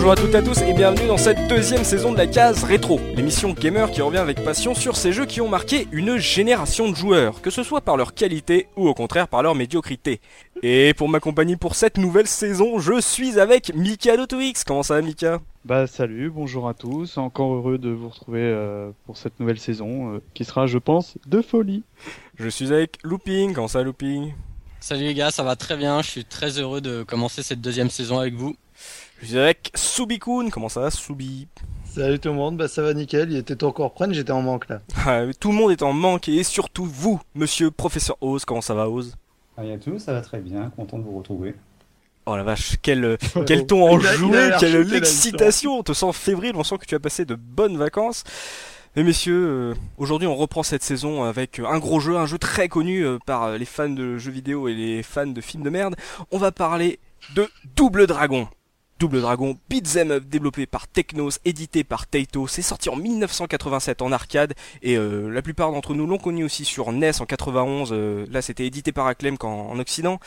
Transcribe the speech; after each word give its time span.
Bonjour 0.00 0.12
à 0.12 0.16
toutes 0.16 0.32
et 0.32 0.38
à 0.38 0.42
tous 0.42 0.62
et 0.62 0.72
bienvenue 0.72 1.08
dans 1.08 1.18
cette 1.18 1.46
deuxième 1.46 1.84
saison 1.84 2.10
de 2.10 2.16
la 2.16 2.26
case 2.26 2.64
rétro, 2.64 2.98
l'émission 3.14 3.52
gamer 3.52 3.90
qui 3.90 4.00
revient 4.00 4.16
avec 4.16 4.42
passion 4.42 4.74
sur 4.74 4.96
ces 4.96 5.12
jeux 5.12 5.26
qui 5.26 5.42
ont 5.42 5.48
marqué 5.50 5.88
une 5.92 6.16
génération 6.16 6.88
de 6.88 6.96
joueurs, 6.96 7.42
que 7.42 7.50
ce 7.50 7.62
soit 7.62 7.82
par 7.82 7.98
leur 7.98 8.14
qualité 8.14 8.68
ou 8.78 8.88
au 8.88 8.94
contraire 8.94 9.28
par 9.28 9.42
leur 9.42 9.54
médiocrité. 9.54 10.22
Et 10.62 10.94
pour 10.94 11.10
m'accompagner 11.10 11.58
pour 11.58 11.74
cette 11.74 11.98
nouvelle 11.98 12.26
saison, 12.26 12.78
je 12.78 12.98
suis 12.98 13.38
avec 13.38 13.74
Mika 13.74 14.16
d'AutoX. 14.16 14.64
Comment 14.64 14.82
ça 14.82 14.94
va 14.94 15.02
Mika? 15.02 15.38
Bah 15.66 15.86
salut, 15.86 16.30
bonjour 16.30 16.66
à 16.66 16.72
tous, 16.72 17.18
encore 17.18 17.52
heureux 17.52 17.76
de 17.76 17.90
vous 17.90 18.08
retrouver 18.08 18.40
euh, 18.40 18.92
pour 19.04 19.18
cette 19.18 19.38
nouvelle 19.38 19.58
saison 19.58 20.14
euh, 20.14 20.22
qui 20.32 20.46
sera 20.46 20.66
je 20.66 20.78
pense 20.78 21.18
de 21.26 21.42
folie. 21.42 21.82
Je 22.38 22.48
suis 22.48 22.72
avec 22.72 22.96
Looping, 23.04 23.52
comment 23.52 23.68
ça 23.68 23.80
va 23.80 23.84
Looping? 23.84 24.32
Salut 24.80 25.04
les 25.04 25.12
gars, 25.14 25.30
ça 25.30 25.42
va 25.42 25.56
très 25.56 25.76
bien, 25.76 26.00
je 26.00 26.08
suis 26.08 26.24
très 26.24 26.58
heureux 26.58 26.80
de 26.80 27.02
commencer 27.02 27.42
cette 27.42 27.60
deuxième 27.60 27.90
saison 27.90 28.18
avec 28.18 28.32
vous. 28.32 28.56
Je 29.20 29.26
suis 29.26 29.38
avec 29.38 29.70
Subikun, 29.74 30.48
comment 30.50 30.70
ça 30.70 30.80
va 30.80 30.90
Subi? 30.90 31.46
Salut 31.84 32.18
tout 32.18 32.30
le 32.30 32.36
monde, 32.36 32.56
bah 32.56 32.68
ça 32.68 32.80
va 32.82 32.94
nickel, 32.94 33.30
il 33.30 33.36
était 33.36 33.54
temps 33.54 33.70
qu'on 33.70 33.84
reprenne, 33.84 34.14
j'étais 34.14 34.30
en 34.30 34.40
manque 34.40 34.68
là. 34.68 34.80
Ah, 35.06 35.24
Tout 35.38 35.50
le 35.50 35.56
monde 35.56 35.72
est 35.72 35.82
en 35.82 35.92
manque 35.92 36.28
et 36.28 36.42
surtout 36.42 36.86
vous, 36.86 37.20
monsieur 37.34 37.70
professeur 37.70 38.16
Oz, 38.22 38.46
comment 38.46 38.62
ça 38.62 38.74
va 38.74 38.88
Oz? 38.88 39.16
Salut 39.56 39.72
à 39.72 39.78
tous, 39.78 39.98
ça 39.98 40.14
va 40.14 40.22
très 40.22 40.38
bien, 40.38 40.70
content 40.70 40.98
de 40.98 41.02
vous 41.04 41.18
retrouver. 41.18 41.54
Oh 42.24 42.34
la 42.34 42.44
vache, 42.44 42.76
quel, 42.80 43.18
quel 43.46 43.66
ton 43.66 43.90
enjoué, 43.90 44.52
quelle 44.58 44.80
l'excitation 44.82 45.80
On 45.80 45.82
te 45.82 45.92
sent 45.92 46.12
fébrile, 46.14 46.52
on 46.54 46.64
sent 46.64 46.78
que 46.78 46.86
tu 46.86 46.94
as 46.94 47.00
passé 47.00 47.26
de 47.26 47.34
bonnes 47.34 47.76
vacances. 47.76 48.24
Mais 48.96 49.02
messieurs, 49.02 49.46
euh, 49.46 49.74
aujourd'hui 49.98 50.28
on 50.28 50.36
reprend 50.36 50.62
cette 50.62 50.82
saison 50.82 51.24
avec 51.24 51.58
un 51.60 51.78
gros 51.78 52.00
jeu, 52.00 52.16
un 52.16 52.26
jeu 52.26 52.38
très 52.38 52.68
connu 52.68 53.04
euh, 53.04 53.18
par 53.26 53.58
les 53.58 53.66
fans 53.66 53.90
de 53.90 54.16
jeux 54.16 54.32
vidéo 54.32 54.66
et 54.66 54.74
les 54.74 55.02
fans 55.02 55.26
de 55.26 55.40
films 55.42 55.62
de 55.62 55.70
merde. 55.70 55.94
On 56.30 56.38
va 56.38 56.52
parler 56.52 56.98
de 57.34 57.48
Double 57.76 58.06
Dragon. 58.06 58.48
Double 59.00 59.22
Dragon, 59.22 59.56
Beat'em 59.70 60.10
Up, 60.10 60.24
développé 60.26 60.66
par 60.66 60.86
Technos, 60.86 61.30
édité 61.46 61.84
par 61.84 62.06
Taito. 62.06 62.46
C'est 62.46 62.60
sorti 62.60 62.90
en 62.90 62.96
1987 62.96 64.02
en 64.02 64.12
arcade 64.12 64.52
et 64.82 64.98
euh, 64.98 65.30
la 65.30 65.40
plupart 65.40 65.72
d'entre 65.72 65.94
nous 65.94 66.06
l'ont 66.06 66.18
connu 66.18 66.44
aussi 66.44 66.66
sur 66.66 66.92
NES 66.92 67.12
en 67.18 67.24
91. 67.24 67.92
euh, 67.92 68.26
là, 68.30 68.42
c'était 68.42 68.66
édité 68.66 68.92
par 68.92 69.06
Acclaim 69.06 69.36
en 69.40 69.78
Occident. 69.78 70.20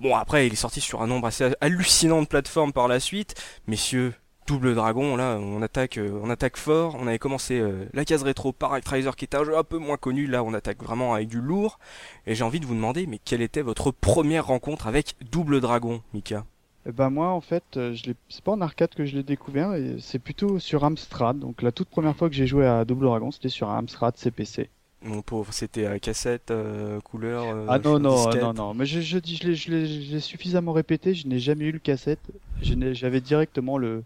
Bon, 0.00 0.16
après, 0.16 0.46
il 0.46 0.54
est 0.54 0.56
sorti 0.56 0.80
sur 0.80 1.02
un 1.02 1.06
nombre 1.06 1.26
assez 1.26 1.52
hallucinant 1.60 2.22
de 2.22 2.26
plateformes 2.26 2.72
par 2.72 2.88
la 2.88 3.00
suite. 3.00 3.34
Messieurs, 3.66 4.14
Double 4.46 4.74
Dragon, 4.74 5.14
là, 5.16 5.36
on 5.38 5.60
attaque, 5.60 5.98
euh, 5.98 6.18
on 6.22 6.30
attaque 6.30 6.56
fort. 6.56 6.96
On 6.98 7.06
avait 7.08 7.18
commencé 7.18 7.62
la 7.92 8.06
case 8.06 8.22
rétro 8.22 8.54
par 8.54 8.72
Actraiser, 8.72 9.10
qui 9.14 9.26
était 9.26 9.36
un 9.36 9.44
jeu 9.44 9.58
un 9.58 9.64
peu 9.64 9.76
moins 9.76 9.98
connu. 9.98 10.26
Là, 10.26 10.42
on 10.42 10.54
attaque 10.54 10.82
vraiment 10.82 11.12
avec 11.12 11.28
du 11.28 11.42
lourd. 11.42 11.78
Et 12.26 12.34
j'ai 12.34 12.44
envie 12.44 12.60
de 12.60 12.66
vous 12.66 12.74
demander, 12.74 13.06
mais 13.06 13.18
quelle 13.22 13.42
était 13.42 13.60
votre 13.60 13.90
première 13.90 14.46
rencontre 14.46 14.86
avec 14.86 15.16
Double 15.30 15.60
Dragon, 15.60 16.00
Mika? 16.14 16.46
Eh 16.88 16.92
ben 16.92 17.10
moi 17.10 17.28
en 17.30 17.40
fait, 17.40 17.64
euh, 17.76 17.94
je 17.94 18.04
l'ai- 18.06 18.14
c'est 18.28 18.42
pas 18.44 18.52
en 18.52 18.60
arcade 18.60 18.94
que 18.94 19.04
je 19.04 19.16
l'ai 19.16 19.22
découvert, 19.24 19.74
et 19.74 19.96
c'est 20.00 20.18
plutôt 20.20 20.58
sur 20.58 20.84
Amstrad. 20.84 21.38
Donc 21.38 21.62
la 21.62 21.72
toute 21.72 21.88
première 21.88 22.14
fois 22.16 22.28
que 22.28 22.34
j'ai 22.34 22.46
joué 22.46 22.66
à 22.66 22.84
Double 22.84 23.06
Dragon, 23.06 23.30
c'était 23.30 23.48
sur 23.48 23.68
Amstrad 23.70 24.16
CPC. 24.16 24.68
Mon 25.02 25.20
pauvre, 25.20 25.52
c'était 25.52 25.84
euh, 25.84 25.98
cassette, 25.98 26.50
euh, 26.50 27.00
couleur. 27.00 27.44
euh, 27.44 27.66
ah 27.68 27.78
non 27.78 27.98
non 27.98 28.24
disquette. 28.24 28.42
non 28.42 28.52
non, 28.54 28.74
mais 28.74 28.86
je 28.86 29.00
je 29.00 29.18
dis 29.18 29.36
je 29.36 29.70
l'ai 29.70 30.20
suffisamment 30.20 30.72
répété, 30.72 31.14
je 31.14 31.26
n'ai 31.28 31.38
jamais 31.38 31.66
eu 31.66 31.72
le 31.72 31.78
cassette, 31.78 32.20
je 32.62 32.74
n'ai 32.74 32.94
j'avais 32.94 33.20
directement 33.20 33.78
le, 33.78 34.04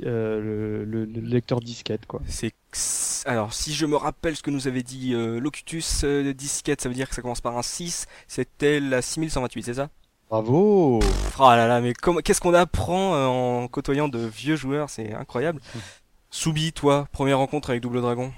le, 0.00 0.84
le- 0.84 1.04
le 1.04 1.20
lecteur 1.20 1.60
disquette 1.60 2.06
quoi. 2.06 2.22
C'est 2.26 2.52
alors 3.26 3.52
si 3.52 3.74
je 3.74 3.84
me 3.84 3.96
rappelle 3.96 4.34
ce 4.36 4.42
que 4.42 4.50
nous 4.50 4.66
avait 4.68 4.82
dit 4.82 5.12
Locutus 5.14 6.04
disquette, 6.04 6.80
ça 6.80 6.88
veut 6.88 6.94
dire 6.94 7.08
que 7.08 7.14
ça 7.14 7.22
commence 7.22 7.40
par 7.42 7.58
un 7.58 7.62
6. 7.62 8.06
C'était 8.26 8.80
la 8.80 9.02
6128, 9.02 9.62
c'est 9.64 9.74
ça? 9.74 9.90
Bravo. 10.32 11.00
Oh 11.38 11.50
là 11.50 11.66
là, 11.66 11.82
mais 11.82 11.92
comment- 11.92 12.20
qu'est-ce 12.20 12.40
qu'on 12.40 12.54
apprend 12.54 13.14
euh, 13.14 13.26
en 13.26 13.68
côtoyant 13.68 14.08
de 14.08 14.18
vieux 14.18 14.56
joueurs, 14.56 14.88
c'est 14.88 15.12
incroyable. 15.12 15.60
Soubi, 16.30 16.72
toi, 16.72 17.06
première 17.12 17.36
rencontre 17.36 17.68
avec 17.68 17.82
Double 17.82 18.00
Dragon? 18.00 18.32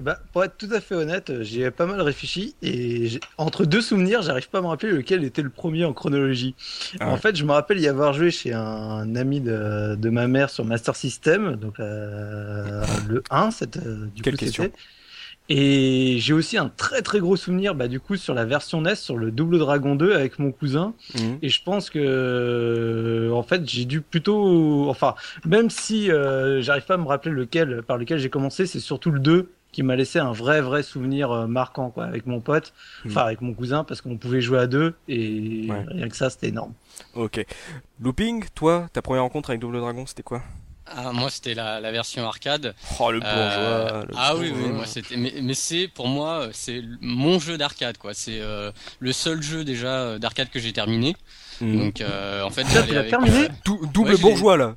Bah 0.00 0.18
pour 0.32 0.42
être 0.42 0.56
tout 0.56 0.68
à 0.72 0.80
fait 0.80 0.96
honnête, 0.96 1.30
euh, 1.30 1.44
j'ai 1.44 1.70
pas 1.70 1.86
mal 1.86 2.00
réfléchi 2.00 2.56
et 2.60 3.20
entre 3.36 3.64
deux 3.64 3.80
souvenirs, 3.80 4.22
j'arrive 4.22 4.48
pas 4.48 4.58
à 4.58 4.62
me 4.62 4.66
rappeler 4.66 4.90
lequel 4.90 5.22
était 5.22 5.42
le 5.42 5.50
premier 5.50 5.84
en 5.84 5.92
chronologie. 5.92 6.56
Ah 6.98 7.08
en 7.10 7.16
fait, 7.16 7.36
je 7.36 7.44
me 7.44 7.52
rappelle 7.52 7.78
y 7.78 7.86
avoir 7.86 8.14
joué 8.14 8.32
chez 8.32 8.52
un 8.52 9.14
ami 9.14 9.40
de, 9.40 9.94
de 9.96 10.10
ma 10.10 10.26
mère 10.26 10.50
sur 10.50 10.64
Master 10.64 10.96
System, 10.96 11.54
donc 11.54 11.78
euh, 11.78 12.84
le 13.08 13.22
1, 13.30 13.52
cette, 13.52 13.78
du 14.12 14.22
Quelle 14.22 14.34
coup, 14.34 14.44
question. 14.44 14.70
Et 15.50 16.16
j'ai 16.18 16.34
aussi 16.34 16.58
un 16.58 16.68
très 16.68 17.00
très 17.00 17.20
gros 17.20 17.34
souvenir 17.36 17.74
bah, 17.74 17.88
du 17.88 18.00
coup 18.00 18.16
sur 18.16 18.34
la 18.34 18.44
version 18.44 18.82
NES, 18.82 18.94
sur 18.96 19.16
le 19.16 19.30
Double 19.30 19.58
Dragon 19.58 19.94
2 19.94 20.12
avec 20.14 20.38
mon 20.38 20.52
cousin. 20.52 20.92
Mhm. 21.14 21.38
Et 21.40 21.48
je 21.48 21.62
pense 21.62 21.88
que, 21.88 21.98
euh, 21.98 23.30
en 23.32 23.42
fait, 23.42 23.68
j'ai 23.68 23.84
dû 23.86 24.00
plutôt, 24.02 24.88
enfin, 24.90 25.14
même 25.46 25.70
si 25.70 26.10
euh, 26.10 26.60
j'arrive 26.60 26.84
pas 26.84 26.94
à 26.94 26.98
me 26.98 27.06
rappeler 27.06 27.32
lequel, 27.32 27.82
par 27.82 27.96
lequel 27.96 28.18
j'ai 28.18 28.28
commencé, 28.30 28.66
c'est 28.66 28.80
surtout 28.80 29.10
le 29.10 29.20
2 29.20 29.50
qui 29.72 29.82
m'a 29.82 29.96
laissé 29.96 30.18
un 30.18 30.32
vrai 30.32 30.60
vrai 30.62 30.82
souvenir 30.82 31.30
euh, 31.30 31.46
marquant 31.46 31.90
quoi, 31.90 32.04
avec 32.04 32.26
mon 32.26 32.40
pote, 32.40 32.72
Mhm. 33.04 33.10
enfin 33.10 33.20
avec 33.22 33.40
mon 33.42 33.52
cousin, 33.54 33.84
parce 33.84 34.00
qu'on 34.02 34.16
pouvait 34.16 34.40
jouer 34.40 34.58
à 34.58 34.66
deux 34.66 34.94
et 35.08 35.66
Ouais. 35.70 35.84
rien 35.88 36.08
que 36.08 36.16
ça, 36.16 36.30
c'était 36.30 36.48
énorme. 36.48 36.72
Ok. 37.14 37.44
Looping, 38.00 38.44
toi, 38.54 38.88
ta 38.92 39.02
première 39.02 39.22
rencontre 39.22 39.50
avec 39.50 39.60
Double 39.60 39.78
Dragon, 39.78 40.04
c'était 40.06 40.22
quoi? 40.22 40.42
Ah, 40.96 41.12
moi 41.12 41.30
c'était 41.30 41.54
la, 41.54 41.80
la 41.80 41.90
version 41.92 42.26
arcade. 42.26 42.74
Oh, 42.98 43.10
le 43.10 43.20
Euh, 43.22 43.90
bourgeois. 43.90 44.04
le 44.08 44.14
ah 44.16 44.36
oui, 44.36 44.52
oui, 44.54 44.68
moi 44.70 44.86
c'était. 44.86 45.16
Mais, 45.16 45.34
mais 45.42 45.54
c'est 45.54 45.88
pour 45.88 46.08
moi 46.08 46.42
euh, 46.46 46.50
c'est 46.52 46.82
mon 47.00 47.38
jeu 47.38 47.58
d'arcade 47.58 47.98
quoi. 47.98 48.14
C'est 48.14 48.40
euh, 48.40 48.72
le 48.98 49.12
seul 49.12 49.42
jeu 49.42 49.64
déjà 49.64 49.88
euh, 49.88 50.18
d'arcade 50.18 50.48
que 50.50 50.58
j'ai 50.60 50.72
terminé. 50.72 51.14
Mhm. 51.60 51.78
Donc 51.78 52.00
euh, 52.00 52.42
en 52.42 52.50
fait 52.50 52.64
tu 52.64 52.74
l'as 52.74 52.98
avec, 53.00 53.10
terminé 53.10 53.44
euh, 53.44 53.48
Dou- 53.64 53.80
double 53.92 54.10
ouais, 54.12 54.16
bourgeois, 54.20 54.56
là. 54.56 54.76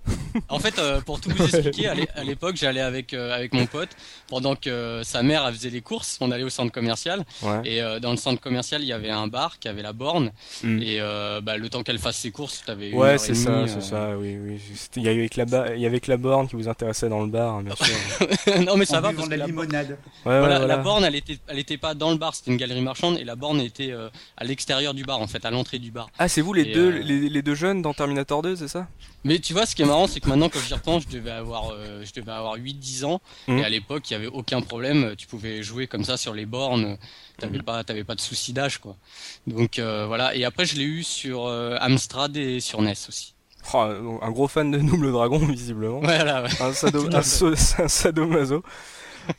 En 0.50 0.60
fait, 0.60 0.80
euh, 0.80 1.02
pour 1.02 1.20
tout 1.20 1.30
vous 1.30 1.44
expliquer, 1.44 1.88
à 1.88 1.94
l'é- 1.94 2.08
à 2.16 2.24
l'époque, 2.24 2.56
j'allais 2.56 2.80
avec 2.82 3.14
euh, 3.14 3.34
avec 3.36 3.54
mon 3.54 3.66
pote 3.66 3.90
pendant 4.30 4.56
que 4.56 5.02
sa 5.04 5.24
mère 5.24 5.46
elle 5.48 5.54
faisait 5.54 5.70
les 5.70 5.82
courses. 5.82 6.18
On 6.22 6.32
allait 6.32 6.44
au 6.44 6.50
centre 6.50 6.72
commercial 6.72 7.24
Ouais. 7.44 7.62
et 7.66 7.82
euh, 7.82 8.00
dans 8.00 8.12
le 8.12 8.18
centre 8.18 8.40
commercial, 8.42 8.82
il 8.82 8.88
y 8.88 8.94
avait 8.94 9.10
un 9.10 9.28
bar 9.28 9.60
qui 9.60 9.68
avait 9.68 9.82
la 9.82 9.94
borne 9.94 10.32
Mhm. 10.64 10.82
et 10.82 10.98
euh, 11.02 11.42
bah, 11.42 11.58
le 11.58 11.70
temps 11.70 11.84
qu'elle 11.84 12.00
fasse 12.00 12.18
ses 12.18 12.32
courses, 12.32 12.64
t'avais 12.66 12.90
une 12.92 12.98
Ouais, 12.98 13.18
c'est 13.18 13.36
ça, 13.36 13.50
euh, 13.52 13.68
c'est 13.68 13.82
ça, 13.82 14.18
oui, 14.18 14.38
oui. 14.42 14.60
Il 14.96 15.04
y 15.04 15.10
avait 15.10 15.28
que 15.30 15.38
la, 15.38 15.46
ba- 15.46 15.76
il 15.76 15.82
y 15.82 15.86
avait 15.86 16.00
que 16.00 16.10
la 16.10 16.18
borne 16.18 16.48
qui 16.48 16.56
vous 16.56 16.68
intéressait 16.70 17.10
dans 17.10 17.22
le 17.22 17.28
bar, 17.28 17.62
bien 17.62 17.76
sûr. 17.76 17.86
non 18.66 18.78
mais 18.78 18.86
ça 18.86 19.00
en 19.00 19.02
va 19.02 19.14
parce 19.14 19.28
que 19.28 19.36
la 19.36 19.46
limonade. 19.46 19.98
Ouais, 20.26 20.32
ouais, 20.32 20.40
voilà, 20.40 20.60
voilà. 20.60 20.68
la 20.68 20.78
borne, 20.78 21.04
elle 21.04 21.16
était, 21.16 21.38
elle 21.48 21.60
était 21.60 21.78
pas 21.78 21.94
dans 21.94 22.12
le 22.12 22.18
bar, 22.18 22.34
c'était 22.36 22.52
une 22.52 22.58
galerie 22.58 22.82
marchande 22.82 23.18
et 23.18 23.24
la 23.24 23.36
borne 23.36 23.60
était 23.60 23.92
euh, 23.92 24.10
à 24.38 24.44
l'extérieur 24.44 24.94
du 24.94 25.04
bar, 25.04 25.20
en 25.20 25.28
fait, 25.28 25.44
à 25.46 25.52
l'entrée 25.52 25.80
du 25.80 25.92
bar. 25.92 26.10
Ah, 26.18 26.28
c'est 26.28 26.42
vous 26.42 26.54
les 26.54 26.71
Et, 26.72 26.74
deux, 26.74 26.92
euh, 26.92 27.00
les, 27.00 27.30
les 27.30 27.42
deux 27.42 27.56
jeunes 27.56 27.82
dans 27.82 27.94
Terminator 27.94 28.42
2, 28.42 28.56
c'est 28.56 28.68
ça? 28.68 28.88
Mais 29.24 29.40
tu 29.40 29.54
vois, 29.54 29.66
ce 29.66 29.76
qui 29.76 29.82
est 29.84 29.86
marrant, 29.86 30.08
c'est 30.08 30.20
que 30.20 30.28
maintenant, 30.30 30.50
quand 30.50 30.60
j'y 30.60 30.74
repense, 30.74 31.04
je 31.04 31.16
devais 31.16 31.32
avoir, 31.32 31.72
euh, 31.72 32.04
je 32.04 32.12
devais 32.20 32.32
avoir 32.32 32.56
8-10 32.58 33.06
ans 33.06 33.22
Mhm. 33.48 33.60
et 33.60 33.64
à 33.66 33.70
l'époque, 33.70 34.10
il 34.10 34.14
y 34.14 34.16
avait 34.16 34.28
aucun 34.28 34.62
problème. 34.62 35.16
Tu 35.18 35.28
pouvais 35.28 35.62
jouer 35.64 35.86
comme 35.88 36.04
ça 36.04 36.18
sur 36.18 36.34
les 36.34 36.46
bornes. 36.46 36.98
T'avais 37.38 37.60
pas, 37.62 37.84
t'avais 37.84 38.04
pas 38.04 38.16
de 38.16 38.22
souci 38.22 38.54
d'âge, 38.54 38.80
quoi. 38.80 38.96
Donc 39.48 39.78
euh, 39.80 40.06
voilà. 40.08 40.36
Et 40.36 40.44
après, 40.46 40.66
je 40.66 40.76
l'ai 40.76 40.84
eu 40.84 41.04
sur 41.04 41.46
euh, 41.46 41.78
Amstrad 41.80 42.36
et 42.38 42.60
sur 42.60 42.82
NES 42.82 42.94
aussi. 43.08 43.34
Oh, 43.74 44.20
Un 44.24 44.32
gros 44.32 44.48
fan 44.48 44.72
de 44.72 44.80
Double 44.80 45.12
Dragon, 45.12 45.38
visiblement. 45.46 46.00
Voilà. 46.00 46.44
Ouais. 46.44 46.50
Un, 46.62 46.74
sado, 46.74 47.04
Tout 47.08 47.16
à 47.16 47.20
un, 47.20 47.22
fait. 47.22 47.28
so- 47.28 47.54
un 47.84 47.88
sadomaso. 47.88 48.64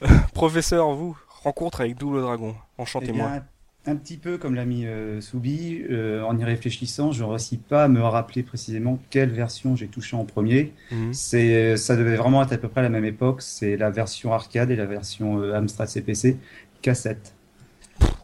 Euh, 0.02 0.08
Professeur, 0.32 0.92
vous, 0.92 1.16
rencontre 1.42 1.80
avec 1.80 1.96
Double 1.96 2.20
Dragon. 2.20 2.54
Eh 2.78 2.82
Enchantez-moi. 2.82 3.40
Un 3.86 3.96
petit 3.96 4.16
peu 4.16 4.38
comme 4.38 4.54
l'a 4.54 4.64
mis 4.64 4.86
euh, 4.86 5.20
Soubi, 5.20 5.82
euh, 5.90 6.22
en 6.22 6.38
y 6.38 6.44
réfléchissant, 6.44 7.10
je 7.10 7.24
ne 7.24 7.28
réussis 7.28 7.56
pas 7.56 7.84
à 7.84 7.88
me 7.88 8.00
rappeler 8.00 8.42
précisément 8.42 8.98
quelle 9.10 9.30
version 9.30 9.74
j'ai 9.74 9.88
touché 9.88 10.16
en 10.16 10.24
premier. 10.24 10.72
Mhm. 10.90 11.12
C'est, 11.12 11.76
ça 11.76 11.96
devait 11.96 12.16
vraiment 12.16 12.42
être 12.42 12.52
à 12.52 12.58
peu 12.58 12.68
près 12.68 12.80
à 12.80 12.84
la 12.84 12.90
même 12.90 13.04
époque. 13.04 13.42
C'est 13.42 13.76
la 13.76 13.90
version 13.90 14.32
arcade 14.32 14.70
et 14.70 14.76
la 14.76 14.86
version 14.86 15.40
euh, 15.40 15.54
Amstrad 15.54 15.88
CPC 15.88 16.36
cassette. 16.80 17.34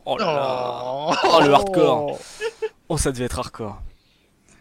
Oh 0.05 0.17
là 0.19 0.27
là. 0.27 0.83
Oh, 1.25 1.41
le 1.43 1.53
hardcore. 1.53 2.19
Oh, 2.91 2.97
ça 2.97 3.13
devait 3.13 3.27
être 3.27 3.39
hardcore. 3.39 3.83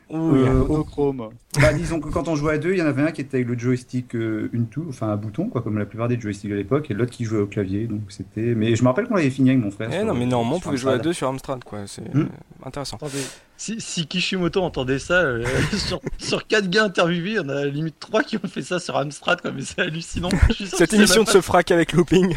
Ouh, 0.10 0.36
Euh, 0.36 0.54
monochrome. 0.66 1.30
Bah, 1.60 1.74
disons 1.74 2.00
que 2.00 2.08
quand 2.10 2.28
on 2.30 2.36
jouait 2.36 2.54
à 2.54 2.58
deux, 2.58 2.72
il 2.72 2.78
y 2.78 2.82
en 2.82 2.86
avait 2.86 3.02
un 3.02 3.12
qui 3.12 3.20
était 3.22 3.38
avec 3.38 3.48
le 3.50 3.60
joystick 3.60 4.16
euh, 4.16 4.50
une 4.54 4.68
tour, 4.68 4.86
enfin 4.88 5.10
un 5.10 5.18
bouton, 5.18 5.50
quoi, 5.50 5.62
comme 5.62 5.78
la 5.78 5.86
plupart 5.86 6.08
des 6.08 6.18
joysticks 6.20 6.50
de 6.50 6.56
l'époque, 6.56 6.90
et 6.90 6.94
l'autre 6.94 7.12
qui 7.12 7.26
jouait 7.26 7.40
au 7.40 7.46
clavier. 7.48 7.88
Donc 7.88 8.04
c'était. 8.10 8.54
Mais 8.56 8.76
je 8.76 8.84
me 8.84 8.88
rappelle 8.88 9.08
qu'on 9.08 9.16
l'avait 9.16 9.30
fini 9.30 9.50
avec 9.50 9.62
mon 9.62 9.72
frère. 9.72 9.90
Eh 9.92 9.98
sur- 9.98 10.06
non, 10.06 10.14
mais 10.14 10.26
normalement, 10.26 10.56
on 10.58 10.60
pouvait 10.62 10.78
jouer 10.78 10.94
à 10.94 10.98
deux 10.98 11.12
sur 11.14 11.28
Amstrad, 11.28 11.64
quoi. 11.64 11.80
C'est 11.88 12.14
Hmm. 12.14 12.28
intéressant. 12.66 12.96
Attendez, 12.98 13.22
si, 13.58 13.82
si 13.82 14.08
Kishimoto 14.08 14.62
entendait 14.62 15.00
ça, 15.00 15.16
euh, 15.16 15.44
sur, 15.78 16.00
sur 16.18 16.48
4 16.48 16.70
gars 16.70 16.86
interviewés, 16.86 17.40
on 17.40 17.50
a 17.50 17.54
à 17.54 17.66
la 17.66 17.68
limite 17.68 18.00
3 18.00 18.24
qui 18.24 18.38
ont 18.38 18.48
fait 18.48 18.62
ça 18.62 18.80
sur 18.80 18.96
Amstrad, 18.96 19.42
quoi, 19.42 19.52
mais 19.52 19.64
c'est 19.64 19.82
hallucinant. 19.82 20.30
Cette 20.58 20.94
émission 20.94 21.24
même 21.24 21.28
ne 21.28 21.32
se 21.34 21.42
fera 21.42 21.64
qu'avec 21.64 21.92
Looping. 21.92 22.34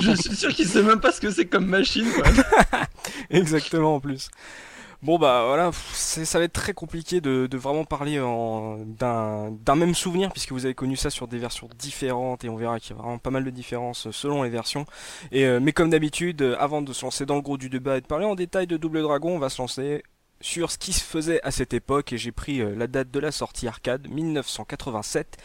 Je 0.00 0.12
suis 0.16 0.34
sûr 0.34 0.48
qu'il 0.54 0.66
sait 0.66 0.82
même 0.82 1.00
pas 1.00 1.12
ce 1.12 1.20
que 1.20 1.30
c'est 1.30 1.44
comme 1.44 1.66
machine, 1.66 2.06
quoi. 2.14 2.24
Exactement, 3.30 3.96
en 3.96 4.00
plus. 4.00 4.30
Bon 5.02 5.18
bah 5.18 5.44
voilà, 5.46 5.70
ça 5.72 6.38
va 6.38 6.44
être 6.44 6.52
très 6.52 6.74
compliqué 6.74 7.22
de, 7.22 7.48
vraiment 7.56 7.86
parler 7.86 8.18
d'un 8.18 9.74
même 9.74 9.94
souvenir 9.94 10.30
puisque 10.30 10.52
vous 10.52 10.66
avez 10.66 10.74
connu 10.74 10.94
ça 10.94 11.08
sur 11.08 11.26
des 11.26 11.38
versions 11.38 11.70
différentes 11.78 12.44
et 12.44 12.50
on 12.50 12.56
verra 12.56 12.78
qu'il 12.78 12.94
y 12.94 12.98
a 12.98 13.02
vraiment 13.02 13.16
pas 13.16 13.30
mal 13.30 13.42
de 13.42 13.50
différences 13.50 14.10
selon 14.10 14.42
les 14.42 14.50
versions. 14.50 14.84
Euh, 15.32 15.58
mais 15.58 15.72
comme 15.72 15.88
d'habitude, 15.88 16.42
euh, 16.42 16.54
avant 16.58 16.82
de 16.82 16.92
se 16.92 17.06
lancer 17.06 17.24
dans 17.24 17.36
le 17.36 17.40
gros 17.40 17.56
du 17.56 17.70
débat 17.70 17.96
et 17.96 18.02
de 18.02 18.06
parler 18.06 18.26
en 18.26 18.34
détail 18.34 18.66
de 18.66 18.76
Double 18.76 19.00
Dragon, 19.00 19.36
on 19.36 19.38
va 19.38 19.48
se 19.48 19.62
lancer 19.62 20.02
sur 20.42 20.70
ce 20.70 20.76
qui 20.76 20.92
se 20.92 21.02
faisait 21.02 21.40
à 21.44 21.50
cette 21.50 21.72
époque 21.72 22.12
et 22.12 22.18
j'ai 22.18 22.32
pris 22.32 22.60
euh, 22.60 22.74
la 22.76 22.86
date 22.86 23.10
de 23.10 23.20
la 23.20 23.32
sortie 23.32 23.68
arcade 23.68 24.06
1987 24.06 25.38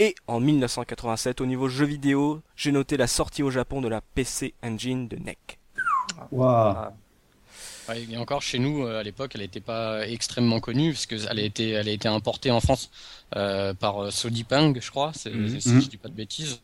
et 0.00 0.16
en 0.26 0.40
1987 0.40 1.40
au 1.40 1.46
niveau 1.46 1.68
jeu 1.68 1.86
vidéo 1.86 2.42
j'ai 2.56 2.72
noté 2.72 2.96
la 2.96 3.06
sortie 3.06 3.44
au 3.44 3.50
Japon 3.50 3.80
de 3.80 3.88
la 3.88 4.00
PC 4.00 4.54
Engine 4.64 5.06
de 5.06 5.16
NEC. 5.16 5.60
Ouais, 7.88 8.04
et 8.10 8.16
encore 8.16 8.42
chez 8.42 8.58
nous 8.58 8.84
euh, 8.84 9.00
à 9.00 9.02
l'époque, 9.02 9.32
elle 9.34 9.42
n'était 9.42 9.60
pas 9.60 10.06
extrêmement 10.08 10.60
connue 10.60 10.92
parce 10.92 11.06
qu'elle 11.06 11.38
a 11.38 11.42
été, 11.42 11.70
elle 11.70 11.88
a 11.88 11.92
été 11.92 12.08
importée 12.08 12.50
en 12.50 12.60
France 12.60 12.90
euh, 13.36 13.74
par 13.74 14.02
euh, 14.04 14.10
Sodipang, 14.10 14.74
je 14.80 14.90
crois, 14.90 15.12
c'est, 15.14 15.30
Mhm. 15.30 15.60
si 15.60 15.80
je 15.82 15.88
dis 15.88 15.96
pas 15.96 16.08
de 16.08 16.14
bêtises. 16.14 16.60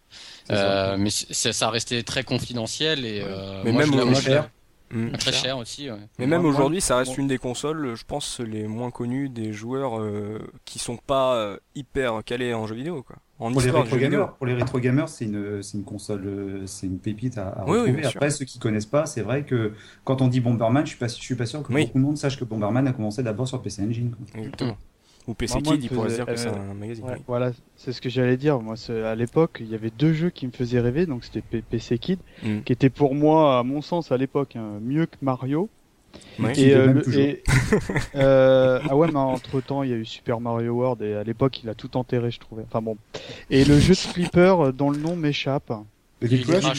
Euh, 0.51 0.97
mais 0.99 1.11
ça 1.11 1.71
restait 1.71 2.03
très 2.03 2.25
confidentiel 2.25 3.05
et 3.05 3.23
euh, 3.25 3.63
Mais 3.65 3.73
moi, 3.73 3.83
même 3.83 3.93
je 3.93 3.97
l'ai- 3.97 4.03
au- 4.03 4.07
moi, 4.07 4.21
je 4.21 4.29
l'ai- 4.29 4.35
cher. 4.35 4.51
Mm. 4.91 5.13
très 5.13 5.33
cher 5.33 5.57
aussi. 5.57 5.91
ouais. 5.91 5.97
Mais 6.19 6.27
même 6.27 6.45
aujourd'hui, 6.45 6.83
ça 6.83 6.97
reste 6.99 7.17
une 7.17 7.27
des 7.27 7.39
consoles, 7.39 7.95
je 7.95 8.05
pense, 8.05 8.41
les 8.41 8.67
moins 8.67 8.91
connues 8.91 9.31
des 9.31 9.53
joueurs 9.53 9.99
euh, 9.99 10.39
qui 10.67 10.79
sont 10.79 10.99
pas 10.99 11.35
euh, 11.37 11.57
hyper 11.75 12.23
calés 12.25 12.53
en 12.53 12.67
jeux 12.67 12.75
vidéo, 12.75 13.03
quoi. 13.03 13.17
En 13.43 13.51
Pour 13.51 13.61
les 13.61 13.71
rétro 13.71 13.97
gamers, 13.97 14.33
pour 14.35 14.47
les 14.47 14.55
rétro 14.55 14.79
gamers, 14.79 15.09
c'est 15.09 15.25
une, 15.25 15.63
c'est 15.63 15.77
une 15.79 15.85
console, 15.85 16.23
euh, 16.27 16.63
c'est 16.67 16.87
une 16.87 16.99
pépite 16.99 17.39
à, 17.39 17.49
à 17.49 17.65
Oui, 17.65 17.71
oui, 17.73 17.79
retrouver. 17.81 18.03
sûr. 18.03 18.11
Après, 18.17 18.31
ceux 18.31 18.45
qui 18.45 18.59
connaissent 18.59 18.87
pas, 18.87 19.05
c'est 19.07 19.23
vrai 19.23 19.43
que 19.43 19.73
quand 20.05 20.23
on 20.23 20.29
dit 20.29 20.41
Bomberman, 20.41 20.85
je 20.85 20.91
suis 20.91 20.99
pas, 20.99 21.09
je 21.09 21.15
suis 21.15 21.35
pas 21.35 21.47
sûr 21.47 21.63
que 21.63 21.73
Oui. 21.73 21.87
beaucoup 21.87 21.99
de 21.99 22.05
monde 22.05 22.17
sache 22.19 22.39
que 22.39 22.45
Bomberman 22.45 22.87
a 22.87 22.93
commencé 22.93 23.23
d'abord 23.23 23.49
sur 23.49 23.61
PC 23.61 23.83
Engine. 23.83 24.11
quoi. 24.13 24.39
Exactement. 24.41 24.77
Ou 25.29 25.35
PC 25.35 25.55
Moi, 25.65 25.75
Kid, 25.75 25.85
il 25.85 25.89
pourrait 25.91 26.11
se 26.11 26.15
dire 26.17 26.27
que 26.27 26.37
c'est 26.37 26.49
un 26.49 26.75
magazine. 26.75 27.05
Ouais, 27.05 27.13
oui. 27.17 27.23
Voilà, 27.29 27.53
c'est 27.77 27.93
ce 27.93 28.01
que 28.01 28.09
j'allais 28.09 28.37
dire. 28.37 28.61
Moi, 28.61 28.75
à 28.91 29.15
l'époque, 29.15 29.59
il 29.61 29.69
y 29.71 29.75
avait 29.75 29.91
deux 29.97 30.13
jeux 30.13 30.31
qui 30.31 30.47
me 30.47 30.53
faisaient 30.53 30.81
rêver. 30.81 31.07
Donc, 31.07 31.25
c'était 31.25 31.43
PC 31.63 31.99
Kid, 31.99 32.19
Mm. 32.43 32.63
qui 32.65 32.73
était 32.73 32.91
pour 32.91 33.15
moi, 33.15 33.59
à 33.59 33.63
mon 33.63 33.83
sens, 33.83 34.11
à 34.13 34.17
l'époque, 34.17 34.57
hein, 34.57 34.79
mieux 34.83 35.07
que 35.07 35.17
Mario. 35.23 35.69
Ouais. 36.39 36.53
Qui 36.53 36.65
Et, 36.71 36.75
euh, 36.75 37.03
et- 37.13 37.43
euh, 38.15 38.81
ah 38.89 38.97
ouais, 38.97 39.09
mais 39.13 39.19
entre 39.19 39.61
temps, 39.61 39.83
il 39.83 39.91
y 39.91 39.93
a 39.93 39.97
eu 39.97 40.05
Super 40.05 40.41
Mario 40.41 40.73
World 40.73 41.03
et 41.03 41.15
à 41.15 41.23
l'époque, 41.23 41.63
il 41.63 41.69
a 41.69 41.75
tout 41.75 41.97
enterré, 41.97 42.31
je 42.31 42.41
trouvais. 42.41 42.63
Enfin 42.67 42.81
bon. 42.83 42.97
Et 43.51 43.65
le 43.65 43.79
jeu 43.79 43.95
de 43.95 43.99
flipper 43.99 44.57
euh, 44.61 44.73
dont 44.73 44.91
le 44.91 44.99
nom 44.99 45.17
m'échappe. 45.17 45.73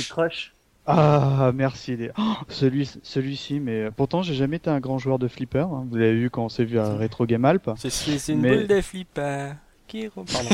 Crush. 0.10 0.54
Ah, 0.86 1.52
merci. 1.54 1.96
Les... 1.96 2.10
Oh, 2.18 2.22
celui, 2.50 2.90
celui-ci, 3.04 3.60
mais 3.60 3.84
euh, 3.84 3.92
pourtant, 3.96 4.22
j'ai 4.22 4.34
jamais 4.34 4.58
été 4.58 4.70
un 4.70 4.80
grand 4.80 4.98
joueur 4.98 5.18
de 5.20 5.28
flipper. 5.28 5.60
hein. 5.72 5.86
Vous 5.90 5.96
l'avez 5.98 6.16
vu 6.16 6.30
quand 6.30 6.44
on 6.46 6.50
s'est 6.50 6.66
vu 6.66 6.78
à 6.80 6.96
Retro 6.98 7.26
Game 7.26 7.46
Alp. 7.46 7.70
C'est- 7.78 8.32
une 8.34 8.42
Mais- 8.42 8.58
boule 8.58 8.68
de 8.68 8.82
flipper. 8.82 9.54
Qui 9.88 10.08
re- 10.08 10.12
Pardon. 10.32 10.50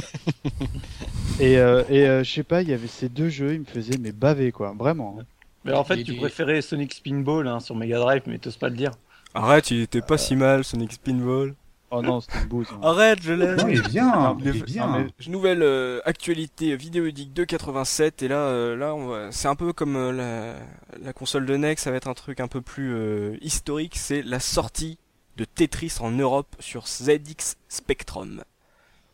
Et, 1.40 1.58
euh, 1.58 1.84
et 1.90 2.06
euh, 2.06 2.24
je 2.24 2.30
sais 2.32 2.44
pas, 2.44 2.62
il 2.62 2.68
y 2.70 2.74
avait 2.74 2.88
ces 2.88 3.08
deux 3.08 3.30
jeux, 3.30 3.54
ils 3.54 3.62
me 3.62 3.66
faisaient 3.66 3.98
mais 3.98 4.12
baver 4.12 4.52
quoi, 4.52 4.75
vraiment. 4.78 5.18
hein. 5.20 5.24
Mais 5.66 5.74
en 5.74 5.84
fait, 5.84 6.04
tu 6.04 6.16
préférais 6.16 6.62
Sonic 6.62 6.94
Spinball 6.94 7.48
hein, 7.48 7.60
sur 7.60 7.76
Mega 7.76 8.00
Drive, 8.00 8.24
mais 8.28 8.38
t'oses 8.38 8.58
pas 8.58 8.70
le 8.70 8.76
dire. 8.76 8.92
Arrête, 9.34 9.70
il 9.72 9.82
était 9.82 10.02
pas 10.02 10.18
si 10.18 10.36
mal, 10.36 10.64
Sonic 10.64 10.94
Spinball. 10.94 11.56
Oh 11.92 12.02
non, 12.04 12.22
c'était 12.22 12.38
une 12.40 12.48
bouse. 12.48 12.68
hein. 12.72 12.80
Arrête, 12.84 13.20
je 13.22 13.34
l'ai. 13.34 13.56
Non, 13.56 13.68
il 13.68 13.80
est 13.80 13.90
bien, 13.90 14.38
il 14.40 14.48
est 14.48 14.64
bien. 14.64 14.88
non, 14.88 15.08
Nouvelle 15.28 15.64
euh, 15.64 16.02
actualité 16.06 16.76
vidéoludique 16.76 17.34
de 17.34 17.44
87 17.44 18.22
et 18.22 18.28
là, 18.28 18.36
euh, 18.38 18.76
là, 18.76 18.94
on 18.94 19.08
va- 19.08 19.32
c'est 19.32 19.48
un 19.48 19.56
peu 19.56 19.74
comme 19.74 19.96
euh, 19.96 20.12
la, 20.12 21.00
la 21.04 21.14
console 21.14 21.48
de 21.48 21.58
NEC, 21.58 21.80
ça 21.80 21.90
va 21.90 21.98
être 21.98 22.08
un 22.08 22.14
truc 22.14 22.40
un 22.42 22.48
peu 22.48 22.62
plus 22.62 22.94
euh, 22.94 23.38
historique. 23.42 23.96
C'est 23.98 24.22
la 24.22 24.40
sortie 24.40 25.00
de 25.38 25.46
Tetris 25.46 25.96
en 26.00 26.12
Europe 26.12 26.56
sur 26.60 26.86
ZX 26.88 27.56
Spectrum. 27.70 28.44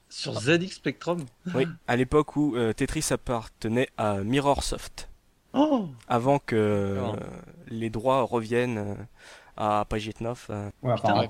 Sur 0.09 0.39
ZX 0.41 0.71
Spectrum? 0.75 1.23
Oui, 1.53 1.67
à 1.87 1.95
l'époque 1.95 2.35
où 2.35 2.55
euh, 2.57 2.73
Tetris 2.73 3.05
appartenait 3.11 3.89
à 3.97 4.15
Mirrorsoft, 4.17 5.07
Oh 5.55 5.87
avant 6.07 6.39
que 6.39 6.55
euh, 6.55 6.95
D'accord. 6.95 7.15
les 7.69 7.89
droits 7.89 8.21
reviennent 8.23 8.77
euh, 8.77 8.95
à 9.57 9.85
Pagitnov. 9.89 10.47
euh. 10.49 10.69
Ouais, 10.83 10.93
on 11.03 11.19
ouais, 11.19 11.27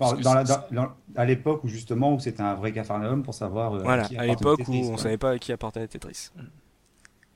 dans 0.71 0.89
à 1.15 1.25
l'époque 1.25 1.63
où 1.63 1.67
justement 1.67 2.13
où 2.13 2.19
c'était 2.19 2.41
un 2.41 2.55
vrai 2.55 2.71
cafarnaum 2.71 3.23
pour 3.23 3.33
savoir. 3.33 3.73
euh, 3.75 3.83
Voilà, 3.83 4.03
qui 4.05 4.17
à 4.17 4.25
l'époque 4.25 4.61
où 4.67 4.73
on 4.73 4.89
quoi. 4.93 4.97
savait 4.97 5.17
pas 5.17 5.31
à 5.31 5.37
qui 5.37 5.51
appartenait 5.51 5.87
Tetris. 5.87 6.29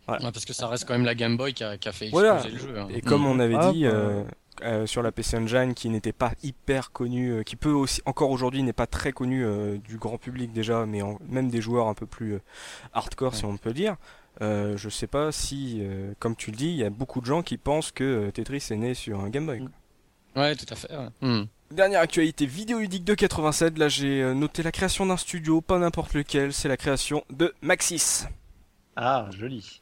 Ouais, 0.08 0.18
parce 0.22 0.44
que 0.46 0.54
ça 0.54 0.68
reste 0.68 0.86
quand 0.86 0.94
même 0.94 1.06
la 1.06 1.14
Game 1.14 1.38
Boy 1.38 1.54
qui 1.54 1.64
a, 1.64 1.78
qui 1.78 1.88
a 1.88 1.92
fait 1.92 2.06
exploser 2.08 2.26
Voilà. 2.28 2.50
le 2.50 2.58
jeu. 2.58 2.80
hein. 2.80 2.88
Et 2.90 3.02
comme 3.02 3.22
Mm. 3.22 3.28
on 3.28 3.40
avait 3.40 3.56
Ah, 3.56 3.72
dit 3.72 3.86
euh, 3.86 4.24
euh, 4.64 4.86
sur 4.88 5.04
la 5.04 5.12
PC 5.12 5.38
Engine, 5.38 5.74
qui 5.76 5.90
n'était 5.90 6.14
pas 6.14 6.32
hyper 6.42 6.92
connu, 6.92 7.30
euh, 7.32 7.44
qui 7.44 7.56
peut 7.56 7.72
aussi 7.72 8.02
encore 8.06 8.32
aujourd'hui 8.32 8.64
n'est 8.64 8.74
pas 8.74 8.88
très 8.88 9.12
connu 9.12 9.46
euh, 9.46 9.78
du 9.78 9.98
grand 9.98 10.18
public 10.18 10.52
déjà, 10.52 10.86
mais 10.88 11.04
en- 11.04 11.20
même 11.30 11.50
des 11.50 11.62
joueurs 11.62 11.88
un 11.88 11.94
peu 11.94 12.08
plus 12.08 12.34
euh, 12.34 12.42
hardcore 12.94 13.36
si 13.36 13.46
on 13.46 13.56
peut 13.58 13.72
dire. 13.74 13.98
Euh, 14.42 14.78
je 14.78 14.88
sais 14.90 15.08
pas 15.08 15.32
si, 15.32 15.80
euh, 15.82 16.14
comme 16.20 16.36
tu 16.36 16.52
le 16.52 16.56
dis, 16.58 16.68
il 16.70 16.76
y 16.78 16.84
a 16.84 16.90
beaucoup 16.90 17.20
de 17.22 17.26
gens 17.26 17.42
qui 17.42 17.58
pensent 17.58 17.92
que 17.92 18.04
euh, 18.04 18.32
Tetris 18.32 18.66
est 18.72 18.76
né 18.78 18.94
sur 18.94 19.20
un 19.20 19.30
Game 19.30 19.46
Boy. 19.46 19.60
quoi. 19.60 20.42
Ouais, 20.44 20.56
tout 20.56 20.66
à 20.70 20.76
fait. 20.76 20.90
ouais. 20.96 21.10
Mm. 21.28 21.48
Dernière 21.72 22.00
actualité 22.02 22.46
vidéoludique 22.46 23.04
de 23.04 23.14
87, 23.14 23.78
là 23.78 23.90
j'ai 23.90 24.22
euh, 24.24 24.34
noté 24.34 24.64
la 24.64 24.72
création 24.72 25.06
d'un 25.06 25.18
studio, 25.18 25.62
pas 25.62 25.78
n'importe 25.78 26.14
lequel, 26.14 26.52
c'est 26.54 26.68
la 26.70 26.78
création 26.78 27.24
de 27.30 27.54
Maxis. 27.62 28.24
Ah, 28.96 29.28
joli. 29.38 29.82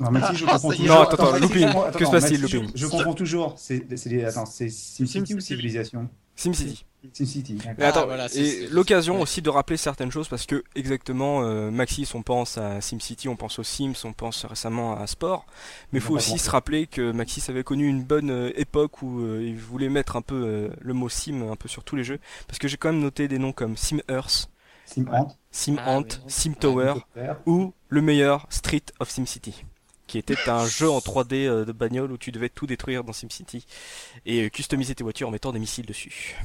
Non, 0.00 0.08
je 0.12 0.18
Ah, 0.18 0.20
y 0.20 0.24
est. 0.24 0.28
toujours. 0.30 0.48
Non, 0.86 1.00
attends, 1.02 1.12
attends, 1.12 1.38
Looping. 1.38 1.68
Que 1.98 2.04
se 2.06 2.10
passe-t-il, 2.10 2.46
je- 2.46 2.56
Looping 2.56 2.72
Je 2.74 2.86
confonds 2.86 3.12
toujours. 3.14 3.54
C'est, 3.58 3.84
c'est 3.96 4.24
attends, 4.24 4.46
c'est 4.46 4.68
SimCity 4.70 5.34
ou. 5.34 5.40
Civilisation? 5.40 6.08
SimCity. 6.36 6.84
Ah, 7.80 7.88
attends, 7.88 8.06
voilà, 8.06 8.28
c'est- 8.28 8.38
et 8.40 8.68
l'occasion 8.68 9.16
ouais. 9.16 9.22
aussi 9.22 9.42
de 9.42 9.50
rappeler 9.50 9.76
certaines 9.76 10.12
choses 10.12 10.28
parce 10.28 10.46
que 10.46 10.62
exactement 10.76 11.42
euh, 11.42 11.68
Maxis 11.68 12.08
on 12.14 12.22
pense 12.22 12.58
à 12.58 12.80
SimCity, 12.80 13.28
on 13.28 13.34
pense 13.34 13.58
aux 13.58 13.64
Sims, 13.64 13.94
on 14.04 14.12
pense 14.12 14.44
récemment 14.44 14.96
à 14.96 15.08
Sport, 15.08 15.44
mais 15.92 15.98
il 15.98 16.02
faut 16.02 16.14
aussi 16.14 16.38
se 16.38 16.48
rappeler 16.48 16.86
que 16.86 17.10
Maxis 17.10 17.42
avait 17.48 17.64
connu 17.64 17.88
une 17.88 18.04
bonne 18.04 18.30
euh, 18.30 18.52
époque 18.54 19.02
où 19.02 19.20
euh, 19.20 19.42
il 19.42 19.56
voulait 19.58 19.88
mettre 19.88 20.14
un 20.14 20.22
peu 20.22 20.36
euh, 20.46 20.68
le 20.80 20.94
mot 20.94 21.08
Sim 21.08 21.42
un 21.50 21.56
peu 21.56 21.68
sur 21.68 21.82
tous 21.82 21.96
les 21.96 22.04
jeux 22.04 22.20
parce 22.46 22.60
que 22.60 22.68
j'ai 22.68 22.76
quand 22.76 22.92
même 22.92 23.02
noté 23.02 23.26
des 23.26 23.40
noms 23.40 23.52
comme 23.52 23.76
Sim 23.76 23.98
Earth, 24.08 24.48
Sim 24.86 25.06
Ant, 25.12 25.36
Sim 25.50 25.76
Ah, 25.80 25.90
Ant, 25.96 26.02
oui. 26.04 26.18
Sim 26.28 26.52
Tower 26.54 26.94
ou 27.46 27.74
le 27.88 28.00
meilleur 28.00 28.46
Street 28.48 28.84
of 29.00 29.10
SimCity 29.10 29.64
qui 30.12 30.18
était 30.18 30.50
un 30.50 30.66
jeu 30.66 30.90
en 30.90 30.98
3D 30.98 31.46
euh, 31.46 31.64
de 31.64 31.72
bagnole 31.72 32.12
où 32.12 32.18
tu 32.18 32.32
devais 32.32 32.50
tout 32.50 32.66
détruire 32.66 33.02
dans 33.02 33.14
SimCity 33.14 33.64
et 34.26 34.44
euh, 34.44 34.48
customiser 34.50 34.94
tes 34.94 35.02
voitures 35.02 35.28
en 35.28 35.30
mettant 35.30 35.52
des 35.52 35.58
missiles 35.58 35.86
dessus. 35.86 36.36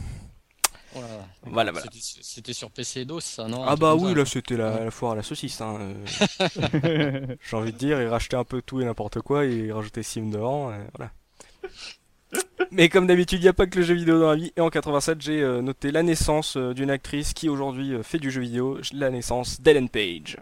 Oh 0.95 1.01
là 1.01 1.07
là. 1.09 1.27
Voilà, 1.43 1.71
voilà. 1.73 1.85
C'était- 2.21 2.53
sur 2.53 2.71
PC 2.71 3.03
DOS, 3.03 3.19
ça, 3.19 3.45
non 3.49 3.65
Ah 3.67 3.75
bah 3.75 3.93
oui, 3.95 4.15
là 4.15 4.23
c'était 4.25 4.55
la, 4.55 4.85
la 4.85 4.89
foire 4.91 5.11
à 5.11 5.15
la 5.15 5.23
saucisse. 5.23 5.59
Hein. 5.59 5.77
euh. 5.81 7.35
J'ai 7.49 7.57
envie 7.57 7.73
de 7.73 7.77
dire, 7.77 8.01
ils 8.01 8.07
rachetaient 8.07 8.37
un 8.37 8.45
peu 8.45 8.61
tout 8.61 8.79
et 8.79 8.85
n'importe 8.85 9.19
quoi 9.19 9.45
et 9.45 9.53
ils 9.53 9.73
rajoutaient 9.73 10.01
Sim 10.01 10.29
devant. 10.29 10.71
euh, 10.71 10.77
voilà. 10.95 11.11
Mais 12.71 12.87
comme 12.87 13.05
d'habitude, 13.05 13.39
il 13.39 13.43
n'y 13.43 13.49
a 13.49 13.53
pas 13.53 13.67
que 13.67 13.79
le 13.79 13.85
jeu 13.85 13.95
vidéo 13.95 14.17
dans 14.19 14.29
la 14.29 14.35
vie. 14.35 14.53
Et 14.55 14.61
en 14.61 14.69
87, 14.69 15.21
j'ai 15.21 15.41
noté 15.61 15.91
la 15.91 16.03
naissance 16.03 16.55
d'une 16.57 16.89
actrice 16.89 17.33
qui 17.33 17.49
aujourd'hui 17.49 17.93
fait 18.03 18.17
du 18.19 18.31
jeu 18.31 18.41
vidéo, 18.41 18.79
la 18.93 19.09
naissance 19.09 19.59
d'Ellen 19.61 19.89
Page. 19.89 20.37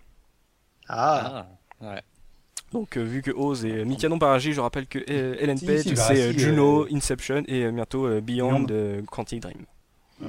Ah, 0.88 1.48
Ah, 1.82 1.86
ouais. 1.88 2.02
Donc 2.76 2.98
euh, 2.98 3.02
vu 3.04 3.22
que 3.22 3.32
Oz 3.32 3.64
et 3.66 3.86
Mika 3.86 4.10
n'ont 4.10 4.20
pas 4.20 4.30
réagi, 4.32 4.52
je 4.54 4.60
rappelle 4.60 4.86
que 4.88 5.00
euh, 5.10 5.36
Ellen 5.40 5.58
Si, 5.58 5.66
Page 5.66 5.80
si, 5.80 5.94
bah, 5.94 6.04
c'est 6.08 6.22
euh, 6.22 6.32
si, 6.34 6.40
Juno, 6.40 6.84
euh, 6.84 6.90
Inception 6.94 7.44
et 7.48 7.64
euh, 7.64 7.72
bientôt 7.72 8.06
euh, 8.06 8.20
Beyond 8.22 8.60
Beyond. 8.62 8.68
euh, 8.72 9.02
Quantic 9.10 9.42
Dream. 9.42 9.58
Mm. 10.20 10.26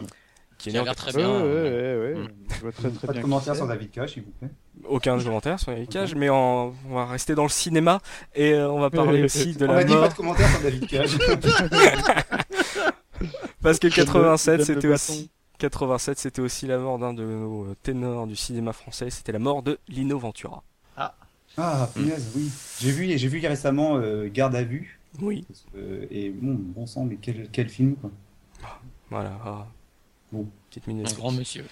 Qui 0.58 0.68
est 0.68 0.72
Qui 0.72 0.78
a 0.78 0.84
l'air 0.84 0.94
très 0.94 1.12
bien. 1.12 1.28
ouais, 1.28 1.42
euh, 1.44 2.12
ouais, 2.12 2.14
ouais, 2.14 2.20
Mm. 2.22 2.28
Je 2.54 2.60
vois 2.60 2.72
très 2.72 2.90
très 2.90 3.06
Pas 3.08 3.12
bien. 3.12 3.22
de 3.22 3.40
c'est. 3.40 3.54
sur 3.56 3.66
David 3.66 3.90
Cage, 3.90 4.12
s'il 4.14 4.22
vous 4.22 4.30
plaît. 4.38 4.48
Aucun 4.84 5.18
commentaire 5.22 5.58
sur 5.60 5.72
Eric 5.72 5.90
Cage, 5.90 6.14
mais 6.14 6.28
en- 6.30 6.72
on 6.88 6.94
va 6.94 7.06
rester 7.06 7.34
dans 7.34 7.42
le 7.42 7.48
cinéma 7.50 8.00
et 8.34 8.52
euh, 8.54 8.70
on 8.70 8.78
va 8.80 8.88
parler 8.90 9.22
aussi 9.24 9.52
de 9.54 9.66
On 9.66 9.72
la 9.72 9.78
a 9.78 9.84
dit 9.84 9.92
pas 9.92 9.98
mort 10.00 10.08
de 10.10 10.14
sur 10.48 10.60
David 10.62 10.86
Cage. 10.86 11.18
parce 13.62 13.78
que 13.78 13.88
J'aime 13.90 14.06
le- 14.06 14.12
87 14.12 14.50
j'aime 14.50 14.58
le 14.58 14.64
c'était 14.64 14.88
aussi 14.88 15.30
87 15.58 16.18
c'était 16.18 16.40
aussi 16.42 16.66
la 16.66 16.78
mort 16.78 16.98
d'un 16.98 17.12
de 17.14 17.24
nos 17.24 17.64
euh, 17.64 17.74
ténors 17.82 18.26
du 18.26 18.36
cinéma 18.36 18.72
français, 18.72 19.10
c'était 19.10 19.32
la 19.32 19.38
mort 19.38 19.62
de 19.62 19.78
Lino 19.88 20.18
Ventura. 20.18 20.62
Ah, 21.56 21.88
punaise, 21.94 22.26
oui. 22.36 22.50
J'ai 22.80 22.90
vu, 22.90 23.18
j'ai 23.18 23.28
vu 23.28 23.46
récemment 23.46 23.96
euh, 23.96 24.28
Garde 24.32 24.54
à 24.54 24.62
vue. 24.62 24.98
Oui, 25.22 25.46
Euh, 25.75 26.06
et 26.10 26.30
bon, 26.30 26.54
bon 26.58 26.86
sang, 26.86 27.04
mais 27.04 27.16
quel, 27.16 27.48
quel 27.50 27.68
film, 27.70 27.96
quoi. 27.96 28.10
voilà. 29.10 29.38
ah. 29.44 29.66
Bon. 30.32 30.46
Petite 30.68 30.86
minute. 30.86 31.08
Un 31.10 31.14
grand 31.14 31.32
monsieur. 31.32 31.64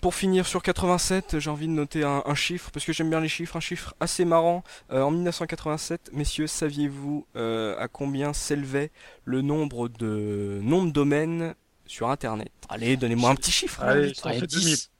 Pour 0.00 0.14
finir 0.14 0.46
sur 0.46 0.62
87, 0.62 1.38
j'ai 1.38 1.48
envie 1.50 1.66
de 1.66 1.72
noter 1.72 2.04
un, 2.04 2.22
un 2.26 2.34
chiffre, 2.34 2.70
parce 2.70 2.84
que 2.84 2.92
j'aime 2.92 3.08
bien 3.08 3.20
les 3.20 3.28
chiffres, 3.28 3.56
un 3.56 3.60
chiffre 3.60 3.94
assez 4.00 4.24
marrant. 4.26 4.62
Euh, 4.92 5.00
en 5.02 5.10
1987, 5.10 6.10
messieurs, 6.12 6.46
saviez-vous 6.46 7.26
euh, 7.36 7.74
à 7.78 7.88
combien 7.88 8.34
s'élevait 8.34 8.90
le 9.24 9.40
nombre 9.40 9.88
de 9.88 10.60
noms 10.62 10.84
de 10.84 10.90
domaines 10.90 11.54
sur 11.86 12.10
Internet? 12.10 12.52
Allez, 12.68 12.98
donnez-moi 12.98 13.30
un 13.30 13.34
petit 13.34 13.50
chiffre. 13.50 13.82
là, 13.82 13.92
Allez, 13.92 14.06
vite. 14.08 14.16
je 14.18 14.20
t'en 14.22 14.28
Ouais, 14.28 14.38
fais 14.40 14.46
10. 14.46 14.90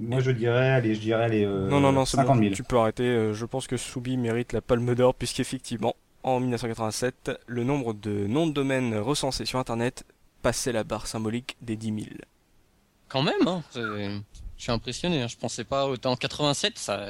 2000. 0.00 0.08
Moi, 0.08 0.20
je 0.20 0.30
dirais, 0.30 0.70
allez, 0.70 0.94
je 0.94 1.00
dirais, 1.00 1.24
allez, 1.24 1.44
euh, 1.44 1.68
non, 1.68 1.80
non, 1.80 1.92
non, 1.92 2.04
c'est 2.04 2.16
50 2.16 2.36
bon, 2.38 2.42
000. 2.42 2.54
tu 2.54 2.62
peux 2.64 2.78
arrêter. 2.78 3.04
euh, 3.04 3.32
je 3.34 3.44
pense 3.46 3.66
que 3.66 3.76
Soubi 3.76 4.16
mérite 4.16 4.52
la 4.52 4.60
palme 4.60 4.94
d'or, 4.94 5.14
puisqu'effectivement, 5.14 5.94
en 6.22 6.40
1987, 6.40 7.30
le 7.46 7.64
nombre 7.64 7.92
de 7.94 8.26
noms 8.26 8.46
de 8.46 8.52
domaines 8.52 8.96
recensés 8.96 9.44
sur 9.46 9.58
Internet 9.58 10.04
passait 10.42 10.72
la 10.72 10.84
barre 10.84 11.06
symbolique 11.06 11.56
des 11.62 11.76
10 11.76 11.86
000. 11.88 11.98
Quand 13.08 13.22
même, 13.22 13.46
hein. 13.46 13.62
Je 13.74 14.64
suis 14.64 14.72
impressionné. 14.72 15.22
Hein. 15.22 15.26
Je 15.26 15.36
pensais 15.38 15.64
pas 15.64 15.86
autant. 15.86 16.14
87, 16.16 16.78
ça, 16.78 17.00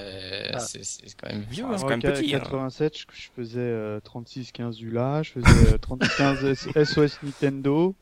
Ah. 0.52 0.58
c'est 0.60 0.80
quand 1.20 1.28
même 1.28 1.44
vieux. 1.50 1.64
Ah, 1.66 1.72
hein. 1.72 1.78
c'est 1.78 1.82
quand 1.82 1.88
même 1.90 2.00
petit, 2.02 2.32
hein. 2.34 2.38
87, 2.38 2.96
je, 2.96 3.04
je 3.12 3.28
faisais 3.34 3.58
euh, 3.60 3.98
36-15 4.00 4.80
ULA, 4.82 5.22
je 5.24 5.32
faisais 5.32 5.74
euh, 5.74 5.78
30-15 5.78 6.46
S- 6.46 6.68
SOS 6.84 7.18
Nintendo, 7.24 7.94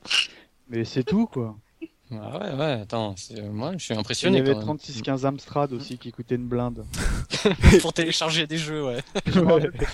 mais 0.68 0.84
c'est 0.84 1.02
tout 1.02 1.26
quoi. 1.26 1.56
Ah 2.10 2.38
ouais, 2.38 2.52
ouais. 2.54 2.72
Attends, 2.82 3.14
c'est- 3.16 3.42
moi, 3.42 3.72
je 3.76 3.84
suis 3.84 3.92
Il 3.94 3.96
y 3.96 4.00
impressionné. 4.00 4.38
avait 4.40 4.54
quand 4.54 4.58
même. 4.66 4.76
36-15 4.76 5.24
Amstrad 5.26 5.72
aussi 5.72 5.98
qui 5.98 6.10
coûtait 6.10 6.36
une 6.36 6.46
blinde. 6.48 6.84
Pour 7.82 7.92
télécharger 7.92 8.46
des 8.46 8.56
jeux, 8.56 8.84
ouais. 8.84 8.98
Si 9.26 9.32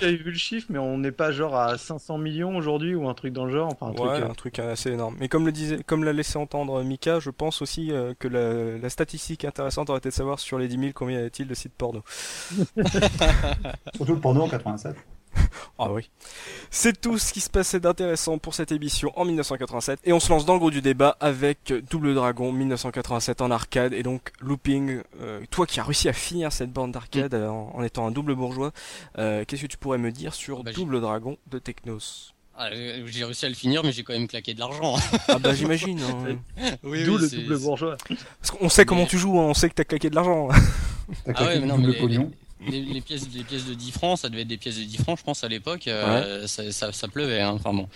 j'avais 0.01 0.17
vu 0.17 0.31
le 0.31 0.39
chiffre, 0.39 0.67
mais 0.71 0.79
on 0.79 0.97
n'est 0.99 1.13
pas 1.13 1.33
genre 1.33 1.57
à 1.57 1.77
500 1.77 2.19
millions 2.19 2.57
aujourd'hui 2.57 2.95
ou 2.95 3.09
un 3.09 3.15
truc 3.15 3.33
dans 3.33 3.45
le 3.47 3.53
genre. 3.53 3.69
Enfin, 3.73 3.87
un 3.87 3.91
ouais, 3.91 3.97
truc. 3.97 4.11
euh, 4.25 4.31
un 4.31 4.35
truc 4.35 4.59
assez 4.61 4.91
énorme. 4.93 5.17
Mais 5.19 5.29
comme 5.29 5.45
le 5.47 5.53
disait, 5.53 5.83
comme 5.85 6.05
l'a 6.05 6.13
laissé 6.13 6.39
entendre 6.39 6.83
Mika, 6.83 7.19
je 7.19 7.31
pense 7.31 7.61
aussi 7.63 7.91
euh, 7.91 8.15
que 8.19 8.29
la, 8.29 8.79
la 8.79 8.89
statistique 8.89 9.45
intéressante 9.45 9.91
aurait 9.91 9.99
été 9.99 10.09
de 10.11 10.15
savoir 10.15 10.39
sur 10.39 10.59
les 10.59 10.69
10 10.69 10.79
000 10.79 10.91
combien 10.95 11.21
y 11.21 11.25
a-t-il 11.25 11.49
de 11.49 11.55
sites 11.55 11.75
porno. 11.77 12.03
Surtout 13.97 14.15
le 14.15 14.21
porno 14.21 14.43
en 14.43 14.49
87. 14.49 14.95
Ah 15.79 15.91
oui. 15.91 16.09
C'est 16.71 17.01
tout 17.01 17.19
ce 17.19 17.33
qui 17.33 17.41
se 17.41 17.51
passait 17.51 17.81
d'intéressant 17.81 18.39
pour 18.39 18.55
cette 18.55 18.71
émission 18.71 19.11
en 19.17 19.25
1987. 19.25 19.99
Et 20.05 20.13
on 20.13 20.21
se 20.21 20.29
lance 20.31 20.45
dans 20.47 20.53
le 20.53 20.61
gros 20.61 20.71
du 20.71 20.81
débat 20.83 21.17
avec 21.19 21.73
Double 21.91 22.15
Dragon 22.15 22.53
1987 22.53 23.41
en 23.41 23.51
arcade. 23.51 23.93
Et 23.93 24.05
donc, 24.05 24.31
Looping, 24.41 25.01
euh, 25.21 25.41
toi 25.51 25.67
qui 25.67 25.81
as 25.81 25.85
réussi 25.85 26.09
à 26.09 26.13
finir 26.13 26.53
cette 26.53 26.73
bande 26.73 26.93
d'arcade 26.93 27.35
euh, 27.35 27.49
en, 27.49 27.73
en 27.75 27.83
étant 27.83 28.07
un 28.07 28.13
double 28.13 28.37
bourgeois, 28.37 28.71
euh, 29.19 29.45
qu'est-ce 29.47 29.63
que 29.63 29.67
tu 29.67 29.77
pourrais 29.77 29.99
me 29.99 30.13
dire 30.13 30.33
sur 30.33 30.63
Bah, 30.63 30.71
Double 30.73 31.01
Dragon 31.01 31.37
de 31.51 31.59
Technos? 31.59 32.31
Ah, 32.57 32.69
j'ai 32.73 33.03
j'ai 33.09 33.25
réussi 33.25 33.45
à 33.45 33.49
le 33.49 33.57
finir, 33.57 33.83
mais 33.83 33.91
j'ai 33.91 34.05
quand 34.05 34.13
même 34.13 34.29
claqué 34.29 34.55
de 34.55 34.61
l'argent. 34.61 34.95
Ah 35.27 35.41
bah 35.41 35.55
j'imagine. 35.55 36.01
hein. 36.01 36.37
oui, 36.85 37.03
D'où 37.05 37.17
oui, 37.17 37.29
le 37.33 37.43
double 37.43 37.59
bourgeois. 37.59 37.97
Parce 38.41 38.53
qu'on 38.53 38.69
sait 38.69 38.85
comment 38.85 39.07
tu 39.07 39.19
joues, 39.19 39.41
hein, 39.41 39.47
on 39.47 39.55
sait 39.55 39.69
que 39.69 39.75
t'as 39.75 39.83
claqué 39.83 40.09
de 40.09 40.15
l'argent. 40.15 40.47
T'as 40.51 41.33
Ah 41.35 41.47
ouais, 41.47 41.59
claqué 41.59 41.61
mais 41.61 41.67
mais 41.67 41.73
double 41.79 41.91
les, 41.91 41.99
pognon. 41.99 42.31
les, 42.31 42.44
les 42.71 43.01
pièces, 43.01 43.27
les 43.35 43.45
pièces 43.45 43.67
de 43.67 43.75
10 43.75 43.91
francs, 43.93 44.19
ça 44.19 44.29
devait 44.29 44.43
être 44.43 44.49
des 44.49 44.57
pièces 44.57 44.79
de 44.79 44.85
10 44.85 44.97
francs, 44.99 45.19
je 45.19 45.25
pense, 45.25 45.45
à 45.45 45.49
l'époque. 45.49 45.87
euh, 45.89 46.47
ça, 46.47 46.71
ça, 46.73 46.93
ça 46.93 47.09
pleuvait, 47.09 47.41
hein, 47.41 47.51
enfin 47.55 47.73
bon. 47.73 47.89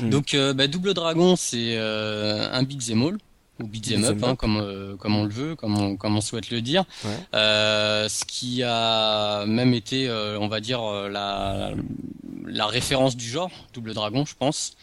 Mm. 0.00 0.10
Donc, 0.10 0.34
euh, 0.34 0.52
bah, 0.54 0.66
Double 0.66 0.94
Dragon, 0.94 1.36
c'est 1.36 1.76
euh, 1.76 2.48
un 2.52 2.62
beat'em 2.62 3.02
all, 3.02 3.18
ou 3.62 3.66
beat'em 3.66 4.04
up, 4.04 4.14
Beat'em 4.14 4.24
hein, 4.24 4.32
up. 4.32 4.38
comme, 4.38 4.56
euh, 4.56 4.96
comme 4.96 5.16
on 5.16 5.24
le 5.24 5.30
veut, 5.30 5.54
comme 5.56 5.76
on, 5.78 5.96
comme 5.96 6.16
on 6.16 6.20
souhaite 6.20 6.50
le 6.50 6.60
dire. 6.62 6.84
Ouais. 7.04 7.10
Euh, 7.34 8.08
ce 8.08 8.24
qui 8.24 8.62
a 8.64 9.44
même 9.46 9.74
été, 9.74 10.08
euh, 10.08 10.38
on 10.40 10.48
va 10.48 10.60
dire, 10.60 10.82
euh, 10.82 11.08
la, 11.08 11.70
la 12.46 12.66
référence 12.66 13.16
du 13.16 13.28
genre, 13.28 13.50
Double 13.74 13.94
Dragon, 13.94 14.24
je 14.24 14.34
pense. 14.38 14.74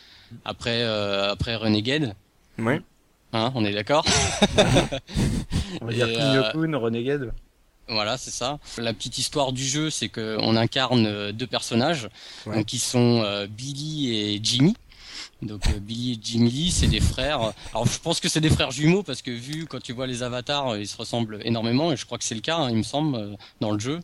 Après, 0.46 0.84
euh, 0.84 1.32
après 1.32 1.56
Renegade, 1.56 2.14
Ouais. 2.60 2.82
hein, 3.34 3.52
on 3.56 3.66
est 3.66 3.74
d'accord 3.74 4.06
On 5.82 5.86
va 5.86 5.94
dire 5.94 6.08
euh, 6.10 6.52
Kunio-kun, 6.52 6.78
Renegade. 6.78 7.32
Voilà, 7.90 8.18
c'est 8.18 8.32
ça. 8.32 8.60
La 8.78 8.94
petite 8.94 9.18
histoire 9.18 9.52
du 9.52 9.64
jeu, 9.66 9.90
c'est 9.90 10.10
qu'on 10.10 10.56
incarne 10.56 11.06
euh, 11.08 11.32
deux 11.32 11.48
personnages, 11.48 12.08
Ouais. 12.46 12.56
donc 12.58 12.66
qui 12.68 12.78
sont 12.80 13.22
euh, 13.24 13.48
Billy 13.48 14.14
et 14.16 14.40
Jimmy. 14.44 14.76
Donc 15.42 15.66
euh, 15.68 15.80
Billy 15.80 16.14
et 16.14 16.20
Jimmy 16.22 16.50
Lee, 16.52 16.72
c'est 16.72 16.88
des 16.88 17.00
frères. 17.00 17.54
Alors 17.74 17.88
je 17.88 17.98
pense 18.00 18.20
que 18.20 18.30
c'est 18.30 18.42
des 18.42 18.50
frères 18.50 18.72
jumeaux 18.72 19.04
parce 19.04 19.22
que 19.22 19.32
vu 19.32 19.66
quand 19.66 19.82
tu 19.82 19.94
vois 19.94 20.06
les 20.08 20.22
avatars, 20.22 20.78
ils 20.78 20.88
se 20.88 20.98
ressemblent 20.98 21.40
énormément 21.44 21.92
et 21.92 21.98
je 21.98 22.06
crois 22.06 22.18
que 22.18 22.24
c'est 22.24 22.36
le 22.36 22.42
cas, 22.42 22.58
hein, 22.58 22.70
il 22.70 22.76
me 22.78 22.84
semble, 22.84 23.38
dans 23.62 23.72
le 23.72 23.80
jeu. 23.80 24.00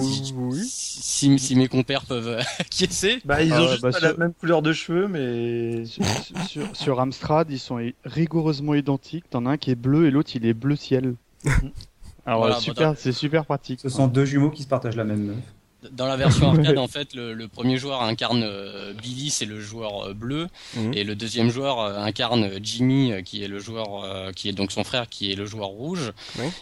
Si, 0.00 0.32
Oui. 0.34 0.62
si, 0.66 1.38
si 1.38 1.54
mes 1.54 1.68
compères 1.68 2.04
peuvent 2.06 2.38
acquiescer. 2.58 3.18
Bah, 3.26 3.42
ils 3.42 3.52
ont 3.52 3.68
juste 3.68 3.82
bah, 3.82 3.90
pas 3.92 3.98
sur- 3.98 4.08
la 4.08 4.14
même 4.16 4.32
couleur 4.32 4.62
de 4.62 4.72
cheveux, 4.72 5.06
mais. 5.06 5.84
Sur, 5.86 6.04
sur- 6.48 6.76
sur 6.76 7.00
Amstrad, 7.00 7.50
ils 7.50 7.58
sont 7.58 7.78
rigoureusement 8.04 8.74
identiques. 8.74 9.28
T'en 9.30 9.44
as 9.46 9.50
un 9.50 9.56
qui 9.58 9.70
est 9.70 9.74
bleu 9.74 10.06
et 10.06 10.10
l'autre 10.10 10.30
il 10.34 10.46
est 10.46 10.54
bleu 10.54 10.76
ciel. 10.76 11.14
Alors 12.26 12.40
Voilà, 12.40 12.54
bah, 12.56 12.60
super, 12.60 12.90
dans- 12.92 12.98
c'est 12.98 13.12
super 13.12 13.44
pratique. 13.46 13.80
Ce 13.80 13.88
sont 13.88 14.08
deux 14.08 14.24
jumeaux 14.24 14.50
qui 14.50 14.62
se 14.64 14.68
partagent 14.68 14.96
la 14.96 15.04
même 15.04 15.22
meuf. 15.26 15.36
Dans 15.92 16.06
la 16.06 16.16
version 16.16 16.48
arcade, 16.50 16.78
en 16.78 16.88
fait, 16.88 17.14
le, 17.14 17.32
le 17.34 17.46
premier 17.46 17.76
joueur 17.76 18.02
incarne 18.02 18.42
euh, 18.42 18.92
Billy, 18.94 19.30
c'est 19.30 19.44
le 19.44 19.60
joueur 19.60 20.06
euh, 20.08 20.14
bleu, 20.14 20.48
Mhm. 20.74 20.92
et 20.94 21.04
le 21.04 21.14
deuxième 21.14 21.48
joueur 21.50 21.78
euh, 21.80 21.98
incarne 21.98 22.50
Jimmy, 22.60 23.12
euh, 23.12 23.22
qui 23.22 23.44
est 23.44 23.48
le 23.48 23.60
joueur, 23.60 24.02
euh, 24.04 24.32
qui 24.32 24.48
est 24.48 24.52
donc 24.52 24.72
son 24.72 24.82
frère, 24.82 25.08
qui 25.08 25.30
est 25.30 25.36
le 25.36 25.46
joueur 25.46 25.68
rouge. 25.68 26.12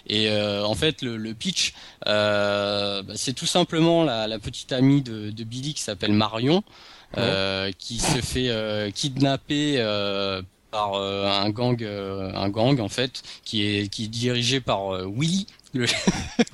Et 0.06 0.28
euh, 0.28 0.66
en 0.66 0.74
fait, 0.74 1.00
le, 1.00 1.16
le 1.16 1.32
pitch, 1.32 1.72
euh, 2.06 3.02
bah, 3.02 3.14
c'est 3.16 3.32
tout 3.32 3.46
simplement 3.46 4.04
la, 4.04 4.26
la 4.26 4.38
petite 4.38 4.72
amie 4.72 5.00
de, 5.00 5.30
de 5.30 5.44
Billy 5.44 5.72
qui 5.72 5.80
s'appelle 5.82 6.12
Marion, 6.12 6.62
euh, 7.16 7.70
qui 7.78 7.98
se 8.00 8.18
fait 8.20 8.50
euh, 8.50 8.90
kidnapper. 8.90 9.76
euh, 9.78 10.42
par 10.74 10.94
euh, 10.94 11.24
un 11.28 11.50
gang, 11.50 11.80
euh, 11.82 12.32
un 12.34 12.48
gang 12.48 12.80
en 12.80 12.88
fait, 12.88 13.22
qui 13.44 13.64
est 13.64 13.88
qui 13.88 14.06
est 14.06 14.08
dirigé 14.08 14.60
par 14.60 14.92
euh, 14.92 15.06
Willy, 15.06 15.46
le 15.74 15.86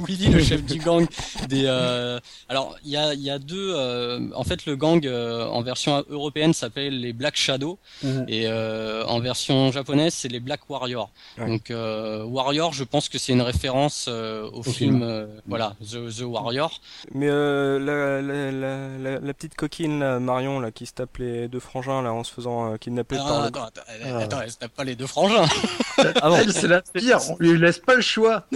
Willy, 0.01 0.29
le 0.33 0.43
chef 0.43 0.65
du 0.65 0.79
gang 0.79 1.07
des. 1.49 1.65
euh, 1.67 2.19
alors 2.49 2.77
il 2.85 2.91
y 2.91 2.97
a 2.97 3.15
il 3.15 3.21
y 3.21 3.31
a 3.31 3.39
deux. 3.39 3.73
euh, 3.77 4.21
en 4.35 4.45
fait, 4.45 4.67
le 4.67 4.77
gang 4.77 5.05
euh, 5.07 5.47
en 5.47 5.63
version 5.63 6.05
européenne 6.09 6.53
s'appelle 6.53 6.99
les 7.01 7.13
Black 7.13 7.37
Shadow 7.37 7.79
Mhm. 8.03 8.25
et 8.29 8.47
euh, 8.47 9.05
en 9.07 9.21
version 9.21 9.71
japonaise 9.73 10.15
c'est 10.15 10.29
les 10.29 10.41
Black 10.41 10.69
Warrior. 10.71 11.11
Ouais. 11.39 11.47
Donc 11.47 11.71
euh, 11.71 12.25
Warrior, 12.25 12.73
je 12.73 12.85
pense 12.85 13.09
que 13.09 13.19
c'est 13.19 13.33
une 13.33 13.43
référence 13.43 14.07
euh, 14.09 14.49
au, 14.53 14.63
film, 14.63 14.75
film. 14.99 15.03
euh, 15.03 15.27
voilà 15.47 15.75
The, 15.83 16.09
The 16.19 16.23
Warrior. 16.23 16.81
Mais 17.13 17.29
euh, 17.29 17.79
la, 17.79 18.23
la, 18.23 18.51
la, 18.51 18.99
la, 18.99 19.21
la 19.21 19.35
petite 19.35 19.55
coquine 19.55 20.01
là, 20.01 20.19
Marion 20.19 20.61
là 20.61 20.71
qui 20.71 20.87
se 20.87 20.93
tape 20.95 21.19
les 21.19 21.49
deux 21.49 21.61
frangins 21.61 22.03
là 22.03 22.13
en 22.13 22.25
se 22.25 22.33
faisant 22.33 22.73
euh, 22.73 22.77
kidnapper 22.77 23.17
Ah, 23.21 23.25
par 23.29 23.41
le... 23.41 23.47
attends, 23.49 23.65
attends, 23.65 24.17
attends, 24.19 24.41
elle 24.43 24.51
se 24.51 24.57
tape 24.59 24.73
pas 24.73 24.85
les 24.85 24.97
deux 24.97 25.07
frangins. 25.07 25.47
Ah 26.23 26.29
bon 26.29 26.37
Elle, 26.37 26.53
c'est 26.53 26.69
la 26.69 26.83
pire, 26.83 27.19
on 27.31 27.37
lui 27.41 27.59
laisse 27.59 27.79
pas 27.79 27.95
le 27.95 28.03
choix. 28.03 28.47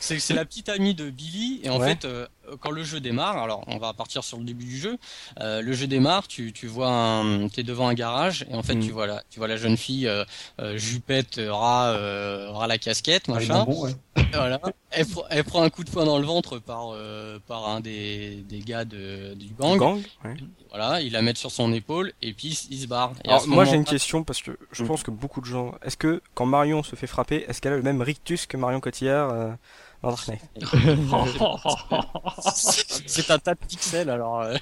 C'est 0.00 0.18
c'est 0.18 0.34
la 0.34 0.44
petite 0.44 0.68
amie 0.68 0.94
de 0.94 1.10
Billy 1.10 1.60
et 1.62 1.70
en 1.70 1.78
Ouais. 1.78 1.90
fait 1.90 2.04
euh, 2.04 2.26
quand 2.60 2.72
le 2.72 2.82
jeu 2.82 2.98
démarre, 2.98 3.38
alors 3.38 3.62
on 3.68 3.78
va 3.78 3.92
partir 3.92 4.24
sur 4.24 4.36
le 4.36 4.42
début 4.42 4.64
du 4.64 4.76
jeu. 4.76 4.98
euh, 5.40 5.62
le 5.62 5.72
jeu 5.74 5.86
démarre, 5.86 6.26
tu 6.26 6.52
tu 6.52 6.66
vois 6.66 7.22
t'es 7.54 7.62
devant 7.62 7.86
un 7.86 7.94
garage 7.94 8.44
et 8.50 8.54
en 8.56 8.64
fait 8.64 8.74
Mm. 8.74 8.80
tu 8.80 8.90
vois 8.90 9.06
la 9.06 9.22
tu 9.30 9.38
vois 9.38 9.46
la 9.46 9.56
jeune 9.56 9.76
fille 9.76 10.08
euh, 10.08 10.24
euh, 10.60 10.76
jupette 10.76 11.40
ras 11.48 11.90
euh, 11.92 12.48
ras 12.50 12.66
la 12.66 12.78
casquette 12.78 13.26
Ah, 13.28 13.34
machin. 13.34 13.64
ouais. 13.64 13.94
Voilà. 14.32 14.60
Elle, 14.90 15.06
pr- 15.06 15.24
elle 15.30 15.44
prend 15.44 15.62
un 15.62 15.70
coup 15.70 15.84
de 15.84 15.90
poing 15.90 16.04
dans 16.04 16.18
le 16.18 16.24
ventre 16.26 16.58
par 16.58 16.90
euh, 16.92 17.38
par 17.46 17.68
un 17.68 17.80
des 17.80 18.36
des 18.48 18.60
gars 18.60 18.84
de, 18.84 19.34
du 19.34 19.48
gang. 19.54 19.78
gang 19.78 20.00
ouais. 20.24 20.34
Voilà, 20.70 21.00
il 21.00 21.12
la 21.12 21.22
met 21.22 21.34
sur 21.34 21.50
son 21.50 21.72
épaule 21.72 22.12
et 22.22 22.32
puis 22.32 22.48
il 22.70 22.78
se 22.78 22.86
barre. 22.86 23.12
Et 23.24 23.28
à 23.28 23.32
Alors 23.34 23.48
moi 23.48 23.64
j'ai 23.64 23.76
une 23.76 23.84
question 23.84 24.24
parce 24.24 24.42
que 24.42 24.58
je 24.72 24.82
Mm. 24.82 24.86
pense 24.86 25.02
que 25.02 25.10
beaucoup 25.10 25.40
de 25.40 25.46
gens... 25.46 25.74
Est-ce 25.84 25.96
que 25.98 26.22
quand 26.34 26.46
Marion 26.46 26.82
se 26.82 26.96
fait 26.96 27.06
frapper, 27.06 27.44
est-ce 27.48 27.60
qu'elle 27.60 27.74
a 27.74 27.76
le 27.76 27.82
même 27.82 28.00
rictus 28.02 28.46
que 28.46 28.56
Marion 28.56 28.80
Cotillard 28.80 29.56
euh, 30.04 30.10
Knight 30.26 30.40
C'est 32.54 33.30
un 33.30 33.38
tas 33.38 33.54
de 33.54 33.58
pixels 33.66 34.10
alors. 34.10 34.40
euh, 34.42 34.56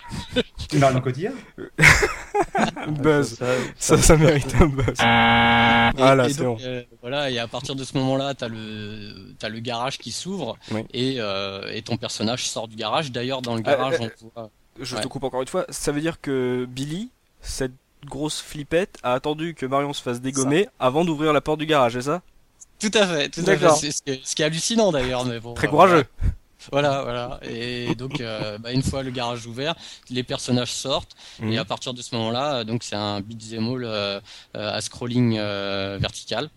Marion 0.74 1.00
Cotillard 1.00 1.32
Buzz 2.88 3.36
Ça, 3.38 3.46
ça, 3.78 3.98
ça 3.98 4.16
mérite 4.16 4.54
un 4.60 4.66
buzz. 4.66 4.86
Et- 4.88 5.98
Voilà, 6.00 6.28
et 6.28 6.32
c'est 6.32 6.42
bon. 6.44 6.56
euh, 6.60 6.82
voilà, 7.00 7.30
et 7.30 7.38
à 7.38 7.46
partir 7.48 7.74
de 7.74 7.84
ce 7.84 7.96
moment-là, 7.98 8.34
t'as 8.34 8.48
le 8.48 9.34
t'as 9.38 9.48
le 9.48 9.60
garage 9.60 9.98
qui 9.98 10.12
s'ouvre 10.12 10.56
Oui. 10.70 10.84
et 10.92 11.16
euh, 11.18 11.70
et 11.72 11.82
ton 11.82 11.96
personnage 11.96 12.48
sort 12.48 12.68
du 12.68 12.76
garage. 12.76 13.12
D'ailleurs, 13.12 13.42
dans 13.42 13.54
le 13.54 13.62
Ah, 13.64 13.70
garage, 13.76 13.94
euh, 14.00 14.08
on 14.22 14.40
voit. 14.40 14.50
Je 14.80 14.96
Ouais. 14.96 15.02
te 15.02 15.08
coupe 15.08 15.24
encore 15.24 15.42
une 15.42 15.48
fois, 15.48 15.66
ça 15.68 15.92
veut 15.92 16.00
dire 16.00 16.20
que 16.20 16.66
Billy, 16.68 17.10
cette 17.40 17.72
grosse 18.06 18.40
flippette, 18.40 18.96
a 19.02 19.12
attendu 19.12 19.54
que 19.54 19.66
Marion 19.66 19.92
se 19.92 20.00
fasse 20.02 20.20
dégommer 20.20 20.68
avant 20.78 21.04
d'ouvrir 21.04 21.32
la 21.34 21.40
porte 21.42 21.58
du 21.58 21.66
garage, 21.66 21.92
c'est 21.94 22.02
ça? 22.02 22.22
Tout 22.80 22.90
à 22.94 23.06
fait, 23.06 23.28
tout 23.28 23.40
à 23.40 23.44
fait. 23.44 23.56
D'accord. 23.58 23.76
C'est 23.76 23.90
ce, 23.92 24.02
qui 24.02 24.10
est- 24.10 24.20
ce 24.26 24.34
qui 24.34 24.42
est 24.42 24.44
hallucinant 24.46 24.90
d'ailleurs, 24.92 25.24
mais 25.24 25.38
bon. 25.40 25.54
Très 25.54 25.66
euh, 25.66 25.70
courageux. 25.70 26.04
Voilà, 26.72 27.02
voilà. 27.02 27.40
Et 27.42 27.94
donc, 27.94 28.20
euh, 28.20 28.58
bah, 28.58 28.72
une 28.72 28.82
fois 28.82 29.02
le 29.02 29.10
garage 29.10 29.46
ouvert, 29.46 29.74
les 30.10 30.22
personnages 30.22 30.72
sortent 30.72 31.14
Mhm. 31.38 31.52
et 31.52 31.58
à 31.58 31.64
partir 31.64 31.94
de 31.94 32.02
ce 32.02 32.14
moment-là, 32.16 32.56
euh, 32.56 32.64
donc 32.64 32.82
c'est 32.82 32.96
un 32.96 33.20
beat'em 33.20 33.66
all 33.74 33.84
euh, 33.84 34.20
euh, 34.56 34.72
à 34.76 34.80
scrolling 34.80 35.36
euh, 35.38 35.96
vertical. 36.00 36.50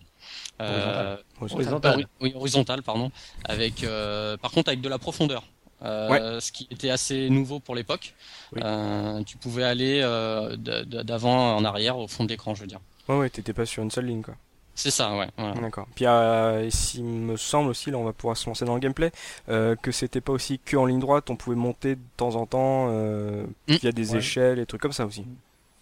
Euh, 0.60 1.16
Horizontal. 1.40 1.96
oui, 1.96 2.04
oui, 2.20 2.32
horizontal, 2.36 2.82
pardon. 2.82 3.10
Avec, 3.44 3.82
euh, 3.82 4.36
par 4.36 4.50
contre, 4.52 4.68
avec 4.68 4.80
de 4.80 4.88
la 4.88 4.98
profondeur. 4.98 5.42
Euh, 5.82 6.38
Ce 6.40 6.52
qui 6.52 6.66
était 6.70 6.90
assez 6.90 7.28
nouveau 7.28 7.58
pour 7.60 7.74
l'époque. 7.74 8.14
Oui. 8.54 8.60
Euh, 8.64 9.22
tu 9.24 9.36
pouvais 9.36 9.64
aller 9.64 10.00
euh, 10.02 10.56
d'avant 10.56 11.56
en 11.56 11.64
arrière 11.64 11.98
au 11.98 12.08
fond 12.08 12.24
de 12.24 12.28
l'écran, 12.28 12.54
je 12.54 12.60
veux 12.62 12.66
dire. 12.66 12.80
Ouais, 13.08 13.16
ouais, 13.18 13.30
t'étais 13.30 13.52
pas 13.52 13.66
sur 13.66 13.82
une 13.82 13.90
seule 13.90 14.06
ligne, 14.06 14.22
quoi. 14.22 14.34
C'est 14.74 14.90
ça, 14.90 15.16
ouais. 15.16 15.28
voilà. 15.38 15.54
D'accord. 15.60 15.86
Puis, 15.94 16.04
euh, 16.06 16.68
il 16.94 17.04
me 17.04 17.36
semble 17.36 17.70
aussi, 17.70 17.90
là, 17.90 17.98
on 17.98 18.04
va 18.04 18.12
pouvoir 18.12 18.36
se 18.36 18.46
lancer 18.48 18.64
dans 18.64 18.74
le 18.74 18.80
gameplay, 18.80 19.12
euh, 19.48 19.76
que 19.76 19.92
c'était 19.92 20.20
pas 20.20 20.32
aussi 20.32 20.58
que 20.58 20.76
en 20.76 20.84
ligne 20.86 20.98
droite, 20.98 21.30
on 21.30 21.36
pouvait 21.36 21.56
monter 21.56 21.94
de 21.94 22.00
temps 22.16 22.34
en 22.34 22.46
temps, 22.46 22.88
euh, 22.90 23.44
Mm. 23.68 23.74
via 23.76 23.92
des 23.92 24.12
Ouais. 24.12 24.18
échelles 24.18 24.58
et 24.58 24.66
trucs 24.66 24.80
comme 24.82 24.92
ça 24.92 25.06
aussi. 25.06 25.24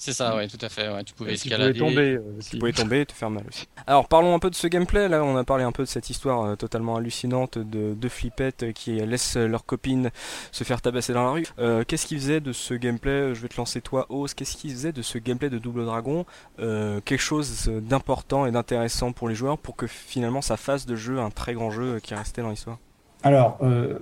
C'est 0.04 0.12
ça, 0.14 0.34
ouais, 0.34 0.48
tout 0.48 0.58
à 0.60 0.68
fait. 0.68 0.88
Ouais. 0.92 1.04
Tu 1.04 1.14
pouvais 1.14 1.34
Et 1.34 1.36
tu 1.36 1.46
escalader. 1.46 1.78
pouvais 1.78 1.90
tomber 1.90 2.14
euh, 2.16 2.38
aussi. 2.38 2.50
Tu 2.50 2.58
pouvais 2.58 2.72
tomber 2.72 3.00
et 3.02 3.06
te 3.06 3.12
faire 3.12 3.30
mal 3.30 3.44
aussi. 3.46 3.68
Alors 3.86 4.08
parlons 4.08 4.34
un 4.34 4.40
peu 4.40 4.50
de 4.50 4.56
ce 4.56 4.66
gameplay. 4.66 5.08
Là, 5.08 5.22
on 5.22 5.36
a 5.36 5.44
parlé 5.44 5.62
un 5.62 5.70
peu 5.70 5.84
de 5.84 5.88
cette 5.88 6.10
histoire 6.10 6.42
euh, 6.42 6.56
totalement 6.56 6.96
hallucinante 6.96 7.56
de 7.56 7.94
deux 7.94 8.08
flippettes 8.08 8.64
euh, 8.64 8.72
qui 8.72 8.96
laissent 8.96 9.36
leurs 9.36 9.64
copines 9.64 10.10
se 10.50 10.64
faire 10.64 10.82
tabasser 10.82 11.12
dans 11.12 11.22
la 11.24 11.30
rue. 11.30 11.46
Euh, 11.60 11.84
Qu'est-ce 11.86 12.06
qui 12.06 12.16
faisait 12.16 12.40
de 12.40 12.52
ce 12.52 12.74
gameplay? 12.74 13.32
Je 13.32 13.40
vais 13.42 13.46
te 13.48 13.56
lancer 13.56 13.80
toi, 13.80 14.06
Ose. 14.08 14.34
Qu'est-ce 14.34 14.56
qui 14.56 14.70
faisait 14.70 14.90
de 14.90 15.02
ce 15.02 15.18
gameplay 15.18 15.50
de 15.50 15.58
Double 15.58 15.84
Dragon? 15.84 16.26
Euh, 16.58 17.00
quelque 17.04 17.20
chose 17.20 17.68
d'important 17.68 18.44
et 18.46 18.50
d'intéressant 18.50 19.12
pour 19.12 19.28
les 19.28 19.36
joueurs 19.36 19.56
pour 19.56 19.76
que 19.76 19.86
finalement 19.86 20.42
ça 20.42 20.56
fasse 20.56 20.84
de 20.84 20.96
jeu 20.96 21.20
un 21.20 21.30
très 21.30 21.54
grand 21.54 21.70
jeu 21.70 21.94
euh, 21.94 21.98
qui 22.00 22.12
est 22.12 22.16
resté 22.16 22.42
dans 22.42 22.50
l'histoire 22.50 22.78
Alors, 23.22 23.56
euh, 23.62 24.00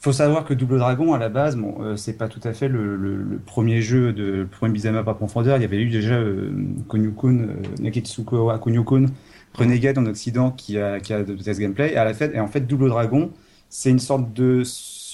faut 0.00 0.12
savoir 0.12 0.44
que 0.44 0.54
Double 0.54 0.78
Dragon, 0.78 1.12
à 1.14 1.18
la 1.18 1.28
base, 1.28 1.56
bon, 1.56 1.76
euh, 1.82 1.96
c'est 1.96 2.12
pas 2.16 2.28
tout 2.28 2.40
à 2.44 2.52
fait 2.52 2.68
le, 2.68 2.96
le- 2.96 3.16
le 3.22 3.38
premier 3.38 3.82
jeu, 3.82 4.12
de, 4.12 4.22
le 4.24 4.46
premier 4.46 4.72
beat'em 4.72 4.94
up 4.96 5.08
à 5.08 5.14
profondeur. 5.14 5.56
Il 5.56 5.62
y 5.62 5.64
avait 5.64 5.80
eu 5.82 5.90
déjà 5.90 6.14
euh, 6.14 6.52
Konyo-kun, 6.88 7.38
euh, 7.40 7.54
Neketsuko 7.80 8.46
wa 8.46 8.58
Konyo-kun, 8.58 9.06
Renegade 9.54 9.98
en 9.98 10.06
Occident 10.06 10.50
qui 10.52 10.78
a, 10.78 11.00
qui 11.00 11.12
a 11.12 11.18
adopté 11.18 11.52
ce 11.54 11.60
gameplay. 11.60 11.92
Et, 11.92 11.96
à 11.96 12.04
la 12.04 12.14
fait, 12.14 12.34
et 12.34 12.40
en 12.40 12.46
fait, 12.48 12.60
Double 12.60 12.88
Dragon, 12.88 13.30
c'est 13.68 13.90
une 13.90 13.98
sorte 13.98 14.32
de 14.32 14.62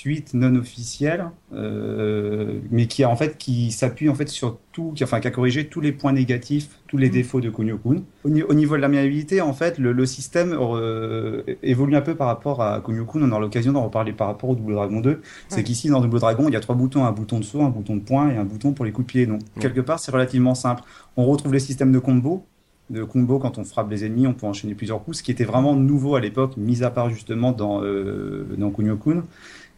suite 0.04 0.34
non 0.34 0.54
officielle, 0.56 1.24
euh, 1.54 2.58
mais 2.70 2.86
qui 2.86 3.04
a, 3.04 3.08
en 3.08 3.16
fait 3.16 3.38
qui 3.38 3.70
s'appuie 3.72 4.10
en 4.10 4.14
fait 4.14 4.28
sur 4.28 4.58
tout, 4.70 4.92
qui, 4.94 5.02
enfin 5.02 5.18
qui 5.18 5.28
a 5.28 5.30
corrigé 5.30 5.66
tous 5.66 5.80
les 5.80 5.92
points 5.92 6.12
négatifs, 6.12 6.68
tous 6.88 6.98
les 6.98 7.08
défauts 7.08 7.40
de 7.40 7.48
Kunio-kun. 7.48 8.02
Au, 8.24 8.28
ni- 8.28 8.42
au 8.42 8.52
niveau 8.52 8.76
de 8.76 8.82
la 8.82 8.88
maniabilité, 8.88 9.40
en 9.40 9.54
fait, 9.54 9.78
le, 9.78 9.92
le 9.92 10.04
système 10.06 10.54
euh, 10.60 11.42
évolue 11.62 11.96
un 11.96 12.02
peu 12.02 12.14
par 12.14 12.26
rapport 12.26 12.60
à 12.62 12.82
Kunio-kun. 12.84 13.20
On 13.22 13.30
aura 13.30 13.40
l'occasion 13.40 13.72
d'en 13.72 13.84
reparler 13.84 14.12
par 14.12 14.26
rapport 14.26 14.50
au 14.50 14.54
Double 14.54 14.74
Dragon 14.74 15.00
2. 15.00 15.22
C'est 15.48 15.62
qu'ici 15.62 15.88
dans 15.88 16.02
Double 16.02 16.20
Dragon, 16.20 16.44
il 16.48 16.52
y 16.52 16.56
a 16.56 16.60
trois 16.60 16.74
boutons 16.74 17.06
un 17.06 17.12
bouton 17.12 17.38
de 17.38 17.44
saut, 17.44 17.62
un 17.62 17.70
bouton 17.70 17.96
de 17.96 18.02
poing 18.02 18.28
et 18.30 18.36
un 18.36 18.44
bouton 18.44 18.72
pour 18.72 18.84
les 18.84 18.92
coups 18.92 19.06
de 19.06 19.10
pied. 19.12 19.26
Donc 19.26 19.40
quelque 19.58 19.80
part, 19.80 19.98
c'est 20.00 20.10
relativement 20.12 20.54
simple. 20.54 20.82
On 21.16 21.24
retrouve 21.24 21.54
les 21.54 21.60
systèmes 21.60 21.92
de 21.92 21.98
combo. 21.98 22.44
De 22.90 23.02
combo, 23.02 23.38
quand 23.38 23.56
on 23.56 23.64
frappe 23.64 23.90
les 23.90 24.04
ennemis, 24.04 24.26
on 24.26 24.34
peut 24.34 24.46
enchaîner 24.46 24.74
plusieurs 24.74 25.02
coups, 25.02 25.16
ce 25.16 25.22
qui 25.22 25.30
était 25.30 25.44
vraiment 25.44 25.74
nouveau 25.74 26.16
à 26.16 26.20
l'époque, 26.20 26.58
mis 26.58 26.82
à 26.82 26.90
part 26.90 27.08
justement 27.08 27.52
dans, 27.52 27.82
euh, 27.82 28.44
dans 28.58 28.70
Kunio-kun. 28.70 29.22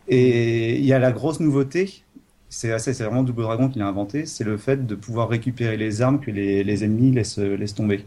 Et 0.08 0.78
il 0.78 0.84
y 0.84 0.92
a 0.92 0.98
la 0.98 1.12
grosse 1.12 1.40
nouveauté, 1.40 2.04
c'est 2.48 2.72
assez, 2.72 2.94
c'est 2.94 3.04
vraiment 3.04 3.22
Double 3.24 3.42
Dragon 3.42 3.68
qui 3.68 3.78
l'a 3.78 3.86
inventé, 3.88 4.26
c'est 4.26 4.44
le 4.44 4.56
fait 4.56 4.86
de 4.86 4.94
pouvoir 4.94 5.28
récupérer 5.28 5.76
les 5.76 6.02
armes 6.02 6.20
que 6.20 6.30
les, 6.30 6.64
les 6.64 6.84
ennemis 6.84 7.10
laissent, 7.12 7.38
laissent 7.38 7.74
tomber. 7.74 8.04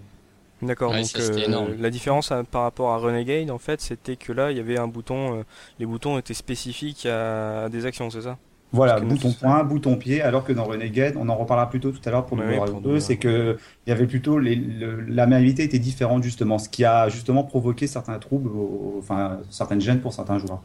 D'accord, 0.62 0.94
Ouais, 0.94 1.02
donc 1.02 1.20
euh, 1.20 1.76
la 1.78 1.90
différence 1.90 2.32
euh, 2.32 2.44
par 2.44 2.64
rapport 2.64 2.92
à 2.92 2.98
Renegade, 2.98 3.50
en 3.50 3.58
fait, 3.60 3.80
c'était 3.80 4.18
que 4.18 4.34
là, 4.34 4.52
il 4.52 4.58
y 4.58 4.60
avait 4.60 4.78
un 4.78 4.88
bouton, 4.90 5.40
euh, 5.40 5.44
les 5.80 5.86
boutons 5.86 6.18
étaient 6.18 6.34
spécifiques 6.34 7.06
à, 7.06 7.64
à 7.66 7.70
des 7.70 7.86
actions, 7.86 8.10
c'est 8.10 8.24
ça? 8.24 8.38
Voilà, 8.72 9.00
bouton 9.00 9.32
point, 9.34 9.64
bouton 9.64 9.96
pied, 9.96 10.22
alors 10.22 10.44
que 10.44 10.54
dans 10.54 10.66
Renegade, 10.66 11.16
on 11.18 11.28
en 11.28 11.36
reparlera 11.36 11.70
plus 11.70 11.80
tôt 11.80 11.92
tout 11.92 12.02
à 12.06 12.12
l'heure 12.12 12.26
pour 12.26 12.38
pour 12.38 12.82
2, 12.82 12.82
Double 12.82 13.02
c'est 13.02 13.18
que 13.18 13.58
il 13.88 13.90
y 13.90 13.94
avait 13.94 14.06
plutôt 14.06 14.38
les, 14.38 14.56
le- 14.56 15.02
la 15.02 15.26
maniabilité 15.26 15.64
était 15.64 15.80
différente 15.80 16.22
justement, 16.24 16.60
ce 16.60 16.70
qui 16.70 16.86
a 16.86 17.10
justement 17.10 17.44
provoqué 17.44 17.88
certains 17.88 18.20
troubles, 18.20 18.50
au- 18.50 18.98
enfin 19.00 19.40
certaines 19.50 19.82
gênes 19.82 20.02
pour 20.02 20.14
certains 20.14 20.38
joueurs. 20.38 20.62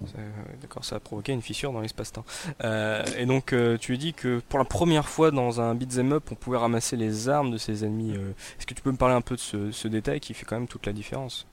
D'accord, 0.60 0.84
ça 0.84 0.96
a 0.96 1.00
provoqué 1.00 1.32
une 1.32 1.42
fissure 1.42 1.72
dans 1.72 1.80
l'espace-temps. 1.80 2.24
Euh, 2.64 3.02
et 3.18 3.24
donc, 3.26 3.52
euh, 3.52 3.78
tu 3.78 3.96
dis 3.96 4.12
que 4.12 4.40
pour 4.48 4.58
la 4.58 4.64
première 4.66 5.08
fois 5.08 5.30
dans 5.30 5.60
un 5.60 5.74
beat'em 5.74 6.12
up, 6.12 6.24
on 6.30 6.34
pouvait 6.34 6.58
ramasser 6.58 6.96
les 6.96 7.28
armes 7.28 7.50
de 7.50 7.56
ses 7.58 7.84
ennemis. 7.84 8.12
euh. 8.16 8.32
Est-ce 8.58 8.66
que 8.66 8.74
tu 8.74 8.82
peux 8.82 8.92
me 8.92 8.96
parler 8.96 9.14
un 9.14 9.20
peu 9.22 9.34
de 9.36 9.40
ce, 9.40 9.70
ce 9.70 9.88
détail 9.88 10.20
qui 10.20 10.34
fait 10.34 10.44
quand 10.44 10.56
même 10.56 10.68
toute 10.68 10.86
la 10.86 10.92
différence? 10.92 11.46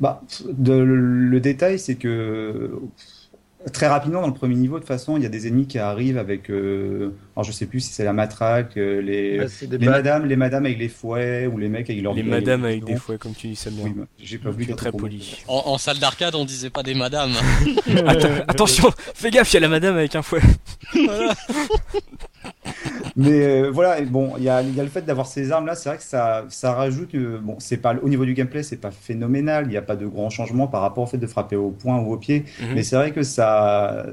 Bah, 0.00 0.22
de, 0.48 0.72
le 0.72 1.40
détail, 1.40 1.78
c'est 1.78 1.94
que 1.96 2.80
très 3.72 3.86
rapidement 3.86 4.20
dans 4.20 4.26
le 4.28 4.32
premier 4.34 4.54
niveau, 4.54 4.74
de 4.76 4.80
toute 4.80 4.88
façon, 4.88 5.16
il 5.16 5.22
y 5.22 5.26
a 5.26 5.28
des 5.28 5.46
ennemis 5.46 5.66
qui 5.66 5.78
arrivent 5.78 6.18
avec, 6.18 6.50
euh, 6.50 7.10
alors 7.36 7.44
je 7.44 7.52
sais 7.52 7.66
plus 7.66 7.80
si 7.80 7.92
c'est 7.92 8.04
la 8.04 8.12
matraque, 8.12 8.76
euh, 8.76 9.00
les, 9.00 9.38
madames, 9.78 10.26
les 10.26 10.36
madames 10.36 10.66
avec 10.66 10.78
les 10.78 10.88
fouets 10.88 11.46
ou 11.46 11.58
les 11.58 11.68
mecs 11.68 11.88
avec 11.90 12.02
leurs 12.02 12.14
Les 12.14 12.22
madames 12.22 12.64
avec 12.64 12.84
des 12.84 12.96
fouets, 12.96 13.18
comme 13.18 13.34
tu 13.34 13.48
dis, 13.48 13.56
ça 13.56 13.70
bien. 13.70 13.84
Oui, 13.84 13.92
j'ai 14.18 14.38
pas 14.38 14.50
dire 14.52 14.76
très 14.76 14.92
poli. 14.92 15.42
En, 15.48 15.62
en 15.66 15.78
salle 15.78 15.98
d'arcade, 15.98 16.34
on 16.34 16.44
disait 16.44 16.70
pas 16.70 16.82
des 16.82 16.94
madames. 16.94 17.32
Atten- 17.88 18.44
attention, 18.48 18.90
fais 19.14 19.30
gaffe, 19.30 19.50
il 19.52 19.54
y 19.54 19.56
a 19.58 19.60
la 19.60 19.68
madame 19.68 19.96
avec 19.96 20.14
un 20.16 20.22
fouet. 20.22 20.40
Mais 23.16 23.42
euh, 23.46 23.70
voilà, 23.70 23.98
et 24.00 24.06
bon, 24.06 24.32
il 24.38 24.44
y 24.44 24.48
a, 24.48 24.62
il 24.62 24.74
y 24.74 24.80
a 24.80 24.82
le 24.82 24.88
fait 24.88 25.02
d'avoir 25.02 25.26
ces 25.26 25.52
armes-là, 25.52 25.74
c'est 25.74 25.88
vrai 25.90 25.98
que 25.98 26.04
ça, 26.04 26.44
ça 26.48 26.72
rajoute. 26.72 27.14
euh, 27.14 27.38
bon, 27.42 27.56
c'est 27.58 27.76
pas 27.76 27.94
au 28.02 28.08
niveau 28.08 28.24
du 28.24 28.32
gameplay, 28.32 28.62
c'est 28.62 28.78
pas 28.78 28.90
phénoménal. 28.90 29.64
Il 29.66 29.70
n'y 29.70 29.76
a 29.76 29.82
pas 29.82 29.96
de 29.96 30.06
grands 30.06 30.30
changements 30.30 30.66
par 30.66 30.80
rapport 30.80 31.04
au 31.04 31.06
fait 31.06 31.18
de 31.18 31.26
frapper 31.26 31.56
au 31.56 31.70
poing 31.70 31.98
ou 32.00 32.12
au 32.12 32.16
pied, 32.16 32.44
mais 32.74 32.82
c'est 32.82 32.96
vrai 32.96 33.10
que 33.12 33.22
ça, 33.22 33.51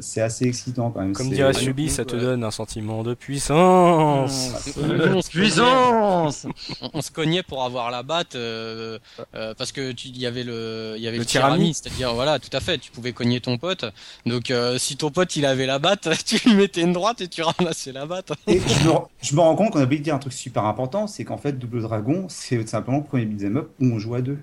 c'est 0.02 0.22
assez 0.22 0.46
excitant 0.46 0.92
quand 0.92 1.02
même. 1.02 1.14
Comme 1.14 1.30
dirait 1.30 1.54
Subi, 1.54 1.90
ça 1.90 2.06
te 2.06 2.16
donne 2.16 2.44
un 2.44 2.52
sentiment 2.52 3.04
de 3.04 3.14
puissance. 3.14 4.54
on, 4.56 4.62
se 4.62 4.80
cognait, 4.80 5.22
Puissance 5.30 6.48
on- 6.94 7.02
se 7.02 7.12
cognait 7.12 7.44
pour 7.44 7.64
avoir 7.64 7.92
la 7.92 8.04
batte 8.04 8.36
euh, 8.36 9.00
euh, 9.36 9.54
parce 9.58 9.72
que 9.72 9.92
tu 9.92 10.08
il 10.10 10.18
y 10.18 10.26
avait 10.26 10.44
le 10.44 10.94
il 10.98 11.02
y 11.04 11.08
avait 11.08 11.18
Le 11.18 11.24
le, 11.24 11.26
tyrannie. 11.26 11.56
tyrannie, 11.58 11.74
c'est-à-dire 11.74 12.14
voilà, 12.14 12.40
tout 12.40 12.50
à 12.56 12.60
fait, 12.60 12.78
tu 12.78 12.92
pouvais 12.92 13.14
cogner 13.14 13.40
ton 13.42 13.58
pote. 13.58 13.86
Donc 14.26 14.52
euh, 14.52 14.78
si 14.78 14.98
ton 14.98 15.12
pote 15.12 15.36
il 15.36 15.46
avait 15.46 15.66
la 15.66 15.80
batte, 15.80 16.10
tu 16.26 16.38
lui 16.50 16.56
mettais 16.56 16.82
une 16.82 16.94
droite 16.94 17.22
et 17.22 17.28
tu 17.28 17.42
ramassais 17.42 17.92
la 17.92 18.06
batte. 18.06 18.32
Et 18.48 18.60
je 18.60 18.88
me, 18.88 18.94
je 19.22 19.36
me 19.36 19.40
rends 19.42 19.56
compte 19.56 19.72
qu'on 19.72 19.80
a 19.80 19.84
oublié 19.84 20.00
de 20.00 20.04
dire 20.04 20.16
un 20.16 20.20
truc 20.20 20.34
super 20.34 20.66
important, 20.66 21.08
c'est 21.08 21.24
qu'en 21.24 21.38
fait, 21.38 21.54
Double 21.60 21.82
Dragon, 21.82 22.26
c'est 22.30 22.68
simplement 22.68 22.98
le 23.00 23.04
premier 23.04 23.26
beat'em 23.26 23.58
up 23.58 23.70
où 23.80 23.86
on 23.86 24.00
joue 24.00 24.16
à 24.16 24.22
deux. 24.22 24.38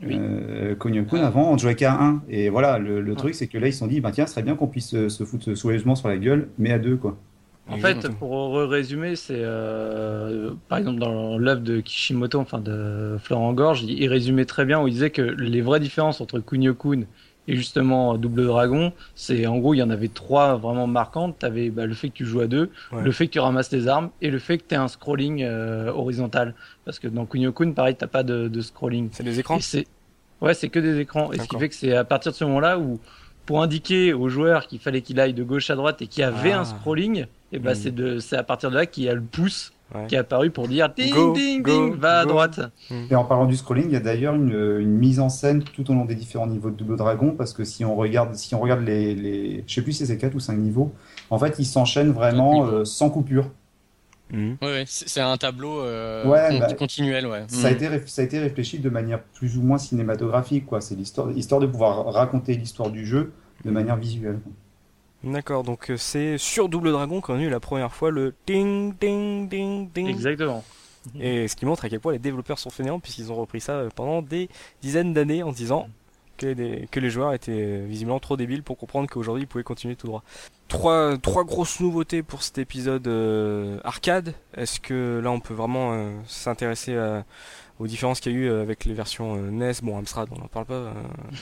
Oui. 0.00 0.16
Euh, 0.18 0.74
Konyo-kun, 0.76 1.18
avant, 1.18 1.52
on 1.52 1.58
jouait 1.58 1.74
qu'à 1.74 2.00
un. 2.00 2.22
Et 2.28 2.50
voilà, 2.50 2.78
le, 2.78 3.00
le 3.00 3.14
truc, 3.16 3.34
c'est 3.34 3.48
que 3.48 3.58
là, 3.58 3.66
ils 3.66 3.72
se 3.72 3.80
sont 3.80 3.88
dit, 3.88 4.00
bah 4.00 4.12
tiens, 4.12 4.26
ce 4.26 4.32
serait 4.34 4.44
bien 4.44 4.54
qu'on 4.54 4.68
puisse 4.68 4.94
euh, 4.94 5.08
se 5.08 5.24
foutre 5.24 5.56
soigneusement 5.56 5.96
sur 5.96 6.08
la 6.08 6.16
gueule, 6.18 6.48
mais 6.58 6.72
à 6.72 6.78
deux, 6.78 6.96
quoi. 6.96 7.16
En 7.70 7.76
fait, 7.76 8.08
pour 8.18 8.56
résumer, 8.62 9.14
c'est 9.14 9.34
euh, 9.36 10.52
par 10.68 10.78
exemple 10.78 11.00
dans 11.00 11.36
l'œuvre 11.36 11.60
de 11.60 11.80
Kishimoto, 11.80 12.38
enfin 12.38 12.60
de 12.60 13.18
Florent 13.22 13.52
Gorge, 13.52 13.82
il, 13.82 13.90
il 13.90 14.08
résumait 14.08 14.46
très 14.46 14.64
bien 14.64 14.80
où 14.82 14.88
il 14.88 14.92
disait 14.92 15.10
que 15.10 15.20
les 15.20 15.60
vraies 15.60 15.78
différences 15.80 16.22
entre 16.22 16.40
Kunio-kun 16.40 17.02
et 17.48 17.56
justement 17.56 18.16
Double 18.18 18.44
Dragon, 18.46 18.92
c'est 19.16 19.46
en 19.46 19.58
gros 19.58 19.74
il 19.74 19.78
y 19.78 19.82
en 19.82 19.90
avait 19.90 20.08
trois 20.08 20.56
vraiment 20.56 20.86
marquantes. 20.86 21.38
T'avais 21.38 21.70
bah, 21.70 21.86
le 21.86 21.94
fait 21.94 22.10
que 22.10 22.14
tu 22.14 22.24
joues 22.26 22.40
à 22.40 22.46
deux, 22.46 22.70
Ouais. 22.92 23.02
le 23.02 23.10
fait 23.10 23.26
que 23.26 23.32
tu 23.32 23.40
ramasses 23.40 23.70
tes 23.70 23.88
armes 23.88 24.10
et 24.22 24.30
le 24.30 24.38
fait 24.38 24.58
que 24.58 24.64
tu 24.68 24.74
un 24.74 24.86
scrolling 24.86 25.42
euh, 25.42 25.90
horizontal. 25.92 26.54
Parce 26.84 26.98
que 26.98 27.08
dans 27.08 27.24
Kunio-kun, 27.26 27.72
pareil, 27.72 27.96
t'as 27.96 28.06
pas 28.06 28.22
de, 28.22 28.48
de 28.48 28.60
scrolling. 28.60 29.08
C'est 29.12 29.22
des 29.24 29.40
écrans 29.40 29.58
ouais, 30.40 30.54
c'est 30.54 30.68
que 30.68 30.78
des 30.78 31.00
écrans. 31.00 31.32
Et 31.32 31.38
ce 31.38 31.48
qui 31.48 31.58
fait 31.58 31.68
que 31.68 31.74
c'est 31.74 31.94
à 31.96 32.04
partir 32.04 32.30
de 32.32 32.36
ce 32.36 32.44
moment-là 32.44 32.78
où 32.78 33.00
pour 33.46 33.62
indiquer 33.62 34.12
au 34.12 34.28
joueur 34.28 34.66
qu'il 34.66 34.78
fallait 34.78 35.00
qu'il 35.00 35.18
aille 35.18 35.32
de 35.32 35.42
gauche 35.42 35.70
à 35.70 35.74
droite 35.74 36.02
et 36.02 36.06
qu'il 36.06 36.20
y 36.20 36.24
avait 36.24 36.52
Ah. 36.52 36.60
un 36.60 36.64
scrolling, 36.66 37.24
et 37.50 37.60
c'est 37.74 37.94
de 37.94 38.18
c'est 38.18 38.36
à 38.36 38.42
partir 38.42 38.70
de 38.70 38.74
là 38.74 38.84
qu'il 38.84 39.04
y 39.04 39.08
a 39.08 39.14
le 39.14 39.22
pouce 39.22 39.72
Ouais. 39.94 40.06
qui 40.06 40.16
est 40.16 40.18
apparu 40.18 40.50
pour 40.50 40.68
dire 40.68 40.90
ding 40.94 41.14
Go, 41.14 41.32
ding 41.34 41.62
go, 41.62 41.70
ding 41.72 41.94
va 41.96 42.18
à 42.20 42.26
droite. 42.26 42.60
Et 43.10 43.14
en 43.14 43.24
parlant 43.24 43.46
du 43.46 43.56
scrolling, 43.56 43.86
il 43.86 43.92
y 43.92 43.96
a 43.96 44.00
d'ailleurs 44.00 44.34
une, 44.34 44.50
une 44.80 44.92
mise 44.98 45.18
en 45.18 45.30
scène 45.30 45.62
tout 45.64 45.90
au 45.90 45.94
long 45.94 46.04
des 46.04 46.14
différents 46.14 46.46
niveaux 46.46 46.68
de 46.70 46.76
Double 46.76 46.96
Dragon, 46.96 47.34
parce 47.36 47.54
que 47.54 47.64
si 47.64 47.86
on 47.86 47.96
regarde, 47.96 48.34
si 48.34 48.54
on 48.54 48.60
regarde 48.60 48.82
les, 48.82 49.14
les 49.14 49.64
je 49.66 49.74
sais 49.74 49.80
plus 49.82 49.94
si 49.94 50.06
c'est 50.06 50.18
4 50.18 50.34
ou 50.34 50.40
5 50.40 50.56
niveaux, 50.58 50.92
en 51.30 51.38
fait, 51.38 51.54
ils 51.58 51.64
s'enchaînent 51.64 52.12
vraiment 52.12 52.66
euh, 52.66 52.84
sans 52.84 53.08
coupure. 53.08 53.50
Ouais, 54.30 54.56
ouais, 54.60 54.84
c'est 54.86 55.22
un 55.22 55.38
tableau 55.38 55.80
euh, 55.80 56.26
Ouais, 56.28 56.48
con- 56.50 56.58
bah, 56.58 56.74
continuel, 56.74 57.26
ouais. 57.26 57.44
Ça 57.48 57.68
a, 57.68 57.70
Mm. 57.70 57.74
été, 57.74 57.88
ça 58.06 58.20
a 58.20 58.24
été 58.26 58.38
réfléchi 58.38 58.78
de 58.80 58.90
manière 58.90 59.22
plus 59.22 59.56
ou 59.56 59.62
moins 59.62 59.78
cinématographique, 59.78 60.66
quoi. 60.66 60.82
C'est 60.82 60.96
l'histoire, 60.96 61.30
histoire 61.30 61.62
de 61.62 61.66
pouvoir 61.66 62.12
raconter 62.12 62.54
l'histoire 62.54 62.90
du 62.90 63.06
jeu 63.06 63.32
de 63.64 63.70
manière 63.70 63.96
visuelle. 63.96 64.38
D'accord, 65.24 65.64
donc 65.64 65.90
euh, 65.90 65.96
c'est 65.96 66.38
sur 66.38 66.68
Double 66.68 66.92
Dragon 66.92 67.20
qu'on 67.20 67.38
a 67.38 67.42
eu 67.42 67.50
la 67.50 67.60
première 67.60 67.92
fois 67.92 68.10
le 68.10 68.34
ding 68.46 68.94
ding 69.00 69.48
ding 69.48 69.90
ding. 69.90 70.08
Exactement. 70.08 70.64
Et 71.18 71.48
ce 71.48 71.56
qui 71.56 71.66
montre 71.66 71.84
à 71.84 71.88
quel 71.88 72.00
point 72.00 72.12
les 72.12 72.18
développeurs 72.18 72.58
sont 72.58 72.70
fainéants 72.70 73.00
puisqu'ils 73.00 73.32
ont 73.32 73.36
repris 73.36 73.60
ça 73.60 73.72
euh, 73.72 73.88
pendant 73.94 74.22
des 74.22 74.48
dizaines 74.82 75.14
d'années 75.14 75.42
en 75.42 75.52
se 75.52 75.56
disant 75.56 75.88
que 76.36 76.46
les, 76.46 76.86
que 76.90 77.00
les 77.00 77.10
joueurs 77.10 77.32
étaient 77.34 77.52
euh, 77.52 77.86
visiblement 77.86 78.20
trop 78.20 78.36
débiles 78.36 78.62
pour 78.62 78.76
comprendre 78.76 79.08
qu'aujourd'hui 79.08 79.44
ils 79.44 79.48
pouvaient 79.48 79.64
continuer 79.64 79.96
tout 79.96 80.06
droit. 80.06 80.22
Trois, 80.68 81.16
trois 81.16 81.44
grosses 81.44 81.80
nouveautés 81.80 82.22
pour 82.22 82.42
cet 82.42 82.58
épisode 82.58 83.08
euh, 83.08 83.80
arcade. 83.84 84.34
Est-ce 84.54 84.80
que 84.80 85.18
là 85.24 85.30
on 85.30 85.40
peut 85.40 85.54
vraiment 85.54 85.94
euh, 85.94 86.10
s'intéresser 86.26 86.94
aux 87.78 87.86
différences 87.86 88.20
qu'il 88.20 88.32
y 88.32 88.34
a 88.34 88.38
eu 88.38 88.50
euh, 88.50 88.62
avec 88.62 88.84
les 88.84 88.92
versions 88.92 89.36
NES 89.36 89.72
Bon, 89.82 89.96
Amstrad, 89.96 90.28
on 90.30 90.38
n'en 90.38 90.46
parle 90.46 90.66
pas. 90.66 90.92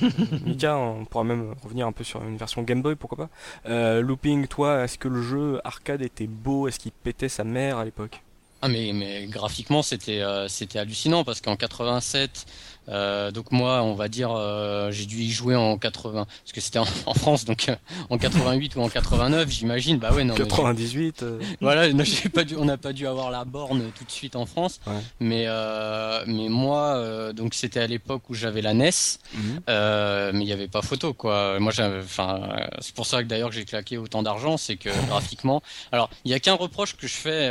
Mika, 0.45 0.77
on 0.77 1.05
pourra 1.05 1.25
même 1.25 1.55
revenir 1.65 1.89
un 1.89 1.93
peu 1.93 2.05
sur 2.05 2.23
une 2.23 2.37
version 2.37 2.63
Game 2.63 2.83
Boy, 2.83 2.95
pourquoi 2.95 3.29
pas. 3.65 4.01
Looping, 4.01 4.47
toi, 4.47 4.85
est-ce 4.85 4.97
que 4.97 5.09
le 5.09 5.21
jeu 5.23 5.61
arcade 5.65 6.03
était 6.03 6.29
beau? 6.29 6.69
Est-ce 6.69 6.79
qu'il 6.79 6.93
pétait 6.93 7.29
sa 7.29 7.43
mère 7.43 7.79
à 7.79 7.85
l'époque? 7.85 8.23
Ah 8.63 8.69
mais, 8.69 8.93
mais 8.95 9.27
graphiquement 9.27 9.83
c'était 9.83 10.25
c'était 10.49 10.79
hallucinant 10.79 11.25
parce 11.25 11.43
qu'en 11.43 11.57
87 11.57 12.47
Euh, 12.89 13.31
donc 13.31 13.53
moi, 13.53 13.83
on 13.83 13.95
va 13.95 14.09
dire, 14.09 14.31
euh, 14.33 14.91
j'ai 14.91 15.07
dû 15.07 15.19
y 15.19 15.31
jouer 15.31 15.57
en 15.57 15.77
80, 15.77 16.25
parce 16.25 16.53
que 16.53 16.61
c'était 16.61 16.79
en, 16.79 16.87
en, 17.07 17.15
France, 17.15 17.45
donc 17.45 17.69
euh, 17.69 17.77
en 18.11 18.19
88 18.19 18.77
ou 18.77 18.81
en 18.81 18.89
89, 18.89 19.51
j'imagine. 19.51 19.99
Bah 19.99 20.13
ouais, 20.13 20.25
non. 20.25 20.35
98. 20.35 21.25
Voilà, 21.61 21.93
non, 21.93 22.05
pas 22.33 22.45
dû, 22.45 22.57
on 22.57 22.65
n'a 22.65 22.77
pas 22.77 22.93
dû 22.93 23.07
avoir 23.07 23.31
la 23.31 23.45
borne 23.45 23.91
tout 23.97 24.05
de 24.05 24.11
suite 24.11 24.37
en 24.37 24.47
France. 24.47 24.81
Ouais. 24.87 24.93
Mais 25.21 25.47
mais 26.27 26.49
moi, 26.49 27.33
donc 27.33 27.55
c'était 27.55 27.81
à 27.81 27.87
l'époque 27.87 28.23
où 28.29 28.35
j'avais 28.35 28.63
la 28.63 28.75
NES, 28.75 28.91
Mhm. 29.35 29.61
mais 29.69 30.41
il 30.43 30.47
n'y 30.47 30.53
avait 30.53 30.69
pas 30.69 30.83
photo 30.83 31.13
quoi. 31.13 31.59
Moi, 31.59 31.73
enfin, 31.99 32.41
c'est 32.81 32.95
pour 32.95 33.07
ça 33.07 33.23
que 33.23 33.29
d'ailleurs 33.29 33.53
j'ai 33.53 33.65
claqué 33.65 33.97
autant 33.99 34.23
d'argent, 34.23 34.57
c'est 34.57 34.77
que 34.77 34.91
graphiquement, 35.09 35.63
alors 35.93 36.11
il 36.25 36.31
y 36.31 36.35
a 36.35 36.41
qu'un 36.41 36.55
reproche 36.55 36.97
que 36.97 37.07
je 37.07 37.15
fais, 37.15 37.49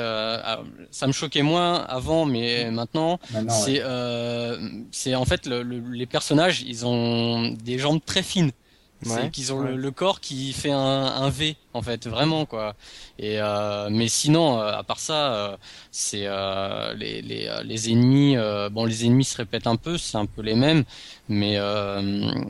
ça 0.92 1.08
me 1.08 1.12
choquait 1.12 1.42
moins 1.42 1.76
avant, 1.76 2.26
mais 2.26 2.70
maintenant, 2.72 3.20
Maintenant, 3.32 3.54
c'est 3.54 3.84
ouais. 3.84 4.58
c'est 4.92 5.16
en 5.16 5.25
fait 5.26 5.46
le, 5.48 5.64
le, 5.64 5.80
les 5.92 6.06
personnages, 6.06 6.62
ils 6.62 6.86
ont 6.86 7.50
des 7.52 7.78
jambes 7.80 8.02
très 8.06 8.24
fines. 8.24 8.52
Ouais. 9.06 9.12
C'est 9.24 9.30
qu'ils 9.30 9.52
ont 9.54 9.60
Ouais. 9.60 9.72
le, 9.72 9.76
le 9.78 9.92
corps 9.92 10.22
qui 10.22 10.54
fait 10.54 10.72
un, 10.72 10.78
un 10.80 11.30
V 11.30 11.58
en 11.74 11.82
fait, 11.82 12.08
vraiment 12.08 12.46
quoi. 12.46 12.76
Et 13.20 13.40
euh, 13.42 13.90
mais 13.92 14.08
sinon, 14.08 14.58
euh, 14.60 14.72
à 14.72 14.84
part 14.84 15.00
ça, 15.00 15.34
euh, 15.36 15.58
c'est 15.92 16.24
euh, 16.26 16.94
les, 16.96 17.22
les, 17.22 17.48
euh, 17.48 17.62
les 17.64 17.90
ennemis. 17.92 18.38
euh, 18.38 18.70
bon, 18.70 18.86
les 18.86 19.06
ennemis 19.06 19.26
se 19.26 19.36
répètent 19.38 19.68
un 19.68 19.76
peu, 19.76 19.98
c'est 19.98 20.18
un 20.18 20.26
peu 20.26 20.42
les 20.42 20.56
mêmes, 20.56 20.86
mais 21.28 21.58
euh, 21.58 22.02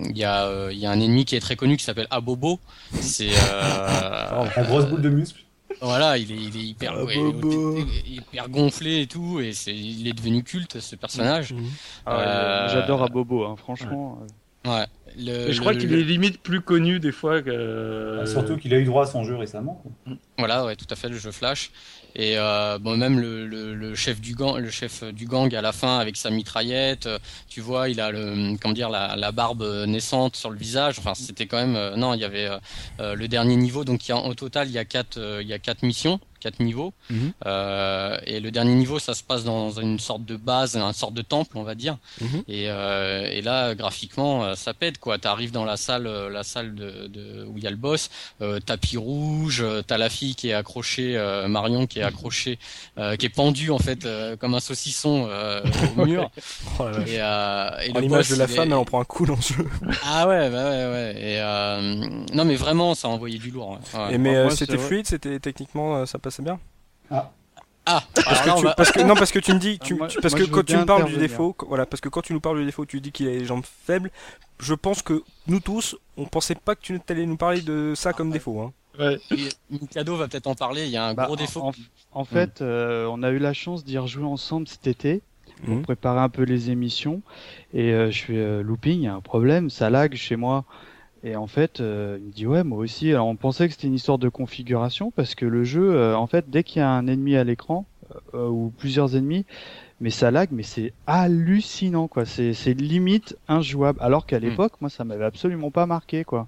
il 0.07 0.15
y 0.17 0.23
a 0.23 0.45
euh, 0.45 0.69
il 0.71 0.77
y 0.77 0.85
a 0.85 0.91
un 0.91 0.99
ennemi 1.01 1.25
qui 1.25 1.35
est 1.35 1.39
très 1.41 1.55
connu 1.55 1.77
qui 1.77 1.83
s'appelle 1.83 2.07
Abobo. 2.11 2.59
C'est 3.01 3.31
euh, 3.31 4.45
La 4.55 4.63
grosse 4.63 4.85
boule 4.85 5.01
de 5.01 5.09
muscle. 5.09 5.41
Voilà, 5.81 6.17
il 6.17 6.31
est, 6.31 6.35
il 6.35 6.57
est 6.57 6.63
hyper, 6.63 7.03
ouais, 7.03 7.15
est 7.15 8.07
hyper 8.07 8.49
gonflé 8.49 9.01
et 9.01 9.07
tout, 9.07 9.39
et 9.39 9.53
c'est 9.53 9.75
il 9.75 10.07
est 10.07 10.13
devenu 10.13 10.43
culte 10.43 10.79
ce 10.79 10.95
personnage. 10.95 11.53
Mhm. 11.53 11.65
Ah 12.05 12.19
Euh, 12.19 12.69
J'adore 12.69 13.03
Abobo, 13.03 13.45
hein, 13.45 13.55
franchement. 13.57 14.19
Ouais. 14.65 14.85
Le, 15.17 15.49
Et 15.49 15.53
je 15.53 15.59
crois 15.59 15.73
le- 15.73 15.79
qu'il 15.79 15.89
le- 15.89 15.99
est 15.99 16.03
limite 16.03 16.41
plus 16.41 16.61
connu 16.61 16.99
des 16.99 17.11
fois 17.11 17.41
que. 17.41 18.19
Ah, 18.21 18.25
Surtout 18.25 18.57
qu'il 18.57 18.73
a 18.73 18.77
eu 18.79 18.83
droit 18.85 19.03
à 19.03 19.05
son 19.05 19.23
jeu 19.23 19.35
récemment. 19.35 19.81
quoi. 20.05 20.15
Voilà, 20.37 20.65
ouais, 20.65 20.75
tout 20.75 20.87
à 20.89 20.95
fait, 20.95 21.09
le 21.09 21.17
jeu 21.17 21.31
Flash. 21.31 21.71
Et 22.17 22.37
euh, 22.37 22.77
bon, 22.79 22.95
même 22.97 23.19
le, 23.19 23.45
le, 23.45 23.73
le 23.75 23.93
chef 23.95 24.21
du 24.21 24.35
gang, 24.35 24.57
le 24.57 24.69
chef 24.69 25.03
du 25.03 25.25
gang 25.25 25.53
à 25.53 25.61
la 25.61 25.71
fin 25.73 25.97
avec 25.99 26.15
sa 26.15 26.29
mitraillette, 26.29 27.07
euh, 27.07 27.19
tu 27.49 27.59
vois, 27.61 27.89
il 27.89 27.99
a 27.99 28.09
le, 28.11 28.55
comment 28.61 28.73
dire, 28.73 28.89
la, 28.89 29.15
la 29.17 29.31
barbe 29.33 29.63
naissante 29.85 30.35
sur 30.37 30.49
le 30.49 30.57
visage. 30.57 30.97
Enfin, 30.99 31.13
c'était 31.13 31.45
quand 31.45 31.57
même, 31.57 31.75
euh, 31.75 31.95
non, 31.97 32.13
il 32.13 32.21
y 32.21 32.23
avait 32.25 32.47
euh, 32.47 32.57
euh, 33.01 33.15
le 33.15 33.27
dernier 33.27 33.55
niveau. 33.57 33.83
Donc, 33.83 34.07
il 34.07 34.11
y 34.11 34.13
a, 34.13 34.17
au 34.17 34.33
total, 34.33 34.67
il 34.67 34.73
y 34.73 34.77
a 34.77 34.85
quatre, 34.85 35.17
euh, 35.17 35.41
il 35.41 35.47
y 35.47 35.53
a 35.53 35.59
quatre 35.59 35.83
missions, 35.83 36.19
quatre 36.45 36.59
niveaux. 36.59 36.93
Mhm. 37.09 37.31
Euh, 37.45 38.17
et 38.25 38.39
le 38.39 38.51
dernier 38.51 38.75
niveau, 38.75 38.99
ça 38.99 39.13
se 39.13 39.23
passe 39.23 39.43
dans 39.43 39.71
une 39.71 39.99
sorte 39.99 40.23
de 40.25 40.35
base, 40.37 40.75
une 40.77 40.93
sorte 40.93 41.13
de 41.13 41.21
temple, 41.21 41.57
on 41.57 41.63
va 41.63 41.75
dire. 41.75 41.97
Mhm. 42.21 42.43
Et, 42.47 42.65
euh, 42.69 43.27
et 43.31 43.41
là, 43.41 43.73
graphiquement, 43.75 44.43
euh, 44.43 44.55
ça 44.55 44.73
pète 44.73 44.97
quoi. 44.99 45.17
T'arrives 45.17 45.51
dans 45.51 45.65
la 45.65 45.77
salle, 45.77 46.07
la 46.31 46.43
salle 46.43 46.75
de, 46.75 47.07
de 47.07 47.45
où 47.49 47.57
il 47.57 47.63
y 47.63 47.67
a 47.67 47.71
le 47.71 47.77
boss, 47.77 48.09
euh, 48.41 48.59
tapis 48.59 48.97
rouge, 48.97 49.63
t'as 49.87 49.97
la 49.97 50.09
fille 50.09 50.35
qui 50.35 50.49
est 50.49 50.53
accrochée, 50.53 51.17
euh, 51.17 51.47
Marion 51.47 51.87
qui 51.87 51.99
est 51.99 52.03
accrochée, 52.03 52.59
euh, 52.97 53.15
qui 53.15 53.25
est 53.25 53.29
pendue 53.29 53.71
en 53.71 53.79
fait 53.79 54.05
euh, 54.05 54.35
comme 54.37 54.53
un 54.53 54.59
saucisson 54.59 55.27
euh, 55.29 55.61
au 55.97 56.05
mur. 56.05 56.29
Oh. 56.79 56.83
Et, 57.07 57.17
euh, 57.19 57.69
et 57.83 57.91
Oh, 57.95 57.99
L'image 58.01 58.29
de 58.29 58.35
la 58.35 58.43
est- 58.45 58.47
femme, 58.47 58.67
elle 58.69 58.73
en 58.77 58.85
prend 58.85 59.01
un 59.01 59.05
coup 59.05 59.25
dans 59.25 59.35
le 59.35 59.41
jeu. 59.41 59.67
Ah 60.07 60.27
ouais, 60.27 60.49
bah 60.49 60.65
ouais, 60.69 60.85
ouais. 60.93 61.13
Et 61.17 61.39
euh, 61.39 61.79
non, 62.33 62.45
mais 62.45 62.55
vraiment, 62.55 62.93
ça 62.93 63.07
a 63.07 63.11
envoyé 63.11 63.37
du 63.39 63.49
lourd. 63.51 63.71
ouais. 63.93 63.99
Ouais. 63.99 64.13
Et 64.15 64.17
mais 64.17 64.35
euh, 64.35 64.49
c'était 64.49 64.77
fluide, 64.77 65.07
c'était 65.07 65.39
techniquement 65.39 66.05
ça 66.05 66.19
passait 66.35 66.43
bien. 66.43 66.59
Ah, 67.87 68.01
Parce 68.15 68.41
alors 68.41 68.55
que, 68.55 68.59
tu, 68.61 68.65
va- 68.65 68.73
parce 68.73 68.91
que 68.91 68.99
non 69.01 69.13
parce 69.13 69.31
que 69.31 69.37
tu 69.37 69.53
me 69.53 69.59
dis 69.59 69.77
tu- 69.77 69.93
Moi- 69.93 70.07
tu- 70.07 70.19
parce 70.19 70.33
moi, 70.33 70.43
que 70.43 70.49
quand 70.49 70.65
tu 70.65 70.75
me 70.75 70.85
parles 70.85 71.05
du 71.05 71.17
défaut 71.17 71.53
qu- 71.53 71.67
voilà 71.67 71.85
parce 71.85 72.01
que 72.01 72.09
quand 72.09 72.21
tu 72.21 72.33
nous 72.33 72.39
parles 72.39 72.57
du 72.57 72.65
défaut 72.65 72.83
tu 72.83 72.99
dis 72.99 73.11
qu'il 73.11 73.27
a 73.27 73.31
les 73.31 73.45
jambes 73.45 73.63
faibles 73.63 74.09
je 74.59 74.73
pense 74.73 75.03
que 75.03 75.21
nous 75.45 75.59
tous 75.59 75.95
on 76.17 76.25
pensait 76.25 76.55
pas 76.55 76.73
que 76.73 76.81
tu 76.81 76.99
allais 77.09 77.27
nous 77.27 77.37
parler 77.37 77.61
de 77.61 77.93
ça 77.95 78.11
comme 78.11 78.31
défaut 78.31 78.59
hein. 78.59 78.73
Ouais. 78.97 79.19
Mikado 79.69 80.15
va 80.15 80.27
peut-être 80.29 80.47
en 80.47 80.55
parler. 80.55 80.85
Il 80.85 80.89
y 80.89 80.95
a 80.97 81.05
un 81.07 81.13
Bah, 81.13 81.25
gros 81.25 81.35
défaut. 81.35 81.59
En, 81.61 81.73
en 82.13 82.23
fait, 82.23 82.61
euh, 82.61 83.05
on 83.11 83.23
a 83.23 83.29
eu 83.31 83.39
la 83.39 83.51
chance 83.51 83.83
d'y 83.83 83.97
rejouer 83.97 84.23
ensemble 84.23 84.69
cet 84.69 84.87
été 84.87 85.21
pour 85.65 85.75
Mhm. 85.75 85.81
préparer 85.83 86.21
un 86.21 86.29
peu 86.29 86.43
les 86.43 86.69
émissions. 86.71 87.21
Et 87.73 87.91
euh, 87.91 88.09
je 88.09 88.23
fais 88.23 88.37
euh, 88.37 88.63
looping, 88.63 89.01
il 89.01 89.03
y 89.03 89.07
a 89.07 89.13
un 89.13 89.19
problème, 89.19 89.69
ça 89.69 89.89
lag 89.89 90.15
chez 90.15 90.37
moi. 90.37 90.63
Et 91.25 91.35
en 91.35 91.47
fait, 91.47 91.81
euh, 91.81 92.17
il 92.21 92.27
me 92.27 92.31
dit 92.31 92.47
ouais, 92.47 92.63
moi 92.63 92.77
aussi. 92.77 93.09
Alors 93.11 93.27
on 93.27 93.35
pensait 93.35 93.67
que 93.67 93.73
c'était 93.73 93.87
une 93.87 93.95
histoire 93.95 94.19
de 94.19 94.29
configuration 94.29 95.11
parce 95.11 95.35
que 95.35 95.45
le 95.45 95.63
jeu, 95.63 95.95
euh, 95.95 96.15
en 96.15 96.27
fait, 96.27 96.49
dès 96.49 96.63
qu'il 96.63 96.79
y 96.79 96.83
a 96.83 96.89
un 96.89 97.07
ennemi 97.07 97.35
à 97.35 97.43
l'écran 97.43 97.87
euh, 98.35 98.47
ou 98.47 98.71
plusieurs 98.77 99.15
ennemis, 99.15 99.45
mais 100.01 100.11
ça 100.11 100.31
lag, 100.31 100.49
mais 100.51 100.63
c'est 100.63 100.93
hallucinant 101.07 102.09
quoi. 102.09 102.25
C'est 102.25 102.53
c'est 102.53 102.73
limite 102.75 103.37
injouable. 103.47 103.99
Alors 104.01 104.25
qu'à 104.27 104.39
l'époque, 104.39 104.73
moi, 104.81 104.89
ça 104.91 105.05
m'avait 105.05 105.25
absolument 105.25 105.71
pas 105.71 105.85
marqué 105.87 106.25
quoi. 106.25 106.47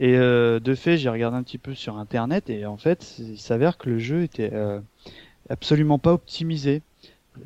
Et 0.00 0.16
euh, 0.16 0.60
de 0.60 0.74
fait, 0.74 0.98
j'ai 0.98 1.10
regardé 1.10 1.36
un 1.38 1.44
petit 1.44 1.58
peu 1.58 1.74
sur 1.74 1.98
internet 1.98 2.50
et 2.50 2.66
en 2.66 2.78
fait, 2.78 3.16
il 3.18 3.38
s'avère 3.38 3.78
que 3.78 3.90
le 3.90 3.98
jeu 3.98 4.22
était 4.24 4.50
euh, 4.54 4.80
absolument 5.50 5.98
pas 5.98 6.12
optimisé. 6.12 6.82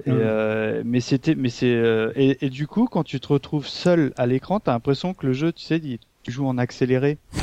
Et, 0.05 0.11
Mhm. 0.11 0.19
euh, 0.23 0.83
mais 0.85 1.01
c'était, 1.01 1.35
mais 1.35 1.49
c'est, 1.49 1.75
euh, 1.75 2.12
et, 2.14 2.45
et 2.47 2.51
du 2.51 2.67
coup, 2.67 2.87
quand 2.87 3.05
tu 3.05 3.21
te 3.21 3.29
retrouves 3.29 3.67
seul 3.67 4.12
à 4.17 4.27
l'écran, 4.27 4.61
t'as 4.61 4.73
l'impression 4.73 5.14
que 5.14 5.27
le 5.27 5.33
jeu, 5.33 5.53
tu 5.53 5.62
sais, 5.64 5.79
il- 5.79 5.99
tu 6.29 6.33
joues 6.33 6.47
en 6.47 6.59
accéléré. 6.59 7.17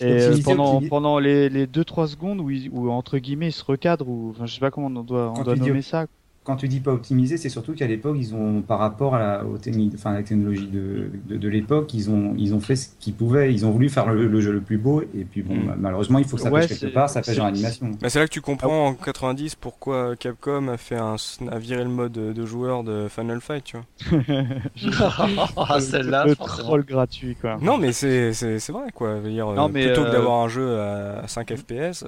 Et 0.00 0.04
euh, 0.22 0.30
pendant 0.44 0.80
pendant 0.88 1.18
les 1.18 1.48
les 1.48 1.66
deux 1.66 1.84
trois 1.84 2.06
secondes 2.08 2.40
où, 2.40 2.50
il- 2.50 2.70
où 2.70 2.90
entre 2.90 3.18
guillemets 3.18 3.48
il 3.48 3.52
se 3.52 3.64
recadre 3.64 4.08
ou 4.08 4.30
enfin 4.30 4.46
je 4.46 4.54
sais 4.54 4.60
pas 4.60 4.70
comment 4.70 4.88
on 4.88 5.02
doit 5.04 5.30
on 5.30 5.42
doit 5.44 5.54
nommer 5.68 5.82
ça. 5.82 6.06
Quand 6.44 6.56
tu 6.56 6.66
dis 6.66 6.80
pas 6.80 6.92
optimisé, 6.92 7.36
c'est 7.36 7.48
surtout 7.48 7.72
qu'à 7.74 7.86
l'époque, 7.86 8.16
ils 8.18 8.34
ont, 8.34 8.62
par 8.62 8.80
rapport 8.80 9.14
à 9.14 9.18
la, 9.20 9.44
aux 9.44 9.58
techniques, 9.58 9.92
enfin, 9.94 10.10
à 10.10 10.14
la 10.14 10.22
technologie 10.24 10.66
de, 10.66 11.08
de, 11.28 11.36
de 11.36 11.48
l'époque, 11.48 11.94
ils 11.94 12.10
ont, 12.10 12.34
ils 12.36 12.52
ont 12.54 12.58
fait 12.60 12.74
ce 12.74 12.88
qu'ils 12.98 13.14
pouvaient. 13.14 13.52
Ils 13.54 13.64
ont 13.64 13.70
voulu 13.70 13.88
faire 13.88 14.12
le, 14.12 14.26
le 14.26 14.40
jeu 14.40 14.52
le 14.52 14.60
plus 14.60 14.78
beau, 14.78 15.02
et 15.02 15.24
puis 15.24 15.42
bon, 15.42 15.54
Mm. 15.54 15.66
bah, 15.66 15.74
malheureusement, 15.78 16.18
il 16.18 16.24
faut 16.24 16.36
que 16.36 16.42
ça 16.42 16.50
Ouais, 16.50 16.66
pêche 16.66 16.80
quelque 16.80 16.92
part, 16.92 17.08
ça 17.08 17.22
pêche 17.22 17.38
en 17.38 17.46
animation. 17.46 17.92
Mais 18.02 18.08
c'est 18.10 18.18
là 18.18 18.26
que 18.26 18.32
tu 18.32 18.40
comprends 18.40 18.88
en 18.88 18.94
90 18.94 19.54
pourquoi 19.54 20.16
Capcom 20.16 20.68
a 20.68 20.76
fait 20.76 20.96
un 20.96 21.16
a 21.50 21.58
viré 21.58 21.84
le 21.84 21.90
mode 21.90 22.12
de 22.12 22.46
joueur 22.46 22.82
de 22.84 23.06
Final 23.08 23.40
Fight 23.40 23.64
tu 23.64 23.76
vois. 23.76 24.22
ah, 25.56 25.80
celle-là, 25.80 26.26
le 26.26 26.36
troll 26.36 26.84
gratuit 26.84 27.36
quoi. 27.40 27.58
Non 27.60 27.78
mais 27.78 27.92
c'est 27.92 28.32
c'est 28.32 28.58
c'est 28.58 28.72
vrai 28.72 28.90
quoi, 28.94 29.20
dire, 29.20 29.46
Non, 29.52 29.66
euh, 29.66 29.70
mais, 29.72 29.86
plutôt 29.86 30.02
que 30.02 30.08
euh, 30.08 30.12
d'avoir 30.12 30.42
un 30.42 30.48
jeu 30.48 30.78
à 30.80 31.26
5 31.26 31.54
FPS. 31.56 32.04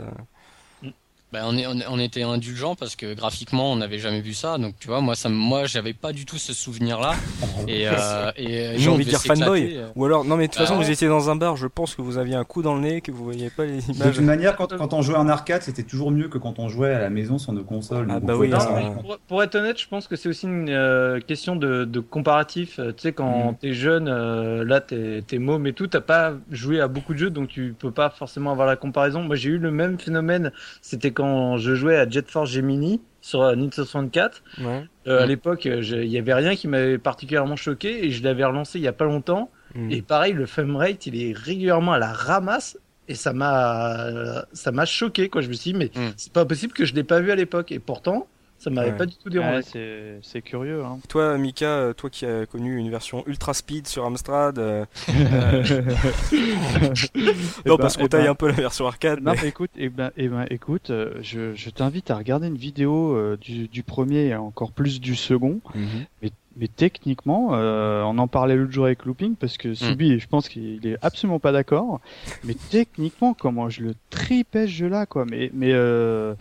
Euh, 1.34 1.40
Ben, 1.40 1.42
on, 1.46 1.56
est, 1.56 1.66
on, 1.66 1.76
on 1.90 1.98
était 1.98 2.22
indulgent 2.22 2.74
parce 2.76 2.96
que 2.96 3.12
graphiquement 3.14 3.72
on 3.72 3.76
n'avait 3.76 3.98
jamais 3.98 4.20
vu 4.20 4.34
ça 4.34 4.56
donc 4.58 4.74
tu 4.78 4.86
vois 4.88 5.00
moi 5.00 5.14
ça 5.16 5.28
me- 5.28 5.34
moi 5.34 5.64
j'avais 5.66 5.92
pas 5.92 6.12
du 6.12 6.24
tout 6.26 6.38
ce 6.38 6.52
souvenir 6.52 7.00
là 7.00 7.14
et, 7.68 7.88
euh, 7.88 8.30
et 8.36 8.78
J'ai 8.78 8.88
envie 8.90 9.04
de 9.04 9.10
dire 9.10 9.20
fanboy. 9.20 9.76
euh. 9.76 9.86
Ou 9.96 10.04
alors 10.04 10.24
non 10.24 10.36
mais 10.36 10.46
de 10.46 10.52
toute 10.52 10.60
Ah 10.60 10.66
façon 10.66 10.78
ouais. 10.78 10.84
vous 10.84 10.90
étiez 10.90 11.08
dans 11.08 11.30
un 11.30 11.36
bar, 11.36 11.56
je 11.56 11.66
pense 11.66 11.94
que 11.94 12.02
vous 12.02 12.18
aviez 12.18 12.34
un 12.36 12.44
coup 12.44 12.62
dans 12.62 12.74
le 12.74 12.80
nez 12.82 13.00
que 13.00 13.10
vous 13.10 13.24
voyez 13.24 13.50
pas 13.50 13.64
les 13.64 13.78
De 13.80 13.92
images. 13.92 14.14
toute 14.16 14.24
manière, 14.24 14.56
quand, 14.56 14.76
quand 14.76 14.92
on 14.92 15.02
jouait 15.02 15.16
en 15.16 15.28
arcade, 15.28 15.62
c'était 15.62 15.82
toujours 15.82 16.10
mieux 16.10 16.28
que 16.28 16.38
quand 16.38 16.58
on 16.58 16.68
jouait 16.68 16.92
à 16.94 17.00
la 17.00 17.10
maison 17.10 17.38
sur 17.38 17.52
nos 17.52 17.64
consoles. 17.64 18.06
Ah 18.10 18.20
bah 18.20 18.34
oui, 18.36 18.48
Non, 18.48 18.58
pour, 19.02 19.18
pour 19.26 19.42
être 19.42 19.54
honnête, 19.56 19.78
je 19.80 19.88
pense 19.88 20.06
que 20.08 20.16
c'est 20.16 20.28
aussi 20.28 20.46
une 20.46 20.68
euh, 20.70 21.20
question 21.20 21.56
de, 21.56 21.84
de 21.84 22.00
comparatif. 22.00 22.78
Euh, 22.78 22.92
Tu 22.92 23.02
sais, 23.02 23.12
quand 23.12 23.52
Mm. 23.52 23.56
t'es 23.60 23.72
jeune, 23.72 24.08
euh, 24.08 24.64
là, 24.64 24.80
t'es 24.80 25.22
t'es 25.26 25.38
môme 25.38 25.66
et 25.66 25.72
tout, 25.72 25.86
t'as 25.86 26.00
pas 26.00 26.34
joué 26.50 26.80
à 26.80 26.88
beaucoup 26.88 27.14
de 27.14 27.18
jeux, 27.18 27.30
donc 27.30 27.48
tu 27.48 27.74
peux 27.78 27.90
pas 27.90 28.10
forcément 28.10 28.50
avoir 28.52 28.66
la 28.66 28.76
comparaison. 28.76 29.22
Moi, 29.22 29.36
j'ai 29.36 29.50
eu 29.50 29.58
le 29.58 29.70
même 29.70 29.98
phénomène. 29.98 30.52
C'était 30.82 31.10
quand 31.10 31.23
je 31.58 31.74
jouais 31.74 31.96
à 31.96 32.08
Jet 32.08 32.28
Force 32.30 32.50
Gemini 32.50 33.00
sur 33.20 33.42
euh, 33.42 33.54
Nintendo 33.54 33.84
64. 33.86 34.42
Ouais. 34.60 34.84
Euh, 35.06 35.20
À 35.20 35.24
Mm. 35.24 35.28
l'époque, 35.28 35.66
euh, 35.66 35.80
il 35.82 36.08
y 36.10 36.18
avait 36.18 36.34
rien 36.34 36.54
qui 36.56 36.68
m'avait 36.68 36.98
particulièrement 36.98 37.56
choqué 37.56 38.04
et 38.06 38.10
je 38.10 38.22
l'avais 38.24 38.44
relancé 38.44 38.78
il 38.78 38.82
y 38.82 38.88
a 38.88 38.92
pas 38.92 39.04
longtemps. 39.04 39.50
Mm. 39.74 39.90
Et 39.90 40.02
pareil, 40.02 40.32
le 40.34 40.46
framerate, 40.46 41.06
il 41.06 41.20
est 41.22 41.32
régulièrement 41.36 41.92
à 41.92 41.98
la 41.98 42.12
ramasse. 42.12 42.78
Et 43.06 43.14
ça 43.14 43.34
m'a, 43.34 44.44
ça 44.54 44.72
m'a 44.72 44.86
choqué, 44.86 45.28
quoi. 45.28 45.42
Je 45.42 45.48
me 45.48 45.52
suis 45.52 45.72
dit, 45.72 45.78
mais 45.78 45.90
Mm. 45.94 46.12
c'est 46.16 46.32
pas 46.32 46.44
possible 46.46 46.72
que 46.72 46.84
je 46.86 46.94
l'ai 46.94 47.04
pas 47.04 47.20
vu 47.20 47.30
à 47.30 47.34
l'époque. 47.34 47.70
Et 47.72 47.78
pourtant, 47.78 48.26
ça 48.64 48.70
m'avait 48.70 48.90
Ouais. 48.90 48.96
pas 48.96 49.06
du 49.06 49.14
tout 49.16 49.30
dérangé. 49.30 49.56
Ouais, 49.56 49.62
c'est 49.62 50.18
c'est 50.22 50.42
curieux 50.42 50.82
hein. 50.84 50.98
Toi 51.08 51.36
Mika, 51.38 51.66
euh, 51.66 51.92
toi 51.92 52.10
qui 52.10 52.26
as 52.26 52.46
connu 52.46 52.76
une 52.78 52.90
version 52.90 53.22
ultra 53.26 53.54
speed 53.54 53.86
sur 53.86 54.04
Amstrad, 54.04 54.58
euh, 54.58 54.84
Eh 57.14 57.68
non 57.68 57.76
ben, 57.76 57.78
parce 57.78 57.96
qu'on 57.96 58.06
eh 58.06 58.08
taille 58.08 58.24
ben, 58.24 58.30
un 58.30 58.34
peu 58.34 58.46
la 58.48 58.52
version 58.54 58.86
arcade. 58.86 59.20
Non, 59.22 59.32
mais- 59.40 59.48
écoute, 59.48 59.70
eh 59.76 59.88
ben, 59.88 60.10
eh 60.16 60.28
ben, 60.28 60.46
écoute, 60.50 60.90
euh, 60.90 61.14
je, 61.22 61.54
je 61.54 61.70
t'invite 61.70 62.10
à 62.10 62.16
regarder 62.16 62.48
une 62.48 62.56
vidéo 62.56 63.14
euh, 63.16 63.36
du, 63.40 63.68
du 63.68 63.82
premier 63.82 64.26
et 64.26 64.34
encore 64.34 64.72
plus 64.72 65.00
du 65.00 65.14
second. 65.16 65.60
Mhm. 65.74 65.86
Mais, 66.22 66.30
mais 66.56 66.68
techniquement, 66.68 67.50
euh, 67.54 68.02
on 68.02 68.16
en 68.18 68.28
parlait 68.28 68.56
l'autre 68.56 68.72
jour 68.72 68.84
avec 68.86 69.04
Looping 69.04 69.34
parce 69.34 69.56
que 69.58 69.74
Subi, 69.74 70.18
je 70.20 70.28
pense 70.28 70.48
qu'il 70.48 70.86
est 70.86 70.96
absolument 71.02 71.40
pas 71.40 71.52
d'accord. 71.52 72.00
Mais 72.44 72.54
techniquement, 72.70 73.34
comment 73.34 73.68
je 73.68 73.82
le 73.82 73.94
tripais 74.10 74.66
ce 74.66 74.72
jeu-là, 74.72 75.06
quoi. 75.06 75.24
Mais, 75.28 75.50
mais 75.52 75.72
euh, 75.72 76.34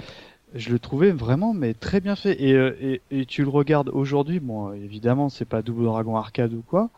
je 0.53 0.71
le 0.71 0.79
trouvais 0.79 1.11
vraiment, 1.11 1.53
mais 1.53 1.73
très 1.73 1.99
bien 2.01 2.15
fait. 2.15 2.41
Et, 2.41 2.53
euh, 2.53 2.75
et, 2.81 3.01
et 3.11 3.25
tu 3.25 3.43
le 3.43 3.49
regardes 3.49 3.89
aujourd'hui, 3.89 4.39
bon, 4.39 4.71
évidemment, 4.73 5.29
c'est 5.29 5.45
pas 5.45 5.61
Double 5.61 5.85
Dragon 5.85 6.15
Arcade 6.15 6.53
ou 6.53 6.61
quoi, 6.61 6.89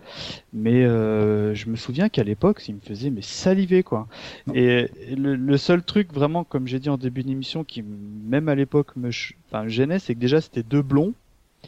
mais 0.54 0.84
euh, 0.86 1.54
je 1.56 1.70
me 1.70 1.76
souviens 1.76 2.10
qu'à 2.10 2.24
l'époque, 2.24 2.63
il 2.68 2.76
me 2.76 2.82
faisait 2.82 3.10
mais 3.10 3.22
saliver, 3.22 3.84
quoi. 3.84 4.08
Et, 4.54 4.89
et 5.10 5.15
le, 5.15 5.36
le 5.36 5.58
seul 5.58 5.84
truc 5.84 6.13
vraiment, 6.13 6.44
comme 6.44 6.68
j'ai 6.68 6.80
dit 6.80 6.89
en 6.89 6.98
début 6.98 7.24
d'émission, 7.24 7.63
qui 7.63 7.84
même 7.84 8.50
à 8.50 8.56
l'époque 8.56 8.96
me, 8.96 9.10
me 9.54 9.68
gênait, 9.70 10.00
c'est 10.00 10.15
que 10.15 10.20
déjà 10.20 10.41
c'était 10.41 10.63
deux 10.63 10.82
blonds. 10.82 11.13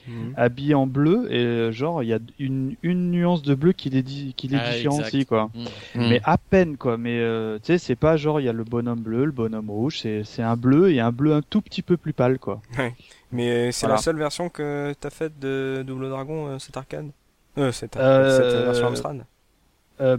Mhm. 0.07 0.33
habillé 0.37 0.73
en 0.73 0.87
bleu 0.87 1.27
et 1.31 1.43
euh, 1.45 1.71
genre 1.71 2.03
il 2.03 2.07
y 2.07 2.13
a 2.13 2.19
une, 2.39 2.75
une 2.83 3.11
nuance 3.11 3.41
de 3.41 3.55
bleu 3.55 3.71
qui 3.71 3.89
les, 3.89 4.03
qui 4.03 4.47
les 4.47 4.57
ah, 4.57 4.71
différencie 4.71 5.25
quoi. 5.25 5.49
Mhm. 5.55 6.09
Mais 6.09 6.21
à 6.23 6.37
peine 6.37 6.77
quoi. 6.77 6.97
Mais 6.97 7.19
euh, 7.19 7.57
tu 7.59 7.67
sais 7.67 7.77
c'est 7.77 7.95
pas 7.95 8.17
genre 8.17 8.39
il 8.39 8.45
y 8.45 8.49
a 8.49 8.53
le 8.53 8.63
bonhomme 8.63 9.01
bleu, 9.01 9.25
le 9.25 9.31
bonhomme 9.31 9.69
rouge, 9.69 9.99
c'est 10.01 10.23
c'est 10.23 10.43
un 10.43 10.55
bleu 10.55 10.91
et 10.91 10.99
un 10.99 11.11
bleu 11.11 11.33
un 11.33 11.41
tout 11.41 11.61
petit 11.61 11.81
peu 11.81 11.97
plus 11.97 12.13
pâle 12.13 12.39
quoi. 12.39 12.61
Ouais. 12.77 12.93
Mais 13.31 13.71
c'est 13.71 13.87
la 13.87 13.97
seule 13.97 14.17
version 14.17 14.49
que 14.49 14.93
t'as 14.99 15.09
faite 15.09 15.39
de 15.39 15.83
Double 15.85 16.09
Dragon 16.09 16.59
cette 16.59 16.77
arcade. 16.77 17.09
Euh, 17.57 17.71
cette, 17.71 17.95
cette 17.95 18.01
version 18.03 18.87
Amstrad? 18.87 19.25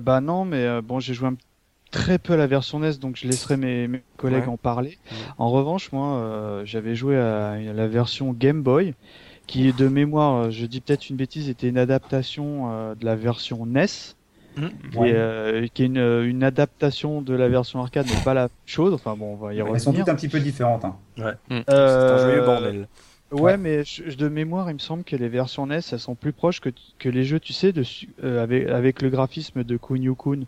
bah 0.01 0.21
non 0.21 0.45
mais 0.45 0.83
bon 0.83 0.99
j'ai 0.99 1.15
joué 1.15 1.29
un 1.29 1.37
très 1.91 2.19
peu 2.19 2.35
à 2.35 2.37
la 2.37 2.47
version 2.47 2.81
NES, 2.81 2.95
donc 2.95 3.17
je 3.17 3.27
laisserai 3.27 3.57
mes, 3.57 3.89
mes 3.89 4.03
collègues 4.17 4.49
en 4.49 4.57
parler. 4.57 4.99
En 5.39 5.51
revanche, 5.51 5.93
moi, 5.93 6.19
euh, 6.19 6.63
j'avais 6.65 6.95
joué 6.95 7.17
à, 7.17 7.57
la 7.59 7.89
version 7.89 8.33
Game 8.33 8.63
Boy, 8.63 8.95
qui 9.49 9.73
de 9.73 9.89
mémoire, 9.89 10.45
euh, 10.45 10.51
je 10.51 10.67
dis 10.67 10.81
peut-être 10.81 11.11
une 11.11 11.17
bêtise, 11.17 11.49
était 11.49 11.69
une 11.69 11.79
adaptation 11.79 12.71
euh, 12.71 12.95
de 12.95 13.05
la 13.05 13.17
version 13.17 13.67
NES. 13.67 13.87
Mmh. 14.57 15.69
qui 15.73 15.83
est 15.83 15.87
une, 15.87 15.99
une, 15.99 16.43
adaptation 16.43 17.23
de 17.23 17.33
la 17.33 17.49
version 17.49 17.81
arcade, 17.81 18.07
mais 18.09 18.25
pas 18.25 18.35
la 18.35 18.49
chose. 18.67 18.93
Enfin 18.93 19.15
bon, 19.15 19.35
on 19.35 19.37
va 19.37 19.55
y 19.55 19.61
revenir. 19.61 19.77
Elles 19.77 19.81
sont 19.81 19.93
toutes 19.93 20.09
un 20.09 20.17
petit 20.17 20.27
peu 20.27 20.41
différentes. 20.41 20.85
Hein. 20.85 20.97
Ouais. 21.17 21.35
Mmh. 21.49 21.61
C'est 21.69 21.75
un 21.75 22.19
joyeux 22.19 22.45
bordel. 22.45 22.89
Ouais, 23.31 23.57
mais 23.57 23.85
de 23.85 24.29
mémoire, 24.29 24.69
il 24.69 24.75
me 24.75 24.79
semble 24.81 25.05
que 25.05 25.15
les 25.15 25.29
versions 25.29 25.65
NES, 25.65 25.79
elles 25.93 26.01
sont 26.01 26.17
plus 26.17 26.33
proches 26.33 26.61
que, 26.61 26.71
que 26.99 27.09
les 27.09 27.23
jeux, 27.23 27.39
tu 27.39 27.53
sais, 27.53 27.73
de, 27.73 27.85
avec, 28.21 28.69
avec 28.69 29.01
le 29.01 29.11
graphisme 29.11 29.63
de 29.63 29.77
Kunio 29.77 30.17
Kun. 30.17 30.41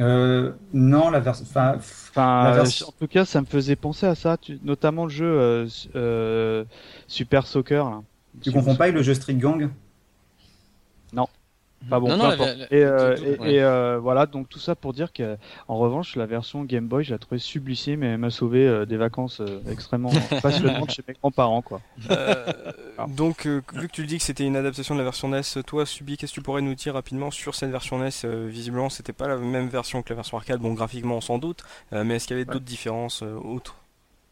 Euh, 0.00 0.52
non, 0.72 1.10
la, 1.10 1.18
version. 1.18 1.44
Enfin, 1.44 2.62
en 2.62 2.92
tout 2.98 3.08
cas, 3.08 3.24
ça 3.24 3.40
me 3.40 3.46
faisait 3.46 3.74
penser 3.76 4.06
à 4.06 4.14
ça, 4.14 4.36
tu... 4.36 4.58
notamment 4.62 5.04
le 5.04 5.10
jeu 5.10 5.26
euh, 5.26 5.66
euh, 5.96 6.64
Super 7.08 7.46
Soccer. 7.46 7.90
Là. 7.90 8.02
Tu 8.42 8.52
confonds 8.52 8.76
pas 8.76 8.84
avec 8.84 8.96
le 8.96 9.02
jeu 9.02 9.14
Street 9.14 9.34
Gang? 9.34 9.70
Non. 11.12 11.26
Pas 11.88 12.00
bon. 12.00 12.08
et, 12.08 12.82
euh, 12.82 13.16
et, 13.44 13.62
euh, 13.62 13.98
voilà, 13.98 14.26
donc 14.26 14.48
tout 14.48 14.58
ça 14.58 14.74
pour 14.74 14.92
dire 14.92 15.12
que, 15.12 15.36
en 15.68 15.78
revanche, 15.78 16.16
la 16.16 16.26
version 16.26 16.64
Game 16.64 16.88
Boy, 16.88 17.04
je 17.04 17.12
la 17.12 17.18
trouvée 17.18 17.38
sublissime 17.38 18.02
et 18.02 18.08
elle 18.08 18.18
m'a 18.18 18.30
sauvé 18.30 18.66
euh, 18.66 18.84
des 18.84 18.96
vacances 18.96 19.40
extrêmement 19.70 20.10
passionnantes 20.42 20.90
chez 20.90 21.04
mes 21.06 21.14
grands-parents, 21.14 21.62
quoi. 21.62 21.80
donc, 23.08 23.46
vu 23.46 23.62
que 23.62 23.92
tu 23.92 24.02
le 24.02 24.08
dis 24.08 24.18
que 24.18 24.24
c'était 24.24 24.44
une 24.44 24.56
adaptation 24.56 24.94
de 24.94 24.98
la 24.98 25.04
version 25.04 25.28
NES, 25.28 25.62
toi, 25.66 25.86
Subi, 25.86 26.16
qu'est-ce 26.16 26.32
que 26.32 26.40
tu 26.40 26.42
pourrais 26.42 26.62
nous 26.62 26.74
dire 26.74 26.94
rapidement 26.94 27.30
sur 27.30 27.54
cette 27.54 27.70
version 27.70 27.98
NES 27.98 28.10
Visiblement, 28.48 28.90
c'était 28.90 29.12
pas 29.12 29.28
la 29.28 29.36
même 29.36 29.68
version 29.68 30.02
que 30.02 30.10
la 30.10 30.16
version 30.16 30.36
arcade, 30.36 30.60
bon, 30.60 30.74
graphiquement 30.74 31.20
sans 31.20 31.38
doute, 31.38 31.62
mais 31.92 32.16
est-ce 32.16 32.26
qu'il 32.26 32.36
y 32.36 32.40
avait 32.40 32.50
d'autres 32.50 32.64
différences 32.64 33.22
autres? 33.22 33.76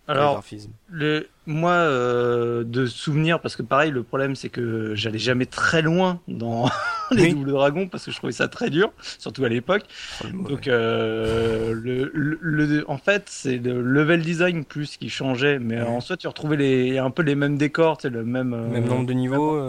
Alors, 0.09 0.45
le, 0.89 1.29
moi, 1.47 1.73
euh, 1.73 2.63
de 2.63 2.87
souvenir, 2.87 3.41
parce 3.41 3.57
que 3.57 3.63
pareil, 3.63 3.91
le 3.91 4.05
problème 4.05 4.37
c'est 4.37 4.49
que 4.49 4.95
j'allais 4.95 5.19
jamais 5.19 5.47
très 5.47 5.83
loin 5.83 6.21
dans 6.29 6.71
les 7.11 7.33
doubles 7.33 7.51
dragons 7.51 7.89
parce 7.89 8.05
que 8.05 8.13
je 8.13 8.17
trouvais 8.17 8.33
ça 8.33 8.47
très 8.47 8.71
dur, 8.71 8.93
surtout 9.19 9.45
à 9.45 9.49
l'époque. 9.49 9.83
Oh, 10.23 10.29
Donc, 10.49 10.69
euh, 10.69 11.73
le, 11.73 12.11
le, 12.15 12.89
en 12.89 12.99
fait, 12.99 13.25
c'est 13.27 13.59
le 13.59 13.83
level 13.83 14.23
design 14.23 14.65
plus 14.65 14.97
qui 14.97 15.09
changeait, 15.09 15.59
mais 15.59 15.83
en 15.83 16.01
soi, 16.01 16.17
tu 16.17 16.29
retrouvais 16.29 16.57
les, 16.57 16.99
un 16.99 17.11
peu 17.11 17.23
les 17.23 17.35
mêmes 17.35 17.59
décors, 17.59 17.99
c'est 18.01 18.11
le 18.11 18.25
même. 18.25 18.55
Euh, 18.55 18.69
même 18.69 18.87
nombre 18.87 19.07
de 19.07 19.13
niveaux, 19.13 19.61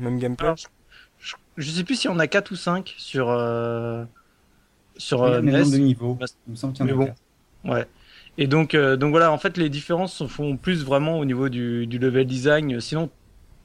même, 0.00 0.18
gameplay. 0.18 0.52
je, 1.56 1.70
sais 1.70 1.84
plus 1.84 1.94
si 1.94 2.08
on 2.08 2.18
a 2.18 2.26
4 2.26 2.50
ou 2.50 2.56
5 2.56 2.92
sur. 2.98 3.26
sur 4.96 5.20
oui, 5.20 5.30
même 5.42 5.60
nombre 5.60 5.72
de 5.72 5.78
niveaux. 5.78 6.18
Il 6.48 6.50
me 6.50 6.56
semble 6.56 6.72
qu'il 6.72 6.86
y 6.86 6.90
en 6.90 6.92
a 6.92 6.96
bon. 6.96 7.14
Ouais. 7.64 7.86
Et 8.40 8.46
donc, 8.46 8.74
euh, 8.74 8.96
donc 8.96 9.10
voilà, 9.10 9.30
en 9.30 9.38
fait, 9.38 9.58
les 9.58 9.68
différences 9.68 10.14
se 10.14 10.26
font 10.26 10.56
plus 10.56 10.82
vraiment 10.82 11.18
au 11.18 11.26
niveau 11.26 11.50
du, 11.50 11.86
du 11.86 11.98
level 11.98 12.26
design. 12.26 12.80
Sinon, 12.80 13.10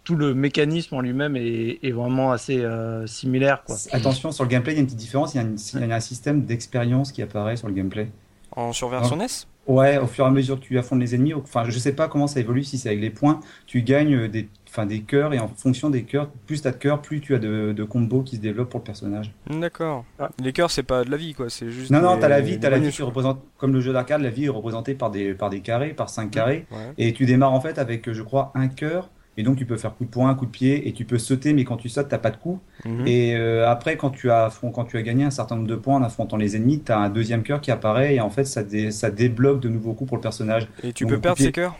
tout 0.03 0.17
le 0.17 0.35
mécanisme 0.35 0.95
en 0.95 1.01
lui-même 1.01 1.37
est, 1.37 1.79
est, 1.81 1.91
vraiment 1.91 2.33
assez 2.33 2.59
euh, 2.59 3.07
similaire. 3.07 3.63
Quoi. 3.63 3.77
Attention, 3.93 4.33
sur 4.33 4.43
le 4.43 4.49
gameplay, 4.49 4.73
il 4.73 4.75
y 4.75 4.79
a 4.79 4.81
une 4.81 4.87
petite 4.87 4.99
différence. 4.99 5.33
Il 5.33 5.37
y 5.37 5.39
a, 5.39 5.43
il 5.45 5.87
y 5.87 5.91
a 5.91 5.95
un 5.95 5.99
système 6.01 6.43
d'expérience 6.43 7.13
qui 7.13 7.21
apparaît 7.21 7.55
sur 7.55 7.69
le 7.69 7.73
gameplay. 7.73 8.09
En 8.51 8.73
sur 8.73 8.89
version 8.89 9.15
NES 9.15 9.27
Ouais, 9.65 9.97
au 9.97 10.07
fur 10.07 10.25
et 10.25 10.27
à 10.27 10.31
mesure 10.31 10.59
que 10.59 10.65
tu 10.65 10.77
affrontes 10.77 10.99
les 10.99 11.15
ennemis, 11.15 11.33
enfin, 11.33 11.63
je 11.67 11.79
sais 11.79 11.93
pas 11.93 12.07
comment 12.07 12.27
ça 12.27 12.39
évolue, 12.39 12.63
si 12.63 12.77
c'est 12.77 12.89
avec 12.89 13.01
les 13.01 13.09
points, 13.09 13.39
tu 13.65 13.81
gagnes 13.81 14.27
des, 14.27 14.47
enfin, 14.75 14.85
des 14.85 15.01
cœurs 15.01 15.33
et 15.33 15.39
en 15.39 15.47
fonction 15.47 15.89
des 15.89 16.03
cœurs, 16.03 16.29
plus 16.45 16.61
tu 16.61 16.67
as 16.67 16.71
de 16.71 16.77
cœurs, 16.77 17.01
plus 17.01 17.21
tu 17.21 17.35
as 17.35 17.39
de, 17.39 17.73
de 17.73 17.83
combos 17.83 18.21
qui 18.21 18.37
se 18.37 18.41
développent 18.41 18.69
pour 18.69 18.79
le 18.79 18.85
personnage. 18.85 19.31
D'accord. 19.49 20.05
Les 20.41 20.53
cœurs, 20.53 20.71
c'est 20.71 20.83
pas 20.83 21.03
de 21.03 21.11
la 21.11 21.17
vie, 21.17 21.33
quoi, 21.33 21.49
c'est 21.49 21.69
juste. 21.69 21.91
Non, 21.91 22.01
non, 22.01 22.17
t'as 22.19 22.27
la 22.27 22.41
vie, 22.41 22.59
t'as 22.59 22.69
la 22.69 22.79
vie 22.79 22.89
qui 22.89 23.01
représente, 23.01 23.41
comme 23.57 23.73
le 23.73 23.81
jeu 23.81 23.93
d'arcade, 23.93 24.21
la 24.21 24.29
vie 24.29 24.45
est 24.45 24.49
représentée 24.49 24.95
par 24.95 25.11
des, 25.11 25.33
par 25.33 25.49
des 25.49 25.61
carrés, 25.61 25.93
par 25.93 26.09
cinq 26.09 26.31
carrés, 26.31 26.65
et 26.97 27.13
tu 27.13 27.25
démarres 27.25 27.53
en 27.53 27.61
fait 27.61 27.77
avec, 27.79 28.11
je 28.11 28.21
crois, 28.21 28.51
un 28.55 28.67
cœur 28.67 29.09
et 29.37 29.43
donc 29.43 29.57
tu 29.57 29.65
peux 29.65 29.77
faire 29.77 29.95
coup 29.95 30.05
de 30.05 30.09
poing, 30.09 30.33
coup 30.35 30.45
de 30.45 30.51
pied, 30.51 30.87
et 30.87 30.93
tu 30.93 31.05
peux 31.05 31.17
sauter, 31.17 31.53
mais 31.53 31.65
quand 31.65 31.77
tu 31.77 31.89
sautes, 31.89 32.07
t'as 32.07 32.17
pas 32.17 32.31
de 32.31 32.37
coup. 32.37 32.59
Mhm. 32.85 33.07
Et 33.07 33.35
euh, 33.35 33.69
après, 33.69 33.97
quand 33.97 34.09
tu, 34.09 34.31
as, 34.31 34.49
quand 34.61 34.85
tu 34.85 34.97
as 34.97 35.01
gagné 35.01 35.23
un 35.25 35.29
certain 35.29 35.55
nombre 35.55 35.67
de 35.67 35.75
points 35.75 35.95
en 35.95 36.03
affrontant 36.03 36.37
les 36.37 36.55
ennemis, 36.55 36.79
t'as 36.79 36.97
un 36.97 37.09
deuxième 37.09 37.43
cœur 37.43 37.61
qui 37.61 37.71
apparaît, 37.71 38.15
et 38.15 38.21
en 38.21 38.29
fait, 38.29 38.45
ça, 38.45 38.61
ça 38.91 39.11
débloque 39.11 39.59
de 39.59 39.69
nouveaux 39.69 39.93
coups 39.93 40.07
pour 40.09 40.17
le 40.17 40.21
personnage. 40.21 40.67
Et 40.83 40.93
tu 40.93 41.05
peux 41.05 41.19
perdre 41.19 41.37
ces 41.37 41.51
cœurs? 41.51 41.75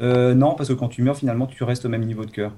Euh, 0.00 0.34
Non, 0.34 0.54
parce 0.54 0.68
que 0.68 0.74
quand 0.74 0.88
tu 0.88 1.02
meurs, 1.02 1.16
finalement, 1.16 1.46
tu 1.46 1.62
restes 1.64 1.84
au 1.84 1.88
même 1.88 2.04
niveau 2.04 2.24
de 2.24 2.30
cœur. 2.30 2.52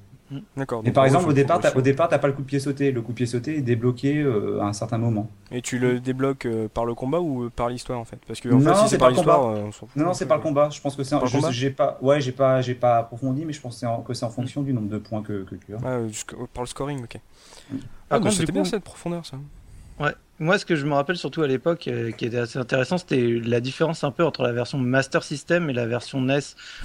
D'accord. 0.56 0.82
Et 0.84 0.90
par 0.90 1.04
exemple, 1.04 1.28
au 1.28 1.32
départ, 1.32 1.60
au 1.74 1.80
départ, 1.80 2.08
t'as 2.08 2.18
pas 2.18 2.26
le 2.26 2.32
coup 2.32 2.42
de 2.42 2.46
pied 2.46 2.60
sauté. 2.60 2.92
Le 2.92 3.02
coup 3.02 3.12
de 3.12 3.16
pied 3.16 3.26
sauté 3.26 3.58
est 3.58 3.62
débloqué 3.62 4.18
euh, 4.18 4.60
à 4.60 4.66
un 4.66 4.72
certain 4.72 4.98
moment. 4.98 5.28
Et 5.50 5.62
tu 5.62 5.78
le 5.78 6.00
débloques 6.00 6.46
euh, 6.46 6.68
par 6.68 6.84
le 6.84 6.94
combat 6.94 7.20
ou 7.20 7.44
euh, 7.44 7.50
par 7.54 7.68
l'histoire 7.68 7.98
en 7.98 8.04
fait? 8.04 8.18
Parce 8.26 8.40
que 8.40 8.48
en 8.48 8.60
fait, 8.60 8.74
si 8.74 8.88
c'est 8.88 8.98
par 8.98 9.10
l'histoire, 9.10 9.54
non, 9.96 10.04
non, 10.06 10.14
c'est 10.14 10.26
par 10.26 10.38
le 10.38 10.42
combat. 10.42 10.70
Je 10.70 10.80
pense 10.80 10.96
que 10.96 11.04
c'est. 11.04 11.16
J'ai 11.50 11.70
pas, 11.70 11.98
ouais, 12.00 12.20
j'ai 12.20 12.32
pas, 12.32 12.62
j'ai 12.62 12.74
pas 12.74 12.98
approfondi, 12.98 13.44
mais 13.44 13.52
je 13.52 13.60
pense 13.60 13.74
que 14.06 14.14
c'est 14.14 14.24
en, 14.24 14.30
fonction 14.30 14.62
du 14.62 14.72
nombre 14.72 14.88
de 14.88 14.98
points 14.98 15.22
que, 15.22 15.44
que 15.44 15.54
tu 15.54 15.74
as. 15.74 15.78
Ah, 15.84 15.98
par 16.52 16.62
le 16.62 16.68
scoring, 16.68 17.04
ok. 17.04 17.18
Mm. 17.70 17.76
Ah, 18.10 18.20
ah 18.22 18.30
c'était 18.30 18.52
bien 18.52 18.64
cette 18.64 18.84
profondeur, 18.84 19.24
ça. 19.26 19.36
Ouais. 20.00 20.12
Moi, 20.42 20.58
ce 20.58 20.66
que 20.66 20.74
je 20.74 20.86
me 20.86 20.94
rappelle 20.94 21.16
surtout 21.16 21.42
à 21.42 21.46
l'époque, 21.46 21.88
qui 22.18 22.24
était 22.24 22.38
assez 22.38 22.58
intéressant, 22.58 22.98
c'était 22.98 23.40
la 23.44 23.60
différence 23.60 24.04
un 24.04 24.10
peu 24.10 24.24
entre 24.24 24.42
la 24.42 24.52
version 24.52 24.78
Master 24.78 25.22
System 25.22 25.70
et 25.70 25.72
la 25.72 25.86
version 25.86 26.20
NES. 26.20 26.40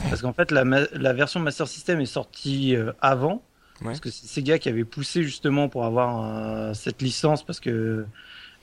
Parce 0.09 0.21
qu'en 0.21 0.33
fait, 0.33 0.51
la, 0.51 0.63
la, 0.63 1.13
version 1.13 1.39
Master 1.39 1.67
System 1.67 1.99
est 1.99 2.05
sortie 2.05 2.75
avant, 3.01 3.41
parce 3.83 3.99
que 3.99 4.09
c'est 4.09 4.27
Sega 4.27 4.59
qui 4.59 4.69
avait 4.69 4.83
poussé 4.83 5.23
justement 5.23 5.69
pour 5.69 5.85
avoir 5.85 6.25
euh, 6.25 6.73
cette 6.73 7.01
licence 7.01 7.43
parce 7.43 7.59
que 7.59 8.05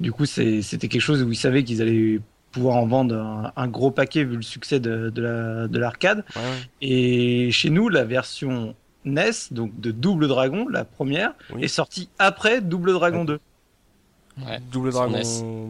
du 0.01 0.13
coup 0.13 0.27
c'était 0.27 0.89
quelque 0.89 1.01
chose 1.01 1.23
où 1.23 1.31
ils 1.31 1.37
savaient 1.37 1.63
qu'ils 1.63 1.83
allaient 1.83 2.21
pouvoir 2.51 2.77
en 2.77 2.87
vendre 2.87 3.53
un, 3.57 3.69
gros 3.69 3.91
paquet 3.91 4.25
vu 4.25 4.37
le 4.37 4.43
succès 4.43 4.79
de, 4.79 5.11
de 5.11 5.79
l'arcade. 5.79 6.25
Et 6.81 7.51
chez 7.51 7.69
nous, 7.69 7.89
la 7.89 8.05
version 8.05 8.77
NES, 9.05 9.31
donc 9.51 9.79
de 9.81 9.91
Double 9.91 10.29
Dragon, 10.29 10.69
la 10.69 10.85
première, 10.85 11.35
est 11.61 11.69
sortie 11.69 12.09
après 12.19 12.61
Double 12.61 12.93
Dragon 12.93 13.25
2. 13.25 13.41
Double 14.73 14.91
Dragon 14.91 15.21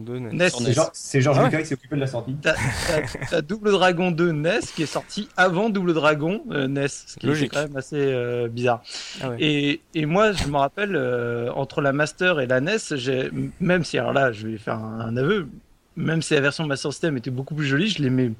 2 0.05 0.19
NES. 0.19 0.49
C'est 0.93 1.21
Georges 1.21 1.37
ah 1.39 1.45
Lucas 1.45 1.61
qui 1.61 1.67
s'est 1.67 1.73
occupé 1.75 1.95
de 1.95 2.01
la 2.01 2.07
sortie. 2.07 2.35
T'as 2.41 3.41
Double 3.41 3.71
Dragon 3.71 4.11
2 4.11 4.31
NES 4.31 4.59
qui 4.75 4.83
est 4.83 4.87
sorti 4.87 5.29
avant 5.37 5.69
Double 5.69 5.93
Dragon 5.93 6.41
euh, 6.51 6.67
NES, 6.67 6.87
ce 6.87 7.17
qui 7.17 7.29
est 7.29 7.47
quand 7.47 7.61
même 7.61 7.77
assez 7.77 7.97
euh, 7.97 8.47
bizarre. 8.47 8.81
Ah 9.21 9.31
et, 9.39 9.81
et, 9.93 10.05
moi, 10.05 10.31
je 10.31 10.47
me 10.47 10.57
rappelle, 10.57 10.95
euh, 10.95 11.51
entre 11.53 11.81
la 11.81 11.93
Master 11.93 12.39
et 12.39 12.47
la 12.47 12.61
NES, 12.61 12.77
même 13.59 13.83
si, 13.83 13.97
alors 13.97 14.13
là, 14.13 14.31
je 14.31 14.47
vais 14.47 14.57
faire 14.57 14.75
un, 14.75 14.99
un 14.99 15.17
aveu, 15.17 15.47
même 15.97 16.21
si 16.21 16.33
la 16.33 16.41
version 16.41 16.65
Master 16.65 16.91
System 16.91 17.17
était 17.17 17.31
beaucoup 17.31 17.55
plus 17.55 17.65
jolie, 17.65 17.87
je 17.89 18.01
l'aimais 18.01 18.31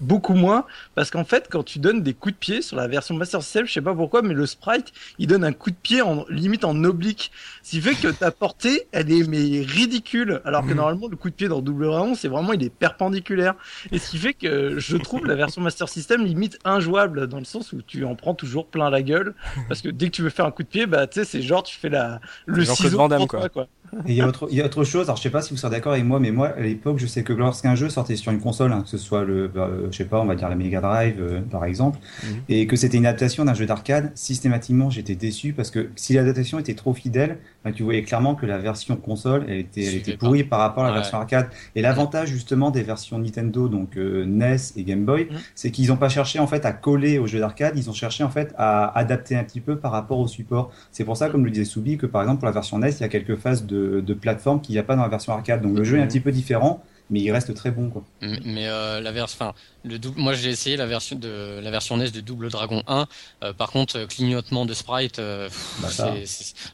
beaucoup 0.00 0.34
moins 0.34 0.64
parce 0.94 1.10
qu'en 1.10 1.24
fait 1.24 1.48
quand 1.50 1.62
tu 1.62 1.78
donnes 1.78 2.02
des 2.02 2.14
coups 2.14 2.34
de 2.34 2.38
pied 2.38 2.62
sur 2.62 2.76
la 2.76 2.88
version 2.88 3.14
Master 3.14 3.42
System 3.42 3.66
je 3.66 3.72
sais 3.72 3.82
pas 3.82 3.94
pourquoi 3.94 4.22
mais 4.22 4.34
le 4.34 4.46
sprite 4.46 4.92
il 5.18 5.26
donne 5.26 5.44
un 5.44 5.52
coup 5.52 5.70
de 5.70 5.76
pied 5.76 6.00
en 6.00 6.24
limite 6.30 6.64
en 6.64 6.84
oblique 6.84 7.30
ce 7.62 7.72
qui 7.72 7.80
fait 7.80 7.94
que 7.94 8.08
ta 8.08 8.30
portée 8.30 8.86
elle 8.92 9.12
est 9.12 9.28
mais 9.28 9.60
ridicule 9.60 10.40
alors 10.44 10.62
que 10.62 10.70
mhm. 10.70 10.76
normalement 10.76 11.08
le 11.08 11.16
coup 11.16 11.28
de 11.28 11.34
pied 11.34 11.48
dans 11.48 11.60
Double 11.60 11.84
Dragon 11.84 12.14
c'est 12.14 12.28
vraiment 12.28 12.54
il 12.54 12.62
est 12.62 12.70
perpendiculaire 12.70 13.54
et 13.92 13.98
ce 13.98 14.10
qui 14.10 14.18
fait 14.18 14.32
que 14.32 14.78
je 14.78 14.96
trouve 14.96 15.26
la 15.26 15.34
version 15.34 15.60
Master 15.60 15.88
System 15.88 16.24
limite 16.24 16.58
injouable 16.64 17.26
dans 17.26 17.38
le 17.38 17.44
sens 17.44 17.72
où 17.74 17.82
tu 17.82 18.04
en 18.04 18.14
prends 18.14 18.34
toujours 18.34 18.66
plein 18.68 18.88
la 18.88 19.02
gueule 19.02 19.34
parce 19.68 19.82
que 19.82 19.90
dès 19.90 20.06
que 20.06 20.12
tu 20.12 20.22
veux 20.22 20.30
faire 20.30 20.46
un 20.46 20.50
coup 20.50 20.62
de 20.62 20.68
pied 20.68 20.86
bah 20.86 21.06
tu 21.06 21.20
sais 21.20 21.24
c'est 21.26 21.42
genre 21.42 21.62
tu 21.62 21.76
fais 21.76 21.90
la 21.90 22.20
le 22.46 22.64
ciseau 22.64 23.06
quoi. 23.26 23.48
quoi. 23.50 23.68
Et 24.06 24.12
il 24.12 24.14
y, 24.14 24.20
a 24.20 24.28
autre, 24.28 24.46
il 24.50 24.56
y 24.56 24.60
a 24.62 24.64
autre 24.64 24.84
chose, 24.84 25.06
alors 25.06 25.16
je 25.16 25.22
sais 25.22 25.30
pas 25.30 25.42
si 25.42 25.52
vous 25.52 25.56
serez 25.56 25.70
d'accord 25.72 25.92
avec 25.92 26.04
moi, 26.04 26.20
mais 26.20 26.30
moi 26.30 26.48
à 26.56 26.60
l'époque 26.60 26.98
je 26.98 27.06
sais 27.06 27.24
que 27.24 27.32
lorsqu'un 27.32 27.74
jeu 27.74 27.88
sortait 27.88 28.14
sur 28.14 28.30
une 28.30 28.40
console, 28.40 28.72
hein, 28.72 28.82
que 28.82 28.88
ce 28.88 28.98
soit 28.98 29.24
le, 29.24 29.48
bah, 29.48 29.68
je 29.90 29.96
sais 29.96 30.04
pas, 30.04 30.20
on 30.20 30.26
va 30.26 30.36
dire 30.36 30.48
la 30.48 30.54
Mega 30.54 30.80
Drive 30.80 31.16
euh, 31.20 31.40
par 31.40 31.64
exemple, 31.64 31.98
mhm. 32.22 32.36
et 32.48 32.66
que 32.68 32.76
c'était 32.76 32.98
une 32.98 33.06
adaptation 33.06 33.44
d'un 33.44 33.54
jeu 33.54 33.66
d'arcade, 33.66 34.12
systématiquement 34.14 34.90
j'étais 34.90 35.16
déçu 35.16 35.52
parce 35.52 35.70
que 35.70 35.90
si 35.96 36.12
l'adaptation 36.14 36.60
était 36.60 36.74
trop 36.74 36.94
fidèle, 36.94 37.38
bah, 37.64 37.72
tu 37.72 37.82
voyais 37.82 38.02
clairement 38.02 38.36
que 38.36 38.46
la 38.46 38.58
version 38.58 38.96
console 38.96 39.44
elle 39.48 39.58
était, 39.58 39.84
elle 39.84 39.96
était 39.96 40.16
pourrie 40.16 40.44
par 40.44 40.60
rapport 40.60 40.84
à 40.84 40.88
la 40.88 40.94
version 40.94 41.18
arcade. 41.18 41.48
Et 41.74 41.82
l'avantage 41.82 42.28
justement 42.28 42.70
des 42.70 42.82
versions 42.82 43.18
Nintendo, 43.18 43.68
donc 43.68 43.96
euh, 43.96 44.24
NES 44.24 44.56
et 44.76 44.84
Game 44.84 45.04
Boy, 45.04 45.26
mhm. 45.30 45.38
c'est 45.56 45.70
qu'ils 45.72 45.88
n'ont 45.88 45.96
pas 45.96 46.08
cherché 46.08 46.38
en 46.38 46.46
fait 46.46 46.64
à 46.64 46.72
coller 46.72 47.18
au 47.18 47.26
jeu 47.26 47.40
d'arcade, 47.40 47.74
ils 47.76 47.90
ont 47.90 47.94
cherché 47.94 48.22
en 48.22 48.30
fait 48.30 48.54
à 48.56 48.96
adapter 48.96 49.36
un 49.36 49.42
petit 49.42 49.60
peu 49.60 49.76
par 49.76 49.90
rapport 49.90 50.20
au 50.20 50.28
support. 50.28 50.70
C'est 50.92 51.04
pour 51.04 51.16
ça, 51.16 51.28
comme 51.28 51.44
le 51.44 51.50
disait 51.50 51.64
Soubi, 51.64 51.96
que 51.96 52.06
par 52.06 52.22
exemple 52.22 52.38
pour 52.38 52.46
la 52.46 52.52
version 52.52 52.78
NES, 52.78 52.90
il 52.90 53.00
y 53.00 53.04
a 53.04 53.08
quelques 53.08 53.36
phases 53.36 53.66
de, 53.66 53.79
de 54.04 54.14
plateforme 54.14 54.60
qu'il 54.60 54.74
n'y 54.74 54.78
a 54.78 54.82
pas 54.84 54.96
dans 54.96 55.02
la 55.02 55.08
version 55.08 55.32
arcade. 55.32 55.62
Donc 55.62 55.76
le 55.76 55.84
jeu 55.84 55.96
est 55.96 56.00
un 56.00 56.02
mhm. 56.02 56.08
petit 56.08 56.20
peu 56.20 56.32
différent 56.32 56.82
mais 57.12 57.18
il 57.20 57.32
reste 57.32 57.52
très 57.56 57.72
bon 57.72 57.90
quoi. 57.90 58.04
M- 58.22 58.38
Mais 58.44 58.68
euh, 58.68 59.00
la 59.00 59.10
version, 59.10 59.36
enfin, 59.40 59.52
le 59.84 59.98
double, 59.98 60.20
moi 60.20 60.32
j'ai 60.32 60.48
essayé 60.50 60.76
la 60.76 60.86
version 60.86 61.16
de 61.16 61.58
la 61.60 61.70
version 61.72 61.96
NES 61.96 62.10
de 62.12 62.20
Double 62.20 62.50
Dragon 62.50 62.84
1. 62.86 63.08
Euh, 63.42 63.52
par 63.52 63.72
contre, 63.72 63.98
euh, 63.98 64.06
clignotement 64.06 64.64
de 64.64 64.72
sprite, 64.74 65.18
euh, 65.18 65.48
Bah, 65.82 65.88
c'est, 65.90 66.22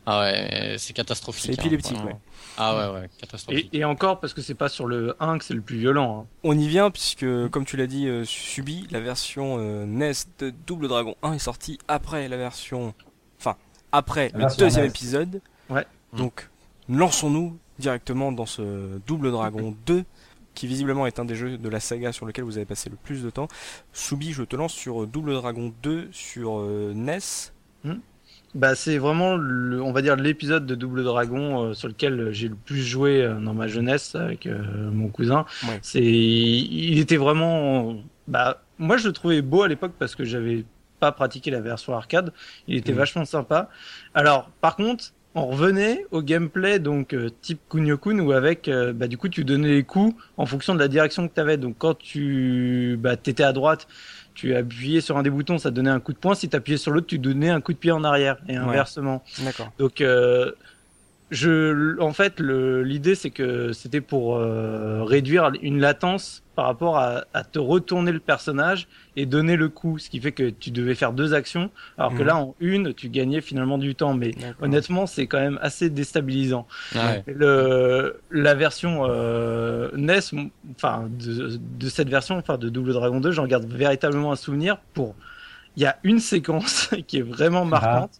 ah 0.05 0.21
ouais, 0.21 0.77
c'est 0.77 0.93
catastrophique. 0.93 1.47
C'est 1.47 1.59
hein, 1.59 1.65
épileptique, 1.65 1.97
ouais. 2.05 2.17
Ah 2.59 2.77
ouais, 2.93 3.01
ouais, 3.01 3.09
catastrophique. 3.19 3.71
Et, 3.73 3.79
et 3.79 3.85
encore 3.87 4.21
parce 4.21 4.35
que 4.35 4.43
c'est 4.43 4.55
pas 4.55 4.69
sur 4.69 4.85
le 4.85 5.17
1 5.21 5.39
que 5.39 5.45
c'est 5.47 5.55
le 5.55 5.63
plus 5.63 5.79
violent. 5.79 6.21
hein. 6.21 6.27
On 6.45 6.59
y 6.59 6.69
vient 6.69 6.91
puisque, 6.91 7.25
comme 7.49 7.65
tu 7.65 7.79
l'as 7.79 7.87
dit, 7.87 8.07
euh, 8.07 8.25
Subi, 8.27 8.87
la 8.91 9.01
version 9.01 9.57
euh, 9.59 9.87
NES 9.87 10.13
de 10.39 10.53
Double 10.67 10.89
Dragon 10.89 11.17
1 11.23 11.33
est 11.33 11.39
sortie 11.39 11.79
après 11.89 12.29
la 12.29 12.37
version, 12.37 12.93
enfin 13.41 13.57
après 13.91 14.31
La 14.35 14.49
le 14.49 14.57
deuxième 14.59 14.85
NES. 14.85 14.91
épisode. 14.91 15.41
Ouais. 15.71 15.87
Donc 16.13 16.51
lançons-nous 16.89 17.59
directement 17.79 18.33
dans 18.33 18.47
ce 18.47 18.99
Double 19.07 19.31
Dragon 19.31 19.75
2 19.87 20.05
qui 20.55 20.67
visiblement 20.67 21.07
est 21.07 21.19
un 21.19 21.27
des 21.27 21.35
jeux 21.35 21.59
de 21.59 21.69
la 21.69 21.81
saga 21.81 22.13
sur 22.13 22.25
lequel 22.25 22.45
vous 22.45 22.57
avez 22.57 22.65
passé 22.65 22.89
le 22.89 22.97
plus 22.97 23.23
de 23.23 23.29
temps. 23.29 23.47
Subi, 23.93 24.33
je 24.33 24.43
te 24.43 24.57
lance 24.57 24.73
sur 24.73 25.03
euh, 25.03 25.07
Double 25.07 25.35
Dragon 25.35 25.71
2 25.83 26.09
sur 26.13 26.61
euh, 26.61 26.93
NES. 26.95 27.19
Bah 28.55 28.75
c'est 28.75 28.97
vraiment 28.97 29.37
le, 29.37 29.83
on 29.83 29.93
va 29.93 30.01
dire 30.01 30.17
l'épisode 30.17 30.65
de 30.65 30.75
Double 30.75 31.05
Dragon 31.05 31.63
euh, 31.63 31.75
sur 31.75 31.89
lequel 31.89 32.31
j'ai 32.33 32.49
le 32.49 32.55
plus 32.55 32.83
joué 32.83 33.21
euh, 33.23 33.39
dans 33.39 33.53
ma 33.53 33.69
jeunesse 33.69 34.15
avec 34.15 34.49
mon 34.93 35.09
cousin. 35.09 35.45
Ouais. 35.65 35.79
C'est 35.83 36.03
il 36.03 36.99
était 36.99 37.19
vraiment 37.19 37.97
bah 38.29 38.63
moi 38.79 38.97
je 38.97 39.09
le 39.09 39.13
trouvais 39.13 39.43
beau 39.43 39.63
à 39.63 39.69
l'époque 39.69 39.93
parce 39.99 40.15
que 40.15 40.25
j'avais 40.25 40.65
pas 41.01 41.13
pratiqué 41.13 41.51
la 41.51 41.61
version 41.61 41.95
arcade. 41.95 42.33
Il 42.67 42.77
était 42.77 42.93
Mhm. 42.93 42.99
vachement 42.99 43.25
sympa. 43.27 43.69
Alors 44.15 44.49
par 44.63 44.77
contre 44.77 45.13
on 45.37 45.47
revenait 45.49 46.07
au 46.11 46.23
gameplay 46.23 46.79
donc 46.79 47.13
euh, 47.13 47.29
type 47.43 47.61
Kunio-kun 47.69 48.19
où 48.21 48.33
avec 48.33 48.69
euh, 48.69 48.95
bah 48.95 49.07
du 49.07 49.19
coup 49.19 49.29
tu 49.29 49.45
donnais 49.45 49.69
les 49.69 49.83
coups 49.83 50.17
en 50.39 50.47
fonction 50.47 50.75
de 50.75 50.81
la 50.81 50.89
direction 50.89 51.29
que 51.29 51.35
tu 51.35 51.41
avais. 51.41 51.59
Donc 51.59 51.77
quand 51.79 51.97
tu 51.97 52.97
bah 52.99 53.17
t'étais 53.17 53.45
à 53.45 53.53
droite, 53.53 53.87
tu 54.33 54.55
appuyais 54.55 55.03
sur 55.03 55.19
un 55.19 55.23
des 55.23 55.31
boutons, 55.31 55.59
ça 55.59 55.71
te 55.71 55.75
donnait 55.75 55.91
un 55.91 56.01
coup 56.01 56.15
de 56.15 56.19
poing. 56.19 56.35
Si 56.35 56.49
tu 56.49 56.57
appuyais 56.57 56.79
sur 56.79 56.91
l'autre, 56.91 57.07
tu 57.07 57.19
donnais 57.19 57.51
un 57.51 57.61
coup 57.61 57.75
de 57.75 57.79
pied 57.79 57.93
en 57.93 58.03
arrière 58.03 58.39
et 58.49 58.57
inversement. 58.57 59.23
D'accord. 59.45 59.73
Donc, 59.79 60.01
euh, 60.01 60.53
je, 61.31 61.99
en 62.01 62.13
fait, 62.13 62.41
l'idée 62.41 63.15
c'est 63.15 63.31
que 63.31 63.73
c'était 63.73 64.01
pour 64.01 64.37
euh, 64.37 65.03
réduire 65.05 65.51
une 65.61 65.81
latence 65.81 66.43
par 66.55 66.67
rapport 66.67 66.97
à, 66.99 67.25
à 67.35 67.43
te 67.45 67.59
retourner 67.59 68.13
le 68.13 68.21
personnage 68.21 68.89
et 69.17 69.27
donner 69.27 69.57
le 69.57 69.69
coup, 69.69 69.99
ce 69.99 70.09
qui 70.09 70.21
fait 70.21 70.33
que 70.33 70.49
tu 70.49 70.71
devais 70.71 70.95
faire 70.95 71.13
deux 71.13 71.35
actions, 71.35 71.71
alors 71.99 72.13
que 72.15 72.21
Mhm. 72.23 72.27
là 72.27 72.37
en 72.37 72.55
une, 72.61 72.95
tu 72.95 73.09
gagnais 73.09 73.41
finalement 73.41 73.77
du 73.77 73.95
temps. 73.95 74.15
Mais 74.15 74.31
honnêtement, 74.63 75.07
c'est 75.07 75.27
quand 75.27 75.41
même 75.41 75.59
assez 75.61 75.91
déstabilisant. 75.91 76.67
Ah 76.95 77.07
ouais. 77.09 77.25
Le, 77.27 78.21
la 78.31 78.55
version 78.55 79.03
euh, 79.09 79.91
NES, 79.97 80.21
enfin 80.77 81.09
de, 81.11 81.59
de 81.59 81.89
cette 81.89 82.09
version, 82.09 82.37
enfin 82.39 82.57
de 82.57 82.69
Double 82.69 82.93
Dragon 82.93 83.21
2, 83.21 83.33
j'en 83.33 83.47
garde 83.47 83.67
véritablement 83.67 84.33
un 84.33 84.37
souvenir. 84.37 84.79
Pour, 84.95 85.15
il 85.77 85.83
y 85.83 85.87
a 85.87 85.99
une 86.05 86.21
séquence 86.21 86.89
qui 87.07 87.19
est 87.19 87.23
vraiment 87.23 87.65
marquante. 87.67 88.13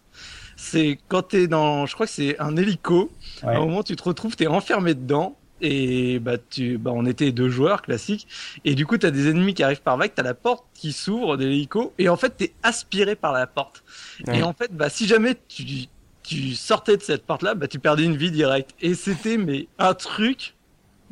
C'est 0.57 0.99
quand 1.07 1.21
t'es 1.21 1.47
dans, 1.47 1.85
je 1.85 1.93
crois 1.93 2.07
que 2.07 2.11
c'est 2.11 2.37
un 2.39 2.57
hélico. 2.57 3.11
Ouais. 3.43 3.53
À 3.53 3.57
un 3.57 3.59
moment, 3.59 3.83
tu 3.83 3.95
te 3.95 4.03
retrouves, 4.03 4.35
t'es 4.35 4.47
enfermé 4.47 4.93
dedans. 4.95 5.37
Et 5.59 6.19
bah 6.19 6.37
tu, 6.37 6.77
bah 6.77 6.91
on 6.93 7.05
était 7.05 7.31
deux 7.31 7.49
joueurs 7.49 7.81
classiques. 7.81 8.27
Et 8.63 8.75
du 8.75 8.85
coup, 8.85 8.97
t'as 8.97 9.09
des 9.09 9.29
ennemis 9.29 9.53
qui 9.53 9.63
arrivent 9.63 9.81
par 9.81 9.97
vague. 9.97 10.11
T'as 10.13 10.23
la 10.23 10.35
porte 10.35 10.65
qui 10.73 10.91
s'ouvre 10.91 11.37
de 11.37 11.45
l'hélico. 11.45 11.93
Et 11.97 12.09
en 12.09 12.17
fait, 12.17 12.29
t'es 12.37 12.53
aspiré 12.63 13.15
par 13.15 13.31
la 13.33 13.47
porte. 13.47 13.83
Ouais. 14.27 14.39
Et 14.39 14.43
en 14.43 14.53
fait, 14.53 14.75
bah 14.75 14.89
si 14.89 15.07
jamais 15.07 15.35
tu 15.47 15.87
tu 16.23 16.55
sortais 16.55 16.97
de 16.97 17.01
cette 17.01 17.25
porte-là, 17.25 17.55
bah 17.55 17.67
tu 17.67 17.79
perdais 17.79 18.03
une 18.03 18.17
vie 18.17 18.31
directe. 18.31 18.71
Et 18.81 18.93
c'était 18.93 19.37
mais 19.37 19.67
un 19.79 19.93
truc. 19.93 20.55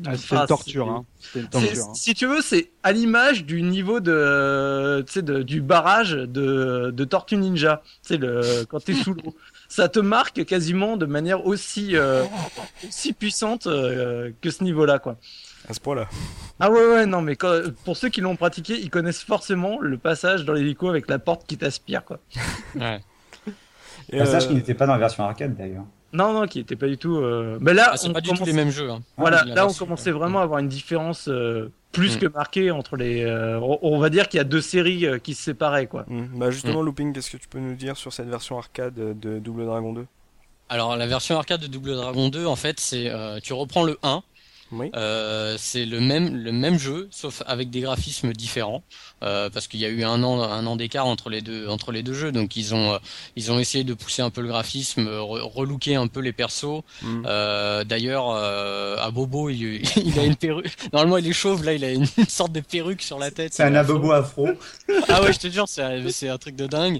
Ah, 0.06 0.10
Ah, 0.32 0.36
une 0.42 0.46
torture, 0.48 0.90
hein. 0.90 1.06
Une 1.36 1.44
c'est- 1.44 1.50
torture. 1.50 1.86
hein. 1.90 1.94
Si 1.94 2.14
tu 2.14 2.26
veux, 2.28 2.42
c'est 2.42 2.72
à 2.84 2.92
l'image 2.92 3.46
du 3.46 3.62
niveau 3.62 4.00
de, 4.02 5.04
tu 5.08 5.14
sais, 5.14 5.22
de- 5.22 5.42
du 5.42 5.62
barrage 5.62 6.12
de, 6.12 6.92
de 6.92 7.04
Tortue 7.06 7.38
Ninja. 7.38 7.82
C'est 8.02 8.18
le 8.18 8.66
quand 8.68 8.84
t'es 8.84 8.94
sous 8.94 9.14
l'eau. 9.14 9.34
Ça 9.70 9.88
te 9.90 10.00
marque 10.00 10.44
quasiment 10.46 10.96
de 10.98 11.06
manière 11.06 11.46
aussi 11.48 11.96
euh, 11.96 12.24
aussi 12.88 13.14
puissante 13.14 13.68
euh, 13.68 14.32
que 14.42 14.50
ce 14.52 14.64
niveau-là, 14.64 15.00
quoi. 15.00 15.16
À 15.70 15.74
ce 15.74 15.80
point-là. 15.80 16.08
Ah 16.60 16.70
ouais 16.70 16.86
ouais 16.88 17.06
non 17.06 17.22
mais 17.22 17.36
quand- 17.36 17.62
pour 17.86 17.98
ceux 17.98 18.10
qui 18.10 18.22
l'ont 18.22 18.36
pratiqué, 18.36 18.80
ils 18.80 18.90
connaissent 18.90 19.24
forcément 19.24 19.80
le 19.80 19.98
passage 19.98 20.46
dans 20.46 20.54
l'hélico 20.54 20.90
avec 20.90 21.10
la 21.10 21.20
porte 21.20 21.48
qui 21.48 21.58
t'aspire, 21.58 22.04
quoi. 22.06 22.20
Ouais. 22.76 23.00
Et, 24.12 24.20
Passage 24.20 24.44
euh, 24.44 24.48
qui 24.50 24.54
n'était 24.56 24.76
pas 24.76 24.86
dans 24.86 24.94
la 24.94 25.00
version 25.00 25.24
arcade 25.24 25.56
d'ailleurs. 25.56 25.86
Non 26.16 26.34
non, 26.34 26.48
qui 26.48 26.60
était 26.60 26.76
pas 26.76 26.88
du 26.88 26.98
tout. 26.98 27.18
euh, 27.18 27.58
Mais 27.62 27.74
là, 27.74 27.90
Ah, 27.94 27.98
c'est 27.98 28.12
pas 28.14 28.22
du 28.22 28.30
tout 28.30 28.36
commence- 28.36 28.48
les 28.48 28.54
mêmes 28.54 28.70
jeux. 28.72 28.90
Hein. 28.90 29.02
Voilà, 29.18 29.44
La 29.46 29.56
là 29.56 29.68
on 29.68 29.74
commençait 29.74 30.12
ouais. 30.12 30.18
vraiment 30.18 30.40
à 30.40 30.44
avoir 30.44 30.60
une 30.60 30.68
différence 30.68 31.28
euh, 31.28 31.72
plus 31.92 32.16
Mm. 32.18 32.20
que 32.20 32.26
marquée 32.28 32.72
entre 32.72 32.96
les. 32.98 33.24
euh, 33.24 33.60
on, 33.82 34.00
va 34.00 34.10
dire 34.10 34.28
qu'il 34.30 34.38
y 34.38 34.42
a 34.42 34.44
deux 34.46 34.62
séries 34.62 35.06
euh, 35.06 35.18
qui 35.20 35.34
se 35.34 35.44
séparaient 35.44 35.88
quoi. 35.88 36.06
hmm, 36.08 36.28
Bah 36.38 36.52
justement, 36.52 36.82
Looping, 36.82 37.14
qu'est-ce 37.14 37.32
que 37.32 37.38
tu 37.38 37.48
peux 37.48 37.60
nous 37.60 37.76
dire 37.76 37.98
sur 37.98 38.12
cette 38.14 38.28
version 38.28 38.58
arcade 38.58 38.94
de 38.96 39.40
Double 39.40 39.66
Dragon 39.66 39.94
2 39.94 40.06
Alors 40.70 40.96
la 40.98 41.08
version 41.08 41.38
arcade 41.38 41.62
de 41.62 41.68
Double 41.68 41.96
Dragon 41.96 42.30
2, 42.30 42.46
en 42.46 42.56
fait, 42.56 42.80
c'est 42.80 43.10
euh, 43.10 43.40
tu 43.42 43.54
reprends 43.54 43.84
le 43.84 43.98
1. 44.04 44.24
Oui. 44.72 44.90
Euh, 44.96 45.56
c'est 45.60 45.86
le 45.86 46.00
même 46.00 46.36
le 46.36 46.52
même 46.52 46.80
jeu, 46.80 47.08
sauf 47.12 47.44
avec 47.46 47.70
des 47.70 47.82
graphismes 47.82 48.34
différents, 48.34 48.84
euh, 49.24 49.50
parce 49.50 49.68
qu'il 49.68 49.80
y 49.80 49.86
a 49.86 49.90
eu 49.90 50.04
un 50.04 50.24
an 50.24 50.42
un 50.42 50.66
an 50.66 50.76
d'écart 50.76 51.06
entre 51.06 51.30
les 51.30 51.42
deux 51.42 51.68
entre 51.68 51.92
les 51.92 52.02
deux 52.02 52.14
jeux, 52.16 52.32
donc 52.32 52.56
ils 52.56 52.74
ont 52.74 52.94
euh, 52.94 52.98
ils 53.36 53.52
ont 53.52 53.60
essayé 53.60 53.84
de 53.84 53.94
pousser 53.94 54.24
un 54.24 54.32
peu 54.32 54.42
le 54.42 54.48
graphisme, 54.48 55.08
re- 55.08 55.42
relooker 55.42 55.96
un 55.96 56.08
peu 56.08 56.20
les 56.20 56.34
persos. 56.34 56.82
Euh, 57.26 57.84
D'ailleurs, 57.84 58.32
euh, 58.32 58.98
à 58.98 59.12
Bobo, 59.12 59.50
il, 59.50 59.82
il 59.98 60.20
a 60.20 60.24
une 60.24 60.36
perruque. 60.36 60.76
Normalement, 60.92 61.18
il 61.18 61.28
est 61.28 61.34
chauve, 61.34 61.64
là, 61.64 61.74
il 61.74 61.84
a 61.86 61.92
une, 61.92 62.08
sorte 62.28 62.52
de 62.52 62.62
perruque 62.62 63.02
sur 63.04 63.20
la 63.20 63.32
tête. 63.32 63.54
C'est 63.54 63.64
un 63.64 63.76
abobo 63.76 64.12
afro. 64.12 64.50
Ah 65.10 65.22
ouais, 65.22 65.32
je 65.32 65.40
te 65.40 65.48
jure, 65.48 65.68
c'est 65.68 65.84
un, 65.84 66.10
c'est 66.10 66.30
un 66.30 66.38
truc 66.38 66.56
de 66.56 66.66
dingue. 66.68 67.00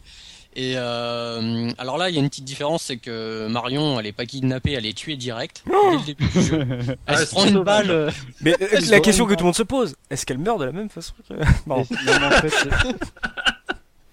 Et 0.58 0.76
euh, 0.78 1.70
alors 1.78 1.98
là, 1.98 2.10
il 2.10 2.16
y 2.16 2.18
a 2.18 2.22
une 2.22 2.30
petite 2.30 2.46
différence, 2.46 2.84
c'est 2.84 2.96
que 2.98 3.48
Marion, 3.48 4.00
elle 4.00 4.06
est 4.06 4.14
pas 4.14 4.26
kidnappée, 4.26 4.72
elle 4.72 4.86
est 4.86 4.96
tuée 4.98 5.18
direct 5.18 5.64
dès 5.66 5.98
le 5.98 6.06
début 6.06 6.28
du 6.28 6.42
jeu. 6.42 6.66
Elle 6.80 6.98
Ah, 7.08 7.18
se 7.18 7.26
c'est 7.26 7.32
prend 7.36 7.46
une 7.46 7.62
balle. 7.64 7.92
euh, 7.92 8.10
Mais 8.42 8.54
euh, 8.54 8.68
Elle 8.72 8.90
la 8.90 8.98
se 8.98 9.02
question 9.02 9.26
que 9.26 9.34
tout 9.34 9.40
le 9.42 9.46
monde 9.46 9.56
se 9.56 9.64
pose, 9.64 9.96
est-ce 10.10 10.26
qu'elle 10.26 10.38
meurt 10.38 10.60
de 10.60 10.66
la 10.66 10.72
même 10.72 10.90
façon 10.90 11.14
que... 11.28 11.34
Pardon. 11.68 11.84
Et 11.92 12.06
non, 12.06 12.20
mais 12.22 12.26
en 12.28 12.32
fait, 12.40 12.50
c'est- 12.50 12.96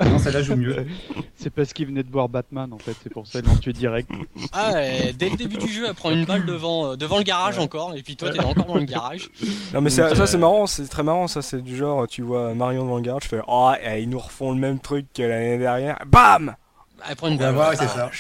Non, 0.11 0.19
celle-là 0.19 0.43
joue 0.43 0.57
mieux. 0.57 0.87
c'est 1.37 1.51
parce 1.51 1.73
qu'il 1.73 1.87
venait 1.87 2.03
de 2.03 2.11
voir 2.11 2.29
Batman, 2.29 2.73
en 2.73 2.79
fait. 2.79 2.95
C'est 3.03 3.13
pour 3.13 3.27
ça 3.27 3.41
qu'ils 3.41 3.51
l'ont 3.51 3.57
tué 3.57 3.73
direct. 3.73 4.11
Ah, 4.53 4.73
ouais, 4.73 5.13
dès 5.17 5.31
le 5.31 5.37
début 5.37 5.57
du 5.57 5.69
jeu, 5.69 5.85
elle 5.89 5.95
prend 5.95 6.11
une 6.11 6.25
balle 6.25 6.45
devant 6.47 6.93
euh, 6.93 6.97
devant 6.97 7.19
le 7.19 7.25
garage 7.25 7.59
encore, 7.59 7.95
et 7.95 8.03
puis 8.03 8.17
toi, 8.17 8.31
t'es 8.31 8.41
encore 8.45 8.67
dans 8.67 8.77
le 8.77 8.85
garage. 8.85 9.31
Non 9.75 9.81
mais 9.81 9.91
ça, 9.91 10.09
Donc, 10.09 10.17
ça 10.17 10.23
euh, 10.23 10.27
c'est 10.27 10.39
marrant, 10.39 10.67
c'est 10.67 10.87
très 10.89 11.03
marrant, 11.03 11.27
ça 11.29 11.43
c'est 11.43 11.61
du 11.63 11.77
genre, 11.77 12.07
tu 12.09 12.23
vois 12.23 12.55
Marion 12.55 12.85
devant 12.85 12.97
le 12.97 13.03
garage, 13.03 13.23
tu 13.23 13.29
fais 13.29 13.41
oh 13.47 13.73
eh, 13.85 14.03
ils 14.03 14.09
nous 14.09 14.19
refont 14.19 14.53
le 14.53 14.59
même 14.59 14.79
truc 14.79 15.07
que 15.15 15.23
l'année 15.23 15.59
dernière, 15.59 15.99
bam 16.07 16.55
Elle 17.09 17.17
prend 17.17 17.29
une 17.29 17.35
On 17.35 17.39
va 17.39 17.45
balle. 17.47 17.55
voir, 17.55 17.75
c'est 17.77 17.89
ça. 17.89 18.11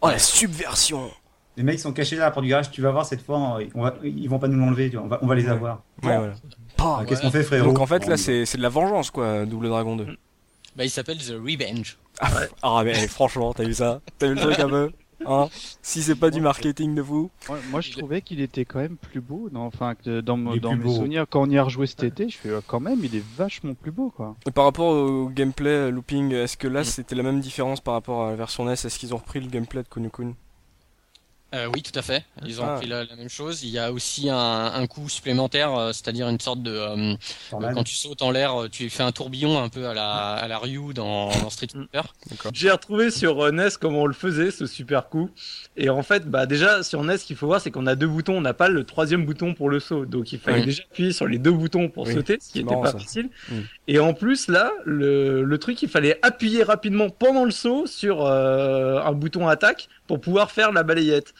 Oh 0.00 0.08
la 0.08 0.18
subversion 0.18 1.10
Les 1.56 1.62
mecs 1.62 1.80
sont 1.80 1.92
cachés 1.92 2.16
là 2.16 2.24
à 2.24 2.26
la 2.26 2.30
porte 2.32 2.44
du 2.44 2.50
garage. 2.50 2.70
Tu 2.70 2.82
vas 2.82 2.90
voir 2.90 3.06
cette 3.06 3.22
fois, 3.24 3.58
on 3.74 3.82
va- 3.82 3.94
ils 4.04 4.28
vont 4.28 4.38
pas 4.38 4.48
nous 4.48 4.58
l'enlever. 4.58 4.90
tu 4.90 4.96
vois, 4.96 5.04
On 5.06 5.08
va, 5.08 5.18
on 5.22 5.26
va 5.26 5.34
les 5.34 5.48
avoir. 5.48 5.82
Ouais 6.02 6.16
voilà. 6.18 6.34
Ah, 6.78 7.02
Qu'est-ce 7.08 7.22
qu'on 7.22 7.30
fait, 7.30 7.42
frérot 7.42 7.64
Donc 7.66 7.78
en 7.80 7.86
fait 7.86 8.06
là 8.06 8.16
c'est 8.18 8.44
c'est 8.44 8.58
de 8.58 8.62
la 8.62 8.68
vengeance 8.68 9.10
quoi, 9.10 9.46
Double 9.46 9.68
Dragon 9.68 9.96
2. 9.96 10.06
Bah, 10.76 10.84
il 10.84 10.90
s'appelle 10.90 11.18
The 11.18 11.32
Revenge. 11.32 11.96
Ah 12.62 12.82
mais 12.84 12.92
eh, 13.04 13.08
franchement, 13.08 13.52
t'as 13.54 13.64
vu 13.64 13.74
ça 13.74 14.00
T'as 14.18 14.28
vu 14.28 14.34
le 14.34 14.40
truc 14.40 14.58
un 14.58 14.68
peu 14.68 14.90
Hein 15.24 15.48
Si 15.80 16.02
c'est 16.02 16.14
pas 16.14 16.28
du 16.30 16.40
marketing 16.42 16.94
de 16.94 17.02
fou. 17.02 17.30
Ouais, 17.48 17.58
moi, 17.70 17.80
je 17.80 17.90
trouvais 17.92 18.20
qu'il 18.20 18.38
était 18.40 18.66
quand 18.66 18.80
même 18.80 18.96
plus 18.98 19.22
beau. 19.22 19.48
Non, 19.50 19.62
enfin, 19.62 19.94
que 19.94 20.20
dans, 20.20 20.36
mon- 20.36 20.52
mes 20.52 20.60
beau. 20.60 20.94
souvenirs, 20.94 21.24
quand 21.28 21.40
on 21.40 21.50
y 21.50 21.56
a 21.56 21.62
rejoué 21.64 21.86
cet 21.86 22.02
été, 22.04 22.28
je 22.28 22.36
fais 22.36 22.50
euh, 22.50 22.60
quand 22.66 22.80
même, 22.80 23.02
il 23.02 23.16
est 23.16 23.24
vachement 23.36 23.72
plus 23.72 23.90
beau, 23.92 24.12
quoi. 24.14 24.36
Et 24.46 24.50
par 24.50 24.64
rapport 24.66 24.88
au 24.94 25.28
gameplay 25.30 25.70
euh, 25.70 25.90
looping, 25.90 26.32
est-ce 26.34 26.58
que 26.58 26.68
là 26.68 26.82
Mm. 26.82 26.84
c'était 26.84 27.14
la 27.14 27.22
même 27.22 27.40
différence 27.40 27.80
par 27.80 27.94
rapport 27.94 28.26
à 28.26 28.30
la 28.32 28.36
version 28.36 28.66
NES 28.66 28.72
Est-ce 28.74 28.98
qu'ils 28.98 29.14
ont 29.14 29.18
repris 29.18 29.40
le 29.40 29.46
gameplay 29.48 29.82
de 29.82 29.88
Kunio-kun 29.88 30.34
Euh, 31.54 31.68
oui, 31.72 31.80
tout 31.80 31.96
à 31.96 32.02
fait. 32.02 32.24
Ils 32.44 32.60
ont 32.60 32.64
Ah. 32.66 32.74
pris 32.76 32.88
la, 32.88 33.04
la 33.04 33.14
même 33.16 33.28
chose. 33.28 33.62
Il 33.62 33.70
y 33.70 33.78
a 33.78 33.92
aussi 33.92 34.28
un, 34.28 34.36
un 34.74 34.86
coup 34.88 35.08
supplémentaire, 35.08 35.74
euh, 35.74 35.92
c'est-à-dire 35.92 36.28
une 36.28 36.40
sorte 36.40 36.60
de 36.60 36.72
euh, 36.72 37.14
tornade. 37.50 37.74
quand 37.74 37.84
tu 37.84 37.94
sautes 37.94 38.20
en 38.22 38.32
l'air, 38.32 38.62
euh, 38.62 38.68
tu 38.68 38.90
fais 38.90 39.04
un 39.04 39.12
tourbillon 39.12 39.62
un 39.62 39.68
peu 39.68 39.86
à 39.86 39.94
la 39.94 40.32
à 40.34 40.48
la 40.48 40.58
Ryu 40.58 40.92
dans, 40.92 41.28
dans 41.30 41.48
Street 41.50 41.68
Fighter. 41.72 42.08
J'ai 42.52 42.70
retrouvé 42.70 43.10
sur 43.12 43.44
euh, 43.44 43.52
NES 43.52 43.68
comment 43.80 44.02
on 44.02 44.06
le 44.06 44.12
faisait, 44.12 44.50
ce 44.50 44.66
super 44.66 45.08
coup. 45.08 45.30
Et 45.76 45.88
en 45.88 46.02
fait, 46.02 46.28
bah 46.28 46.46
déjà 46.46 46.82
sur 46.82 47.02
NES, 47.04 47.16
ce 47.18 47.24
qu'il 47.24 47.36
faut 47.36 47.46
voir, 47.46 47.60
c'est 47.60 47.70
qu'on 47.70 47.86
a 47.86 47.94
deux 47.94 48.08
boutons, 48.08 48.36
on 48.38 48.40
n'a 48.40 48.52
pas 48.54 48.68
le 48.68 48.82
troisième 48.84 49.24
bouton 49.24 49.54
pour 49.54 49.70
le 49.70 49.78
saut. 49.78 50.04
Donc 50.04 50.32
il 50.32 50.40
fallait 50.40 50.58
Oui. 50.60 50.64
déjà 50.66 50.82
appuyer 50.90 51.12
sur 51.12 51.28
les 51.28 51.38
deux 51.38 51.52
boutons 51.52 51.88
pour 51.88 52.06
Oui, 52.08 52.14
sauter, 52.14 52.38
ce 52.40 52.46
qui 52.48 52.52
c'est 52.54 52.58
était 52.60 52.70
marrant, 52.70 52.82
pas 52.82 52.90
ça. 52.92 52.98
facile. 52.98 53.30
Mm. 53.50 53.54
Et 53.88 53.98
en 54.00 54.14
plus 54.14 54.48
là, 54.48 54.72
le, 54.84 55.44
le 55.44 55.58
truc, 55.58 55.80
il 55.80 55.88
fallait 55.88 56.18
appuyer 56.22 56.64
rapidement 56.64 57.08
pendant 57.08 57.44
le 57.44 57.52
saut 57.52 57.86
sur 57.86 58.26
euh, 58.26 59.00
un 59.00 59.12
bouton 59.12 59.46
attaque 59.46 59.88
pour 60.08 60.20
pouvoir 60.20 60.50
faire 60.50 60.72
la 60.72 60.82
balayette. 60.82 61.34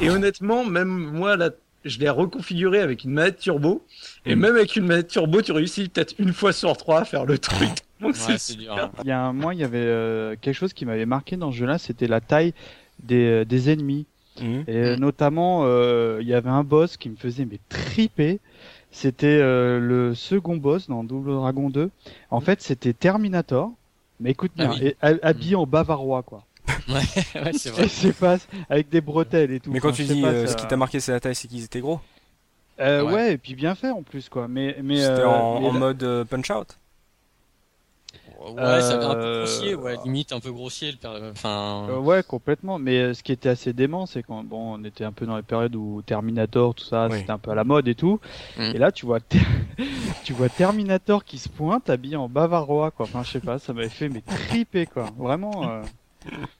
Et 0.00 0.10
honnêtement, 0.10 0.64
même 0.64 0.88
moi 0.88 1.36
là, 1.36 1.50
je 1.84 1.98
l'ai 1.98 2.08
reconfiguré 2.08 2.80
avec 2.80 3.04
une 3.04 3.10
manette 3.12 3.38
turbo. 3.38 3.84
Et 4.24 4.34
même 4.36 4.54
avec 4.56 4.76
une 4.76 4.86
manette 4.86 5.08
turbo, 5.08 5.42
tu 5.42 5.52
réussis 5.52 5.88
peut-être 5.88 6.14
une 6.18 6.32
fois 6.32 6.52
sur 6.52 6.76
trois 6.76 7.00
à 7.00 7.04
faire 7.04 7.24
le 7.26 7.38
truc. 7.38 7.70
Donc 8.00 8.10
Ouais, 8.14 8.18
c'est 8.18 8.38
c'est 8.38 8.54
dur. 8.56 8.72
super. 8.72 8.84
hein. 8.86 8.90
Il 9.04 9.08
y 9.08 9.12
a 9.12 9.20
un 9.20 9.32
mois, 9.32 9.54
il 9.54 9.60
y 9.60 9.64
avait 9.64 9.78
euh, 9.78 10.34
quelque 10.40 10.54
chose 10.54 10.72
qui 10.72 10.86
m'avait 10.86 11.06
marqué 11.06 11.36
dans 11.36 11.50
ce 11.52 11.56
jeu-là, 11.56 11.78
c'était 11.78 12.06
la 12.08 12.20
taille 12.20 12.52
des, 13.02 13.24
euh, 13.26 13.44
des 13.44 13.70
ennemis. 13.70 14.06
Mhm. 14.40 14.64
Et 14.66 14.76
euh, 14.76 14.96
notamment, 14.96 15.62
euh, 15.64 16.18
il 16.20 16.26
y 16.28 16.34
avait 16.34 16.50
un 16.50 16.64
boss 16.64 16.96
qui 16.96 17.10
me 17.10 17.16
faisait 17.16 17.44
mais 17.44 17.58
triper. 17.68 18.40
C'était 18.90 19.26
euh, 19.40 19.78
le 19.80 20.14
second 20.14 20.56
boss 20.56 20.88
dans 20.88 21.02
Double 21.04 21.32
Dragon 21.32 21.70
2. 21.70 21.90
En 22.30 22.40
fait, 22.40 22.60
c'était 22.62 22.92
Terminator. 22.92 23.72
Mais 24.20 24.30
écoute 24.30 24.52
Ah 24.58 24.66
bien, 24.66 24.74
oui. 24.74 24.86
et 24.88 24.96
ha- 25.02 25.18
habillé 25.22 25.54
en 25.56 25.66
bavarois 25.66 26.22
quoi. 26.22 26.44
Ouais, 26.88 26.94
ouais, 27.42 27.52
c'est 27.52 27.70
Je 27.70 27.74
vrai. 27.74 27.88
sais 27.88 28.12
pas, 28.12 28.36
avec 28.70 28.88
des 28.88 29.00
bretelles 29.00 29.50
et 29.52 29.60
tout. 29.60 29.70
Mais 29.70 29.80
quand 29.80 29.88
Enfin, 29.90 29.96
tu 30.04 30.12
dis 30.12 30.20
pas, 30.22 30.28
euh, 30.28 30.46
ça- 30.46 30.52
ce 30.52 30.56
qui 30.56 30.66
t'a 30.66 30.76
marqué 30.76 31.00
c'est 31.00 31.12
la 31.12 31.20
taille, 31.20 31.34
c'est 31.34 31.48
qu'ils 31.48 31.64
étaient 31.64 31.80
gros. 31.80 32.00
Euh, 32.80 33.02
Ouais. 33.04 33.12
ouais. 33.12 33.32
et 33.34 33.38
puis 33.38 33.54
bien 33.54 33.74
fait 33.74 33.90
en 33.90 34.02
plus 34.02 34.28
quoi. 34.28 34.48
Mais 34.48 34.76
mais 34.82 34.96
C'était 34.96 35.20
euh, 35.20 35.28
en, 35.28 35.60
mais 35.60 35.68
en 35.68 35.72
là- 35.74 35.78
mode 35.78 36.02
euh, 36.02 36.24
punch 36.24 36.50
out. 36.50 36.76
Ouais, 38.44 38.80
ça 38.80 38.94
avait 38.96 39.04
un 39.04 39.14
peu 39.14 39.38
grossier, 39.38 39.74
ouais, 39.76 39.96
limite 40.04 40.32
un 40.32 40.40
peu 40.40 40.50
grossier. 40.50 40.90
le 40.90 40.96
per- 40.98 41.30
Enfin, 41.30 41.86
Euh, 41.88 41.98
ouais, 41.98 42.24
complètement. 42.24 42.76
Mais 42.80 42.98
euh, 42.98 43.14
ce 43.14 43.22
qui 43.22 43.30
était 43.30 43.48
assez 43.48 43.72
dément, 43.72 44.04
c'est 44.06 44.24
quand 44.24 44.42
bon, 44.42 44.74
on 44.80 44.84
était 44.84 45.04
un 45.04 45.12
peu 45.12 45.26
dans 45.26 45.36
les 45.36 45.44
périodes 45.44 45.76
où 45.76 46.02
Terminator, 46.04 46.74
tout 46.74 46.82
ça, 46.84 47.06
Oui. 47.08 47.20
c'était 47.20 47.30
un 47.30 47.38
peu 47.38 47.52
à 47.52 47.54
la 47.54 47.62
mode 47.62 47.86
et 47.86 47.94
tout. 47.94 48.18
Mm. 48.58 48.62
Et 48.62 48.78
là, 48.78 48.90
tu 48.90 49.06
vois, 49.06 49.20
tu 50.24 50.32
vois 50.32 50.48
Terminator 50.48 51.24
qui 51.24 51.38
se 51.38 51.48
pointe 51.48 51.88
habillé 51.88 52.16
en 52.16 52.28
bavarois, 52.28 52.90
quoi. 52.90 53.06
Enfin, 53.06 53.22
je 53.22 53.30
sais 53.30 53.40
pas, 53.40 53.60
ça 53.60 53.72
m'avait 53.72 53.88
fait 53.88 54.08
mais 54.08 54.22
triper, 54.22 54.86
quoi. 54.86 55.06
Vraiment. 55.16 55.62
euh, 55.70 55.82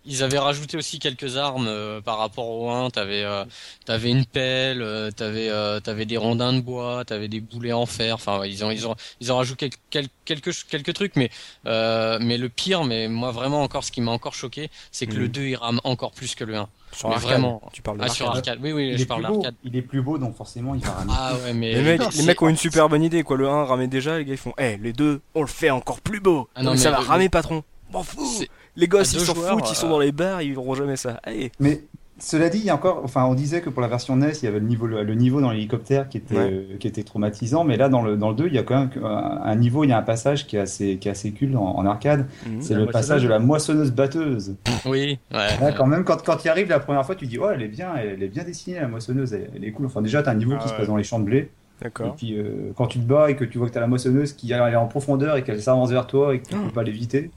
Ils 0.04 0.22
avaient 0.22 0.38
rajouté 0.38 0.76
aussi 0.76 0.98
quelques 0.98 1.36
armes 1.36 1.66
euh, 1.68 2.00
par 2.00 2.18
rapport 2.18 2.48
au 2.48 2.70
1. 2.70 2.90
T'avais 2.90 3.22
euh, 3.24 3.44
t'avais 3.84 4.10
une 4.10 4.24
pelle, 4.26 4.82
euh, 4.82 5.10
t'avais 5.10 5.48
euh, 5.48 5.80
t'avais 5.80 6.04
des 6.06 6.16
rondins 6.16 6.52
de 6.52 6.60
bois, 6.60 7.04
t'avais 7.04 7.28
des 7.28 7.40
boulets 7.40 7.72
en 7.72 7.86
fer. 7.86 8.14
Enfin, 8.14 8.38
ouais, 8.40 8.50
ils 8.50 8.64
ont 8.64 8.70
ils 8.70 8.86
ont 8.86 8.96
ils 9.20 9.32
ont 9.32 9.36
rajouté 9.36 9.70
quel- 9.90 10.06
quel- 10.24 10.40
quelques 10.42 10.64
quelques 10.68 10.94
trucs, 10.94 11.16
mais 11.16 11.30
euh, 11.66 12.18
mais 12.20 12.36
le 12.38 12.48
pire, 12.48 12.84
mais 12.84 13.08
moi 13.08 13.30
vraiment 13.30 13.62
encore 13.62 13.84
ce 13.84 13.92
qui 13.92 14.00
m'a 14.00 14.10
encore 14.12 14.34
choqué, 14.34 14.70
c'est 14.90 15.06
que 15.06 15.14
Mhm. 15.14 15.18
le 15.20 15.28
2 15.28 15.42
il 15.42 15.56
rame 15.56 15.80
encore 15.84 16.12
plus 16.12 16.34
que 16.34 16.44
le 16.44 16.56
1. 16.56 16.68
Sur 16.94 17.08
Mais 17.08 17.16
vraiment. 17.16 17.62
Tu 17.72 17.80
parles 17.80 17.96
de 17.98 18.04
Ah 18.04 18.08
sur 18.10 18.26
l'arcade. 18.26 18.48
arcade. 18.48 18.58
Oui 18.62 18.72
oui, 18.72 18.88
Il 18.92 18.98
je 18.98 19.02
est, 19.04 19.06
parle 19.06 19.22
plus 19.22 19.28
beau, 19.32 19.36
d'arcade. 19.42 19.54
il 19.64 19.76
est 19.76 19.82
plus 19.82 20.02
beau, 20.02 20.18
donc 20.18 20.36
forcément, 20.36 20.74
il 20.74 20.82
va 20.84 20.90
ramener. 20.92 21.14
Ah 21.16 21.32
ouais, 21.42 21.54
mais 21.54 21.72
Les 21.72 21.82
mecs, 21.82 22.12
les 22.14 22.22
mecs 22.24 22.42
ont 22.42 22.48
une 22.50 22.56
super 22.58 22.90
bonne 22.90 23.02
idée 23.02 23.22
quoi. 23.22 23.38
Le 23.38 23.48
1 23.48 23.64
ramait 23.64 23.88
déjà, 23.88 24.18
les 24.18 24.26
gars 24.26 24.34
ils 24.34 24.36
font, 24.38 24.52
eh 24.58 24.76
les 24.76 24.92
deux, 24.92 25.22
on 25.34 25.40
le 25.40 25.46
fait 25.46 25.70
encore 25.70 26.02
plus 26.02 26.20
beau. 26.20 26.48
Ah 26.54 26.60
non, 26.62 26.66
Non, 26.66 26.72
mais 26.72 26.76
ça 26.82 26.90
mais 26.90 26.96
va 26.96 27.02
le- 27.02 27.08
ramer 27.08 27.28
patron. 27.30 27.64
M'en 27.92 28.02
fous. 28.02 28.24
C'est- 28.24 28.48
Les 28.76 28.88
gosses 28.88 29.12
ils 29.12 29.20
s'en 29.20 29.34
foutent, 29.34 29.70
ils 29.70 29.74
sont 29.76 29.86
euh, 29.86 29.90
dans 29.90 29.98
les 29.98 30.12
bars, 30.12 30.40
ils 30.42 30.52
verront 30.54 30.74
jamais 30.74 30.96
ça. 30.96 31.20
Allez. 31.24 31.52
Mais 31.60 31.82
cela 32.18 32.48
dit, 32.48 32.58
il 32.58 32.64
y 32.64 32.70
a 32.70 32.74
encore, 32.74 33.00
enfin, 33.04 33.24
on 33.24 33.34
disait 33.34 33.60
que 33.60 33.68
pour 33.68 33.82
la 33.82 33.88
version 33.88 34.16
NES, 34.16 34.30
il 34.40 34.44
y 34.44 34.48
avait 34.48 34.60
le 34.60 34.66
niveau, 34.66 34.86
le, 34.86 35.02
le 35.02 35.14
niveau 35.14 35.40
dans 35.40 35.50
l'hélicoptère 35.50 36.08
qui 36.08 36.18
était, 36.18 36.36
Ouais. 36.36 36.50
euh, 36.52 36.76
qui 36.78 36.86
était 36.86 37.02
traumatisant, 37.02 37.64
mais 37.64 37.76
là, 37.76 37.88
dans 37.88 38.00
le, 38.02 38.16
dans 38.16 38.30
le 38.30 38.36
2, 38.36 38.46
il 38.46 38.54
y 38.54 38.58
a 38.58 38.62
quand 38.62 38.78
même 38.78 38.90
un, 39.04 39.40
un 39.44 39.54
niveau, 39.56 39.82
il 39.84 39.90
y 39.90 39.92
a 39.92 39.98
un 39.98 40.02
passage 40.02 40.46
qui 40.46 40.56
est 40.56 40.60
assez, 40.60 40.96
qui 40.98 41.08
est 41.08 41.10
assez 41.10 41.32
cool 41.32 41.56
en, 41.56 41.62
en 41.76 41.84
arcade. 41.84 42.26
Mhm. 42.46 42.62
C'est 42.62 42.74
le 42.74 42.86
passage 42.86 43.22
de 43.24 43.28
la 43.28 43.40
moissonneuse 43.40 43.90
batteuse. 43.90 44.54
Oui, 44.86 45.18
ouais. 45.32 45.58
Là, 45.60 45.72
quand 45.76 45.86
même, 45.86 46.04
quand, 46.04 46.22
quand 46.24 46.36
tu 46.36 46.48
arrives 46.48 46.68
la 46.68 46.80
première 46.80 47.04
fois, 47.04 47.14
tu 47.16 47.26
dis, 47.26 47.38
oh, 47.38 47.48
elle 47.52 47.62
est 47.62 47.68
bien, 47.68 47.90
elle 47.96 48.22
est 48.22 48.28
bien 48.28 48.44
dessinée, 48.44 48.80
la 48.80 48.88
moissonneuse, 48.88 49.32
elle, 49.34 49.50
elle 49.54 49.64
est 49.64 49.72
cool. 49.72 49.86
Enfin, 49.86 50.00
déjà, 50.00 50.22
t'as 50.22 50.30
un 50.30 50.36
niveau 50.36 50.52
Ah 50.56 50.62
qui 50.62 50.68
se 50.68 50.74
passe 50.74 50.86
dans 50.86 50.96
les 50.96 51.04
champs 51.04 51.18
de 51.20 51.24
blé. 51.24 51.38
Et 51.80 51.84
D'accord. 51.86 52.14
puis, 52.14 52.38
euh, 52.38 52.70
quand 52.76 52.86
tu 52.86 53.00
te 53.00 53.04
bats 53.04 53.28
et 53.28 53.34
que 53.34 53.44
tu 53.44 53.58
vois 53.58 53.66
que 53.66 53.72
t'as 53.72 53.80
la 53.80 53.88
moissonneuse 53.88 54.34
qui 54.34 54.52
est 54.52 54.76
en 54.76 54.86
profondeur 54.86 55.36
et 55.36 55.42
qu'elle 55.42 55.60
s'avance 55.60 55.90
vers 55.90 56.06
toi 56.06 56.32
et 56.32 56.38
que 56.38 56.46
tu 56.48 56.54
Oh. 56.56 56.66
peux 56.66 56.70
pas 56.72 56.84
l'éviter. 56.84 57.32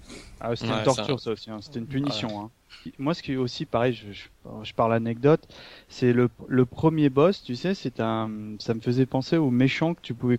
Ah, 0.48 0.56
c'était 0.56 0.72
Ouais, 0.72 0.78
une 0.80 0.84
torture, 0.84 1.20
ça, 1.20 1.32
aussi. 1.32 1.50
hein. 1.50 1.58
C'était 1.62 1.80
une 1.80 1.88
punition. 1.88 2.40
Hein. 2.42 2.50
Moi, 3.00 3.14
ce 3.16 3.24
qui 3.24 3.34
est 3.34 3.36
aussi 3.38 3.66
pareil, 3.66 3.94
je, 3.94 4.12
je, 4.12 4.24
je 4.64 4.74
parle 4.74 4.94
anecdote, 4.94 5.42
c'est 5.90 6.14
le, 6.14 6.30
le 6.48 6.66
premier 6.66 7.10
boss, 7.10 7.42
tu 7.42 7.56
sais, 7.56 7.74
c'est 7.74 8.00
un, 8.00 8.30
ça 8.60 8.74
me 8.76 8.80
faisait 8.80 9.08
penser 9.08 9.38
au 9.38 9.50
méchant 9.50 9.96
que 9.96 10.02
tu 10.02 10.14
pouvais 10.14 10.38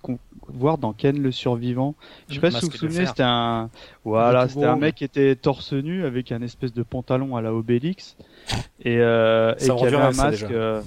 voir 0.48 0.78
dans 0.78 0.92
Ken 0.92 1.20
le 1.20 1.32
survivant. 1.32 1.94
Je 2.28 2.34
sais 2.34 2.40
pas 2.40 2.50
si 2.52 2.60
vous 2.66 2.70
vous 2.70 2.76
souvenez, 2.76 3.06
c'était 3.06 3.22
un, 3.24 3.68
voilà, 4.04 4.48
c'était 4.48 4.64
un 4.66 4.76
mec 4.76 4.94
qui 4.96 5.04
était 5.04 5.34
torse 5.34 5.72
nu 5.72 6.04
avec 6.04 6.30
un 6.30 6.40
espèce 6.42 6.72
de 6.72 6.82
pantalon 6.84 7.34
à 7.36 7.42
la 7.42 7.52
Obélix 7.52 8.16
et, 8.80 8.98
euh, 9.00 9.54
et 9.58 9.60
Ça 9.64 9.74
qui 9.74 9.86
avait 9.86 9.96
un 9.96 10.12
masque. 10.12 10.44
euh, 10.50 10.82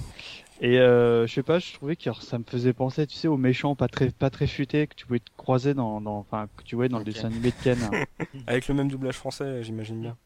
et 0.60 0.78
euh, 0.78 1.26
je 1.26 1.32
sais 1.32 1.42
pas, 1.42 1.58
je 1.58 1.72
trouvais 1.72 1.96
que 1.96 2.12
ça 2.20 2.38
me 2.38 2.44
faisait 2.44 2.74
penser, 2.74 3.06
tu 3.06 3.16
sais, 3.16 3.28
aux 3.28 3.38
méchants 3.38 3.74
pas 3.74 3.88
très 3.88 4.10
pas 4.10 4.28
très 4.28 4.46
futés 4.46 4.86
que 4.86 4.94
tu 4.94 5.06
pouvais 5.06 5.20
te 5.20 5.30
croiser 5.36 5.72
dans, 5.72 6.00
dans 6.00 6.18
enfin 6.18 6.48
que 6.56 6.62
tu 6.62 6.74
voyais 6.74 6.90
dans 6.90 6.98
le 6.98 7.04
dessin 7.04 7.28
animé 7.28 7.50
de 7.50 7.64
Ken. 7.64 7.78
Avec 8.46 8.68
le 8.68 8.74
même 8.74 8.90
doublage 8.90 9.16
français, 9.16 9.62
j'imagine 9.62 10.02
bien. 10.02 10.16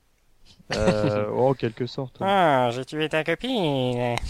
Euh, 0.74 1.30
oh, 1.32 1.51
en 1.51 1.55
quelque 1.55 1.87
sorte. 1.87 2.20
ouais. 2.20 2.26
Ah, 2.28 2.70
j'ai 2.72 2.85
tué 2.85 3.09
ta 3.09 3.22
copine. 3.22 4.16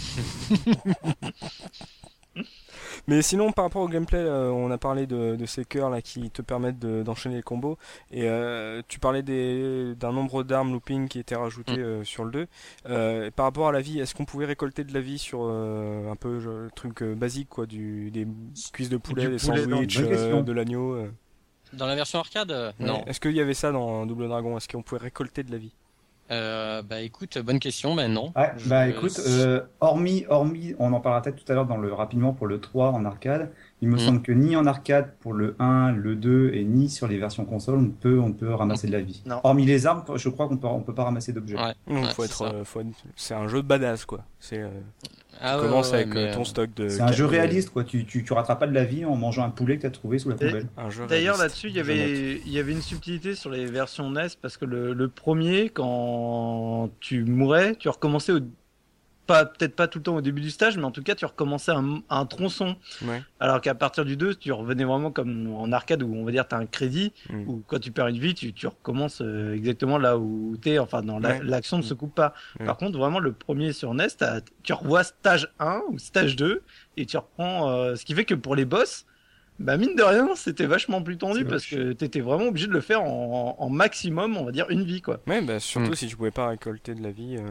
Mais 3.07 3.21
sinon, 3.21 3.51
par 3.51 3.65
rapport 3.65 3.81
au 3.83 3.87
gameplay, 3.87 4.17
euh, 4.19 4.49
on 4.49 4.71
a 4.71 4.77
parlé 4.77 5.05
de, 5.05 5.35
de 5.35 5.45
ces 5.45 5.63
cœurs 5.63 5.89
là 5.89 6.01
qui 6.01 6.31
te 6.31 6.41
permettent 6.41 6.79
de- 6.79 7.03
d'enchaîner 7.03 7.35
les 7.35 7.43
combos. 7.43 7.77
Et 8.11 8.23
euh, 8.27 8.81
tu 8.87 8.99
parlais 8.99 9.21
des- 9.21 9.93
d'un 9.95 10.11
nombre 10.11 10.43
d'armes 10.43 10.71
looping 10.73 11.07
qui 11.07 11.19
étaient 11.19 11.35
rajoutées 11.35 11.73
euh, 11.77 12.03
sur 12.03 12.23
le 12.25 12.31
2. 12.31 12.47
Euh, 12.87 13.29
par 13.31 13.45
rapport 13.45 13.67
à 13.67 13.71
la 13.71 13.81
vie, 13.81 13.99
est-ce 13.99 14.15
qu'on 14.15 14.25
pouvait 14.25 14.45
récolter 14.45 14.83
de 14.83 14.93
la 14.93 15.01
vie 15.01 15.19
sur 15.19 15.41
euh, 15.43 16.11
un 16.11 16.15
peu 16.15 16.39
le 16.39 16.69
truc 16.75 17.03
euh, 17.03 17.13
basique 17.15 17.49
quoi, 17.49 17.65
du, 17.67 18.09
des 18.11 18.27
cuisses 18.73 18.89
de 18.89 18.97
poulet, 18.97 19.23
Du 19.25 19.29
des 19.33 19.39
sandwichs, 19.39 19.97
euh, 19.99 20.41
de 20.41 20.51
l'agneau 20.51 20.93
euh? 20.95 21.11
Dans 21.73 21.87
la 21.87 21.95
version 21.95 22.19
arcade, 22.19 22.51
euh, 22.51 22.71
non. 22.79 23.03
Est-ce 23.05 23.19
qu'il 23.19 23.35
y 23.35 23.41
avait 23.41 23.53
ça 23.53 23.71
dans 23.71 24.05
Double 24.05 24.27
Dragon? 24.29 24.55
Est-ce 24.57 24.67
qu'on 24.67 24.81
pouvait 24.81 25.01
récolter 25.01 25.43
de 25.43 25.51
la 25.51 25.57
vie? 25.57 25.73
Euh, 26.31 26.81
bah 26.81 27.01
écoute, 27.01 27.37
bonne 27.37 27.59
question, 27.59 27.93
mais 27.93 28.07
non. 28.07 28.33
Ouais, 28.35 28.51
bah 28.65 28.87
écoute, 28.87 29.19
euh, 29.27 29.61
hormis, 29.79 30.25
hormis, 30.27 30.73
on 30.79 30.91
en 30.93 30.99
parlera 30.99 31.21
peut-être 31.21 31.43
tout 31.43 31.51
à 31.51 31.55
l'heure 31.55 31.67
dans 31.67 31.77
le 31.77 31.93
rapidement 31.93 32.33
pour 32.33 32.47
le 32.47 32.59
3 32.59 32.91
en 32.91 33.05
arcade. 33.05 33.51
Il 33.85 33.91
me 33.91 33.97
Mhm. 33.97 33.99
semble 33.99 34.21
que 34.23 34.31
ni 34.31 34.55
en 34.55 34.65
arcade 34.65 35.13
pour 35.19 35.33
le 35.33 35.55
1, 35.59 35.91
le 35.91 36.15
2 36.15 36.49
et 36.55 36.63
ni 36.63 36.89
sur 36.89 37.07
les 37.07 37.19
versions 37.19 37.45
console, 37.45 37.77
on 37.77 37.89
peut, 37.89 38.19
on 38.19 38.31
peut 38.33 38.51
ramasser 38.51 38.87
de 38.87 38.91
la 38.93 39.01
vie. 39.01 39.21
Non. 39.27 39.41
Hormis 39.43 39.63
les 39.67 39.85
armes, 39.85 40.03
je 40.15 40.27
crois 40.29 40.47
qu'on 40.47 40.57
peut, 40.57 40.65
on 40.65 40.79
peut 40.81 40.95
pas 40.95 41.03
ramasser 41.03 41.33
d'objets. 41.33 41.55
Ouais. 41.55 42.03
Faut 42.15 42.23
être, 42.23 42.41
euh, 42.41 42.63
faut 42.63 42.79
être- 42.81 42.87
c'est 43.15 43.35
un 43.35 43.47
jeu 43.47 43.61
de 43.61 43.67
badass 43.67 44.05
quoi. 44.05 44.21
C'est 44.39 44.57
euh, 44.59 44.69
Ah 45.39 45.57
tu 45.57 45.61
ouais, 45.65 45.67
commences 45.69 45.89
ouais, 45.91 45.97
avec 45.97 46.13
mais, 46.15 46.29
euh, 46.29 46.33
ton 46.33 46.41
euh, 46.41 46.45
stock 46.45 46.73
de. 46.75 46.87
C'est 46.89 47.01
un 47.01 47.11
jeu 47.11 47.25
réaliste, 47.25 47.69
quoi. 47.69 47.83
Tu, 47.83 48.05
tu, 48.05 48.23
tu 48.23 48.33
rattrapes 48.33 48.59
pas 48.59 48.67
de 48.67 48.73
la 48.73 48.85
vie 48.85 49.05
en 49.05 49.15
mangeant 49.17 49.43
un 49.43 49.49
poulet 49.51 49.75
que 49.77 49.81
t'as 49.83 49.89
trouvé 49.91 50.17
sous 50.17 50.29
la 50.29 50.35
poubelle. 50.35 50.65
D'ailleurs, 51.07 51.37
là-dessus, 51.37 51.67
il 51.67 51.75
y 51.75 51.79
avait, 51.79 52.37
il 52.43 52.51
y 52.51 52.57
avait 52.57 52.71
une 52.71 52.81
subtilité 52.81 53.35
sur 53.35 53.51
les 53.51 53.65
versions 53.67 54.09
NES 54.09 54.29
parce 54.41 54.57
que 54.57 54.65
le, 54.65 54.93
le 54.93 55.07
premier, 55.09 55.69
quand 55.69 56.89
tu 57.01 57.23
mourais, 57.25 57.75
tu 57.75 57.89
recommençais 57.89 58.31
au, 58.31 58.39
pas, 59.25 59.45
peut-être 59.45 59.75
pas 59.75 59.87
tout 59.87 59.99
le 59.99 60.03
temps 60.03 60.15
au 60.15 60.21
début 60.21 60.41
du 60.41 60.49
stage, 60.51 60.77
mais 60.77 60.83
en 60.83 60.91
tout 60.91 61.03
cas, 61.03 61.15
tu 61.15 61.25
recommençais 61.25 61.71
un, 61.71 62.01
un 62.09 62.25
tronçon. 62.25 62.75
Ouais. 63.03 63.21
Alors 63.39 63.59
qu'à 63.61 63.75
partir 63.75 64.05
du 64.05 64.15
2, 64.17 64.35
tu 64.35 64.51
revenais 64.51 64.83
vraiment 64.83 65.11
comme 65.11 65.53
en 65.55 65.71
arcade 65.71 66.03
où 66.03 66.13
on 66.15 66.23
va 66.25 66.31
dire 66.31 66.47
tu 66.47 66.55
as 66.55 66.57
un 66.57 66.65
crédit, 66.65 67.13
Mm. 67.29 67.47
où 67.49 67.63
quand 67.67 67.79
tu 67.79 67.91
perds 67.91 68.07
une 68.07 68.19
vie, 68.19 68.33
tu, 68.33 68.53
tu 68.53 68.67
recommences 68.67 69.21
euh, 69.21 69.53
exactement 69.55 69.97
là 69.97 70.17
où 70.17 70.55
tu 70.61 70.69
es, 70.69 70.79
enfin, 70.79 71.01
dans 71.01 71.21
Ouais. 71.21 71.39
l'action 71.43 71.77
ne 71.77 71.81
se 71.83 71.93
coupe 71.93 72.13
pas. 72.15 72.33
Ouais. 72.59 72.65
Par 72.65 72.77
contre, 72.77 72.97
vraiment, 72.97 73.19
le 73.19 73.31
premier 73.33 73.73
sur 73.73 73.93
NES, 73.93 74.07
t'as- 74.17 74.41
tu 74.63 74.73
revois 74.73 75.03
stage 75.03 75.49
1 75.59 75.81
ou 75.89 75.97
stage 75.99 76.35
2 76.35 76.61
et 76.97 77.05
tu 77.05 77.17
reprends, 77.17 77.69
euh, 77.71 77.95
ce 77.95 78.05
qui 78.05 78.13
fait 78.13 78.25
que 78.25 78.35
pour 78.35 78.55
les 78.55 78.65
boss, 78.65 79.05
bah 79.57 79.77
mine 79.77 79.95
de 79.95 80.03
rien, 80.03 80.27
c'était 80.35 80.65
vachement 80.65 81.01
plus 81.01 81.17
tendu 81.17 81.45
parce 81.45 81.65
que 81.65 81.93
t'étais 81.93 82.19
vraiment 82.19 82.47
obligé 82.47 82.67
de 82.67 82.73
le 82.73 82.81
faire 82.81 83.01
en, 83.03 83.55
en 83.57 83.69
maximum, 83.69 84.35
on 84.35 84.43
va 84.43 84.51
dire 84.51 84.65
une 84.69 84.83
vie 84.83 85.01
quoi. 85.01 85.21
Ouais, 85.27 85.41
bah 85.41 85.59
surtout 85.61 85.91
Mm. 85.91 85.95
si 85.95 86.07
tu 86.07 86.17
pouvais 86.17 86.31
pas 86.31 86.49
récolter 86.49 86.93
de 86.93 87.01
la 87.01 87.11
vie. 87.11 87.37
euh, 87.37 87.49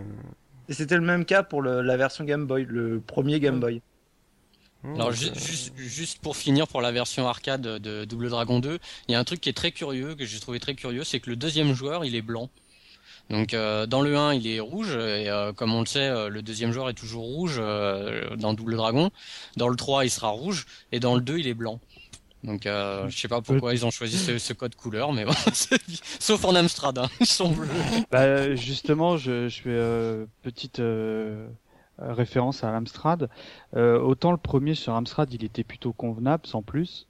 Et 0.68 0.74
c'était 0.74 0.96
le 0.96 1.02
même 1.02 1.24
cas 1.24 1.42
pour 1.42 1.62
le- 1.62 1.80
la 1.82 1.96
version 1.96 2.24
Game 2.24 2.46
Boy, 2.46 2.66
le 2.68 3.00
premier 3.00 3.40
Game 3.40 3.60
Boy. 3.60 3.80
hmm, 4.82 4.94
Alors 4.94 5.12
ju- 5.12 5.30
juste, 5.34 5.72
juste 5.76 6.18
pour 6.20 6.36
finir 6.36 6.68
pour 6.68 6.80
la 6.82 6.92
version 6.92 7.26
arcade 7.28 7.62
de 7.62 8.04
Double 8.04 8.28
Dragon 8.28 8.60
2, 8.60 8.78
il 9.08 9.12
y 9.12 9.14
a 9.14 9.18
un 9.18 9.24
truc 9.24 9.40
qui 9.40 9.48
est 9.48 9.52
très 9.54 9.72
curieux, 9.72 10.14
que 10.14 10.24
j'ai 10.24 10.40
trouvé 10.40 10.60
très 10.60 10.74
curieux, 10.74 11.04
c'est 11.04 11.20
que 11.20 11.30
le 11.30 11.36
deuxième 11.36 11.74
joueur 11.74 12.04
il 12.04 12.14
est 12.14 12.22
blanc. 12.22 12.50
Donc 13.30 13.54
euh, 13.54 13.86
dans 13.86 14.02
le 14.02 14.16
1 14.16 14.34
il 14.34 14.46
est 14.48 14.60
rouge 14.60 14.92
et 14.96 15.30
euh, 15.30 15.52
comme 15.52 15.74
on 15.74 15.80
le 15.80 15.86
sait 15.86 16.08
euh, 16.08 16.28
le 16.28 16.42
deuxième 16.42 16.72
joueur 16.72 16.90
est 16.90 16.94
toujours 16.94 17.24
rouge 17.24 17.56
euh, 17.58 18.36
dans 18.36 18.54
Double 18.54 18.76
Dragon. 18.76 19.10
Dans 19.56 19.68
le 19.68 19.76
3 19.76 20.04
il 20.04 20.10
sera 20.10 20.28
rouge 20.28 20.66
et 20.92 21.00
dans 21.00 21.14
le 21.16 21.22
2 21.22 21.38
il 21.38 21.48
est 21.48 21.54
blanc. 21.54 21.80
Donc 22.44 22.66
euh, 22.66 23.08
je 23.08 23.16
sais 23.18 23.26
pas 23.28 23.40
pourquoi 23.40 23.72
ils 23.72 23.84
ont 23.86 23.90
choisi 23.90 24.18
ce, 24.18 24.36
ce 24.38 24.52
code 24.52 24.74
couleur 24.76 25.12
mais 25.14 25.24
bon, 25.24 25.32
c'est- 25.52 25.80
sauf 26.20 26.44
en 26.44 26.54
Amstrad 26.54 26.98
hein, 26.98 27.08
ils 27.18 27.26
sont 27.26 27.50
bleus. 27.50 27.68
Bah, 28.10 28.54
justement, 28.54 29.16
je, 29.16 29.48
je 29.48 29.62
fais 29.62 29.70
euh, 29.70 30.26
petite 30.42 30.78
euh, 30.78 31.48
euh, 32.02 32.12
référence 32.12 32.62
à 32.62 32.70
l'Amstrad. 32.70 33.30
Euh, 33.76 33.98
autant 33.98 34.30
le 34.30 34.36
premier 34.36 34.74
sur 34.74 34.92
Amstrad, 34.94 35.32
il 35.32 35.42
était 35.42 35.64
plutôt 35.64 35.92
convenable, 35.92 36.46
sans 36.46 36.60
plus. 36.62 37.06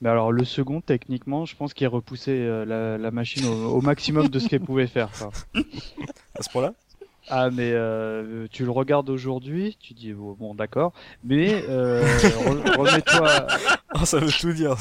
Mais 0.00 0.08
alors 0.08 0.32
le 0.32 0.44
second, 0.44 0.80
techniquement, 0.80 1.44
je 1.44 1.54
pense 1.54 1.74
qu'il 1.74 1.86
repoussait 1.88 2.30
euh, 2.40 2.64
la, 2.64 2.98
la 2.98 3.10
machine 3.10 3.44
au, 3.46 3.74
au 3.76 3.80
maximum 3.82 4.28
de 4.28 4.38
ce 4.38 4.48
qu'elle 4.48 4.60
pouvait 4.62 4.86
faire. 4.88 5.10
quoi. 5.18 5.30
À 6.34 6.42
ce 6.42 6.48
point-là? 6.50 6.72
Ah, 7.28 7.50
mais 7.50 7.70
euh, 7.72 8.46
tu 8.50 8.64
le 8.64 8.70
regardes 8.70 9.08
aujourd'hui, 9.10 9.76
tu 9.80 9.94
dis 9.94 10.12
oh, 10.12 10.36
bon, 10.38 10.54
d'accord, 10.54 10.92
mais 11.24 11.62
euh, 11.68 12.02
re- 12.18 12.76
remets-toi, 12.78 13.46
Ah, 13.94 14.04
ça 14.06 14.18
veut 14.18 14.30
tout 14.30 14.52
dire. 14.52 14.72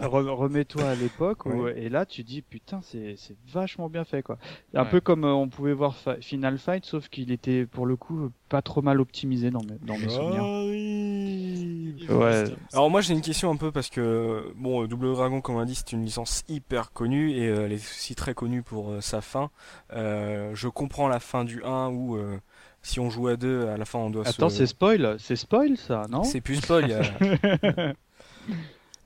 re- 0.00 0.28
remets-toi 0.30 0.84
à 0.84 0.94
l'époque 0.94 1.44
où- 1.46 1.50
Ouais. 1.64 1.74
et 1.82 1.88
là 1.88 2.06
tu 2.06 2.22
dis 2.22 2.40
putain, 2.40 2.80
c'est 2.82 3.14
c'est 3.16 3.36
vachement 3.52 3.88
bien 3.88 4.04
fait 4.04 4.22
quoi. 4.22 4.38
Un 4.74 4.84
Ouais. 4.84 4.90
peu 4.90 5.00
comme 5.00 5.24
euh, 5.24 5.32
on 5.32 5.48
pouvait 5.48 5.72
voir 5.74 5.94
Final 6.20 6.56
Fight, 6.58 6.84
sauf 6.86 7.08
qu'il 7.08 7.32
était 7.32 7.66
pour 7.66 7.84
le 7.84 7.96
coup 7.96 8.30
pas 8.48 8.62
trop 8.62 8.80
mal 8.82 9.00
optimisé 9.00 9.50
dans 9.50 9.60
mes, 9.62 9.78
dans 9.82 9.98
mes 9.98 10.08
souvenirs. 10.08 10.42
Ah 10.42 10.62
oui. 10.64 12.06
Ouais. 12.08 12.44
Alors 12.72 12.90
moi 12.90 13.00
j'ai 13.00 13.12
une 13.14 13.20
question 13.20 13.50
un 13.50 13.56
peu 13.56 13.70
parce 13.70 13.90
que 13.90 14.52
bon 14.56 14.82
euh, 14.84 14.86
Double 14.88 15.12
Dragon 15.12 15.40
comme 15.40 15.56
on 15.56 15.60
a 15.60 15.64
dit 15.64 15.74
c'est 15.74 15.92
une 15.92 16.04
licence 16.04 16.44
hyper 16.48 16.92
connue 16.92 17.32
et 17.32 17.48
euh, 17.48 17.66
elle 17.66 17.72
est 17.72 17.76
aussi 17.76 18.14
très 18.14 18.34
connue 18.34 18.62
pour 18.62 18.90
euh, 18.90 19.00
sa 19.00 19.20
fin. 19.20 19.50
Euh, 19.92 20.52
je 20.54 20.68
comprends 20.68 21.08
la 21.08 21.20
fin 21.20 21.44
du 21.44 21.62
1 21.62 21.89
où 21.90 22.16
euh, 22.16 22.38
Si 22.82 22.98
on 23.00 23.10
joue 23.10 23.28
à 23.28 23.36
deux, 23.36 23.68
à 23.68 23.76
la 23.76 23.84
fin, 23.84 23.98
on 23.98 24.10
doit 24.10 24.26
Attends, 24.26 24.48
se... 24.48 24.56
c'est 24.58 24.66
spoil, 24.66 25.16
c'est 25.18 25.36
spoil 25.36 25.76
ça, 25.76 26.06
non? 26.08 26.24
C'est 26.24 26.40
plus 26.40 26.56
spoil. 26.56 26.84
il 26.84 26.90
y 26.90 26.94
a- 26.94 27.92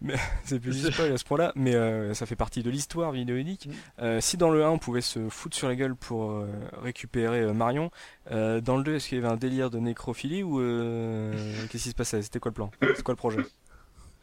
Mais 0.01 0.14
c'est 0.45 0.61
plus 0.61 0.82
du 0.82 0.93
spoil 0.93 1.12
à 1.12 1.18
ce 1.18 1.24
point-là, 1.24 1.53
mais 1.57 1.74
euh, 1.74 2.14
ça 2.14 2.26
fait 2.26 2.37
partie 2.37 2.62
de 2.62 2.70
l'histoire 2.70 3.12
vidéoludique. 3.12 3.68
Euh, 4.01 4.20
si 4.20 4.37
dans 4.37 4.51
le 4.51 4.64
1 4.64 4.70
on 4.70 4.78
pouvait 4.78 5.01
se 5.01 5.28
foutre 5.28 5.57
sur 5.57 5.68
la 5.68 5.76
gueule 5.76 5.95
pour 5.97 6.30
euh, 6.30 6.47
récupérer 6.82 7.41
euh, 7.41 7.53
Marion, 7.53 7.91
euh, 8.30 8.61
dans 8.61 8.76
le 8.76 8.85
2 8.85 8.97
est-ce 8.97 9.09
qu'il 9.09 9.18
y 9.18 9.20
avait 9.24 9.32
un 9.32 9.37
délire 9.37 9.70
de 9.70 9.78
nécrophilie 9.78 10.43
ou 10.43 10.61
euh, 10.61 11.32
qu'est-ce 11.70 11.85
qui 11.85 11.91
se 11.91 11.95
passait? 11.95 12.22
C'était 12.22 12.39
quoi 12.41 12.51
le 12.51 12.55
plan? 12.55 12.70
C'est 12.80 13.03
quoi 13.03 13.12
le 13.12 13.16
projet? 13.16 13.39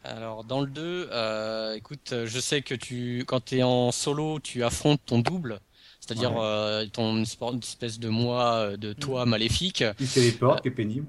Alors 0.04 0.42
dans 0.44 0.60
le 0.60 0.66
2, 0.66 1.08
euh, 1.12 1.74
écoute, 1.74 2.12
je 2.24 2.40
sais 2.40 2.62
que 2.62 2.74
tu, 2.74 3.24
quand 3.26 3.38
t'es 3.44 3.62
en 3.62 3.92
solo, 3.92 4.40
tu 4.40 4.64
affrontes 4.64 5.00
ton 5.06 5.20
double, 5.20 5.60
c'est-à-dire 6.04 6.32
Ouais. 6.32 6.40
euh, 6.42 6.86
ton 6.86 7.16
une 7.16 7.58
espèce 7.60 8.00
de 8.00 8.08
moi, 8.08 8.54
euh, 8.54 8.76
de 8.76 8.92
toi 8.92 9.24
maléfique. 9.24 9.84
Il 10.00 10.06
se 10.08 10.14
téléporte, 10.14 10.62
qui 10.62 10.68
est 10.68 10.72
pénible. 10.72 11.06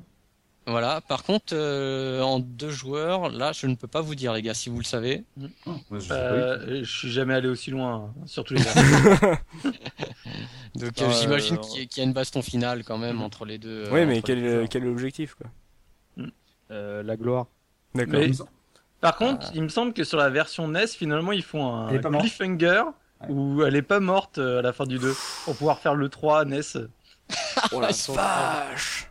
Voilà. 0.68 1.02
Par 1.02 1.24
contre, 1.24 1.54
euh, 1.54 2.22
en 2.22 2.40
deux 2.40 2.70
joueurs, 2.70 3.30
là, 3.30 3.52
je 3.52 3.68
ne 3.68 3.76
peux 3.76 3.88
pas 3.88 4.00
vous 4.02 4.16
dire, 4.16 4.32
les 4.34 4.42
gars, 4.42 4.54
si 4.54 4.70
vous 4.70 4.78
le 4.78 4.84
savez. 4.86 5.24
Oh, 5.66 5.72
moi, 5.90 6.00
je 6.00 6.14
Euh, 6.14 6.84
je 6.86 6.98
suis 7.00 7.12
jamais 7.12 7.34
allé 7.34 7.50
aussi 7.50 7.70
loin, 7.72 7.96
hein, 8.16 8.22
surtout 8.28 8.54
les 8.54 8.62
gars. 8.64 9.42
Donc 10.76 11.02
Euh, 11.02 11.06
euh, 11.06 11.12
j'imagine 11.22 11.56
euh, 11.56 11.60
qu'il 11.60 11.80
y, 11.80 11.84
a- 11.84 11.86
qu'il 11.86 11.98
y 11.98 12.02
a 12.02 12.04
une 12.08 12.14
baston 12.14 12.42
finale 12.42 12.84
quand 12.84 12.98
même 12.98 13.22
entre 13.22 13.46
les 13.46 13.58
deux. 13.58 13.86
euh, 13.88 13.90
Oui, 13.92 14.06
mais 14.06 14.22
quel, 14.22 14.68
quel 14.70 14.84
est 14.84 14.86
l'objectif 14.86 15.36
quoi 15.36 15.48
Euh, 16.72 17.04
La 17.04 17.18
gloire. 17.18 17.48
D'accord. 17.94 18.22
Par 19.02 19.18
contre, 19.18 19.48
Ah. 19.48 19.52
il 19.54 19.64
me 19.64 19.68
semble 19.70 19.92
que 19.94 20.04
sur 20.06 20.18
la 20.18 20.30
version 20.30 20.68
NES, 20.70 20.88
finalement, 20.88 21.34
ils 21.34 21.44
font 21.44 21.76
un 21.76 21.98
cliffhanger. 22.00 22.84
Où 23.30 23.64
elle 23.64 23.76
est 23.76 23.82
pas 23.82 24.00
morte 24.00 24.38
euh, 24.38 24.60
à 24.60 24.62
la 24.62 24.74
fin 24.74 24.86
du 24.86 25.00
2 25.00 25.16
pour 25.46 25.56
pouvoir 25.56 25.80
faire 25.80 25.96
le 25.96 26.10
3 26.10 26.46
NES. 26.46 26.62
Oh 27.72 27.80
la 27.80 27.90
vache 28.10 29.10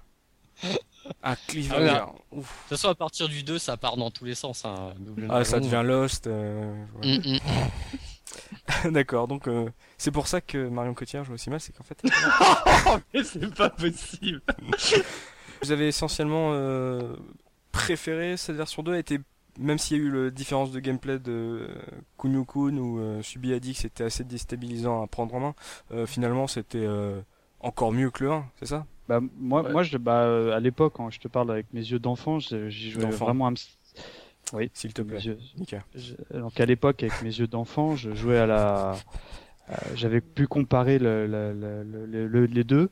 Un 1.22 1.34
cliffhanger. 1.48 1.88
Ah 1.88 2.08
Ouf. 2.30 2.42
De 2.44 2.68
toute 2.68 2.68
façon, 2.68 2.88
à 2.88 2.94
partir 2.94 3.28
du 3.28 3.42
2, 3.42 3.58
ça 3.58 3.76
part 3.76 3.96
dans 3.96 4.10
tous 4.10 4.24
les 4.24 4.34
sens. 4.34 4.64
Hein, 4.64 4.92
Ah, 5.30 5.42
ça 5.44 5.58
devient 5.60 5.82
Lost. 5.84 6.26
euh, 6.26 6.74
ouais. 7.02 7.18
Mm, 7.18 7.38
mm. 8.84 8.92
D'accord, 8.92 9.28
donc 9.28 9.48
euh, 9.48 9.68
c'est 9.98 10.10
pour 10.10 10.26
ça 10.28 10.40
que 10.40 10.68
Marion 10.68 10.94
Cotillard 10.94 11.24
joue 11.24 11.34
aussi 11.34 11.50
mal, 11.50 11.60
c'est 11.60 11.72
qu'en 11.72 11.82
fait 11.84 11.98
oh, 12.04 12.96
mais 13.14 13.24
c'est 13.24 13.52
pas 13.54 13.70
possible. 13.70 14.40
vous 15.62 15.72
avez 15.72 15.88
essentiellement 15.88 16.50
euh, 16.52 17.14
préféré 17.72 18.36
cette 18.36 18.56
version 18.56 18.82
2 18.82 18.96
était 18.96 19.20
même 19.58 19.78
s'il 19.78 19.96
y 19.98 20.00
a 20.00 20.02
eu 20.04 20.24
la 20.24 20.30
différence 20.30 20.72
de 20.72 20.80
gameplay 20.80 21.18
de 21.18 21.30
euh, 21.32 21.68
Kunio-kun 22.18 22.76
ou 22.78 22.98
euh, 23.00 23.22
Subi 23.22 23.52
a 23.52 23.60
dit 23.60 23.72
que 23.74 23.78
c'était 23.80 24.04
assez 24.04 24.24
déstabilisant 24.24 25.02
à 25.02 25.06
prendre 25.06 25.34
en 25.34 25.40
main, 25.40 25.54
euh, 25.92 26.06
finalement 26.06 26.46
c'était 26.46 26.78
euh, 26.86 27.20
encore 27.60 27.92
mieux 27.92 28.10
que 28.10 28.24
le 28.24 28.32
1, 28.32 28.44
c'est 28.58 28.66
ça? 28.66 28.86
Bah, 29.08 29.20
moi, 29.38 29.62
Ouais. 29.62 29.72
moi 29.72 29.82
je, 29.82 29.98
bah, 29.98 30.22
euh, 30.24 30.56
à 30.56 30.60
l'époque, 30.60 30.94
quand 30.96 31.10
je 31.10 31.20
te 31.20 31.28
parle 31.28 31.50
avec 31.50 31.72
mes 31.72 31.80
yeux 31.80 31.98
d'enfant, 31.98 32.38
j'y 32.38 32.90
jouais 32.90 33.02
D'enfant. 33.02 33.24
vraiment 33.26 33.46
à 33.48 33.50
me- 33.50 33.56
Oui, 34.52 34.70
S'il 34.74 34.92
te 34.92 35.02
plaît. 35.02 35.18
yeux- 35.20 35.38
Nickel. 35.58 35.82
je- 35.94 36.14
donc 36.38 36.58
à 36.60 36.66
l'époque, 36.66 37.02
avec 37.02 37.22
mes 37.22 37.30
yeux 37.38 37.46
d'enfant, 37.46 37.96
je 37.96 38.14
jouais 38.14 38.38
à 38.38 38.46
la. 38.46 38.92
euh, 39.70 39.74
J'avais 39.94 40.20
pu 40.20 40.46
comparer 40.46 40.98
le, 40.98 41.26
le- 41.26 41.52
le- 41.52 42.06
le- 42.06 42.26
le- 42.26 42.46
les 42.46 42.64
deux. 42.64 42.90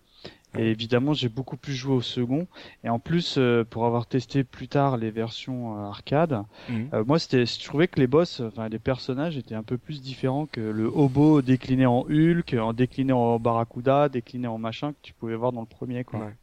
Et 0.59 0.71
évidemment, 0.71 1.13
j'ai 1.15 1.29
beaucoup 1.29 1.57
plus 1.57 1.75
joué 1.75 1.95
au 1.95 2.01
second. 2.01 2.47
Et 2.85 2.89
en 2.89 2.99
plus, 2.99 3.37
euh, 3.39 3.65
pour 3.65 3.87
avoir 3.87 4.07
testé 4.07 4.43
plus 4.45 4.69
tard 4.69 4.97
les 4.97 5.11
versions 5.11 5.79
euh, 5.79 5.89
arcade, 5.89 6.43
Mhm. 6.69 6.89
euh, 6.93 7.05
moi, 7.07 7.19
c'était, 7.19 7.47
je 7.47 7.63
trouvais 7.65 7.87
que 7.89 8.01
les 8.01 8.07
boss, 8.07 8.41
enfin 8.41 8.69
les 8.69 8.79
personnages 8.81 9.37
étaient 9.37 9.55
un 9.55 9.63
peu 9.63 9.79
plus 9.79 10.03
différents 10.03 10.47
que 10.47 10.61
le 10.61 10.87
hobo 10.87 11.41
décliné 11.43 11.87
en 11.87 12.05
Hulk, 12.09 12.55
en 12.55 12.73
décliné 12.73 13.13
en 13.13 13.39
Barracuda, 13.39 14.09
décliné 14.09 14.49
en 14.49 14.59
machin 14.59 14.93
que 14.93 14.99
tu 15.03 15.13
pouvais 15.15 15.37
voir 15.37 15.53
dans 15.53 15.61
le 15.61 15.67
premier, 15.67 16.05
quoi. 16.05 16.21
Ouais. 16.21 16.35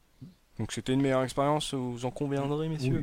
Donc 0.60 0.72
c'était 0.72 0.94
une 0.94 1.02
meilleure 1.02 1.24
expérience, 1.24 1.74
vous 1.76 2.06
en 2.06 2.10
conviendrez 2.12 2.68
messieurs 2.68 3.00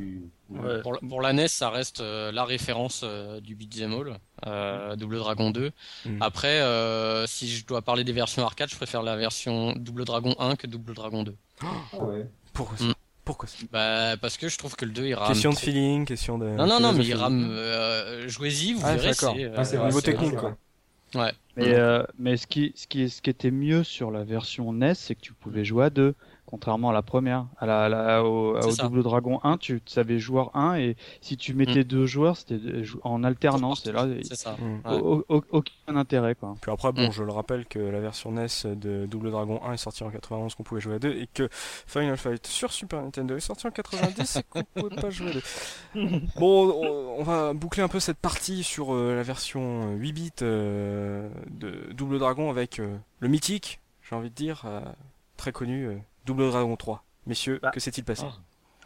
Oui. 0.49 0.59
Ouais. 0.59 0.81
Pour, 0.81 0.93
la- 0.93 0.99
pour 0.99 1.21
la 1.21 1.31
NES, 1.33 1.47
ça 1.47 1.69
reste 1.69 2.01
euh, 2.01 2.31
la 2.31 2.43
référence 2.43 3.01
euh, 3.03 3.39
du 3.39 3.55
beat'em 3.55 3.93
all, 3.93 4.17
euh, 4.45 4.95
Double 4.97 5.17
Dragon 5.17 5.51
2. 5.51 5.71
Mhm. 6.05 6.17
Après, 6.21 6.59
euh, 6.59 7.25
si 7.27 7.47
je 7.49 7.65
dois 7.65 7.81
parler 7.81 8.03
des 8.03 8.11
versions 8.11 8.43
arcade, 8.43 8.69
je 8.69 8.75
préfère 8.75 9.01
la 9.03 9.15
version 9.15 9.73
Double 9.77 10.03
Dragon 10.05 10.35
1 10.37 10.55
que 10.57 10.67
Double 10.67 10.93
Dragon 10.93 11.23
2. 11.23 11.33
Ah 11.61 12.03
ouais. 12.03 12.27
Pourquoi 12.53 12.77
ça? 12.77 12.83
Mm. 12.85 12.93
Pourquoi 13.23 13.47
ça? 13.47 13.57
Bah, 13.71 14.17
parce 14.17 14.37
que 14.37 14.49
je 14.49 14.57
trouve 14.57 14.75
que 14.75 14.85
le 14.85 14.91
2 14.91 15.05
il 15.07 15.15
rame. 15.15 15.29
Question 15.29 15.51
de 15.51 15.55
feeling, 15.57 16.05
question 16.05 16.37
de... 16.37 16.45
Non, 16.45 16.67
non, 16.67 16.79
non, 16.79 16.91
mais 16.93 17.05
il 17.05 17.15
rame. 17.15 17.47
Euh, 17.49 18.27
Jouez-y, 18.27 18.73
vous 18.73 18.81
Ah, 18.83 18.95
verrez. 18.95 19.07
d'accord. 19.11 19.33
c'est, 19.35 19.43
euh, 19.45 19.53
Ah, 19.57 19.63
c'est 19.63 19.77
vrai, 19.77 19.87
Niveau 19.87 20.01
technique 20.01 20.35
quoi. 20.35 20.57
Ouais. 21.15 21.31
Mais, 21.55 21.73
euh, 21.73 22.03
mais 22.19 22.35
ce 22.37 22.45
qui, 22.45 22.73
ce 22.75 22.85
qui, 22.85 23.09
ce 23.09 23.21
qui 23.21 23.29
était 23.29 23.49
mieux 23.49 23.83
sur 23.85 24.11
la 24.11 24.23
version 24.25 24.71
NES, 24.73 24.93
c'est 24.93 25.15
que 25.15 25.21
tu 25.21 25.31
pouvais 25.33 25.63
jouer 25.65 25.85
à 25.85 25.89
deux, 25.89 26.13
contrairement 26.45 26.89
à 26.91 26.93
la 26.93 27.01
première, 27.01 27.47
à 27.57 27.65
la, 27.65 27.83
à 27.85 27.89
la- 27.89 28.23
au, 28.23 28.55
au. 28.57 28.71
Double 28.75 29.03
Dragon 29.03 29.39
1, 29.43 29.57
tu 29.57 29.81
savais 29.85 30.19
joueur 30.19 30.51
1 30.55 30.75
et 30.75 30.95
si 31.21 31.37
tu 31.37 31.53
mettais 31.53 31.83
deux 31.83 32.05
joueurs, 32.05 32.37
c'était 32.37 32.59
en 33.03 33.23
alternance. 33.23 33.85
Et 33.87 33.91
là, 33.91 34.05
C'est 34.23 34.35
ça. 34.35 34.55
Mm. 34.59 34.87
Ouais. 34.89 34.99
au- 35.01 35.25
au- 35.29 35.43
aucun 35.51 35.95
intérêt 35.95 36.35
quoi. 36.35 36.55
Puis 36.61 36.71
après, 36.71 36.91
bon, 36.91 37.07
Mm. 37.07 37.11
je 37.11 37.23
le 37.23 37.31
rappelle 37.31 37.65
que 37.65 37.79
la 37.79 37.99
version 37.99 38.31
NES 38.31 38.75
de 38.75 39.05
Double 39.05 39.31
Dragon 39.31 39.59
1 39.63 39.73
est 39.73 39.77
sortie 39.77 40.03
en 40.03 40.09
91, 40.11 40.55
qu'on 40.55 40.63
pouvait 40.63 40.81
jouer 40.81 40.95
à 40.95 40.99
deux, 40.99 41.13
et 41.13 41.27
que 41.33 41.47
Final 41.51 42.17
Fight 42.17 42.45
sur 42.47 42.71
Super 42.71 43.01
Nintendo 43.01 43.35
est 43.35 43.39
sorti 43.39 43.67
en 43.67 43.71
90 43.71 44.37
et 44.37 44.43
qu'on 44.43 44.63
pouvait 44.63 44.95
pas 44.95 45.09
jouer 45.09 45.29
à 45.29 45.33
deux. 45.33 45.41
Bon, 46.37 46.69
on, 46.83 47.19
on 47.19 47.23
va 47.23 47.53
boucler 47.53 47.81
un 47.83 47.87
peu 47.87 47.99
cette 47.99 48.17
partie 48.17 48.63
sur 48.63 48.93
euh, 48.93 49.15
la 49.15 49.23
version 49.23 49.93
8 49.95 50.11
bits 50.13 50.31
euh, 50.41 51.29
de 51.49 51.91
Double 51.93 52.19
Dragon 52.19 52.49
avec 52.49 52.79
euh, 52.79 52.97
le 53.19 53.27
mythique, 53.29 53.79
j'ai 54.07 54.15
envie 54.15 54.29
de 54.29 54.35
dire, 54.35 54.63
euh, 54.65 54.81
très 55.37 55.51
connu, 55.51 55.85
euh, 55.87 55.95
Double 56.25 56.49
Dragon 56.49 56.75
3. 56.75 57.03
Messieurs, 57.27 57.59
Bah. 57.61 57.71
que 57.71 57.79
s'est-il 57.79 58.03
passé? 58.03 58.25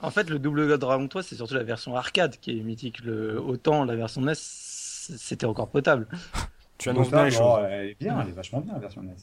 En 0.01 0.11
fait, 0.11 0.29
le 0.29 0.39
Double 0.39 0.77
Dragon 0.77 1.07
3, 1.07 1.23
c'est 1.23 1.35
surtout 1.35 1.55
la 1.55 1.63
version 1.63 1.95
arcade 1.95 2.37
qui 2.39 2.57
est 2.57 2.63
mythique. 2.63 2.99
Le... 3.03 3.39
Autant 3.41 3.83
la 3.85 3.95
version 3.95 4.21
NES, 4.21 4.33
c'était 4.35 5.45
encore 5.45 5.69
potable. 5.69 6.07
Tu 6.77 6.87
annonces 6.89 7.09
bien 7.11 7.25
les 7.25 7.31
choses. 7.31 7.59
Elle 7.69 7.87
est 7.89 7.97
bien, 7.99 8.21
elle 8.21 8.29
est 8.29 8.31
vachement 8.31 8.61
bien 8.61 8.71
la 8.71 8.79
version 8.79 9.01
NES. 9.03 9.13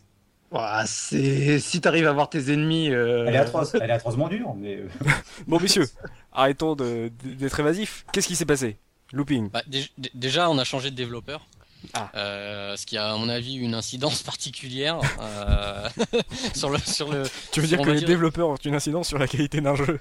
Ouah, 0.52 0.84
c'est... 0.86 1.58
Si 1.58 1.80
t'arrives 1.80 2.06
à 2.06 2.12
voir 2.12 2.28
tes 2.28 2.52
ennemis... 2.52 2.90
euh, 2.90 3.24
Elle 3.26 3.34
est 3.34 3.38
atroce, 3.38 3.74
elle 3.80 3.88
est 3.88 3.94
atrocement 3.94 4.28
dure, 4.28 4.54
mais 4.54 4.76
euh, 4.76 4.88
Bon, 5.46 5.58
messieurs, 5.58 5.86
arrêtons 6.32 6.74
de- 6.76 7.10
d'être 7.24 7.58
évasifs. 7.58 8.04
Qu'est-ce 8.12 8.28
qui 8.28 8.36
s'est 8.36 8.44
passé? 8.44 8.76
Looping. 9.12 9.48
Bah, 9.50 9.62
dé- 9.66 9.86
dé- 9.96 10.10
déjà, 10.12 10.50
on 10.50 10.58
a 10.58 10.64
changé 10.64 10.90
de 10.90 10.96
développeur. 10.96 11.46
Ah. 11.94 12.10
Euh, 12.14 12.76
ce 12.76 12.84
qui 12.86 12.96
a, 12.98 13.12
à 13.12 13.16
mon 13.16 13.28
avis, 13.28 13.54
une 13.54 13.74
incidence 13.74 14.22
particulière 14.22 14.98
euh, 15.20 15.88
sur 16.54 16.70
le 16.70 16.78
sur 16.78 17.10
le. 17.10 17.22
Tu 17.52 17.60
veux 17.60 17.66
dire 17.68 17.80
que 17.80 17.90
les 17.90 17.98
dire- 18.00 18.08
développeurs 18.08 18.48
ont 18.48 18.56
une 18.56 18.74
incidence 18.74 19.08
sur 19.08 19.18
la 19.18 19.28
qualité 19.28 19.60
d'un 19.60 19.74
jeu? 19.76 20.00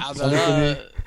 Ah 0.00 0.12
bah 0.14 0.26
là, 0.26 0.48
euh, 0.50 0.74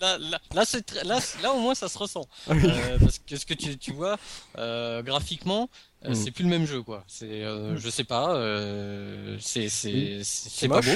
là, 0.00 0.18
là, 0.18 0.38
là, 0.54 0.64
là, 1.04 1.18
là, 1.42 1.52
au 1.52 1.60
moins, 1.60 1.74
ça 1.74 1.88
se 1.88 1.98
ressent. 1.98 2.24
Ah. 2.48 2.52
Euh, 2.54 2.98
parce 2.98 3.18
que 3.18 3.36
ce 3.36 3.44
que 3.44 3.52
tu, 3.54 3.76
tu 3.76 3.92
vois, 3.92 4.16
euh, 4.58 5.02
graphiquement, 5.02 5.68
euh, 6.04 6.10
Mm. 6.10 6.14
c'est 6.14 6.30
plus 6.30 6.44
le 6.44 6.50
même 6.50 6.66
jeu, 6.66 6.82
quoi. 6.82 7.04
C'est, 7.06 7.42
je 7.42 7.88
sais 7.90 8.04
pas, 8.04 8.34
euh, 8.34 9.36
c'est 9.40 9.68
c'est 9.68 10.20
c'est 10.22 10.68
pas 10.68 10.80
beau. 10.80 10.90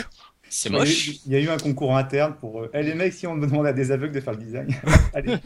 C'est 0.53 0.69
il 0.69 0.73
y 0.73 0.77
a 0.77 0.79
eu- 0.79 0.81
moche. 0.83 1.11
Il 1.27 1.33
y 1.33 1.37
a 1.37 1.41
eu 1.41 1.49
un 1.49 1.57
concours 1.57 1.97
interne 1.97 2.35
pour. 2.39 2.61
euh, 2.61 2.71
Eh 2.75 2.83
les 2.83 2.95
mecs, 2.95 3.15
si 3.15 3.27
on 3.27 3.35
me 3.35 3.47
demande 3.47 3.67
à 3.67 3.73
des 3.73 3.91
aveugles 3.93 4.13
de 4.15 4.21
faire 4.21 4.35
le 4.35 4.41
design. 4.45 4.69
Allez. 5.15 5.37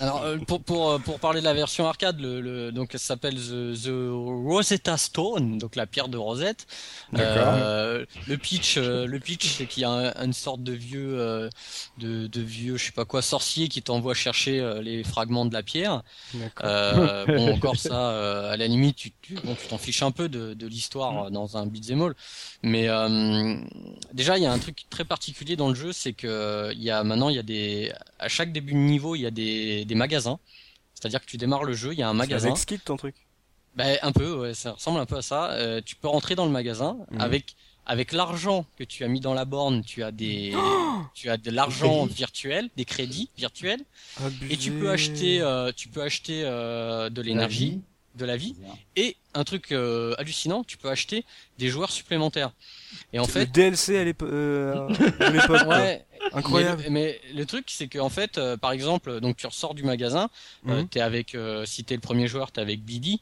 Alors 0.00 0.22
euh, 0.24 0.36
pour 0.38 0.62
pour 0.62 0.90
euh, 0.90 0.98
pour 0.98 1.18
parler 1.20 1.40
de 1.40 1.44
la 1.44 1.54
version 1.54 1.86
arcade, 1.86 2.20
le, 2.20 2.40
le 2.40 2.72
donc 2.72 2.90
ça 2.92 2.98
s'appelle 2.98 3.36
the, 3.36 3.72
the 3.84 3.90
Rosetta 4.10 4.96
Stone, 4.96 5.58
donc 5.58 5.76
la 5.76 5.86
pierre 5.86 6.08
de 6.08 6.18
Rosette. 6.18 6.66
D'accord. 7.12 7.54
Euh, 7.56 8.04
le 8.26 8.36
pitch, 8.36 8.76
le 8.78 9.18
pitch, 9.18 9.46
c'est 9.56 9.66
qu'il 9.66 9.82
y 9.82 9.84
a 9.84 9.90
un- 9.90 10.24
une 10.24 10.32
sorte 10.32 10.62
de 10.62 10.72
vieux, 10.72 11.48
de, 11.98 12.26
de 12.26 12.40
vieux, 12.40 12.76
je 12.76 12.86
sais 12.86 12.92
pas 12.92 13.04
quoi, 13.04 13.22
sorcier 13.22 13.68
qui 13.68 13.80
t'envoie 13.82 14.14
chercher 14.14 14.60
les 14.82 15.04
fragments 15.04 15.46
de 15.46 15.52
la 15.54 15.62
pierre. 15.62 16.02
D'accord. 16.34 16.66
Euh, 16.68 17.26
bon, 17.26 17.52
encore 17.54 17.76
ça, 17.76 18.50
à 18.50 18.56
la 18.56 18.66
limite, 18.66 18.96
tu 18.96 19.12
tu 19.22 19.34
bon, 19.34 19.54
tu 19.54 19.68
t'en 19.68 19.78
fiches 19.78 20.02
un 20.02 20.10
peu 20.10 20.28
de, 20.28 20.54
de 20.54 20.66
l'histoire 20.66 21.26
euh, 21.26 21.30
dans 21.30 21.56
un 21.56 21.66
beat'em 21.66 22.02
all. 22.02 22.14
Mais 22.62 22.88
euh, 22.88 23.54
déjà, 24.12 24.31
il 24.38 24.42
y 24.42 24.46
a 24.46 24.52
un 24.52 24.58
truc 24.58 24.84
très 24.90 25.04
particulier 25.04 25.56
dans 25.56 25.68
le 25.68 25.74
jeu, 25.74 25.92
c'est 25.92 26.12
que 26.12 26.26
euh, 26.26 26.72
il 26.74 26.82
y 26.82 26.90
a 26.90 27.02
maintenant, 27.04 27.28
il 27.28 27.36
y 27.36 27.38
a 27.38 27.42
des, 27.42 27.92
à 28.18 28.28
chaque 28.28 28.52
début 28.52 28.72
de 28.72 28.78
niveau, 28.78 29.14
il 29.16 29.22
y 29.22 29.26
a 29.26 29.30
des, 29.30 29.84
des 29.84 29.94
magasins. 29.94 30.38
C'est-à-dire 30.94 31.20
que 31.20 31.26
tu 31.26 31.36
démarres 31.36 31.64
le 31.64 31.72
jeu, 31.74 31.92
il 31.92 31.98
y 31.98 32.02
a 32.02 32.08
un 32.08 32.14
magasin. 32.14 32.48
avec 32.48 32.58
Skid 32.58 32.82
ton 32.84 32.96
truc 32.96 33.14
Ben, 33.74 33.98
un 34.02 34.12
peu, 34.12 34.32
ouais, 34.34 34.54
ça 34.54 34.72
ressemble 34.72 35.00
un 35.00 35.06
peu 35.06 35.16
à 35.16 35.22
ça. 35.22 35.50
Euh, 35.52 35.80
tu 35.84 35.96
peux 35.96 36.08
rentrer 36.08 36.34
dans 36.34 36.44
le 36.46 36.52
magasin 36.52 36.96
Mhm. 37.10 37.20
avec 37.20 37.56
avec 37.84 38.12
l'argent 38.12 38.64
que 38.78 38.84
tu 38.84 39.02
as 39.02 39.08
mis 39.08 39.18
dans 39.18 39.34
la 39.34 39.44
borne, 39.44 39.82
tu 39.82 40.04
as 40.04 40.12
des 40.12 40.54
tu 41.14 41.28
as 41.30 41.36
de 41.36 41.50
l'argent 41.50 42.06
virtuel, 42.06 42.68
des 42.76 42.84
crédits 42.84 43.28
virtuels 43.36 43.80
et 44.48 44.56
tu 44.56 44.70
peux 44.70 44.90
acheter 44.90 45.40
euh, 45.40 45.72
tu 45.74 45.88
peux 45.88 46.02
acheter 46.02 46.42
euh, 46.44 47.10
de 47.10 47.20
l'énergie, 47.22 47.80
de 48.16 48.24
la 48.24 48.36
vie 48.36 48.54
et 48.96 49.16
un 49.34 49.44
truc 49.44 49.72
euh, 49.72 50.14
hallucinant, 50.18 50.64
tu 50.64 50.76
peux 50.76 50.90
acheter 50.90 51.24
des 51.58 51.68
joueurs 51.68 51.90
supplémentaires. 51.90 52.52
Et 53.12 53.18
en 53.18 53.22
le 53.22 53.28
fait 53.28 53.46
DLC 53.46 53.96
à 53.98 54.04
l'épo- 54.04 54.26
euh, 54.26 54.88
à 55.20 55.30
l'époque, 55.30 55.64
quoi. 55.64 55.78
Ouais, 55.80 56.04
incroyable. 56.32 56.82
mais, 56.90 56.90
mais 56.90 57.34
le 57.34 57.46
truc, 57.46 57.64
c'est 57.68 57.88
qu'en 57.88 58.08
fait, 58.10 58.36
euh, 58.38 58.56
par 58.56 58.72
exemple, 58.72 59.20
donc 59.20 59.36
tu 59.38 59.46
ressors 59.46 59.74
du 59.74 59.82
magasin, 59.82 60.28
euh, 60.68 60.82
Mhm. 60.82 60.88
t'es 60.88 61.00
avec, 61.00 61.34
euh, 61.34 61.64
si 61.64 61.84
t'es 61.84 61.94
le 61.94 62.00
premier 62.00 62.26
joueur, 62.28 62.52
t'es 62.52 62.60
avec 62.60 62.82
Billy 62.84 63.20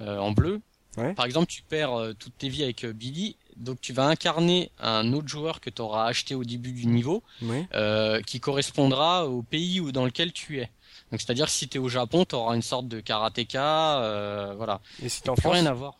euh, 0.00 0.18
en 0.18 0.32
bleu. 0.32 0.60
Ouais. 0.96 1.14
Par 1.14 1.24
exemple, 1.24 1.46
tu 1.46 1.62
perds 1.62 1.94
euh, 1.98 2.12
toutes 2.12 2.36
tes 2.36 2.48
vies 2.48 2.64
avec 2.64 2.84
euh, 2.84 2.92
Billy. 2.92 3.36
donc 3.56 3.80
tu 3.80 3.92
vas 3.92 4.06
incarner 4.06 4.70
un 4.80 5.12
autre 5.12 5.28
joueur 5.28 5.60
que 5.60 5.70
tu 5.70 5.80
auras 5.82 6.06
acheté 6.06 6.34
au 6.34 6.42
début 6.44 6.72
du 6.72 6.86
niveau, 6.86 7.22
Oui. 7.42 7.64
euh, 7.74 8.20
qui 8.22 8.40
correspondra 8.40 9.26
au 9.28 9.42
pays 9.42 9.78
où 9.80 9.92
dans 9.92 10.04
lequel 10.04 10.32
tu 10.32 10.58
es. 10.60 10.68
Donc 11.12 11.20
c'est-à-dire 11.20 11.48
si 11.48 11.68
tu 11.68 11.76
es 11.76 11.80
au 11.80 11.88
Japon, 11.88 12.24
tu 12.24 12.34
auras 12.34 12.56
une 12.56 12.62
sorte 12.62 12.88
de 12.88 12.98
karatéka, 13.00 14.00
euh, 14.00 14.54
voilà. 14.56 14.80
Et 15.02 15.08
si 15.08 15.22
t'es 15.22 15.28
en 15.28 15.36
France 15.36 15.52
rien 15.52 15.66
à 15.66 15.72
voir. 15.74 15.94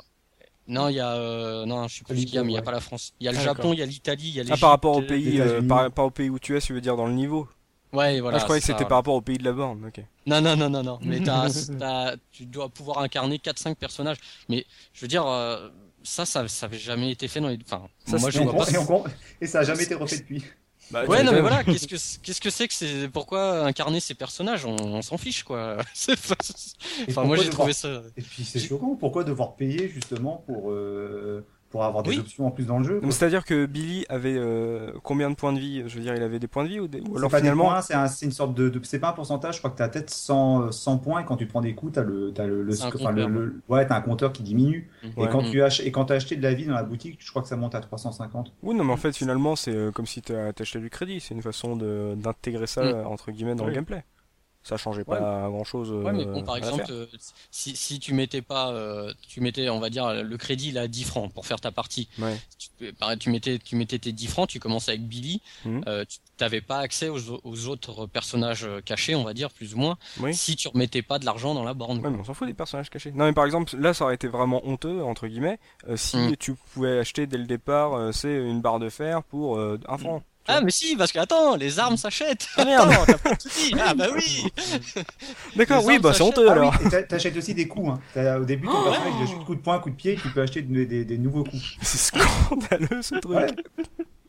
Non, 0.69 0.89
il 0.89 0.95
y 0.95 1.01
a 1.01 1.13
euh, 1.13 1.67
non, 1.67 1.87
je 1.89 1.99
sais 1.99 2.05
plus 2.05 2.21
ce 2.23 2.25
qu'il 2.27 2.35
y 2.35 2.39
a, 2.39 2.45
mais 2.45 2.53
il 2.53 2.55
y 2.55 2.59
a 2.59 2.63
pas 2.63 2.73
la 2.73 2.81
France. 2.81 3.13
Il 3.21 3.27
y 3.27 3.29
a 3.29 3.33
le 3.33 3.39
Ah, 3.39 3.43
Japon, 3.43 3.73
il 3.75 3.79
y 3.79 3.83
a 3.83 3.87
l'Italie, 3.87 4.29
il 4.29 4.35
y 4.37 4.39
a 4.39 4.41
Ah, 4.41 4.45
l'Égypte. 4.45 4.61
par 4.61 4.71
rapport 4.71 4.97
au 4.97 5.03
euh, 5.03 5.07
pays, 5.07 5.33
les 5.33 5.41
euh, 5.41 5.63
par, 5.63 5.91
par 5.93 6.07
au 6.07 6.11
pays 6.11 6.31
où 6.31 6.39
tu 6.39 6.57
es, 6.57 6.61
tu 6.61 6.73
veux 6.73 6.81
dire 6.81 6.97
dans 6.97 7.07
le 7.07 7.13
niveau. 7.13 7.47
Ouais, 7.93 8.21
voilà. 8.21 8.37
ah, 8.37 8.41
je 8.41 8.45
croyais 8.45 8.61
que 8.61 8.67
c'était 8.67 8.87
par 8.87 8.99
rapport 8.99 9.15
au 9.15 9.21
pays 9.21 9.37
de 9.37 9.45
la 9.45 9.53
borne. 9.53 9.85
Ok. 9.85 10.03
Non, 10.25 10.41
non, 10.41 10.57
non, 10.57 10.71
non, 10.71 10.83
non. 10.83 10.99
Mais 11.03 11.21
t'as, 11.21 11.49
t'as- 11.79 12.15
tu 12.31 12.47
dois 12.47 12.71
pouvoir 12.71 12.99
incarner 13.01 13.37
4-5 13.39 13.75
personnages. 13.75 14.17
Mais 14.49 14.65
je 14.95 15.01
veux 15.03 15.09
dire, 15.09 15.27
euh, 15.27 15.69
ça, 16.03 16.25
ça, 16.25 16.49
ça 16.49 16.67
avait 16.67 16.79
jamais 16.79 17.11
été 17.11 17.29
fait 17.29 17.41
dans 17.41 17.49
les. 17.49 17.59
Enfin, 17.67 17.83
Ça, 18.07 18.17
moi 18.17 18.31
c'est- 18.31 18.39
je 18.39 18.43
Et, 18.43 18.47
vois 18.47 18.65
pas. 18.65 18.71
et 18.71 18.79
on- 18.79 19.05
et 19.43 19.47
ça 19.47 19.59
a 19.59 19.65
jamais 19.65 19.83
été 19.83 19.95
refait 19.95 20.19
depuis. 20.19 20.43
Bah, 20.93 21.05
Ouais, 21.07 21.23
non, 21.23 21.33
mais 21.33 21.41
voilà. 21.41 21.65
Qu'est-ce 21.65 21.87
que, 21.87 21.97
qu'est-ce 22.23 22.41
que 22.41 22.51
c'est 22.51 22.69
que 22.69 22.75
c'est 22.75 23.09
pourquoi 23.09 23.65
incarner 23.65 23.99
ces 24.01 24.15
personnages? 24.15 24.65
On, 24.67 24.77
on 24.77 25.03
s'en 25.03 25.17
fiche, 25.17 25.43
quoi. 25.43 25.79
C'est 25.95 26.21
pas- 26.21 26.35
Enfin, 27.09 27.25
moi 27.25 27.37
j'ai 27.37 27.45
devoir- 27.45 27.53
trouvé 27.61 27.73
ça. 27.73 28.03
Et 28.17 28.23
puis 28.23 28.45
c'est 28.45 28.61
choquant, 28.61 28.95
pourquoi 28.97 29.25
devoir 29.25 29.57
payer 29.57 29.89
justement 29.89 30.45
pour, 30.47 30.71
euh, 30.71 31.45
pour 31.73 31.83
avoir 31.85 32.05
des 32.05 32.11
Oui. 32.11 32.19
options 32.21 32.47
en 32.47 32.51
plus 32.53 32.67
dans 32.67 32.79
le 32.79 32.85
jeu 32.85 33.01
C'est-à-dire 33.11 33.45
que 33.45 33.67
Billy 33.67 34.05
avait 34.09 34.37
euh, 34.37 34.93
combien 35.03 35.29
de 35.31 35.35
points 35.35 35.53
de 35.53 35.59
vie 35.59 35.83
Je 35.89 35.97
veux 35.97 36.03
dire, 36.03 36.15
il 36.15 36.23
avait 36.23 36.39
des 36.39 36.47
points 36.47 36.63
de 36.63 36.69
vie 36.69 36.79
ou, 36.79 36.87
des... 36.87 37.01
ou 37.01 37.05
C'est 37.13 37.17
alors 37.19 37.31
pas 37.31 37.39
finalement 37.39 37.81
c'est 37.81 37.95
un- 37.95 38.07
c'est 38.07 38.27
une 38.27 38.33
sorte 38.33 38.55
de, 38.55 38.69
de- 38.69 38.81
c'est 38.85 38.99
pas 39.01 39.09
un 39.09 39.13
pourcentage, 39.13 39.55
je 39.55 39.59
crois 39.61 39.71
que 39.71 39.77
t'as 39.79 39.89
peut-être 39.89 40.11
100, 40.11 40.71
100 40.71 40.99
points 40.99 41.21
et 41.21 41.25
quand 41.25 41.37
tu 41.37 41.47
prends 41.47 41.61
des 41.63 41.75
coups, 41.75 41.95
t'as 41.95 42.03
le, 42.03 42.33
t'as 42.33 42.47
le, 42.47 42.63
le, 42.63 42.73
C'est 42.73 42.85
un 42.85 42.89
enfin, 42.89 43.11
le- 43.11 43.23
compteur. 43.25 43.29
le- 43.29 43.61
ouais, 43.69 43.87
t'as 43.87 43.97
un 43.97 44.01
compteur 44.03 44.33
qui 44.33 44.43
diminue. 44.45 44.89
Ouais. 45.17 45.25
Et 45.25 45.29
quand 45.29 45.43
Mm. 45.43 45.51
tu 45.51 45.63
ach- 45.63 45.81
et 45.85 45.91
quand 45.91 46.05
t'as 46.05 46.15
acheté 46.15 46.37
de 46.37 46.43
la 46.43 46.55
vie 46.55 46.67
dans 46.67 46.75
la 46.75 46.83
boutique, 46.85 47.17
je 47.21 47.31
crois 47.31 47.43
que 47.43 47.49
ça 47.49 47.57
monte 47.57 47.75
à 47.75 47.81
350. 47.81 48.53
Oui, 48.63 48.75
non, 48.75 48.85
mais 48.85 48.93
en 48.93 48.97
fait, 48.97 49.17
finalement, 49.17 49.57
c'est 49.57 49.75
euh, 49.75 49.91
comme 49.91 50.07
si 50.07 50.21
t'as 50.23 50.53
t'as 50.53 50.63
acheté 50.63 50.79
du 50.79 50.91
crédit. 50.91 51.21
C'est 51.21 51.35
une 51.35 51.43
façon 51.43 51.75
de- 51.77 52.15
d'intégrer 52.17 52.67
ça, 52.67 52.83
Mm. 52.83 52.87
euh, 52.89 53.05
entre 53.07 53.31
guillemets, 53.33 53.55
dans 53.55 53.67
le 53.67 53.73
gameplay. 53.73 54.05
Ça 54.65 54.77
changeait 54.77 55.05
pas 55.05 55.49
grand-chose. 55.49 55.91
Ouais, 55.91 56.13
mais 56.13 56.27
euh, 56.27 56.33
bon, 56.33 56.43
par 56.45 56.57
exemple, 56.57 56.85
euh, 56.91 57.07
si, 57.51 57.75
si 57.75 57.99
tu 57.99 58.15
mettais 58.15 58.43
pas, 58.43 58.71
euh, 58.71 59.13
tu 59.29 59.41
mettais, 59.41 59.69
on 59.69 59.81
va 59.81 59.91
dire, 59.91 60.23
le 60.23 60.37
crédit 60.37 60.71
là 60.71 60.87
10 60.87 61.03
francs 61.05 61.33
pour 61.33 61.47
faire 61.47 61.61
ta 61.61 61.73
partie. 61.73 62.09
Ouais. 62.21 62.39
Tu, 62.79 62.93
pareil, 62.93 63.19
tu 63.19 63.31
mettais, 63.31 63.59
tu 63.59 63.75
mettais 63.75 63.99
tes 63.99 64.13
10 64.13 64.27
francs, 64.29 64.49
tu 64.49 64.61
commençais 64.61 64.93
avec 64.93 65.03
Billy, 65.07 65.43
euh, 65.67 66.05
tu 66.05 66.19
t'avais 66.37 66.61
pas 66.61 66.79
accès 66.79 67.09
aux, 67.09 67.19
aux 67.45 67.67
autres 67.67 68.07
personnages 68.07 68.65
euh, 68.65 68.81
cachés, 68.81 69.15
on 69.17 69.25
va 69.25 69.35
dire, 69.35 69.51
plus 69.51 69.75
ou 69.75 69.79
moins, 69.79 69.99
Oui. 70.21 70.33
si 70.35 70.55
tu 70.57 70.69
remettais 70.69 71.03
pas 71.03 71.19
de 71.19 71.25
l'argent 71.25 71.55
dans 71.55 71.65
la 71.65 71.75
borne. 71.75 71.99
Ouais, 71.99 72.11
mais 72.11 72.19
on 72.21 72.25
s'en 72.25 72.35
fout 72.35 72.47
des 72.47 72.55
personnages 72.55 72.89
cachés. 72.91 73.11
Non, 73.13 73.25
mais 73.27 73.33
par 73.33 73.45
exemple, 73.45 73.77
là, 73.77 73.93
ça 73.95 74.05
aurait 74.05 74.15
été 74.15 74.29
vraiment 74.29 74.65
honteux, 74.67 75.03
entre 75.03 75.27
guillemets, 75.27 75.59
euh, 75.89 75.97
si 75.97 76.17
Mm. 76.17 76.37
tu 76.37 76.55
pouvais 76.73 76.99
acheter 76.99 77.27
dès 77.27 77.39
le 77.39 77.47
départ, 77.47 77.95
euh, 77.95 78.13
c'est 78.13 78.33
une 78.35 78.61
barre 78.61 78.79
de 78.79 78.89
fer 78.89 79.23
pour 79.25 79.57
euh, 79.59 79.79
un 79.89 79.99
franc. 79.99 80.23
Ah, 80.49 80.61
mais 80.61 80.71
si, 80.73 80.97
parce 80.97 81.13
que 81.13 81.19
attends, 81.21 81.55
les 81.57 81.79
armes 81.79 81.97
s'achètent. 81.97 82.49
Ah, 82.57 82.65
merde. 82.65 82.91
Attends. 82.93 83.31
Ah 83.85 83.95
bah 83.95 84.07
oui. 84.15 84.45
D'accord, 85.57 85.85
oui, 85.85 85.99
bah 85.99 86.13
c'est 86.13 86.23
honteux 86.23 86.47
Ah 86.49 86.53
alors. 86.53 86.75
oui, 86.83 86.91
t'achètes 87.09 87.37
aussi 87.37 87.55
des 87.55 87.69
coups. 87.69 87.91
Hein. 88.17 88.37
Au 88.41 88.45
début, 88.45 88.67
ton 88.67 88.73
Oh, 88.77 88.83
personnage, 88.85 89.13
il 89.21 89.23
achète 89.25 89.45
coup 89.45 89.55
de 89.55 89.61
poing, 89.61 89.79
coup 89.79 89.91
de 89.91 89.95
pied, 89.95 90.19
tu 90.21 90.29
peux 90.31 90.43
acheter 90.43 90.63
des, 90.63 90.87
des, 90.87 91.05
des 91.05 91.19
nouveaux 91.19 91.45
coups. 91.45 91.77
C'est 91.83 91.99
scandaleux 91.99 93.03
ce 93.03 93.15
truc. 93.17 93.33
Ouais. 93.37 93.47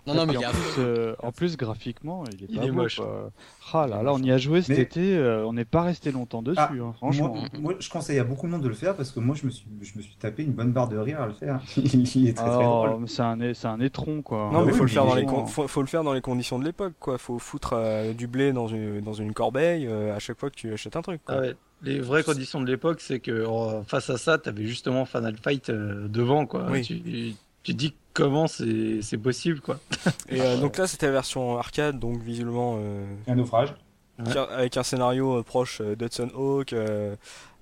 Non, 0.05 0.15
non, 0.15 0.25
mais 0.25 0.33
Et 0.33 0.35
il 0.37 0.41
y 0.41 0.45
en, 0.45 0.49
a. 0.49 0.51
plus, 0.51 0.75
euh, 0.79 1.15
en 1.19 1.31
plus, 1.31 1.55
graphiquement, 1.55 2.23
il 2.31 2.43
est 2.43 2.47
Il 2.49 2.57
pas 2.59 2.65
est 2.65 2.67
beau, 2.71 2.73
moche. 2.81 2.97
quoi. 2.97 3.31
Ah 3.73 3.87
là 3.87 4.03
là, 4.03 4.13
on 4.13 4.19
y 4.19 4.31
a 4.31 4.37
joué 4.37 4.61
cet 4.61 4.75
Mais- 4.77 4.83
été, 4.83 5.15
euh, 5.17 5.45
on 5.45 5.53
n'est 5.53 5.63
pas 5.65 5.81
resté 5.83 6.11
longtemps 6.11 6.41
dessus, 6.41 6.57
Ah, 6.59 6.69
hein, 6.73 6.93
franchement. 6.97 7.29
Moi, 7.33 7.47
moi, 7.59 7.73
je 7.79 7.89
conseille 7.89 8.19
à 8.19 8.23
beaucoup 8.23 8.45
de 8.47 8.51
monde 8.51 8.61
de 8.63 8.67
le 8.67 8.73
faire 8.73 8.95
parce 8.95 9.11
que 9.11 9.19
moi, 9.19 9.35
je 9.39 9.45
me 9.45 9.51
suis, 9.51 9.65
je 9.81 9.97
me 9.97 10.01
suis 10.01 10.15
tapé 10.15 10.43
une 10.43 10.51
bonne 10.51 10.71
barre 10.73 10.89
de 10.89 10.97
rire 10.97 11.21
à 11.21 11.27
le 11.27 11.33
faire. 11.33 11.61
il 11.77 12.27
est 12.29 12.33
très 12.33 12.45
très 12.45 12.53
Alors, 12.53 12.87
drôle. 12.89 13.07
c'est 13.07 13.21
un, 13.21 13.39
un 13.39 13.79
étron, 13.79 14.21
quoi. 14.21 14.49
Non, 14.51 14.59
Ah 14.59 14.65
mais 14.65 14.71
oui, 14.71 14.77
faut 14.77 14.83
le 14.83 14.89
mais 14.89 14.91
faire 14.93 15.05
dans 15.05 15.15
les 15.15 15.25
con- 15.25 15.45
faut, 15.45 15.67
faut 15.67 15.81
le 15.81 15.87
faire 15.87 16.03
dans 16.03 16.13
les 16.13 16.21
conditions 16.21 16.59
de 16.59 16.65
l'époque, 16.65 16.93
quoi. 16.99 17.17
Faut 17.17 17.39
foutre 17.39 17.73
euh, 17.73 18.13
du 18.13 18.27
blé 18.27 18.51
dans 18.51 18.67
une 18.67 18.99
dans 19.01 19.13
une 19.13 19.33
corbeille 19.33 19.87
euh, 19.87 20.13
à 20.15 20.19
chaque 20.19 20.39
fois 20.39 20.49
que 20.49 20.55
tu 20.55 20.73
achètes 20.73 20.95
un 20.97 21.01
truc. 21.01 21.21
Quoi. 21.25 21.35
Ah 21.37 21.41
ouais. 21.41 21.55
Les 21.81 21.99
vraies 21.99 22.23
conditions 22.23 22.61
de 22.61 22.65
l'époque, 22.67 23.01
c'est 23.01 23.19
que 23.19 23.31
euh, 23.31 23.81
face 23.83 24.09
à 24.09 24.17
ça, 24.17 24.37
t'avais 24.37 24.65
justement 24.65 25.03
Final 25.05 25.35
Fight 25.35 25.69
euh, 25.69 26.07
devant, 26.07 26.45
quoi. 26.45 26.67
Oui. 26.69 26.81
Tu, 26.81 27.35
tu 27.63 27.73
te 27.73 27.77
dis 27.77 27.95
comment 28.13 28.47
c'est 28.47 29.01
c'est 29.01 29.17
possible, 29.17 29.59
quoi. 29.61 29.79
Et 30.29 30.41
euh, 30.41 30.57
donc 30.57 30.77
là, 30.77 30.85
c'était 30.87 31.07
la 31.07 31.13
version 31.13 31.57
arcade, 31.57 31.99
donc 31.99 32.21
visuellement 32.21 32.75
euh, 32.79 33.05
Un 33.27 33.35
naufrage. 33.35 33.73
Ouais. 34.19 34.37
avec 34.37 34.77
un 34.77 34.83
scénario 34.83 35.39
euh, 35.39 35.43
proche 35.43 35.81
euh, 35.81 35.95
d'Hudson 35.95 36.29
Hawk. 36.35 36.73
euh, 36.73 37.15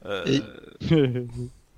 euh, 0.06 0.24
Et- 0.26 0.42
Il 0.92 1.28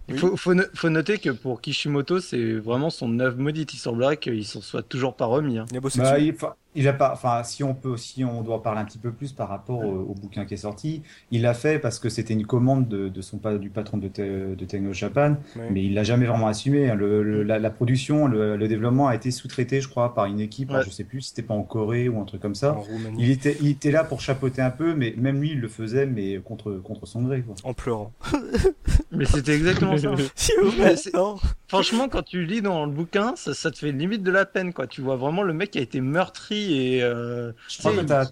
Oui. 0.10 0.18
faut, 0.18 0.36
faut, 0.36 0.54
no- 0.54 0.64
faut 0.74 0.90
noter 0.90 1.18
que 1.18 1.30
pour 1.30 1.62
Kishimoto, 1.62 2.20
c'est 2.20 2.56
vraiment 2.56 2.90
son 2.90 3.20
œuvre 3.22 3.38
maudite. 3.38 3.74
Il 3.74 3.78
semblerait 3.78 4.18
qu'il 4.18 4.46
s'en 4.46 4.60
soit 4.60 4.82
toujours 4.84 5.16
pas 5.16 5.26
remis. 5.28 5.58
Hein. 5.60 5.66
il 5.72 5.78
a 5.78 5.80
bossé 5.80 6.00
Bah, 6.00 6.14
dessus. 6.16 6.26
il, 6.28 6.34
enfin, 6.34 6.56
il 6.76 6.88
a 6.88 6.94
pas, 6.94 7.12
enfin, 7.14 7.44
si 7.44 7.64
on 7.64 7.74
peut, 7.74 7.98
si 7.98 8.24
on 8.24 8.42
doit 8.42 8.62
parler 8.64 8.82
un 8.82 8.86
petit 8.86 8.98
peu 8.98 9.12
plus 9.12 9.32
par 9.32 9.50
rapport 9.50 9.80
au, 9.80 9.92
au 10.12 10.14
bouquin 10.16 10.46
qui 10.46 10.54
est 10.54 10.58
sorti, 10.58 11.02
il 11.32 11.42
l'a 11.44 11.54
fait 11.54 11.80
parce 11.80 12.00
que 12.00 12.10
c'était 12.10 12.34
une 12.34 12.46
commande 12.46 12.88
de, 12.88 13.10
de 13.10 13.22
son 13.22 13.40
du 13.60 13.70
patron 13.70 13.98
de, 13.98 14.08
Te- 14.08 14.56
de 14.56 14.66
Techno 14.66 14.94
Japan, 14.94 15.36
mais 15.72 15.84
il 15.84 15.94
l'a 15.94 16.04
jamais 16.04 16.26
vraiment 16.26 16.48
assumé. 16.48 16.90
hein. 16.90 16.96
Le, 16.96 17.22
le- 17.24 17.44
la, 17.44 17.60
la 17.60 17.70
production, 17.70 18.28
le, 18.28 18.56
le 18.58 18.68
développement 18.68 19.08
a 19.08 19.16
été 19.16 19.32
sous-traité, 19.32 19.82
je 19.82 19.88
crois, 19.90 20.14
par 20.14 20.26
une 20.26 20.40
équipe. 20.40 20.72
Ouais. 20.72 20.84
je 20.86 20.90
sais 20.90 21.04
plus 21.04 21.22
si 21.22 21.30
c'était 21.30 21.42
pas 21.44 21.54
en 21.54 21.64
Corée 21.64 22.10
ou 22.10 22.20
un 22.22 22.26
truc 22.26 22.42
comme 22.42 22.56
ça. 22.56 22.74
En. 22.74 22.84
Il 23.20 23.30
était, 23.30 23.58
il 23.62 23.70
était 23.70 23.92
là 23.92 24.04
pour 24.04 24.22
chapeauter 24.22 24.62
un 24.62 24.70
peu, 24.72 24.94
mais 24.96 25.14
même 25.18 25.42
lui, 25.42 25.52
il 25.52 25.60
le 25.60 25.68
faisait, 25.68 26.06
mais 26.06 26.40
contre, 26.44 26.74
contre 26.84 27.06
son 27.06 27.22
gré, 27.24 27.42
quoi. 27.42 27.56
En 27.64 27.74
pleurant. 27.74 28.12
Mais 29.12 29.26
c'était 29.26 29.54
exactement 29.56 29.98
ça. 29.98 30.16
S'il 30.36 30.56
vous 30.64 30.72
plaît. 30.72 30.96
Franchement, 31.74 32.10
quand 32.10 32.24
tu 32.24 32.46
lis 32.46 32.62
dans 32.62 32.86
le 32.86 32.92
bouquin, 32.92 33.36
ça, 33.36 33.54
ça 33.54 33.72
te 33.72 33.78
fait 33.80 33.92
limite 33.92 34.24
de 34.24 34.32
la 34.32 34.46
peine, 34.46 34.74
quoi. 34.74 34.88
Tu 34.88 35.02
vois 35.02 35.16
vraiment 35.16 35.44
le 35.44 35.54
mec 35.54 35.72
qui 35.72 35.80
a 35.80 35.82
été 35.82 36.02
meurtri 36.02 36.96
et. 36.96 37.04
Euh, 37.04 37.52
Je 37.68 37.80
crois 37.80 37.92
tu 37.92 37.98
que 37.98 38.04
t'as, 38.06 38.26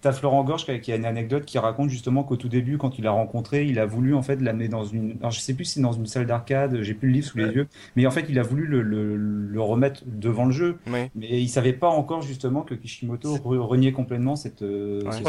t'as 0.00 0.12
Florent 0.12 0.44
Gorge 0.44 0.64
qui 0.80 0.92
a, 0.92 0.96
une 0.96 1.04
anecdote 1.04 1.44
qui 1.44 1.58
raconte 1.58 1.90
justement 1.90 2.24
qu'au 2.24 2.36
tout 2.36 2.48
début, 2.48 2.78
quand 2.78 2.98
il 2.98 3.04
l'a 3.04 3.10
rencontré, 3.10 3.66
il 3.66 3.78
a 3.78 3.86
voulu 3.86 4.14
en 4.14 4.22
fait 4.22 4.40
l'amener 4.40 4.68
dans 4.68 4.84
une, 4.84 5.16
alors 5.18 5.30
je 5.32 5.40
sais 5.40 5.54
plus 5.54 5.64
si 5.64 5.74
c'est 5.74 5.80
dans 5.80 5.92
une 5.92 6.06
salle 6.06 6.26
d'arcade, 6.26 6.82
j'ai 6.82 6.94
plus 6.94 7.08
le 7.08 7.14
livre 7.14 7.26
sous 7.26 7.38
les 7.38 7.46
Ouais. 7.46 7.52
yeux, 7.52 7.68
mais 7.96 8.06
en 8.06 8.10
fait 8.10 8.26
il 8.28 8.38
a 8.38 8.42
voulu 8.42 8.66
le, 8.66 8.82
le, 8.82 9.16
le 9.16 9.60
remettre 9.60 10.02
devant 10.06 10.44
le 10.46 10.52
jeu, 10.52 10.78
Ouais. 10.86 11.10
mais 11.14 11.40
il 11.42 11.48
savait 11.48 11.72
pas 11.72 11.88
encore 11.88 12.22
justement 12.22 12.62
que 12.62 12.74
Kishimoto 12.74 13.36
re- 13.38 13.58
reniait 13.58 13.92
complètement 13.92 14.36
cette, 14.36 14.62
euh, 14.62 15.00
Ouais. 15.04 15.12
ce 15.12 15.24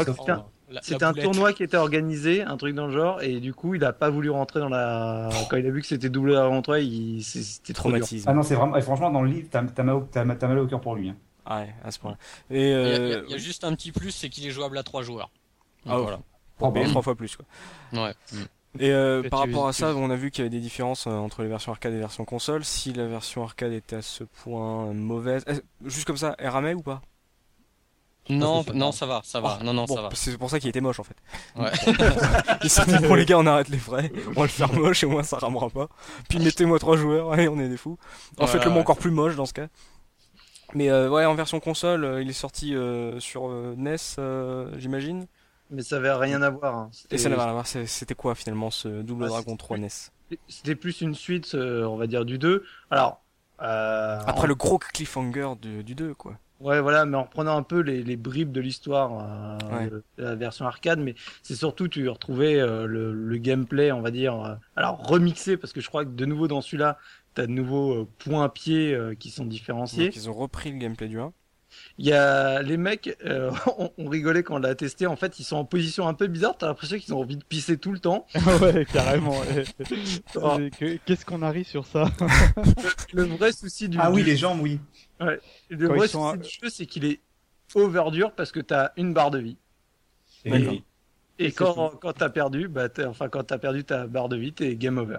C'était 0.82 1.04
un- 1.04 1.12
tournoi 1.12 1.52
qui 1.52 1.62
était 1.62 1.76
organisé, 1.76 2.42
un 2.42 2.56
truc 2.56 2.74
dans 2.74 2.86
le 2.86 2.92
genre, 2.92 3.22
et 3.22 3.40
du 3.40 3.52
coup, 3.54 3.74
il 3.74 3.84
a 3.84 3.92
pas 3.92 4.10
voulu 4.10 4.30
rentrer 4.30 4.60
dans 4.60 4.68
la. 4.68 5.28
Quand 5.50 5.56
il 5.56 5.66
a 5.66 5.70
vu 5.70 5.80
que 5.80 5.86
c'était 5.86 6.08
double 6.08 6.32
Dragon 6.32 6.62
3, 6.62 6.78
il... 6.80 7.22
c'était. 7.24 7.72
Traumatisme. 7.72 8.28
Ah 8.28 8.34
non, 8.34 8.42
c'est 8.42 8.54
vraiment, 8.54 8.76
et 8.76 8.82
franchement 8.82 9.10
dans 9.10 9.22
le 9.22 9.30
livre, 9.30 9.48
t'as, 9.50 9.62
mal, 9.82 9.94
au- 9.96 10.08
mal 10.14 10.58
au 10.58 10.66
cœur 10.66 10.80
pour 10.80 10.94
lui. 10.94 11.08
hein. 11.10 11.16
Ah 11.46 11.60
ouais, 11.60 11.74
à 11.84 11.90
ce 11.90 11.98
point. 11.98 12.16
Et 12.50 12.62
Il 12.62 12.68
y, 12.68 12.72
a- 12.72 12.76
euh, 12.76 12.96
il 13.06 13.10
y 13.10 13.14
a- 13.14 13.22
il 13.26 13.30
y 13.30 13.34
a 13.34 13.38
juste 13.38 13.64
un 13.64 13.74
petit 13.74 13.90
plus, 13.92 14.10
c'est 14.12 14.28
qu'il 14.28 14.46
est 14.46 14.50
jouable 14.50 14.78
à 14.78 14.82
trois 14.82 15.02
joueurs. 15.02 15.30
Donc, 15.84 15.94
Ah, 15.96 15.98
voilà. 15.98 16.20
pour 16.58 16.72
payer 16.72 16.84
bon. 16.84 16.90
trois 16.92 17.02
fois 17.02 17.14
plus 17.16 17.34
quoi. 17.36 17.46
Ouais. 17.92 18.14
Et 18.78 18.92
euh, 18.92 19.28
par 19.28 19.40
rapport 19.40 19.66
à 19.66 19.72
ça, 19.72 19.94
on 19.96 20.10
a 20.10 20.16
vu 20.16 20.30
qu'il 20.30 20.44
y 20.44 20.46
avait 20.46 20.54
des 20.56 20.60
différences 20.60 21.08
euh, 21.08 21.10
entre 21.10 21.42
les 21.42 21.48
versions 21.48 21.72
arcade 21.72 21.90
et 21.92 21.96
les 21.96 22.00
versions 22.00 22.24
console. 22.24 22.64
Si 22.64 22.92
la 22.92 23.06
version 23.08 23.42
arcade 23.42 23.72
était 23.72 23.96
à 23.96 24.02
ce 24.02 24.22
point 24.22 24.92
mauvaise, 24.92 25.44
juste 25.84 26.06
comme 26.06 26.16
ça, 26.18 26.36
elle 26.38 26.50
ramait 26.50 26.74
ou 26.74 26.82
pas? 26.82 27.02
Non, 28.30 28.64
non, 28.74 28.92
ça 28.92 29.06
va, 29.06 29.20
ça 29.24 29.40
va. 29.40 29.58
non, 29.62 29.72
non, 29.74 29.84
Bon, 29.84 29.96
ça 29.96 30.02
va. 30.02 30.08
C'est 30.14 30.38
pour 30.38 30.48
ça 30.50 30.58
qu'il 30.60 30.68
était 30.68 30.80
moche 30.80 31.00
en 31.00 31.04
fait. 31.04 31.16
Ouais. 31.56 31.70
Il 32.64 32.70
s'est 32.70 32.84
dit 32.86 32.98
bon 33.06 33.14
les 33.14 33.24
gars, 33.26 33.38
on 33.38 33.46
arrête 33.46 33.68
les 33.68 33.78
frais, 33.78 34.12
on 34.28 34.32
va 34.32 34.42
le 34.42 34.48
faire 34.48 34.72
moche 34.72 35.02
et 35.02 35.06
au 35.06 35.10
moins 35.10 35.22
ça 35.22 35.38
ramera 35.38 35.68
pas. 35.70 35.88
Puis 36.28 36.38
mettez-moi 36.38 36.78
trois 36.78 36.96
joueurs, 36.96 37.32
allez 37.32 37.48
on 37.48 37.58
est 37.58 37.68
des 37.68 37.76
fous. 37.76 37.98
En 38.38 38.42
Ouais, 38.42 38.46
fait 38.48 38.64
le 38.64 38.70
ouais. 38.70 38.78
encore 38.80 38.96
plus 38.98 39.10
moche 39.10 39.36
dans 39.36 39.46
ce 39.46 39.52
cas. 39.52 39.66
Mais 40.74 40.88
euh, 40.90 41.08
ouais, 41.10 41.24
en 41.24 41.34
version 41.34 41.58
console, 41.58 42.04
euh, 42.04 42.22
il 42.22 42.30
est 42.30 42.32
sorti 42.32 42.74
euh, 42.76 43.18
sur 43.18 43.48
euh, 43.48 43.74
NES, 43.76 43.96
euh, 44.18 44.70
j'imagine. 44.78 45.26
Mais 45.70 45.82
ça 45.82 45.96
avait 45.96 46.12
rien 46.12 46.42
à 46.42 46.50
voir. 46.50 46.74
hein. 46.76 46.90
Et 47.10 47.18
ça 47.18 47.28
n'avait 47.28 47.40
rien 47.42 47.50
à 47.50 47.54
voir. 47.54 47.66
c'est- 47.66 47.86
C'était 47.86 48.14
quoi 48.14 48.34
finalement 48.34 48.70
ce 48.70 48.88
Double 49.02 49.24
Ah, 49.24 49.28
Dragon 49.28 49.44
c'était 49.52 49.56
3 49.56 49.78
NES 49.78 49.88
C'était 50.48 50.74
plus 50.76 51.00
une 51.00 51.14
suite, 51.14 51.54
euh, 51.54 51.84
on 51.84 51.96
va 51.96 52.06
dire, 52.06 52.24
du 52.24 52.38
2. 52.38 52.64
Alors. 52.90 53.22
Euh, 53.62 54.18
Après 54.26 54.46
le 54.46 54.54
gros 54.54 54.78
cliffhanger 54.78 55.50
du, 55.60 55.84
du 55.84 55.94
2 55.94 56.14
quoi. 56.14 56.34
Ouais, 56.60 56.80
voilà, 56.80 57.06
mais 57.06 57.16
en 57.16 57.22
reprenant 57.22 57.56
un 57.56 57.62
peu 57.62 57.80
les, 57.80 58.02
les 58.02 58.16
bribes 58.16 58.52
de 58.52 58.60
l'histoire 58.60 59.58
euh, 59.62 59.76
Ouais. 59.76 59.90
de, 59.90 60.04
la 60.18 60.34
version 60.34 60.66
arcade, 60.66 60.98
mais 61.00 61.14
c'est 61.42 61.54
surtout 61.54 61.88
tu 61.88 62.06
retrouvais 62.08 62.60
euh, 62.60 62.86
le, 62.86 63.12
le 63.14 63.36
gameplay, 63.38 63.92
on 63.92 64.02
va 64.02 64.10
dire, 64.10 64.34
euh, 64.44 64.54
alors 64.76 64.98
remixé, 64.98 65.56
parce 65.56 65.72
que 65.72 65.80
je 65.80 65.88
crois 65.88 66.04
que 66.04 66.10
de 66.10 66.24
nouveau 66.26 66.48
dans 66.48 66.60
celui-là, 66.60 66.98
t'as 67.34 67.46
de 67.46 67.52
nouveaux 67.52 68.02
euh, 68.02 68.08
points 68.18 68.44
à 68.44 68.48
pied 68.50 68.92
euh, 68.94 69.14
qui 69.14 69.30
sont 69.30 69.46
différenciés. 69.46 70.06
Donc 70.06 70.16
ils 70.16 70.28
ont 70.28 70.34
repris 70.34 70.70
le 70.70 70.78
gameplay 70.78 71.08
du 71.08 71.18
1. 71.18 71.32
Il 71.98 72.06
y 72.06 72.12
a 72.12 72.62
les 72.62 72.76
mecs, 72.76 73.16
euh, 73.24 73.50
on, 73.78 73.90
on 73.98 74.08
rigolait 74.08 74.42
quand 74.42 74.56
on 74.56 74.58
l'a 74.58 74.74
testé, 74.74 75.06
en 75.06 75.16
fait, 75.16 75.38
ils 75.38 75.44
sont 75.44 75.56
en 75.56 75.64
position 75.64 76.08
un 76.08 76.14
peu 76.14 76.26
bizarre, 76.26 76.56
t'as 76.58 76.66
l'impression 76.66 76.98
qu'ils 76.98 77.14
ont 77.14 77.20
envie 77.20 77.36
de 77.36 77.44
pisser 77.44 77.78
tout 77.78 77.92
le 77.92 77.98
temps. 77.98 78.26
ouais, 78.62 78.86
carrément. 78.92 79.40
Oh. 80.36 80.56
Qu'est-ce 81.06 81.24
qu'on 81.24 81.42
arrive 81.42 81.66
sur 81.66 81.86
ça 81.86 82.04
Le 83.12 83.24
vrai 83.24 83.52
souci 83.52 83.88
du, 83.88 83.98
Ah 84.00 84.10
oui, 84.10 84.22
les 84.22 84.36
jambes, 84.36 84.60
oui. 84.60 84.78
le 85.68 85.88
quand 85.88 85.94
vrai 85.96 86.08
souci 86.08 86.24
à- 86.24 86.36
du 86.36 86.48
jeu, 86.48 86.68
c'est 86.70 86.86
qu'il 86.86 87.04
est 87.04 87.20
overdur 87.74 88.32
parce 88.32 88.52
que 88.52 88.60
t'as 88.60 88.90
une 88.96 89.12
barre 89.12 89.30
de 89.30 89.38
vie. 89.38 89.56
Et- 90.44 91.52
quand, 91.52 91.96
quand 92.00 92.12
t'as 92.12 92.28
perdu, 92.30 92.68
bah, 92.68 92.88
enfin, 93.06 93.28
quand 93.28 93.44
t'as 93.44 93.58
perdu 93.58 93.84
ta 93.84 94.06
barre 94.06 94.28
de 94.28 94.36
vie, 94.36 94.52
t'es 94.52 94.76
game 94.76 94.98
over. 94.98 95.18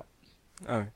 Ah 0.67 0.79
ouais. 0.79 0.91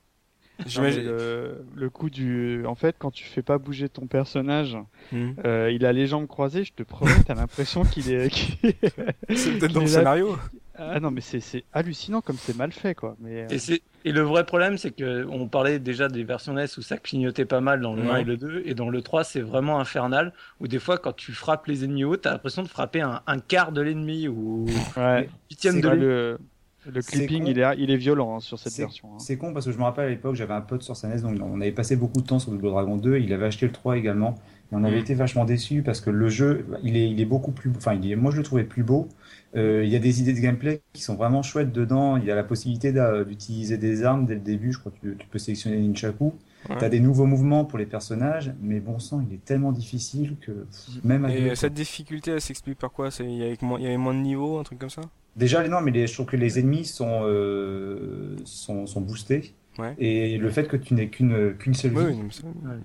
J'imagine. 0.66 1.04
Le, 1.04 1.66
le 1.76 1.90
coup 1.90 2.10
du, 2.10 2.66
en 2.66 2.76
fait, 2.76 2.96
quand 2.98 3.12
tu 3.12 3.24
fais 3.26 3.42
pas 3.42 3.58
bouger 3.58 3.90
ton 3.90 4.08
personnage, 4.08 4.78
Hmm. 5.12 5.32
euh, 5.46 5.70
il 5.72 5.86
a 5.86 5.94
les 5.94 6.08
jambes 6.08 6.26
croisées. 6.28 6.64
Je 6.64 6.74
te 6.74 6.82
promets, 6.84 7.12
t'as 7.28 7.36
l'impression 7.36 7.84
qu'il 7.84 8.12
est. 8.12 8.30
C'est 9.36 9.60
peut-être 9.60 9.74
dans 9.74 9.82
le 9.82 9.88
scénario. 9.88 10.38
Ah 10.78 11.00
non, 11.00 11.10
mais 11.10 11.22
c'est 11.22 11.40
c'est 11.40 11.64
hallucinant 11.72 12.20
comme 12.20 12.36
c'est 12.38 12.58
mal 12.58 12.74
fait, 12.74 12.96
quoi. 12.96 13.16
Mais 13.22 13.44
euh, 13.44 13.48
Et, 13.50 13.60
c'est- 13.60 13.82
et 14.04 14.12
le 14.12 14.20
vrai 14.22 14.46
problème, 14.46 14.78
c'est 14.78 14.92
que 14.92 15.26
on 15.30 15.48
parlait 15.48 15.80
déjà 15.80 16.10
des 16.10 16.26
versions 16.26 16.52
NES 16.54 16.66
où 16.78 16.82
ça 16.82 16.98
clignotait 16.98 17.46
pas 17.46 17.62
mal 17.62 17.80
dans 17.80 17.94
le 17.94 18.02
1 18.04 18.14
Ouais. 18.14 18.22
et 18.22 18.24
le 18.26 18.36
2, 18.36 18.64
et 18.66 18.74
dans 18.74 18.90
le 18.90 19.02
3, 19.02 19.24
c'est 19.24 19.40
vraiment 19.40 19.80
infernal, 19.80 20.34
où 20.60 20.68
des 20.68 20.80
fois, 20.80 20.98
quand 20.98 21.14
tu 21.16 21.32
frappes 21.32 21.68
les 21.68 21.86
ennemis 21.86 22.04
hauts, 22.04 22.18
t'as 22.18 22.32
l'impression 22.32 22.62
de 22.62 22.68
frapper 22.68 23.00
un, 23.02 23.22
un 23.26 23.40
quart 23.40 23.72
de 23.72 23.80
l'ennemi 23.82 24.28
ou 24.28 24.66
ouais. 24.98 25.02
un 25.02 25.24
huitième 25.50 25.76
C'est 25.76 25.82
de 25.82 25.88
l'ennemi. 25.90 26.06
le, 26.06 26.38
le 26.86 27.02
clipping, 27.04 27.46
il 27.48 27.60
est, 27.60 27.76
il 27.78 27.92
est 27.92 27.98
violent 27.98 28.36
hein, 28.36 28.40
sur 28.40 28.60
cette 28.60 28.76
version. 28.76 29.10
hein. 29.18 29.18
C'est 29.20 29.38
con 29.38 29.54
parce 29.54 29.66
que 29.66 29.72
je 29.72 29.78
me 29.78 29.84
rappelle 29.84 30.06
à 30.08 30.10
l'époque, 30.10 30.36
j'avais 30.36 30.54
un 30.54 30.62
pote 30.62 30.84
sur 30.84 30.96
sa 30.98 31.08
NES, 31.08 31.22
donc 31.22 31.38
on 31.42 31.62
avait 31.62 31.72
passé 31.72 31.96
beaucoup 31.96 32.22
de 32.22 32.26
temps 32.28 32.40
sur 32.40 32.52
Double 32.52 32.70
Dragon 32.70 32.98
2, 32.98 33.18
il 33.18 33.32
avait 33.34 33.46
acheté 33.46 33.66
le 33.66 33.72
3 33.72 33.98
également, 33.98 34.36
et 34.72 34.76
on 34.76 34.84
avait 34.84 34.98
Mhm. 34.98 35.00
été 35.00 35.14
vachement 35.14 35.46
déçus 35.46 35.84
parce 35.84 36.02
que 36.02 36.10
le 36.10 36.28
jeu, 36.30 36.66
il 36.84 36.98
est, 36.98 37.10
il 37.10 37.20
est 37.22 37.26
beaucoup 37.26 37.52
plus, 37.52 37.72
enfin, 37.78 37.94
il 37.94 38.12
est, 38.12 38.16
moi 38.16 38.32
je 38.32 38.38
le 38.38 38.44
trouvais 38.44 38.66
plus 38.66 38.84
beau. 38.84 39.08
Euh, 39.56 39.84
il 39.86 39.90
y 39.90 39.96
a 39.96 40.00
des 40.00 40.20
idées 40.22 40.34
de 40.34 40.40
gameplay 40.42 40.82
qui 40.94 41.02
sont 41.02 41.16
vraiment 41.16 41.42
chouettes 41.44 41.72
dedans. 41.72 42.18
Il 42.18 42.26
y 42.26 42.32
a 42.32 42.36
la 42.36 42.44
possibilité 42.44 42.92
d'utiliser 43.26 43.78
des 43.78 44.04
armes 44.04 44.26
dès 44.26 44.34
le 44.36 44.42
début. 44.42 44.74
Je 44.74 44.80
crois 44.80 44.92
que 44.92 44.98
tu, 45.08 45.16
tu 45.18 45.28
peux 45.28 45.40
sélectionner 45.40 45.78
les 45.78 45.84
nunchaku. 45.84 46.34
Ouais. 46.70 46.76
T'as 46.78 46.90
des 46.90 47.00
nouveaux 47.00 47.26
mouvements 47.26 47.64
pour 47.64 47.80
les 47.80 47.86
personnages, 47.86 48.52
mais 48.62 48.82
bon 48.82 49.00
sang, 49.00 49.26
il 49.30 49.34
est 49.34 49.46
tellement 49.46 49.72
difficile 49.72 50.36
que 50.42 50.52
pff, 50.52 51.04
même 51.06 51.24
à 51.24 51.30
Et 51.30 51.56
cette 51.56 51.74
difficulté, 51.74 52.32
elle 52.32 52.42
s'explique 52.42 52.80
par 52.80 52.92
quoi? 52.92 53.12
C'est 53.12 53.26
il 53.26 53.38
y 53.38 53.44
avait 53.44 53.58
moins, 53.62 53.80
il 53.80 53.84
y 53.84 53.88
avait 53.88 53.98
moins 53.98 54.14
de 54.14 54.20
niveaux, 54.20 54.58
un 54.60 54.64
truc 54.64 54.80
comme 54.80 54.90
ça? 54.90 55.02
Déjà, 55.36 55.62
les- 55.64 55.70
non, 55.70 55.82
mais 55.82 55.92
les, 55.92 56.08
je 56.08 56.14
trouve 56.14 56.26
que 56.28 56.38
les 56.38 56.60
ennemis 56.60 56.86
sont, 56.86 57.22
euh, 57.24 58.36
sont, 58.46 58.86
sont 58.88 59.02
boostés. 59.02 59.54
Ouais. 59.78 59.94
Et 60.00 60.38
le 60.38 60.50
fait 60.50 60.68
que 60.70 60.78
tu 60.78 60.94
n'aies 60.94 61.10
qu'une 61.10 61.54
qu'une 61.58 61.74
seule 61.74 61.92
vie, 61.92 61.98
oui, 61.98 62.30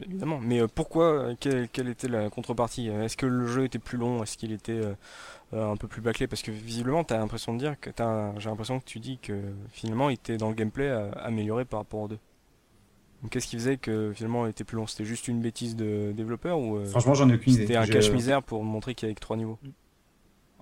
évidemment. 0.05 0.41
Mais 0.43 0.61
euh, 0.61 0.67
pourquoi 0.67 1.05
euh, 1.05 1.35
quelle, 1.39 1.69
quelle 1.69 1.89
était 1.89 2.09
la 2.09 2.29
contrepartie? 2.31 2.89
Est-ce 2.89 3.17
que 3.17 3.27
le 3.27 3.47
jeu 3.47 3.65
était 3.65 3.79
plus 3.79 3.97
long? 3.97 4.25
Est-ce 4.25 4.37
qu'il 4.37 4.51
était 4.51 4.81
euh, 5.53 5.73
un 5.73 5.77
peu 5.77 5.87
plus 5.87 6.01
bâclé? 6.03 6.27
Parce 6.27 6.43
que 6.43 6.51
visiblement, 6.51 7.05
t'as 7.05 7.19
l'impression 7.19 7.55
de 7.55 7.59
dire 7.61 7.79
que 7.79 7.91
j'ai 8.39 8.49
l'impression 8.51 8.81
que 8.81 8.85
tu 8.85 8.99
dis 8.99 9.19
que 9.23 9.41
finalement, 9.71 10.11
il 10.11 10.15
était 10.15 10.37
dans 10.37 10.49
le 10.49 10.57
gameplay 10.57 10.89
euh, 10.89 11.13
amélioré 11.23 11.65
par 11.65 11.79
rapport 11.81 12.01
aux 12.01 12.09
deux. 12.09 12.19
Donc, 13.23 13.31
qu'est-ce 13.33 13.47
qui 13.47 13.57
faisait 13.57 13.77
que 13.77 14.13
finalement, 14.13 14.47
il 14.47 14.51
était 14.51 14.65
plus 14.65 14.77
long? 14.77 14.87
C'était 14.89 15.05
juste 15.05 15.29
une 15.29 15.41
bêtise 15.41 15.77
de 15.77 16.13
développeur 16.17 16.59
ou 16.59 16.79
euh, 16.79 16.87
franchement, 16.87 17.15
j'en 17.15 17.29
ai 17.31 17.35
aucune 17.35 17.53
idée. 17.53 17.63
c'était 17.63 17.77
un 17.77 17.87
cache-misère 17.87 18.43
pour 18.43 18.65
montrer 18.65 18.95
qu'il 18.95 19.07
y 19.07 19.11
avait 19.11 19.15
que 19.15 19.21
trois 19.21 19.37
niveaux? 19.37 19.59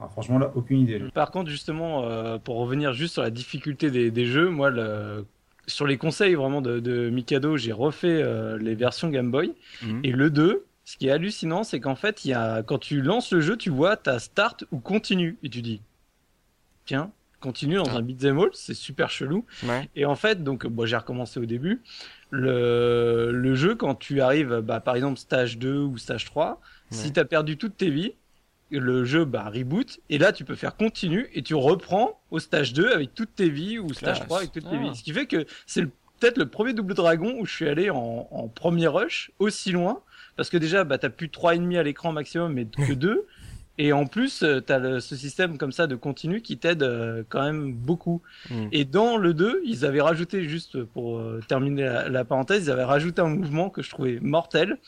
Ah, 0.01 0.09
franchement, 0.09 0.38
là, 0.38 0.51
aucune 0.55 0.80
idée. 0.80 1.01
Par 1.12 1.30
contre, 1.30 1.51
justement, 1.51 2.05
euh, 2.05 2.38
pour 2.38 2.57
revenir 2.59 2.92
juste 2.92 3.14
sur 3.14 3.22
la 3.22 3.30
difficulté 3.30 3.90
des, 3.90 4.11
des 4.11 4.26
jeux, 4.26 4.49
moi, 4.49 4.70
le- 4.70 5.26
sur 5.66 5.86
les 5.86 5.99
conseils 5.99 6.34
vraiment 6.34 6.61
de, 6.62 6.78
de 6.80 7.11
Mikado, 7.11 7.57
j'ai 7.57 7.72
refait 7.72 8.22
euh, 8.22 8.57
les 8.59 8.74
versions 8.74 9.09
Game 9.09 9.30
Boy. 9.30 9.55
Mhm. 9.82 10.01
Et 10.05 10.12
le 10.12 10.30
2, 10.30 10.64
ce 10.84 10.96
qui 10.96 11.09
est 11.09 11.11
hallucinant, 11.11 11.64
c'est 11.64 11.80
qu'en 11.80 11.96
fait, 11.96 12.24
il 12.24 12.28
y 12.30 12.32
a, 12.34 12.62
quand 12.62 12.78
tu 12.78 13.03
lances 13.03 13.32
le 13.32 13.40
jeu, 13.40 13.57
tu 13.57 13.70
vois 13.70 13.96
ta 13.96 14.18
start 14.18 14.64
ou 14.72 14.78
continue. 14.78 15.36
Et 15.42 15.51
tu 15.51 15.61
dis, 15.62 15.82
tiens, 16.86 17.11
continue 17.40 17.74
dans 17.76 17.84
Ah. 17.88 17.96
un 17.96 18.03
beat'em 18.03 18.38
all, 18.38 18.51
c'est 18.53 18.74
super 18.74 19.11
chelou. 19.11 19.44
Ouais. 19.64 19.88
Et 19.96 20.05
en 20.07 20.14
fait, 20.14 20.42
donc, 20.44 20.66
bon, 20.66 20.86
j'ai 20.86 20.96
recommencé 20.96 21.38
au 21.40 21.44
début. 21.46 21.82
Le, 22.30 23.30
le 23.32 23.55
jeu, 23.55 23.74
quand 23.74 23.94
tu 23.94 24.20
arrives, 24.20 24.61
bah, 24.62 24.80
par 24.80 24.94
exemple, 24.96 25.18
stage 25.18 25.59
2 25.59 25.78
ou 25.78 25.99
stage 25.99 26.24
3, 26.26 26.61
si 26.90 27.12
tu 27.12 27.20
as 27.20 27.24
perdu 27.24 27.57
toutes 27.59 27.76
tes 27.76 27.90
vies, 27.90 28.14
le 28.70 29.04
jeu 29.04 29.24
bah, 29.24 29.50
reboot, 29.54 30.00
et 30.10 30.18
là, 30.18 30.32
tu 30.32 30.44
peux 30.44 30.54
faire 30.54 30.76
continue, 30.76 31.28
et 31.34 31.42
tu 31.42 31.54
reprends 31.54 32.20
au 32.30 32.38
stage 32.38 32.72
2 32.74 32.92
avec 32.92 33.14
toutes 33.14 33.34
tes 33.34 33.48
vies, 33.48 33.78
ou 33.78 33.92
stage 33.94 34.16
Classe. 34.16 34.26
3 34.26 34.38
avec 34.38 34.52
toutes 34.52 34.64
tes 34.68 34.76
Ah. 34.76 34.82
vies. 34.82 34.96
Ce 34.96 35.02
qui 35.02 35.12
fait 35.12 35.26
que 35.26 35.46
c'est 35.66 35.84
peut-être 36.20 36.38
le 36.38 36.46
premier 36.46 36.72
double 36.74 36.94
dragon 36.94 37.36
où 37.38 37.46
je 37.46 37.52
suis 37.54 37.68
allé 37.68 37.90
en, 37.90 38.28
en 38.30 38.48
premier 38.48 38.86
rush 38.88 39.30
aussi 39.38 39.72
loin, 39.72 40.00
parce 40.36 40.50
que 40.50 40.56
déjà, 40.56 40.84
bah, 40.84 40.98
t'as 40.98 41.08
plus 41.10 41.30
trois 41.30 41.54
ennemis 41.54 41.78
à 41.78 41.82
l'écran 41.82 42.12
maximum, 42.12 42.52
mais 42.52 42.66
que 42.66 42.92
deux. 42.94 43.26
Et 43.80 43.92
en 43.92 44.06
plus, 44.06 44.42
euh, 44.42 44.60
t'as 44.60 44.78
le, 44.80 44.98
ce 44.98 45.14
système 45.14 45.56
comme 45.56 45.70
ça 45.70 45.86
de 45.86 45.94
continu 45.94 46.42
qui 46.42 46.58
t'aide 46.58 46.82
euh, 46.82 47.22
quand 47.28 47.44
même 47.44 47.72
beaucoup. 47.72 48.22
Mhm. 48.50 48.68
Et 48.72 48.84
dans 48.84 49.16
le 49.16 49.34
2, 49.34 49.62
ils 49.64 49.84
avaient 49.84 50.00
rajouté, 50.00 50.42
juste 50.48 50.82
pour 50.82 51.18
euh, 51.18 51.40
terminer 51.46 51.84
la, 51.84 52.08
la 52.08 52.24
parenthèse, 52.24 52.64
ils 52.66 52.70
avaient 52.72 52.82
rajouté 52.82 53.22
un 53.22 53.28
mouvement 53.28 53.70
que 53.70 53.82
je 53.82 53.90
trouvais 53.90 54.18
mortel. 54.20 54.78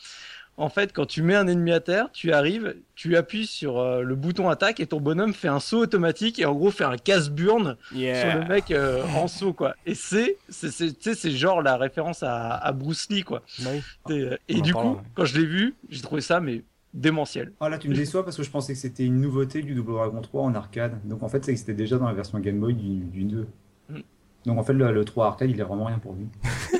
En 0.57 0.69
fait, 0.69 0.93
quand 0.93 1.05
tu 1.05 1.23
mets 1.23 1.35
un 1.35 1.47
ennemi 1.47 1.71
à 1.71 1.79
terre, 1.79 2.09
tu 2.11 2.33
arrives, 2.33 2.75
tu 2.93 3.15
appuies 3.15 3.47
sur 3.47 3.79
euh, 3.79 4.01
le 4.01 4.15
bouton 4.15 4.49
attaque 4.49 4.79
et 4.79 4.85
ton 4.85 4.99
bonhomme 4.99 5.33
fait 5.33 5.47
un 5.47 5.59
saut 5.59 5.79
automatique 5.79 6.39
et 6.39 6.45
en 6.45 6.53
gros 6.53 6.69
fait 6.71 6.83
un 6.83 6.97
casse-burn 6.97 7.77
sur 7.89 7.97
le 7.97 8.47
mec 8.47 8.69
euh, 8.69 9.03
en 9.15 9.27
saut 9.27 9.53
quoi. 9.53 9.75
Et 9.85 9.95
c'est, 9.95 10.37
c'est, 10.49 10.69
c'est, 10.69 10.91
tu 10.93 11.01
sais, 11.01 11.15
c'est 11.15 11.31
genre 11.31 11.61
la 11.61 11.77
référence 11.77 12.21
à, 12.21 12.55
à 12.55 12.71
Bruce 12.73 13.07
Lee 13.09 13.23
quoi. 13.23 13.41
Bah 13.59 13.71
oui. 13.73 14.15
Et, 14.15 14.21
euh, 14.21 14.37
et 14.49 14.61
du 14.61 14.73
coup, 14.73 14.89
ouais. 14.89 14.97
quand 15.15 15.25
je 15.25 15.39
l'ai 15.39 15.45
vu, 15.45 15.75
j'ai 15.89 16.01
trouvé 16.01 16.21
ça 16.21 16.39
mais 16.39 16.63
démentiel. 16.93 17.53
Ah 17.59 17.69
là, 17.69 17.77
tu 17.77 17.89
me 17.89 17.95
déçois 17.95 18.23
parce 18.23 18.37
que 18.37 18.43
je 18.43 18.49
pensais 18.51 18.73
que 18.73 18.79
c'était 18.79 19.05
une 19.05 19.19
nouveauté 19.21 19.61
du 19.61 19.73
Double 19.73 19.93
Dragon 19.93 20.21
3 20.21 20.43
en 20.43 20.53
arcade. 20.53 20.99
Donc 21.05 21.23
en 21.23 21.29
fait, 21.29 21.43
c'est 21.45 21.53
que 21.53 21.59
c'était 21.59 21.73
déjà 21.73 21.97
dans 21.97 22.07
la 22.07 22.13
version 22.13 22.39
Game 22.39 22.59
Boy 22.59 22.73
du, 22.73 22.99
du 23.05 23.23
2. 23.23 23.47
Mm. 23.89 23.99
Donc 24.45 24.59
en 24.59 24.63
fait, 24.63 24.73
le, 24.73 24.91
le 24.91 25.05
3 25.05 25.27
arcade, 25.27 25.49
il 25.49 25.59
est 25.59 25.63
vraiment 25.63 25.85
rien 25.85 25.99
pour 25.99 26.13
lui. 26.13 26.27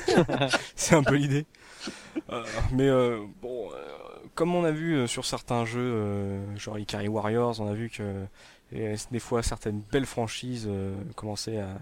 C'est 0.76 0.96
un 0.96 1.04
peu 1.04 1.16
l'idée. 1.16 1.46
Euh, 2.30 2.44
mais 2.72 2.88
euh, 2.88 3.20
bon, 3.42 3.70
euh, 3.72 3.76
comme 4.36 4.56
on 4.56 4.64
a 4.64 4.72
vu 4.72 5.08
sur 5.08 5.26
certains 5.26 5.66
jeux, 5.66 6.40
genre 6.56 6.78
Ikari 6.78 7.08
Warriors, 7.08 7.60
on 7.60 7.68
a 7.68 7.74
vu 7.74 7.90
que 7.90 8.26
des 8.72 9.20
fois 9.20 9.44
certaines 9.44 9.82
belles 9.92 10.06
franchises 10.06 10.70
commençaient 11.16 11.60
à, 11.60 11.78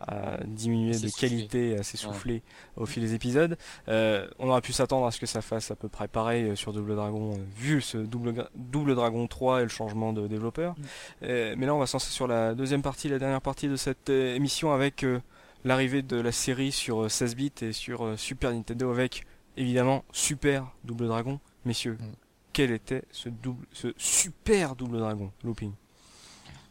à 0.00 0.38
diminuer 0.44 0.98
de 0.98 1.08
qualité, 1.08 1.78
à 1.78 1.82
s'essouffler 1.82 2.42
au 2.76 2.86
fil 2.86 3.02
des 3.02 3.14
épisodes. 3.14 3.56
Euh, 3.88 4.26
on 4.38 4.48
aurait 4.48 4.60
pu 4.60 4.72
s'attendre 4.72 5.06
à 5.06 5.10
ce 5.10 5.20
que 5.20 5.26
ça 5.26 5.42
fasse 5.42 5.70
à 5.70 5.76
peu 5.76 5.88
près 5.88 6.08
pareil 6.08 6.56
sur 6.56 6.72
Double 6.72 6.94
Dragon, 6.94 7.38
vu 7.56 7.80
ce 7.80 7.98
Double, 7.98 8.94
Dragon 8.94 9.26
3 9.26 9.60
et 9.60 9.62
le 9.62 9.68
changement 9.68 10.12
de 10.12 10.26
développeur. 10.26 10.74
Euh, 11.22 11.54
mais 11.56 11.66
là, 11.66 11.74
on 11.74 11.78
va 11.78 11.86
se 11.86 11.94
lancer 11.94 12.10
sur 12.10 12.26
la 12.26 12.54
deuxième 12.54 12.82
partie, 12.82 13.08
la 13.08 13.18
dernière 13.18 13.40
partie 13.40 13.68
de 13.68 13.76
cette 13.76 14.10
émission 14.10 14.72
avec 14.72 15.02
euh, 15.02 15.20
l'arrivée 15.64 16.02
de 16.02 16.20
la 16.20 16.32
série 16.32 16.72
sur 16.72 17.04
euh, 17.04 17.08
16 17.08 17.36
bits 17.36 17.52
et 17.62 17.72
sur 17.72 18.18
Super 18.18 18.52
Nintendo 18.52 18.90
avec 18.90 19.24
évidemment 19.56 20.04
Super 20.12 20.66
Double 20.84 21.06
Dragon. 21.06 21.40
Messieurs, 21.64 21.96
Mm. 22.00 22.12
quel 22.52 22.70
était 22.70 23.02
ce 23.10 23.28
double, 23.28 23.66
ce 23.72 23.92
super 23.96 24.76
Double 24.76 24.98
Dragon 24.98 25.32
Looping 25.44 25.72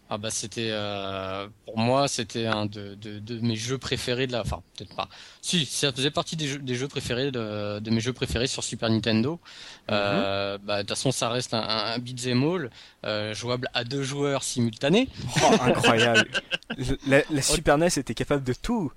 Ah 0.07 0.19
bah 0.19 0.29
c'était 0.29 0.69
euh, 0.69 1.47
pour 1.65 1.79
moi 1.79 2.07
c'était 2.07 2.45
un 2.45 2.67
de, 2.67 2.93
de, 2.93 3.17
de 3.17 3.39
mes 3.39 3.55
jeux 3.55 3.79
préférés 3.79 4.27
de 4.27 4.33
la 4.33 4.41
enfin 4.41 4.61
peut-être 4.77 4.95
pas. 4.95 5.09
Si 5.41 5.65
ça 5.65 5.91
faisait 5.91 6.11
partie 6.11 6.35
des 6.35 6.47
jeux 6.47 6.59
des 6.59 6.75
jeux 6.75 6.87
préférés 6.87 7.31
de, 7.31 7.79
de 7.79 7.89
mes 7.89 7.99
jeux 8.01 8.13
préférés 8.13 8.45
sur 8.45 8.63
Super 8.63 8.89
Nintendo. 8.91 9.39
Euh, 9.89 10.59
bah 10.59 10.77
de 10.77 10.81
toute 10.81 10.89
façon 10.89 11.11
ça 11.11 11.29
reste 11.29 11.55
un, 11.55 11.59
un, 11.61 11.93
un 11.93 11.97
beat'em 11.97 12.43
all 12.43 12.69
euh, 13.03 13.33
jouable 13.33 13.67
à 13.73 13.83
deux 13.83 14.03
joueurs 14.03 14.43
simultanés. 14.43 15.09
Oh, 15.41 15.55
incroyable. 15.61 16.29
La, 17.07 17.21
la 17.29 17.41
Super 17.41 17.77
NES 17.77 17.87
était 17.97 18.13
capable 18.15 18.43
de 18.43 18.53
tout. 18.53 18.91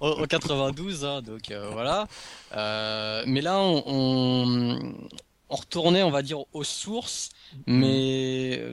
En, 0.00 0.10
en 0.22 0.24
92 0.26 1.04
hein, 1.04 1.22
donc 1.22 1.50
euh, 1.52 1.68
voilà. 1.72 2.08
Euh, 2.56 3.22
mais 3.26 3.42
là 3.42 3.58
on, 3.58 3.82
on 3.86 4.92
on 5.52 5.56
retournait 5.56 6.02
on 6.02 6.10
va 6.10 6.22
dire 6.22 6.38
aux 6.52 6.64
sources 6.64 7.28
mais 7.66 8.58
euh, 8.58 8.72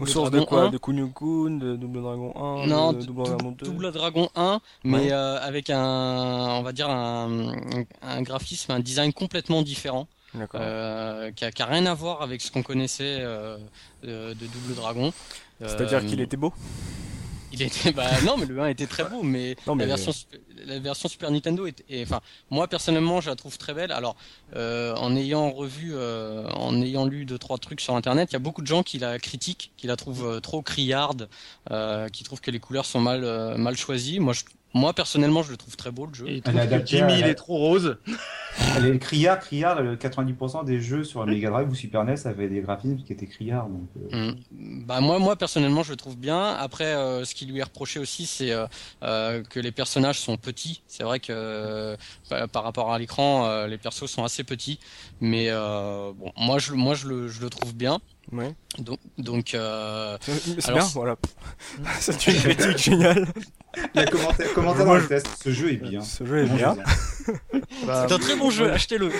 Aux 0.00 0.06
sources 0.06 0.30
de 0.32 0.40
quoi 0.40 0.64
1, 0.64 0.70
De 0.70 0.78
Kunio 0.78 1.08
Kun, 1.08 1.58
de 1.58 1.76
Double 1.76 2.02
Dragon 2.02 2.32
1, 2.64 2.66
Non, 2.66 2.92
de 2.92 3.02
Double 3.04 3.22
Dragon 3.24 3.52
2 3.52 3.64
Double 3.66 3.92
Dragon 3.92 4.28
1, 4.34 4.60
mais 4.84 4.98
Ouais. 4.98 5.12
euh, 5.12 5.38
avec 5.40 5.70
un, 5.70 6.56
on 6.58 6.62
va 6.62 6.72
dire 6.72 6.90
un, 6.90 7.52
un 8.02 8.22
graphisme, 8.22 8.72
un 8.72 8.80
design 8.80 9.12
complètement 9.12 9.62
différent, 9.62 10.08
euh, 10.54 11.30
qui, 11.30 11.44
a, 11.44 11.52
qui 11.52 11.62
a 11.62 11.66
rien 11.66 11.86
à 11.86 11.94
voir 11.94 12.22
avec 12.22 12.40
ce 12.40 12.50
qu'on 12.50 12.62
connaissait 12.64 13.18
euh, 13.20 13.56
de, 14.02 14.34
de 14.34 14.46
Double 14.46 14.74
Dragon. 14.74 15.12
C'est-à-dire 15.60 16.04
qu'il 16.04 16.20
était 16.20 16.36
beau? 16.36 16.52
Il 17.52 17.62
était, 17.62 17.92
bah 17.92 18.08
non, 18.24 18.36
mais 18.36 18.46
le 18.46 18.58
1 18.60 18.66
était 18.68 18.86
très 18.86 19.04
beau, 19.04 19.22
mais, 19.22 19.56
Non, 19.66 19.74
mais- 19.74 19.84
la 19.86 19.96
version, 19.96 20.12
la 20.66 20.78
version 20.78 21.08
Super 21.08 21.30
Nintendo 21.30 21.66
est, 21.66 21.84
est- 21.88 22.02
enfin, 22.04 22.20
moi 22.50 22.68
personnellement, 22.68 23.20
je 23.20 23.30
la 23.30 23.36
trouve 23.36 23.58
très 23.58 23.74
belle. 23.74 23.92
Alors, 23.92 24.16
euh, 24.56 24.94
en 24.96 25.14
ayant 25.16 25.50
revu, 25.50 25.92
euh, 25.94 26.48
en 26.50 26.80
ayant 26.80 27.04
lu 27.04 27.24
deux 27.24 27.38
trois 27.38 27.58
trucs 27.58 27.80
sur 27.80 27.94
Internet, 27.96 28.30
il 28.30 28.34
y 28.34 28.36
a 28.36 28.40
beaucoup 28.40 28.62
de 28.62 28.66
gens 28.66 28.82
qui 28.82 28.98
la 28.98 29.18
critiquent, 29.18 29.72
qui 29.76 29.86
la 29.86 29.96
trouvent 29.96 30.26
euh, 30.26 30.40
trop 30.40 30.62
criarde, 30.62 31.28
euh, 31.70 32.08
qui 32.08 32.24
trouvent 32.24 32.40
que 32.40 32.50
les 32.50 32.60
couleurs 32.60 32.86
sont 32.86 33.00
mal, 33.00 33.24
euh, 33.24 33.56
mal 33.56 33.76
choisies. 33.76 34.20
Moi, 34.20 34.32
je, 34.32 34.42
moi 34.74 34.92
personnellement, 34.92 35.42
je 35.42 35.50
le 35.50 35.56
trouve 35.56 35.76
très 35.76 35.90
beau 35.90 36.06
le 36.06 36.14
jeu. 36.14 36.28
Et 36.28 36.42
Elle 36.44 36.58
est 36.72 36.86
Jimmy 36.86 37.18
il 37.20 37.26
est 37.26 37.34
trop 37.34 37.56
rose. 37.56 37.98
Les 38.82 38.98
criards, 38.98 39.38
criards, 39.40 39.82
le 39.82 39.96
90% 39.96 40.64
des 40.66 40.80
jeux 40.80 41.04
sur 41.04 41.24
Mega 41.26 41.48
Drive 41.50 41.68
ou 41.70 41.74
Super 41.74 42.04
NES 42.04 42.26
avaient 42.26 42.48
des 42.48 42.60
graphismes 42.60 42.98
qui 43.02 43.12
étaient 43.12 43.26
criards. 43.26 43.68
Donc, 43.68 43.88
euh, 44.12 44.32
Mm. 44.32 44.84
Bah 44.86 45.00
moi, 45.00 45.18
moi 45.18 45.36
personnellement, 45.36 45.82
je 45.82 45.90
le 45.90 45.96
trouve 45.96 46.16
bien. 46.18 46.54
Après, 46.54 46.84
euh, 46.84 47.24
ce 47.24 47.34
qui 47.34 47.46
lui 47.46 47.60
est 47.60 47.62
reproché 47.62 47.98
aussi, 47.98 48.26
c'est 48.26 48.52
euh, 49.02 49.42
que 49.42 49.58
les 49.60 49.72
personnages 49.72 50.20
sont 50.20 50.36
petits. 50.36 50.82
C'est 50.86 51.02
vrai 51.02 51.18
que 51.20 51.32
euh, 51.32 51.96
par- 52.28 52.48
par 52.48 52.62
rapport 52.64 52.92
à 52.92 52.98
l'écran, 52.98 53.46
euh, 53.46 53.66
les 53.66 53.78
persos 53.78 54.06
sont 54.06 54.24
assez 54.24 54.44
petits. 54.44 54.78
Mais 55.20 55.46
euh, 55.48 56.12
bon, 56.14 56.32
moi, 56.36 56.58
je, 56.58 56.72
moi, 56.74 56.94
je 56.94 57.08
le, 57.08 57.28
je 57.28 57.40
le 57.40 57.48
trouve 57.48 57.74
bien. 57.74 58.00
Ouais. 58.30 58.54
Donc, 58.78 58.98
donc 59.18 59.54
euh, 59.54 60.16
C'est 60.20 60.68
alors, 60.68 60.78
bien, 60.80 60.88
voilà. 60.94 61.16
C'est 62.00 62.26
une 62.28 62.34
critique 62.34 62.78
géniale. 62.78 63.26
Il 63.94 64.00
y 64.00 64.04
a 64.04 64.06
commentaire, 64.06 64.52
commentaire 64.54 64.86
dans 64.86 64.94
le 64.94 65.06
test. 65.06 65.26
Ce 65.42 65.50
jeu 65.52 65.72
est 65.72 65.76
bien. 65.76 66.00
Ce 66.02 66.24
jeu 66.24 66.38
est 66.44 66.46
bien. 66.46 66.74
bien. 66.74 66.84
Bah, 67.86 68.06
c'est 68.06 68.14
un 68.14 68.18
très 68.18 68.36
bon 68.36 68.50
jeu, 68.50 68.70
achetez-le. 68.70 69.10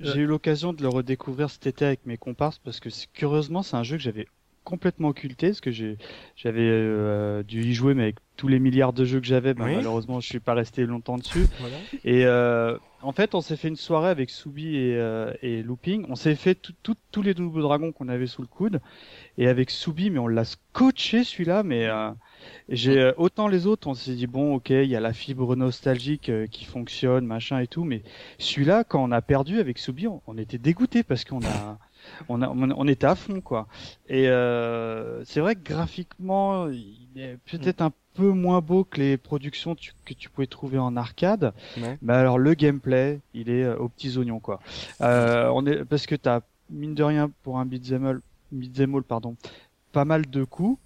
J'ai- 0.00 0.18
eu 0.20 0.26
l'occasion 0.26 0.72
de 0.72 0.82
le 0.82 0.88
redécouvrir 0.88 1.50
cet 1.50 1.66
été 1.66 1.84
avec 1.84 2.06
mes 2.06 2.16
comparses 2.16 2.58
parce 2.58 2.80
que 2.80 2.88
curieusement 3.12 3.62
c'est 3.62 3.76
un 3.76 3.82
jeu 3.82 3.96
que 3.96 4.02
j'avais 4.02 4.26
complètement 4.66 5.08
occulté 5.08 5.48
parce 5.48 5.60
que 5.60 5.70
j'ai 5.70 5.96
j'avais 6.34 6.60
euh, 6.68 7.42
dû 7.44 7.62
y 7.62 7.72
jouer 7.72 7.94
mais 7.94 8.02
avec 8.02 8.16
tous 8.36 8.48
les 8.48 8.58
milliards 8.58 8.92
de 8.92 9.04
jeux 9.04 9.20
que 9.20 9.26
j'avais 9.26 9.50
Oui. 9.58 9.76
malheureusement 9.76 10.20
je 10.20 10.26
suis 10.28 10.40
pas 10.40 10.52
resté 10.54 10.84
longtemps 10.84 11.16
dessus 11.16 11.46
Voilà. 11.60 11.76
et 12.04 12.26
euh, 12.26 12.76
en 13.00 13.12
fait 13.12 13.34
on 13.34 13.40
s'est 13.40 13.56
fait 13.56 13.68
une 13.68 13.76
soirée 13.76 14.10
avec 14.10 14.28
Soubi 14.28 14.76
et, 14.76 14.96
euh, 14.96 15.32
et 15.40 15.62
Looping 15.62 16.04
on 16.10 16.16
s'est 16.16 16.34
fait 16.34 16.54
tout- 16.56 16.74
tout- 16.82 16.96
tous 17.12 17.22
les 17.22 17.32
doubles 17.32 17.62
dragons 17.62 17.92
qu'on 17.92 18.08
avait 18.08 18.26
sous 18.26 18.42
le 18.42 18.48
coude 18.48 18.80
et 19.38 19.46
avec 19.48 19.70
Soubi 19.70 20.10
mais 20.10 20.18
on 20.18 20.26
l'a 20.26 20.44
scotché 20.44 21.22
celui-là 21.24 21.62
mais 21.62 21.86
euh, 21.86 22.10
j'ai 22.68 22.98
euh, 22.98 23.12
autant 23.16 23.48
les 23.48 23.66
autres 23.66 23.86
on 23.88 23.94
s'est 23.94 24.14
dit 24.14 24.26
bon 24.26 24.54
ok 24.56 24.70
il 24.70 24.86
y 24.90 24.96
a 24.96 25.00
la 25.00 25.12
fibre 25.14 25.56
nostalgique 25.56 26.28
euh, 26.28 26.46
qui 26.46 26.64
fonctionne 26.64 27.24
machin 27.24 27.60
et 27.60 27.66
tout 27.68 27.84
mais 27.84 28.02
celui-là, 28.38 28.84
quand 28.84 29.02
on 29.02 29.12
a 29.12 29.22
perdu 29.22 29.60
avec 29.60 29.78
Soubi, 29.78 30.06
on, 30.08 30.20
on 30.26 30.36
était 30.36 30.58
dégoûté 30.58 31.02
parce 31.02 31.24
qu'on 31.24 31.40
a, 31.44 31.78
on 32.28 32.42
a, 32.42 32.48
on, 32.48 32.86
était 32.88 33.06
à 33.06 33.14
fond 33.14 33.40
quoi. 33.40 33.66
Et 34.08 34.28
euh, 34.28 35.24
c'est 35.24 35.40
vrai 35.40 35.54
que 35.54 35.62
graphiquement, 35.62 36.68
il 36.68 37.08
est 37.16 37.38
peut-être 37.50 37.80
un 37.82 37.92
peu 38.14 38.30
moins 38.30 38.60
beau 38.60 38.84
que 38.84 38.98
les 38.98 39.16
productions 39.16 39.74
tu- 39.74 39.92
que 40.04 40.14
tu 40.14 40.30
pouvais 40.30 40.46
trouver 40.46 40.78
en 40.78 40.96
arcade. 40.96 41.52
Ouais. 41.76 41.98
Mais 42.02 42.14
alors 42.14 42.38
le 42.38 42.54
gameplay, 42.54 43.20
il 43.34 43.50
est 43.50 43.64
euh, 43.64 43.76
aux 43.76 43.88
petits 43.88 44.16
oignons 44.18 44.40
quoi. 44.40 44.60
Euh, 45.00 45.50
on 45.54 45.66
est 45.66 45.84
parce 45.84 46.06
que 46.06 46.14
t'as 46.14 46.40
mine 46.70 46.94
de 46.94 47.02
rien 47.02 47.30
pour 47.42 47.58
un 47.58 47.66
beat'em 47.66 48.06
all, 48.06 48.20
beat'em 48.52 48.94
all, 48.94 49.02
pardon, 49.02 49.36
pas 49.92 50.04
mal 50.04 50.26
de 50.26 50.44
coups. 50.44 50.78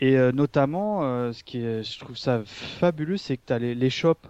Et 0.00 0.16
euh, 0.16 0.30
notamment, 0.30 1.02
euh, 1.02 1.32
ce 1.32 1.42
qui 1.42 1.58
est, 1.58 1.82
je 1.82 1.98
trouve 1.98 2.16
ça 2.16 2.42
fabuleux, 2.44 3.16
c'est 3.16 3.36
que 3.36 3.42
t'as 3.46 3.58
les, 3.58 3.74
les 3.74 3.90
shops. 3.90 4.28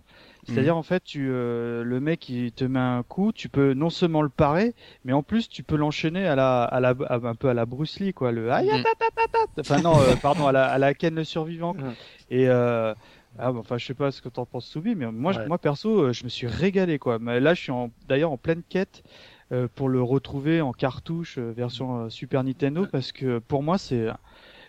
C'est-à-dire 0.48 0.76
en 0.76 0.82
fait, 0.82 1.04
tu, 1.04 1.28
euh, 1.30 1.84
le 1.84 2.00
mec 2.00 2.28
il 2.28 2.52
te 2.52 2.64
met 2.64 2.78
un 2.78 3.02
coup, 3.02 3.32
tu 3.32 3.48
peux 3.48 3.74
non 3.74 3.90
seulement 3.90 4.22
le 4.22 4.28
parer, 4.28 4.74
mais 5.04 5.12
en 5.12 5.22
plus 5.22 5.48
tu 5.48 5.62
peux 5.62 5.76
l'enchaîner 5.76 6.26
à 6.26 6.34
la, 6.36 6.64
à 6.64 6.80
la, 6.80 6.94
à- 7.06 7.14
un 7.16 7.34
peu 7.34 7.48
à 7.48 7.54
la 7.54 7.66
Bruce 7.66 8.00
Lee 8.00 8.12
quoi, 8.14 8.32
le 8.32 8.48
Mm. 8.48 8.82
ta. 8.82 9.60
enfin 9.60 9.80
non, 9.80 9.98
euh, 10.00 10.16
pardon, 10.16 10.46
à 10.46 10.52
la, 10.52 10.66
à 10.66 10.78
la 10.78 10.94
Ken 10.94 11.14
le 11.14 11.24
survivant. 11.24 11.74
quoi. 11.74 11.88
Mm. 11.88 11.94
Et 12.30 12.48
euh, 12.48 12.94
ah, 13.38 13.52
bah, 13.52 13.58
enfin 13.60 13.76
je 13.78 13.86
sais 13.86 13.94
pas 13.94 14.10
ce 14.10 14.22
que 14.22 14.28
t'en 14.28 14.46
penses 14.46 14.66
Soubi, 14.66 14.94
mais 14.94 15.10
moi, 15.10 15.32
je- 15.32 15.40
Ouais. 15.40 15.46
moi 15.48 15.58
perso, 15.58 16.00
euh, 16.00 16.12
je 16.12 16.24
me 16.24 16.28
suis 16.28 16.46
régalé 16.46 16.98
quoi. 16.98 17.18
Mais 17.18 17.40
là, 17.40 17.54
je 17.54 17.60
suis 17.62 17.72
d'ailleurs 18.08 18.32
en 18.32 18.36
pleine 18.38 18.62
quête 18.68 19.02
euh, 19.52 19.68
pour 19.74 19.88
le 19.88 20.02
retrouver 20.02 20.60
en 20.60 20.72
cartouche 20.72 21.36
euh, 21.38 21.52
version 21.56 22.08
Super 22.10 22.42
Nintendo 22.44 22.86
parce 22.90 23.12
que 23.12 23.38
pour 23.38 23.62
moi 23.62 23.78
c'est, 23.78 24.06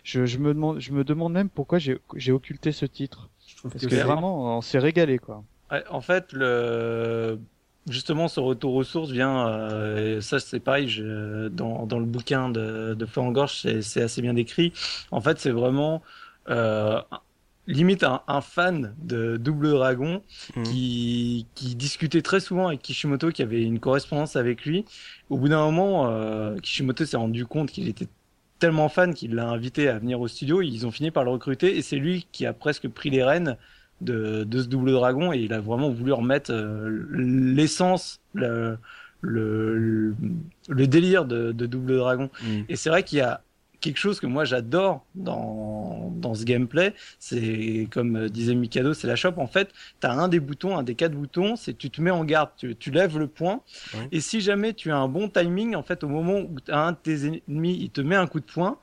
je, 0.04 0.24
je 0.26 0.38
me 0.38 0.52
demande, 0.54 0.78
je 0.80 0.92
me 0.92 1.04
demande 1.04 1.32
même 1.32 1.48
pourquoi 1.48 1.78
j'ai, 1.78 1.98
occulté 2.32 2.72
ce 2.72 2.86
titre. 2.86 3.28
Je 3.46 3.56
trouve 3.56 3.72
Parce 3.72 3.84
que 3.84 3.90
que 3.90 3.94
vraiment, 3.96 4.56
on 4.58 4.60
s'est 4.62 4.78
régalé 4.78 5.18
quoi. 5.18 5.42
Ouais, 5.70 5.84
en 5.88 6.00
fait, 6.00 6.32
le... 6.32 7.38
justement, 7.88 8.28
ce 8.28 8.40
retour 8.40 8.74
aux 8.74 8.82
sources 8.84 9.10
vient, 9.10 9.46
euh, 9.48 10.20
ça 10.20 10.40
c'est 10.40 10.60
pareil, 10.60 10.88
je... 10.88 11.48
dans, 11.48 11.86
dans 11.86 11.98
le 12.00 12.06
bouquin 12.06 12.48
de, 12.50 12.94
de 12.94 13.06
Feu 13.06 13.20
en 13.20 13.30
Gorge, 13.30 13.54
c'est 13.82 14.02
assez 14.02 14.22
bien 14.22 14.34
décrit. 14.34 14.72
En 15.12 15.20
fait, 15.20 15.38
c'est 15.38 15.50
vraiment 15.52 16.02
euh, 16.48 17.00
limite 17.68 18.02
un, 18.04 18.22
un 18.26 18.40
fan 18.40 18.96
de 18.98 19.36
Double 19.36 19.70
Dragon 19.70 20.22
Mhm. 20.56 20.62
qui, 20.62 21.46
qui 21.54 21.76
discutait 21.76 22.22
très 22.22 22.40
souvent 22.40 22.66
avec 22.68 22.82
Kishimoto, 22.82 23.30
qui 23.30 23.42
avait 23.42 23.62
une 23.62 23.78
correspondance 23.80 24.34
avec 24.36 24.64
lui. 24.64 24.84
Au 25.28 25.38
bout 25.38 25.48
d'un 25.48 25.64
moment, 25.64 26.08
euh, 26.10 26.56
Kishimoto 26.58 27.04
s'est 27.06 27.16
rendu 27.16 27.46
compte 27.46 27.70
qu'il 27.70 27.88
était 27.88 28.08
tellement 28.58 28.88
fan 28.88 29.14
qu'il 29.14 29.34
l'a 29.36 29.48
invité 29.48 29.88
à 29.88 29.98
venir 29.98 30.20
au 30.20 30.28
studio. 30.28 30.62
Ils 30.62 30.86
ont 30.86 30.90
fini 30.90 31.10
par 31.12 31.24
le 31.24 31.30
recruter 31.30 31.76
et 31.76 31.82
c'est 31.82 31.96
lui 31.96 32.26
qui 32.32 32.44
a 32.46 32.52
presque 32.52 32.88
pris 32.88 33.10
les 33.10 33.22
rênes 33.22 33.56
de, 34.00 34.44
de 34.44 34.62
ce 34.62 34.66
double 34.66 34.92
dragon 34.92 35.32
et 35.32 35.38
il 35.38 35.52
a 35.52 35.60
vraiment 35.60 35.90
voulu 35.90 36.12
remettre 36.12 36.52
euh, 36.52 37.06
l'essence, 37.12 38.20
le, 38.34 38.78
le, 39.20 40.14
le, 40.68 40.86
délire 40.86 41.24
de, 41.24 41.52
de 41.52 41.66
double 41.66 41.96
dragon. 41.96 42.30
Mm. 42.42 42.60
Et 42.68 42.76
c'est 42.76 42.90
vrai 42.90 43.02
qu'il 43.02 43.18
y 43.18 43.22
a 43.22 43.42
quelque 43.80 43.98
chose 43.98 44.20
que 44.20 44.26
moi 44.26 44.44
j'adore 44.44 45.04
dans, 45.14 46.12
dans 46.16 46.34
ce 46.34 46.44
gameplay, 46.44 46.94
c'est 47.18 47.88
comme 47.90 48.28
disait 48.28 48.54
Mikado, 48.54 48.94
c'est 48.94 49.06
la 49.06 49.16
shop. 49.16 49.34
En 49.38 49.46
fait, 49.46 49.70
tu 50.00 50.06
as 50.06 50.12
un 50.12 50.28
des 50.28 50.40
boutons, 50.40 50.76
un 50.76 50.82
des 50.82 50.94
quatre 50.94 51.14
boutons, 51.14 51.56
c'est 51.56 51.76
tu 51.76 51.90
te 51.90 52.00
mets 52.00 52.10
en 52.10 52.24
garde, 52.24 52.50
tu, 52.56 52.76
tu 52.76 52.90
lèves 52.90 53.18
le 53.18 53.26
poing. 53.26 53.62
Ouais. 53.94 54.08
Et 54.12 54.20
si 54.20 54.40
jamais 54.40 54.74
tu 54.74 54.90
as 54.90 54.96
un 54.96 55.08
bon 55.08 55.28
timing, 55.28 55.74
en 55.74 55.82
fait, 55.82 56.04
au 56.04 56.08
moment 56.08 56.40
où 56.40 56.56
un 56.68 56.92
de 56.92 56.96
tes 57.02 57.26
ennemis, 57.26 57.78
il 57.80 57.90
te 57.90 58.00
met 58.00 58.16
un 58.16 58.26
coup 58.26 58.40
de 58.40 58.44
poing, 58.44 58.78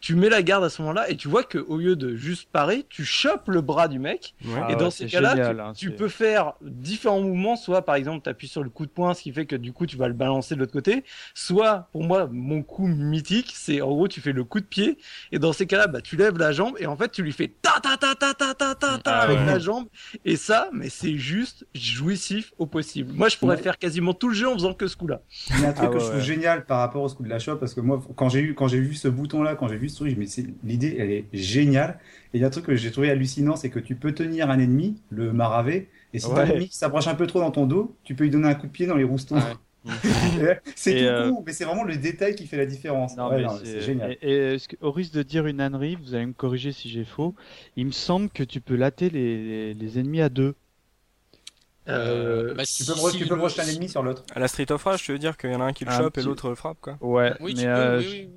tu 0.00 0.14
mets 0.14 0.28
la 0.28 0.42
garde 0.42 0.64
à 0.64 0.70
ce 0.70 0.80
moment-là 0.82 1.10
et 1.10 1.16
tu 1.16 1.28
vois 1.28 1.44
que 1.44 1.58
au 1.58 1.76
lieu 1.76 1.94
de 1.94 2.16
juste 2.16 2.48
parer, 2.50 2.86
tu 2.88 3.04
chopes 3.04 3.48
le 3.48 3.60
bras 3.60 3.88
du 3.88 3.98
mec. 3.98 4.34
Ouais. 4.44 4.72
Et 4.72 4.76
dans 4.76 4.90
ces 4.90 5.06
cas-là, 5.06 5.72
tu, 5.74 5.90
peux 5.92 6.08
faire 6.08 6.54
différents 6.62 7.20
mouvements. 7.20 7.56
Soit 7.56 7.82
par 7.82 7.94
exemple, 7.94 8.22
tu 8.24 8.30
appuies 8.30 8.48
sur 8.48 8.62
le 8.62 8.70
coup 8.70 8.86
de 8.86 8.90
poing, 8.90 9.14
ce 9.14 9.22
qui 9.22 9.32
fait 9.32 9.46
que 9.46 9.56
du 9.56 9.72
coup 9.72 9.86
tu 9.86 9.96
vas 9.96 10.08
le 10.08 10.14
balancer 10.14 10.54
de 10.54 10.60
l'autre 10.60 10.72
côté. 10.72 11.04
Soit 11.34 11.88
pour 11.92 12.04
moi, 12.04 12.28
mon 12.32 12.62
coup 12.62 12.86
mythique, 12.86 13.52
c'est 13.54 13.82
en 13.82 13.90
gros 13.90 14.08
tu 14.08 14.20
fais 14.20 14.32
le 14.32 14.44
coup 14.44 14.60
de 14.60 14.66
pied. 14.66 14.98
Et 15.32 15.38
dans 15.38 15.52
ces 15.52 15.66
cas-là, 15.66 15.86
bah, 15.86 16.00
tu 16.00 16.16
lèves 16.16 16.38
la 16.38 16.52
jambe 16.52 16.74
et 16.78 16.86
en 16.86 16.96
fait 16.96 17.10
tu 17.12 17.22
lui 17.22 17.32
fais 17.32 17.52
ta 17.60 17.80
ta 17.80 17.96
ta 17.96 18.14
ta 18.14 18.34
ta 18.34 18.54
ta 18.54 18.74
ta, 18.74 18.98
ta 18.98 19.18
ah 19.18 19.20
avec 19.20 19.38
la 19.40 19.58
jambe. 19.58 19.86
Et 20.24 20.36
ça, 20.36 20.70
mais 20.72 20.88
c'est 20.88 21.16
juste 21.16 21.66
jouissif 21.74 22.52
au 22.58 22.66
possible. 22.66 23.12
Moi, 23.12 23.28
je 23.28 23.36
pourrais 23.36 23.58
faire 23.58 23.78
quasiment 23.78 24.14
tout 24.14 24.28
le 24.28 24.34
jeu 24.34 24.48
en 24.48 24.54
faisant 24.54 24.72
que 24.72 24.86
ce 24.86 24.96
coup-là. 24.96 25.20
Il 25.50 25.60
y 25.60 25.64
a 25.66 25.68
un 25.68 25.72
truc 25.72 25.90
que 25.90 25.98
je 25.98 26.06
trouve 26.06 26.20
génial 26.20 26.64
par 26.64 26.78
rapport 26.78 27.02
au 27.02 27.08
coup 27.08 27.22
de 27.22 27.28
la 27.28 27.38
chope 27.38 27.60
parce 27.60 27.74
que 27.74 27.80
moi, 27.80 28.00
quand 28.16 28.28
j'ai 28.28 28.40
eu, 28.40 28.54
quand 28.54 28.68
j'ai 28.68 28.80
vu 28.80 28.94
ce 28.94 29.08
bouton-là, 29.08 29.54
quand 29.54 29.68
j'ai 29.68 29.76
vu 29.76 29.89
ce 29.90 29.96
truc 29.96 30.10
je 30.10 30.16
me 30.16 30.24
suis 30.26 30.42
dit, 30.44 30.54
l'idée 30.64 30.96
elle 30.98 31.10
est 31.10 31.24
géniale 31.34 31.98
et 32.32 32.38
il 32.38 32.40
y 32.40 32.44
a 32.44 32.46
un 32.46 32.50
truc 32.50 32.64
que 32.66 32.74
j'ai 32.76 32.90
trouvé 32.90 33.10
hallucinant 33.10 33.56
c'est 33.56 33.70
que 33.70 33.78
tu 33.80 33.94
peux 33.96 34.12
tenir 34.14 34.50
un 34.50 34.58
ennemi 34.58 34.96
le 35.10 35.32
maravé 35.34 35.88
et 36.14 36.18
si 36.18 36.26
Ouais. 36.28 36.34
t'as 36.36 36.42
un 36.44 36.46
ennemi 36.46 36.68
qui 36.68 36.76
s'approche 36.76 37.06
un 37.08 37.14
peu 37.14 37.26
trop 37.26 37.40
dans 37.40 37.50
ton 37.50 37.66
dos 37.66 37.94
tu 38.04 38.14
peux 38.14 38.24
lui 38.24 38.30
donner 38.30 38.48
un 38.48 38.54
coup 38.54 38.66
de 38.68 38.72
pied 38.72 38.86
dans 38.86 38.96
les 38.96 39.04
roustons 39.04 39.36
c'est 40.76 40.90
tout 40.94 41.04
euh, 41.04 41.30
con 41.30 41.42
mais 41.46 41.52
c'est 41.52 41.64
vraiment 41.64 41.84
le 41.84 41.96
détail 41.96 42.34
qui 42.34 42.46
fait 42.46 42.58
la 42.58 42.66
différence 42.66 43.16
Non, 43.16 43.28
Ouais, 43.30 43.36
mais 43.38 43.42
non, 43.44 43.58
c'est 43.62 43.80
génial 43.80 44.12
Et, 44.12 44.30
et 44.30 44.54
est-ce 44.54 44.68
que- 44.68 44.76
au 44.82 44.92
risque 44.92 45.12
de 45.14 45.22
dire 45.22 45.46
une 45.46 45.60
ânerie, 45.60 45.96
vous 45.96 46.14
allez 46.14 46.26
me 46.26 46.34
corriger 46.34 46.72
si 46.72 46.90
j'ai 46.90 47.04
faux. 47.04 47.34
Il 47.76 47.86
me 47.86 47.90
semble 47.92 48.28
que 48.28 48.42
tu 48.42 48.60
peux 48.60 48.76
latter 48.76 49.08
les, 49.10 49.42
les, 49.42 49.74
les 49.74 49.98
ennemis 49.98 50.20
à 50.20 50.28
deux. 50.28 50.54
Euh, 51.88 52.54
bah, 52.54 52.64
tu 52.64 52.70
si- 52.72 52.84
peux, 52.84 52.92
me- 52.92 53.10
si 53.10 53.18
tu 53.18 53.24
peux 53.26 53.34
le- 53.34 53.38
projeter 53.40 53.62
un 53.62 53.68
ennemi 53.68 53.88
sur 53.88 54.02
l'autre 54.02 54.22
À 54.34 54.38
la 54.38 54.48
Street 54.48 54.70
of 54.70 54.82
Rage, 54.84 55.02
tu 55.02 55.12
veux 55.12 55.18
dire 55.18 55.36
qu'il 55.36 55.50
y 55.50 55.54
en 55.54 55.60
a 55.60 55.64
un 55.64 55.72
qui 55.72 55.84
le 55.84 55.90
chope 55.90 56.18
et 56.18 56.22
l'autre 56.22 56.48
le 56.50 56.54
frappe, 56.54 56.78
quoi 56.80 56.98
Ouais, 57.00 57.34
Oui, 57.40 57.54
mais 57.56 57.64
peux, 57.64 57.68
euh, 57.70 57.98
oui, 58.00 58.06
oui. 58.10 58.30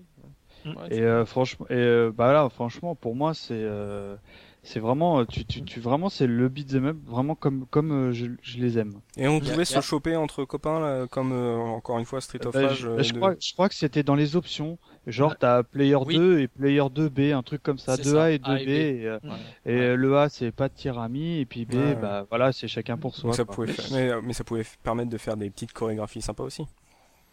Ouais, 0.65 0.73
et 0.95 1.01
euh, 1.01 1.25
franchement, 1.25 1.65
et 1.69 1.73
euh, 1.75 2.11
bah 2.15 2.31
là, 2.33 2.47
franchement, 2.49 2.95
pour 2.95 3.15
moi, 3.15 3.33
c'est 3.33 3.53
euh, 3.53 4.15
c'est 4.65 4.79
vraiment, 4.79 5.25
tu, 5.25 5.43
tu, 5.43 5.61
tu 5.63 5.81
vraiment, 5.81 6.07
c'est 6.07 6.25
le 6.25 6.47
beat'em 6.47 6.85
up, 6.85 6.97
vraiment 7.05 7.35
comme 7.35 7.65
comme 7.69 7.91
euh, 7.91 8.11
je, 8.13 8.27
je 8.41 8.59
les 8.59 8.79
aime. 8.79 8.93
Et 9.17 9.27
on 9.27 9.39
pouvait 9.41 9.65
se 9.65 9.81
choper 9.81 10.15
entre 10.15 10.45
copains, 10.45 10.79
là, 10.79 11.05
comme 11.07 11.33
euh, 11.33 11.57
encore 11.57 11.99
une 11.99 12.05
fois 12.05 12.21
Street 12.21 12.45
of 12.45 12.53
Bah, 12.53 12.67
Rage. 12.67 12.77
je, 12.79 13.03
je 13.03 13.11
de- 13.11 13.17
crois, 13.17 13.35
je 13.41 13.51
crois 13.53 13.67
que 13.67 13.75
c'était 13.75 14.03
dans 14.03 14.15
les 14.15 14.35
options. 14.37 14.77
Genre, 15.05 15.35
t'as 15.37 15.63
player 15.63 15.95
Oui. 15.97 16.15
2 16.15 16.39
et 16.39 16.47
player 16.47 16.79
2B, 16.89 17.33
un 17.33 17.43
truc 17.43 17.61
comme 17.61 17.77
ça, 17.77 17.97
C'est 17.97 18.03
2A 18.03 18.13
ça, 18.13 18.31
et 18.31 18.37
2B. 18.37 18.47
A 18.49 18.61
et 18.61 18.65
B. 18.65 18.69
Et, 18.69 19.05
euh, 19.05 19.19
Ouais. 19.65 19.73
et, 19.73 19.95
le 19.97 20.17
A, 20.17 20.29
c'est 20.29 20.51
pas 20.53 20.69
de 20.69 20.73
tirami, 20.73 21.39
et 21.39 21.45
puis 21.45 21.65
B, 21.65 21.73
Ouais, 21.73 21.95
bah 21.95 22.25
voilà, 22.29 22.53
c'est 22.53 22.69
chacun 22.69 22.95
pour 22.95 23.13
soi. 23.17 23.31
Donc 23.31 23.35
ça 23.35 23.43
pouvait 23.43 23.67
faire- 23.67 23.89
mais, 23.91 24.21
mais 24.25 24.31
ça 24.31 24.45
pouvait 24.45 24.63
permettre 24.81 25.09
de 25.09 25.17
faire 25.17 25.35
des 25.35 25.49
petites 25.49 25.73
chorégraphies 25.73 26.21
sympas 26.21 26.43
aussi. 26.45 26.65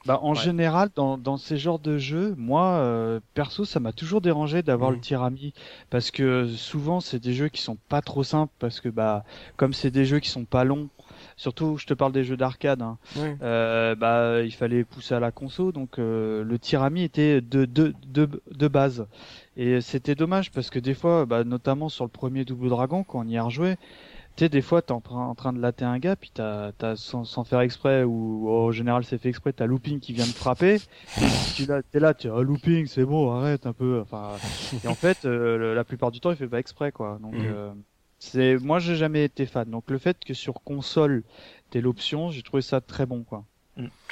Bah, 0.06 0.18
en 0.22 0.30
Ouais. 0.30 0.36
général, 0.36 0.88
dans, 0.94 1.18
dans 1.18 1.36
ces 1.36 1.58
genres 1.58 1.78
de 1.78 1.98
jeux, 1.98 2.34
moi, 2.38 2.64
euh, 2.78 3.20
perso, 3.34 3.66
ça 3.66 3.80
m'a 3.80 3.92
toujours 3.92 4.22
dérangé 4.22 4.62
d'avoir 4.62 4.90
Mhm. 4.90 4.96
le 4.96 5.00
tirami. 5.02 5.52
Parce 5.90 6.10
que 6.10 6.46
souvent, 6.48 7.00
c'est 7.00 7.18
des 7.20 7.34
jeux 7.34 7.48
qui 7.48 7.60
sont 7.60 7.76
pas 7.88 8.00
trop 8.00 8.22
simples. 8.22 8.52
Parce 8.58 8.80
que, 8.80 8.88
bah, 8.88 9.24
comme 9.56 9.74
c'est 9.74 9.90
des 9.90 10.06
jeux 10.06 10.18
qui 10.18 10.30
sont 10.30 10.46
pas 10.46 10.64
longs, 10.64 10.88
surtout, 11.36 11.76
je 11.76 11.84
te 11.86 11.92
parle 11.92 12.12
des 12.12 12.24
jeux 12.24 12.38
d'arcade, 12.38 12.80
hein, 12.80 12.96
euh, 13.42 13.94
bah, 13.94 14.40
il 14.42 14.52
fallait 14.52 14.84
pousser 14.84 15.14
à 15.14 15.20
la 15.20 15.32
conso. 15.32 15.70
Donc, 15.70 15.98
euh, 15.98 16.44
le 16.44 16.58
tirami 16.58 17.02
était 17.02 17.42
de, 17.42 17.66
de, 17.66 17.94
de, 18.06 18.42
de 18.50 18.68
base. 18.68 19.06
Et 19.56 19.82
c'était 19.82 20.14
dommage 20.14 20.50
parce 20.50 20.70
que 20.70 20.78
des 20.78 20.94
fois, 20.94 21.26
bah, 21.26 21.44
notamment 21.44 21.90
sur 21.90 22.04
le 22.04 22.10
premier 22.10 22.46
Double 22.46 22.70
Dragon, 22.70 23.04
quand 23.04 23.20
on 23.20 23.28
y 23.28 23.36
a 23.36 23.42
rejoué, 23.42 23.76
tu 24.40 24.46
sais, 24.46 24.48
des 24.48 24.62
fois, 24.62 24.80
t'es 24.80 24.92
en, 24.92 25.00
train- 25.02 25.26
en 25.26 25.34
train 25.34 25.52
de 25.52 25.60
latter 25.60 25.84
un 25.84 25.98
gars, 25.98 26.16
puis 26.16 26.30
t'as, 26.32 26.72
t'as 26.72 26.96
sans, 26.96 27.24
sans 27.24 27.44
faire 27.44 27.60
exprès, 27.60 28.04
ou 28.04 28.48
en 28.50 28.72
général 28.72 29.04
c'est 29.04 29.18
fait 29.18 29.28
exprès, 29.28 29.52
t'as 29.52 29.66
Looping 29.66 30.00
qui 30.00 30.14
vient 30.14 30.26
de 30.26 30.32
frapper. 30.32 30.82
tu 31.52 31.66
là, 31.66 31.82
t'es 31.82 32.00
là, 32.00 32.14
tu 32.14 32.28
ah, 32.30 32.40
Looping, 32.42 32.86
c'est 32.86 33.04
bon, 33.04 33.30
arrête 33.32 33.66
un 33.66 33.72
peu. 33.74 34.00
Enfin, 34.00 34.40
et 34.82 34.88
en 34.88 34.94
fait, 34.96 35.24
euh, 35.26 35.58
le- 35.58 35.74
la 35.74 35.84
plupart 35.84 36.10
du 36.10 36.20
temps, 36.20 36.30
il 36.30 36.36
fait 36.36 36.48
pas 36.48 36.58
exprès, 36.60 36.92
quoi. 36.92 37.18
Donc, 37.20 37.34
Mhm. 37.34 37.44
euh, 37.44 37.74
c'est, 38.18 38.58
moi, 38.58 38.78
j'ai 38.78 38.96
jamais 38.96 39.24
été 39.24 39.46
fan. 39.46 39.70
Donc, 39.70 39.90
le 39.90 39.98
fait 39.98 40.18
que 40.24 40.34
sur 40.34 40.62
console, 40.62 41.24
t'aies 41.70 41.80
l'option, 41.82 42.30
j'ai 42.30 42.42
trouvé 42.42 42.62
ça 42.62 42.80
très 42.80 43.06
bon, 43.06 43.24
quoi. 43.24 43.44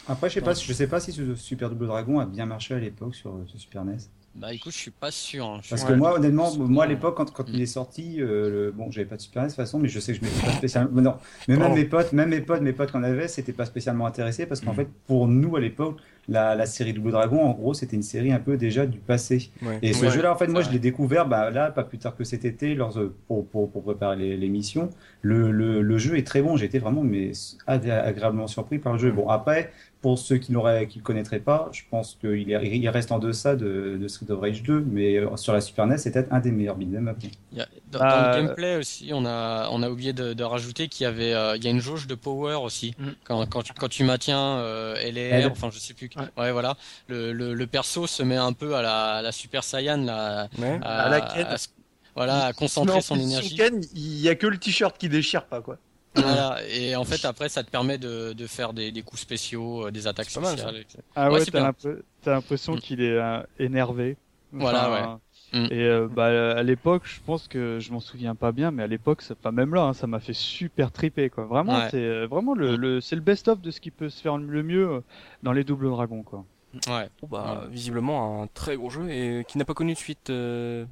après 0.07 0.29
je 0.29 0.35
sais 0.35 0.41
pas 0.41 0.55
je 0.55 0.73
sais 0.73 0.89
pas 0.89 1.01
si 1.01 1.13
ce 1.13 1.35
Super 1.35 1.71
Double 1.71 1.87
Dragon 1.87 2.19
a 2.19 2.27
bien 2.27 2.47
marché 2.47 2.75
à 2.75 2.79
l'époque 2.79 3.15
sur 3.15 3.45
ce 3.47 3.59
Super 3.59 3.83
NES 3.83 4.11
Bah 4.41 4.53
écoute, 4.55 4.73
je 4.73 4.79
suis 4.79 4.91
pas 4.93 5.11
sûr. 5.11 5.45
hein. 5.47 5.61
Parce 5.69 5.83
que 5.85 5.93
moi, 5.93 6.15
honnêtement, 6.15 6.55
moi 6.57 6.85
à 6.85 6.87
l'époque, 6.87 7.17
quand, 7.17 7.33
quand 7.33 7.49
Mm. 7.49 7.53
il 7.55 7.61
est 7.63 7.67
sorti, 7.67 8.21
euh, 8.23 8.67
le... 8.67 8.73
bon, 8.73 8.91
j'avais 8.91 9.07
pas 9.07 9.17
de 9.17 9.21
Super 9.21 9.43
NES 9.43 9.47
de 9.49 9.53
toute 9.53 9.57
façon, 9.57 9.79
mais 9.81 9.89
je 9.89 9.99
sais 9.99 10.13
que 10.13 10.19
je 10.19 10.25
m'étais 10.25 10.41
pas 10.41 10.53
spécialement. 10.57 10.91
mais 10.93 11.03
Non, 11.03 11.17
mais 11.49 11.55
même 11.57 11.61
Pardon. 11.61 11.75
mes 11.75 11.85
potes, 11.85 12.13
même 12.13 12.29
mes 12.29 12.41
potes, 12.41 12.61
mes 12.63 12.73
potes 12.73 12.93
qu'on 12.93 13.03
avait, 13.03 13.27
c'était 13.27 13.53
pas 13.53 13.67
spécialement 13.67 14.07
intéressés 14.07 14.47
parce 14.47 14.61
qu'en 14.61 14.73
Mm. 14.73 14.77
fait, 14.77 14.89
pour 15.07 15.27
nous 15.27 15.57
à 15.57 15.61
l'époque, 15.61 15.99
la, 16.29 16.55
la 16.55 16.67
série 16.67 16.93
Double 16.93 17.11
Dragon, 17.11 17.43
en 17.43 17.53
gros, 17.53 17.75
c'était 17.75 17.97
une 17.97 18.03
série 18.03 18.33
un 18.33 18.39
peu 18.39 18.57
déjà 18.57 18.87
du 18.87 18.99
passé. 18.99 19.51
Ouais. 19.63 19.79
Et 19.83 19.93
ce 19.93 20.05
Ouais, 20.05 20.11
jeu-là, 20.11 20.33
en 20.33 20.37
fait, 20.37 20.47
moi, 20.49 20.63
je 20.63 20.71
l'ai 20.71 20.79
découvert, 20.79 21.27
bah, 21.27 21.51
là, 21.51 21.71
pas 21.71 21.85
plus 21.85 21.99
tard 21.99 22.15
que 22.17 22.25
cet 22.25 22.45
été, 22.45 22.75
lors 22.75 22.95
de- 22.95 23.13
pour, 23.27 23.47
pour, 23.47 23.71
pour 23.71 23.83
préparer 23.83 24.37
l'émission. 24.37 24.91
Le, 25.23 25.51
le, 25.51 25.81
le 25.83 25.99
jeu 25.99 26.17
est 26.19 26.27
très 26.27 26.43
bon. 26.43 26.57
J'ai 26.57 26.67
été 26.67 26.79
vraiment 26.79 27.03
mais, 27.03 27.33
agré- 27.67 27.91
agréablement 27.91 28.47
surpris 28.47 28.79
par 28.79 28.93
le 28.93 28.99
jeu. 28.99 29.11
Bon, 29.11 29.29
après, 29.29 29.73
pour 30.01 30.17
ceux 30.19 30.37
qui 30.37 30.53
qui 30.89 30.99
le 30.99 31.03
connaîtraient 31.03 31.41
pas, 31.41 31.69
je 31.73 31.83
pense 31.91 32.17
qu'il 32.21 32.49
il 32.49 32.89
reste 32.89 33.11
en 33.11 33.19
deçà 33.19 33.57
de, 33.57 33.99
de 34.01 34.09
Street 34.09 34.31
of 34.31 34.41
Rage 34.41 34.63
2, 34.63 34.85
mais 34.89 35.17
euh, 35.17 35.37
sur 35.37 35.53
la 35.53 35.61
Super 35.61 35.87
NES, 35.87 35.99
c'est 35.99 36.13
peut-être 36.13 36.33
un 36.33 36.39
des 36.39 36.53
meilleurs 36.53 36.77
beat'em 36.77 37.09
up. 37.09 37.17
A- 37.59 37.65
dans, 37.91 37.99
dans 37.99 38.05
le 38.05 38.13
euh, 38.13 38.43
gameplay 38.43 38.77
aussi, 38.77 39.11
on 39.13 39.25
a, 39.27 39.69
on 39.73 39.83
a 39.83 39.91
oublié 39.91 40.13
de, 40.13 40.35
de 40.35 40.45
rajouter 40.45 40.87
qu'il 40.89 41.03
y 41.05 41.07
avait, 41.07 41.35
euh, 41.35 41.57
il 41.57 41.65
y 41.65 41.67
a 41.67 41.71
une 41.71 41.81
jauge 41.81 42.07
de 42.07 42.15
power 42.15 42.55
aussi. 42.63 42.95
Mm. 42.99 43.05
Quand, 43.25 43.47
quand, 43.51 43.63
tu, 43.63 43.73
quand 43.73 43.89
tu 43.89 44.05
maintiens 44.05 44.39
euh, 44.59 44.95
LR, 45.11 45.35
L. 45.35 45.49
enfin 45.51 45.71
je 45.73 45.79
sais 45.81 45.95
plus. 45.95 46.09
Ouais. 46.19 46.43
Ouais, 46.45 46.53
voilà. 46.53 46.77
Le, 47.09 47.33
le, 47.33 47.55
le 47.55 47.67
perso 47.67 48.07
se 48.07 48.23
met 48.23 48.37
un 48.37 48.53
peu 48.53 48.75
à 48.75 48.83
la, 48.83 49.15
à 49.17 49.23
la 49.23 49.33
Super 49.33 49.65
Saiyan, 49.65 49.99
là, 50.05 50.49
Ouais. 50.59 50.79
à, 50.83 51.05
À 51.05 51.09
la 51.09 51.21
Ken. 51.21 51.47
à 51.47 51.57
se- 51.59 51.69
voilà, 52.15 52.47
à 52.47 52.53
concentrer 52.53 52.97
en 52.97 53.01
son 53.01 53.19
énergie. 53.19 53.57
Ken, 53.57 53.81
il 53.95 54.21
y 54.21 54.29
a 54.29 54.35
que 54.35 54.47
le 54.47 54.59
t-shirt 54.59 54.97
qui 54.99 55.09
déchire 55.09 55.45
pas, 55.47 55.61
quoi. 55.61 55.77
Voilà. 56.17 56.59
Et 56.69 56.97
en 56.97 57.05
fait, 57.05 57.25
après, 57.25 57.49
ça 57.49 57.63
te 57.63 57.71
permet 57.71 57.97
de, 57.99 58.33
de 58.33 58.47
faire 58.49 58.73
des, 58.73 58.91
des 58.91 59.03
coups 59.03 59.21
spéciaux, 59.23 59.87
euh, 59.87 59.91
des 59.93 60.07
attaques 60.09 60.35
mal, 60.37 60.47
spéciales. 60.59 60.77
etc. 60.77 60.99
Ah 61.15 61.31
Ouais, 61.31 61.45
t'as 61.45 62.33
l'impression 62.33 62.75
Mm. 62.75 62.81
qu'il 62.81 63.01
est 63.03 63.13
euh, 63.17 63.41
énervé. 63.61 64.17
Voilà, 64.51 64.91
ouais. 64.91 65.19
Mm. 65.53 65.67
Et 65.71 65.85
euh, 65.87 66.09
bah, 66.09 66.53
à 66.57 66.63
l'époque, 66.63 67.03
je 67.07 67.21
pense 67.25 67.49
que 67.49 67.79
je 67.81 67.91
m'en 67.93 68.01
souviens 68.01 68.35
pas 68.35 68.53
bien, 68.53 68.71
mais 68.71 68.83
à 68.83 68.87
l'époque, 68.87 69.23
ça- 69.23 69.35
enfin 69.39 69.51
même 69.51 69.75
là, 69.75 69.83
hein, 69.85 69.93
ça 69.95 70.07
m'a 70.07 70.21
fait 70.21 70.35
super 70.35 70.93
triper 70.93 71.31
quoi. 71.31 71.45
Vraiment, 71.47 71.79
Ouais. 71.79 71.89
c'est 71.91 71.97
euh, 72.05 72.27
vraiment 72.27 72.55
le, 72.55 72.73
Mm. 72.77 72.81
le 72.81 73.01
c'est 73.01 73.17
le 73.17 73.23
best-of 73.23 73.61
de 73.63 73.71
ce 73.71 73.81
qui 73.81 73.91
peut 73.91 74.09
se 74.11 74.21
faire 74.21 74.37
le 74.37 74.63
mieux 74.63 74.89
euh, 74.89 75.01
dans 75.43 75.53
les 75.53 75.65
doubles 75.65 75.89
dragons 75.89 76.23
quoi. 76.23 76.45
Ouais. 76.87 77.09
Bon, 77.23 77.29
bah, 77.31 77.65
visiblement 77.71 78.43
un 78.43 78.47
très 78.47 78.77
gros 78.77 78.91
jeu 78.91 79.09
et 79.11 79.45
qui 79.49 79.57
n'a 79.57 79.65
pas 79.65 79.73
connu 79.75 79.95
de 79.95 79.99
suite 79.99 80.29
euh, 80.29 80.85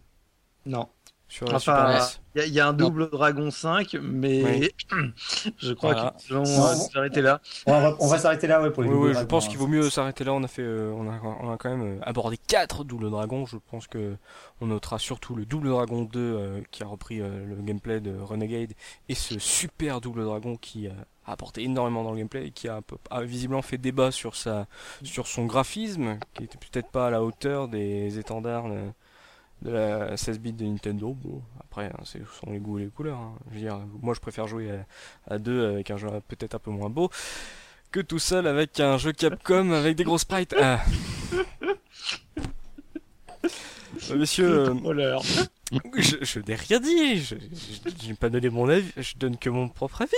Non. 0.64 0.88
Sur 1.28 1.46
la 1.48 1.56
Enfin, 1.56 1.98
Super. 2.00 2.20
Il 2.34 2.38
y, 2.38 2.42
a- 2.42 2.46
il 2.46 2.52
y 2.54 2.60
a 2.60 2.68
un 2.68 2.72
double 2.72 3.08
Dragon 3.10 3.50
5, 3.50 3.96
mais 4.02 4.70
je 5.58 5.72
crois 5.72 5.92
Voilà. 5.94 6.14
qu'ils 6.18 6.34
vont 6.34 6.42
Non. 6.44 6.66
euh, 6.66 6.74
s'arrêter 6.74 7.22
là. 7.22 7.40
On 7.66 7.72
va, 7.72 7.96
on 7.98 8.06
va 8.08 8.18
s'arrêter 8.18 8.46
là, 8.46 8.62
ouais, 8.62 8.70
pour 8.70 8.82
les 8.82 8.88
Oui, 8.90 8.94
Double 8.94 9.08
oui, 9.08 9.14
je 9.18 9.24
pense 9.24 9.46
hein. 9.46 9.48
qu'il 9.48 9.58
vaut 9.58 9.66
mieux 9.66 9.88
s'arrêter 9.90 10.22
là. 10.24 10.32
On 10.34 10.42
a 10.42 10.48
fait, 10.48 10.62
euh, 10.62 10.92
on 10.94 11.08
a, 11.10 11.18
on 11.22 11.50
a 11.52 11.56
quand 11.56 11.70
même 11.70 11.96
euh, 11.96 12.02
abordé 12.02 12.36
quatre 12.36 12.84
double 12.84 13.10
dragons. 13.10 13.46
Je 13.46 13.56
pense 13.56 13.86
que 13.86 14.16
on 14.60 14.66
notera 14.66 14.98
surtout 14.98 15.34
le 15.34 15.44
double 15.46 15.68
dragon 15.70 16.02
2 16.02 16.20
euh, 16.20 16.60
qui 16.70 16.82
a 16.82 16.86
repris 16.86 17.20
euh, 17.20 17.44
le 17.46 17.56
gameplay 17.56 18.00
de 18.00 18.16
Renegade 18.18 18.72
et 19.08 19.14
ce 19.14 19.38
super 19.38 20.00
double 20.00 20.24
dragon 20.24 20.56
qui 20.56 20.86
euh, 20.88 20.90
a 21.26 21.32
apporté 21.32 21.62
énormément 21.64 22.04
dans 22.04 22.12
le 22.12 22.18
gameplay 22.18 22.46
et 22.48 22.50
qui 22.50 22.68
a, 22.68 22.80
a 23.10 23.22
visiblement 23.22 23.62
fait 23.62 23.78
débat 23.78 24.10
sur 24.10 24.36
sa, 24.36 24.66
sur 25.02 25.26
son 25.26 25.46
graphisme 25.46 26.18
qui 26.34 26.44
était 26.44 26.58
peut-être 26.58 26.88
pas 26.90 27.06
à 27.08 27.10
la 27.10 27.22
hauteur 27.22 27.66
des 27.68 28.18
étendards 28.18 28.66
euh, 28.66 28.88
de 29.62 29.70
la 29.70 30.16
16 30.16 30.38
bits 30.38 30.52
de 30.52 30.64
Nintendo. 30.64 31.12
Bon, 31.14 31.42
après, 31.60 31.86
hein, 31.86 32.00
c'est 32.04 32.18
ce 32.20 32.40
sont 32.40 32.50
les 32.50 32.58
goûts 32.58 32.78
et 32.78 32.84
les 32.84 32.90
couleurs. 32.90 33.18
hein. 33.18 33.34
Je 33.50 33.54
veux 33.54 33.60
dire, 33.60 33.78
moi 34.02 34.14
je 34.14 34.20
préfère 34.20 34.46
jouer 34.46 34.70
à, 34.70 35.34
à 35.34 35.38
deux 35.38 35.66
avec 35.66 35.90
un 35.90 35.96
jeu 35.96 36.08
peut-être 36.28 36.54
un 36.54 36.58
peu 36.58 36.70
moins 36.70 36.90
beau 36.90 37.10
que 37.92 38.00
tout 38.00 38.18
seul 38.18 38.46
avec 38.46 38.78
un 38.80 38.98
jeu 38.98 39.12
Capcom 39.12 39.70
avec 39.72 39.96
des 39.96 40.04
gros 40.04 40.18
sprites. 40.18 40.54
Ah. 40.60 40.80
Euh, 44.10 44.16
Monsieur, 44.18 44.68
euh, 44.68 45.18
je, 45.96 46.16
je 46.22 46.38
n'ai 46.40 46.54
rien 46.54 46.78
dit, 46.78 47.16
je 47.18 47.34
je- 47.34 48.08
n'ai 48.08 48.14
pas 48.14 48.28
donné 48.28 48.50
mon 48.50 48.68
avis, 48.68 48.92
je 48.96 49.16
donne 49.16 49.36
que 49.36 49.48
mon 49.50 49.68
propre 49.68 50.02
avis. 50.02 50.12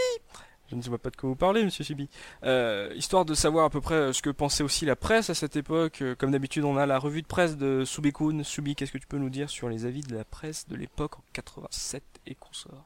Je 0.71 0.77
ne 0.77 0.83
sais 0.83 0.91
pas 0.91 1.09
de 1.11 1.17
quoi 1.17 1.31
vous 1.31 1.35
parlez, 1.37 1.65
monsieur 1.65 1.83
Subi. 1.83 2.09
Euh, 2.45 2.93
histoire 2.95 3.25
de 3.25 3.33
savoir 3.35 3.65
à 3.65 3.71
peu 3.71 3.81
près 3.81 3.95
euh, 3.95 4.13
ce 4.13 4.21
que 4.21 4.29
pensait 4.31 4.63
aussi 4.63 4.85
la 4.85 4.97
presse 4.97 5.31
à 5.31 5.35
cette 5.35 5.57
époque. 5.57 6.03
euh, 6.03 6.15
Comme 6.15 6.31
d'habitude, 6.31 6.65
on 6.65 6.77
a 6.77 6.85
la 6.85 6.99
revue 6.99 7.23
de 7.23 7.27
presse 7.27 7.57
de 7.57 7.85
Subikun. 7.87 8.43
Subi, 8.43 8.75
qu'est-ce 8.75 8.93
que 8.93 8.99
tu 8.99 9.07
peux 9.07 9.17
nous 9.17 9.31
dire 9.31 9.49
sur 9.49 9.71
les 9.71 9.87
avis 9.87 10.03
de 10.03 10.15
la 10.15 10.25
presse 10.25 10.69
de 10.69 10.77
l'époque 10.77 11.19
en 11.19 11.23
87 11.33 12.03
et 12.27 12.35
consorts 12.35 12.85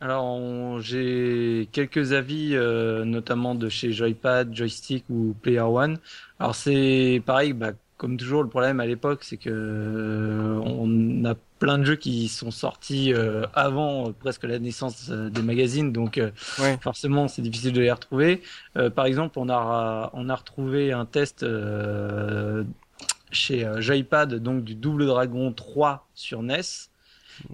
Alors, 0.00 0.78
j'ai 0.80 1.68
quelques 1.72 2.12
avis, 2.12 2.54
euh, 2.54 3.06
notamment 3.06 3.54
de 3.54 3.70
chez 3.70 3.92
Joypad, 3.92 4.54
Joystick 4.54 5.04
ou 5.08 5.34
Player 5.40 5.60
One. 5.60 5.98
Alors, 6.38 6.54
c'est 6.54 7.22
pareil, 7.24 7.54
bah, 7.54 7.72
comme 8.02 8.16
toujours, 8.16 8.42
le 8.42 8.48
problème 8.48 8.80
à 8.80 8.86
l'époque, 8.86 9.22
c'est 9.22 9.36
que 9.36 9.48
euh, 9.48 10.58
on 10.64 11.24
a 11.24 11.36
plein 11.60 11.78
de 11.78 11.84
jeux 11.84 11.94
qui 11.94 12.26
sont 12.26 12.50
sortis 12.50 13.14
euh, 13.14 13.46
avant 13.54 14.08
euh, 14.08 14.12
presque 14.12 14.42
la 14.42 14.58
naissance 14.58 15.08
des 15.08 15.42
magazines, 15.42 15.92
donc 15.92 16.18
euh, 16.18 16.32
Ouais. 16.58 16.78
forcément, 16.80 17.28
c'est 17.28 17.42
difficile 17.42 17.72
de 17.72 17.80
les 17.80 17.92
retrouver. 17.92 18.42
Euh, 18.76 18.90
par 18.90 19.06
exemple, 19.06 19.38
on 19.38 19.48
a 19.48 20.10
on 20.14 20.28
a 20.28 20.34
retrouvé 20.34 20.90
un 20.90 21.06
test 21.06 21.44
euh, 21.44 22.64
chez 23.30 23.70
Joypad, 23.78 24.34
donc 24.34 24.64
du 24.64 24.74
Double 24.74 25.06
Dragon 25.06 25.52
3 25.52 26.08
sur 26.14 26.42
NES. 26.42 26.90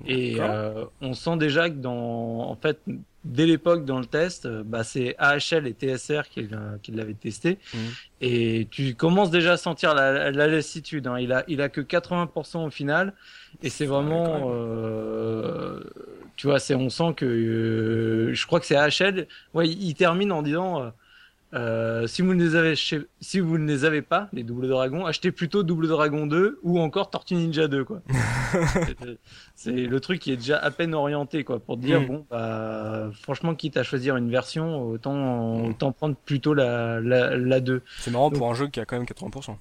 Et 0.07 0.37
euh, 0.41 0.85
on 1.01 1.15
sent 1.15 1.37
déjà 1.37 1.69
que 1.71 1.77
dans, 1.77 2.41
en 2.41 2.57
fait, 2.57 2.81
dès 3.25 3.47
l'époque 3.47 3.85
dans 3.85 3.99
le 3.99 4.07
test, 4.07 4.47
euh, 4.47 4.63
bah, 4.65 4.85
c'est 4.85 5.15
AHL 5.19 5.67
et 5.67 5.75
TSR 5.75 6.23
qui, 6.31 6.49
euh, 6.53 6.77
qui 6.83 6.93
l'avaient 6.93 7.15
testé. 7.15 7.59
Mhm. 7.75 7.81
Et 8.21 8.69
tu 8.71 8.95
commences 8.95 9.31
déjà 9.31 9.53
à 9.53 9.57
sentir 9.57 9.95
la, 9.95 10.31
la 10.31 10.47
lassitude. 10.47 11.07
Hein. 11.07 11.19
Il 11.19 11.33
a, 11.33 11.45
il 11.49 11.61
a 11.61 11.69
que 11.69 11.81
80% 11.81 12.67
au 12.67 12.71
final. 12.71 13.13
Et 13.63 13.71
c'est 13.71 13.87
quand 13.87 14.03
vraiment, 14.03 14.51
euh, 14.53 15.81
tu 16.37 16.47
vois, 16.47 16.59
c'est, 16.59 16.75
on 16.75 16.91
sent 16.91 17.15
que, 17.17 17.27
euh, 17.27 18.35
je 18.35 18.47
crois 18.47 18.61
que 18.61 18.67
c'est 18.67 18.77
AHL. 18.77 19.27
Ouais, 19.55 19.69
il, 19.69 19.83
il 19.83 19.95
termine 19.95 20.33
en 20.33 20.43
disant. 20.43 20.93
Euh, 21.55 22.03
euh, 22.03 22.07
si 22.07 22.21
vous 22.23 22.35
ne 22.35 22.45
les 22.45 22.57
avez 22.57 22.77
chez- 22.77 23.07
si 23.21 23.41
vous 23.41 23.57
ne 23.57 23.67
les 23.67 23.85
avez 23.87 24.03
pas 24.03 24.29
les 24.35 24.43
double 24.43 24.69
dragons 24.69 25.07
achetez 25.07 25.33
plutôt 25.33 25.63
double 25.63 25.89
dragon 25.89 26.27
2 26.27 26.59
ou 26.63 26.79
encore 26.79 27.09
tortue 27.11 27.35
ninja 27.37 27.69
2 27.69 27.85
quoi 27.85 28.03
C'est- 29.55 29.71
le 29.87 30.01
truc 30.01 30.21
qui 30.21 30.33
est 30.33 30.37
déjà 30.37 30.59
à 30.59 30.71
peine 30.71 30.95
orienté 30.95 31.45
quoi 31.45 31.59
pour 31.59 31.77
dire 31.79 32.03
Mm. 32.03 32.07
bon 32.07 32.27
bah 32.31 33.11
franchement 33.23 33.55
quitte 33.55 33.77
à 33.77 33.83
choisir 33.83 34.17
une 34.17 34.31
version 34.31 34.83
autant 34.83 35.65
autant 35.65 35.93
prendre 35.93 36.17
plutôt 36.17 36.55
la 36.55 37.01
la, 37.01 37.37
la 37.37 37.61
2 37.61 37.83
C'est 37.99 38.11
marrant 38.11 38.31
pour 38.31 38.51
un 38.51 38.55
jeu 38.55 38.69
qui 38.69 38.81
a 38.81 38.85
quand 38.85 38.97
même 38.97 39.07
80%. 39.07 39.57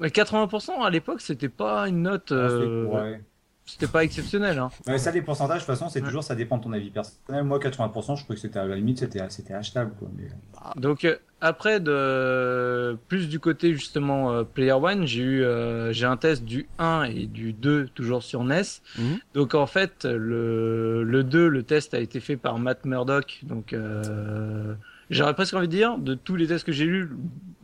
mais 0.00 0.08
80% 0.08 0.82
à 0.82 0.90
l'époque 0.90 1.20
c'était 1.20 1.48
pas 1.48 1.88
une 1.88 2.02
note 2.02 2.32
euh, 2.32 2.84
Ouais. 2.86 3.20
C'était 3.68 3.86
pas 3.86 4.02
exceptionnel 4.02 4.58
hein. 4.58 4.70
Ouais, 4.86 4.98
ça, 4.98 5.10
les 5.12 5.22
pourcentages, 5.22 5.60
de 5.60 5.66
toute 5.66 5.74
façon, 5.74 5.88
c'est 5.88 6.00
Ouais. 6.00 6.06
toujours, 6.06 6.22
ça 6.24 6.34
dépend 6.34 6.58
de 6.58 6.62
ton 6.64 6.72
avis 6.72 6.90
personnel. 6.90 7.44
Moi, 7.44 7.58
80%, 7.58 8.16
je 8.16 8.24
trouvais 8.24 8.34
que 8.36 8.40
c'était 8.40 8.58
à 8.58 8.66
la 8.66 8.76
limite, 8.76 8.98
c'était, 8.98 9.20
c'était 9.28 9.54
achetable, 9.54 9.92
quoi. 9.98 10.08
Mais... 10.16 10.28
Donc 10.76 11.04
euh, 11.04 11.16
après 11.40 11.78
de 11.80 12.96
plus 13.08 13.28
du 13.28 13.38
côté 13.38 13.72
justement 13.72 14.32
euh, 14.32 14.42
Player 14.42 14.72
One, 14.72 15.06
j'ai 15.06 15.22
eu 15.22 15.42
euh, 15.44 15.92
j'ai 15.92 16.06
un 16.06 16.16
test 16.16 16.44
du 16.44 16.68
1 16.78 17.04
et 17.04 17.26
du 17.26 17.52
2 17.52 17.88
toujours 17.94 18.22
sur 18.22 18.42
NES. 18.44 18.62
Mhm. 18.98 19.18
Donc 19.34 19.54
en 19.54 19.66
fait 19.66 20.04
le 20.04 21.02
le 21.04 21.22
2 21.24 21.48
le 21.48 21.62
test 21.62 21.94
a 21.94 22.00
été 22.00 22.18
fait 22.20 22.36
par 22.36 22.58
Matt 22.58 22.84
Murdock 22.84 23.40
donc 23.44 23.72
euh, 23.72 24.74
j'aurais 25.10 25.34
presque 25.34 25.54
envie 25.54 25.68
de 25.68 25.72
dire 25.72 25.96
de 25.98 26.14
tous 26.14 26.34
les 26.36 26.46
tests 26.48 26.64
que 26.64 26.72
j'ai 26.72 26.86
lus 26.86 27.08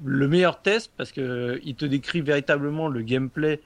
le 0.04 0.28
meilleur 0.28 0.62
test 0.62 0.92
parce 0.96 1.10
que 1.12 1.60
il 1.64 1.74
te 1.74 1.84
décrit 1.84 2.20
véritablement 2.20 2.88
le 2.88 3.02
gameplay 3.02 3.60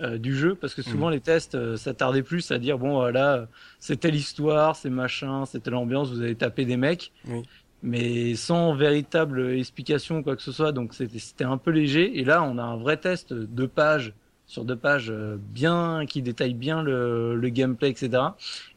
euh, 0.00 0.18
du 0.18 0.34
jeu 0.36 0.54
parce 0.54 0.74
que 0.74 0.82
souvent 0.82 1.08
les 1.08 1.20
tests 1.20 1.54
euh, 1.54 1.76
s'attardaient 1.76 2.22
plus 2.22 2.50
à 2.50 2.58
dire 2.58 2.78
bon 2.78 2.94
voilà 2.94 3.46
c'est 3.78 4.00
telle 4.00 4.14
histoire 4.14 4.76
c'est 4.76 4.90
machin 4.90 5.44
c'est 5.46 5.62
telle 5.62 5.74
ambiance 5.74 6.10
vous 6.10 6.22
avez 6.22 6.34
tapé 6.34 6.64
des 6.64 6.76
mecs. 6.76 7.12
Oui. 7.26 7.42
mais 7.82 8.34
sans 8.34 8.74
véritable 8.74 9.52
explication 9.52 10.18
ou 10.18 10.22
quoi 10.22 10.36
que 10.36 10.42
ce 10.42 10.52
soit. 10.52 10.72
Donc 10.72 10.94
c'était 10.94 11.18
c'était 11.18 11.44
un 11.44 11.58
peu 11.58 11.70
léger. 11.70 12.18
Et 12.18 12.24
là 12.24 12.42
on 12.42 12.58
a 12.58 12.62
un 12.62 12.76
vrai 12.76 12.96
test 12.96 13.32
de 13.32 13.44
deux 13.44 13.68
pages 13.68 14.12
sur 14.46 14.64
deux 14.64 14.76
pages 14.76 15.10
euh, 15.10 15.36
bien 15.38 16.06
qui 16.08 16.22
détaille 16.22 16.54
bien 16.54 16.82
le, 16.82 17.36
le 17.36 17.48
gameplay 17.50 17.88
etc 17.88 18.20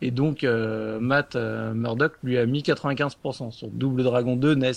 et 0.04 0.12
donc 0.12 0.44
euh, 0.44 1.00
Matt 1.00 1.36
euh, 1.36 1.74
Murdock 1.74 2.14
lui 2.22 2.38
a 2.38 2.46
mis 2.46 2.62
95% 2.62 3.50
sur 3.50 3.70
Double 3.70 4.04
Dragon 4.04 4.36
2 4.36 4.54
NES 4.54 4.72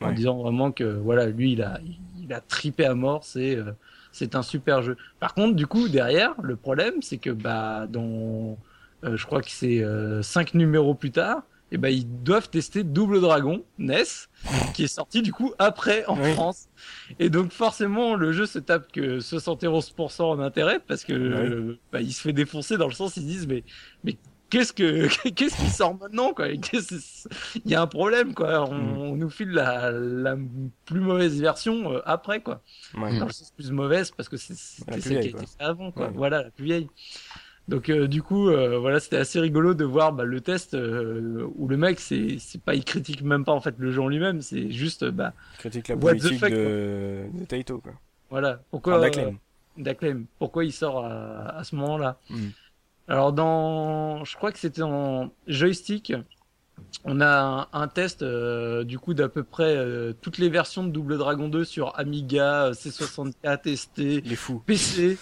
en 0.00 0.12
disant 0.12 0.38
vraiment 0.40 0.70
que 0.70 0.84
voilà 0.84 1.26
lui 1.26 1.54
il 1.54 1.62
a 1.62 1.80
il 2.26 2.32
a 2.32 2.40
tripé 2.40 2.84
à 2.84 2.94
mort. 2.94 3.24
C'est 3.24 3.56
euh, 3.56 3.72
c'est 4.16 4.34
un 4.34 4.42
super 4.42 4.82
jeu 4.82 4.96
par 5.20 5.34
contre 5.34 5.54
du 5.54 5.66
coup 5.66 5.88
derrière 5.88 6.34
le 6.42 6.56
problème 6.56 6.94
c'est 7.02 7.18
que 7.18 7.30
bah 7.30 7.86
dans 7.88 8.56
euh, 9.04 9.16
je 9.16 9.26
crois 9.26 9.42
que 9.42 9.50
c'est 9.50 9.84
euh, 9.84 10.22
cinq 10.22 10.54
numéros 10.54 10.94
plus 10.94 11.10
tard 11.10 11.42
et 11.72 11.78
ben 11.78 11.88
ils 11.88 12.06
doivent 12.22 12.48
tester 12.48 12.82
Double 12.84 13.20
Dragon 13.20 13.64
NES 13.78 14.04
qui 14.72 14.84
est 14.84 14.88
sorti 14.88 15.20
du 15.20 15.32
coup 15.32 15.52
après 15.58 16.06
en 16.06 16.16
Oui. 16.18 16.32
France 16.32 16.68
et 17.18 17.28
donc 17.28 17.52
forcément 17.52 18.14
le 18.14 18.32
jeu 18.32 18.46
se 18.46 18.58
tape 18.58 18.90
que 18.92 19.18
71% 19.20 20.22
en 20.22 20.38
intérêt 20.40 20.80
parce 20.80 21.04
que 21.04 21.12
Oui. 21.12 21.50
euh, 21.50 21.78
bah, 21.92 22.00
il 22.00 22.12
se 22.12 22.20
fait 22.22 22.32
défoncer 22.32 22.78
dans 22.78 22.86
le 22.86 22.94
sens 22.94 23.16
ils 23.16 23.22
se 23.22 23.26
disent 23.26 23.46
mais 23.48 23.64
mais 24.04 24.16
qu'est-ce 24.50 24.72
que 24.72 25.08
qu'est-ce 25.30 25.56
qui 25.56 25.68
sort 25.70 25.96
maintenant 25.98 26.32
quoi? 26.34 26.48
Il 26.48 26.60
y 27.64 27.74
a 27.74 27.82
un 27.82 27.86
problème 27.86 28.34
quoi 28.34 28.68
on, 28.68 28.74
Mm. 28.74 28.98
on 28.98 29.16
nous 29.16 29.30
file 29.30 29.50
la, 29.50 29.90
la 29.90 30.36
plus 30.84 31.00
mauvaise 31.00 31.40
version 31.40 31.92
euh, 31.92 32.00
après 32.04 32.40
quoi 32.40 32.62
Ouais. 32.96 33.12
le 33.12 33.18
sens 33.32 33.52
plus 33.56 33.70
mauvaise 33.72 34.10
parce 34.10 34.28
que 34.28 34.36
c'est 34.36 34.54
c'est 34.54 35.00
celle 35.00 35.20
qui 35.20 35.26
a 35.28 35.30
été 35.30 35.38
faite 35.38 35.56
avant 35.58 35.90
quoi 35.92 36.06
Ouais. 36.06 36.12
voilà 36.14 36.42
la 36.44 36.50
plus 36.50 36.64
vieille 36.64 36.88
Donc 37.68 37.88
euh, 37.90 38.06
du 38.06 38.22
coup, 38.22 38.48
euh, 38.48 38.78
voilà, 38.78 39.00
c'était 39.00 39.16
assez 39.16 39.40
rigolo 39.40 39.74
de 39.74 39.84
voir 39.84 40.12
bah, 40.12 40.22
le 40.24 40.40
test 40.40 40.74
euh, 40.74 41.44
où 41.56 41.66
le 41.66 41.76
mec, 41.76 41.98
c'est 41.98 42.36
c'est 42.38 42.60
pas, 42.60 42.74
il 42.76 42.84
critique 42.84 43.22
même 43.22 43.44
pas 43.44 43.50
en 43.52 43.60
fait 43.60 43.74
le 43.76 43.90
jeu 43.90 44.00
en 44.02 44.06
lui-même, 44.08 44.40
c'est 44.40 44.70
juste, 44.70 45.04
bah 45.04 45.32
Critique 45.58 45.88
la 45.88 45.96
politique 45.96 46.38
fuck, 46.38 46.50
de, 46.52 47.24
de 47.34 47.44
Taito, 47.44 47.78
quoi. 47.80 47.94
voilà, 48.30 48.60
pourquoi 48.70 48.98
Enfin, 49.00 49.32
euh, 50.04 50.20
pourquoi 50.38 50.64
il 50.64 50.72
sort 50.72 51.04
à, 51.04 51.58
à 51.58 51.64
ce 51.64 51.74
moment-là? 51.74 52.18
Mm. 52.30 52.46
Alors 53.08 53.32
dans, 53.32 54.24
je 54.24 54.36
crois 54.36 54.50
que 54.52 54.58
c'était 54.58 54.82
en 54.82 55.30
joystick, 55.46 56.12
on 57.04 57.20
a 57.20 57.68
un, 57.72 57.80
un 57.82 57.88
test 57.88 58.22
euh, 58.22 58.82
du 58.84 58.98
coup 58.98 59.14
d'à 59.14 59.28
peu 59.28 59.44
près 59.44 59.76
euh, 59.76 60.12
toutes 60.20 60.38
les 60.38 60.48
versions 60.48 60.82
de 60.84 60.90
Double 60.90 61.16
Dragon 61.18 61.48
2 61.48 61.64
sur 61.64 61.96
Amiga, 61.98 62.66
euh, 62.66 62.72
C64, 62.72 63.76
ST, 63.76 63.98
Les 64.24 64.34
fous. 64.36 64.60
PC, 64.66 65.18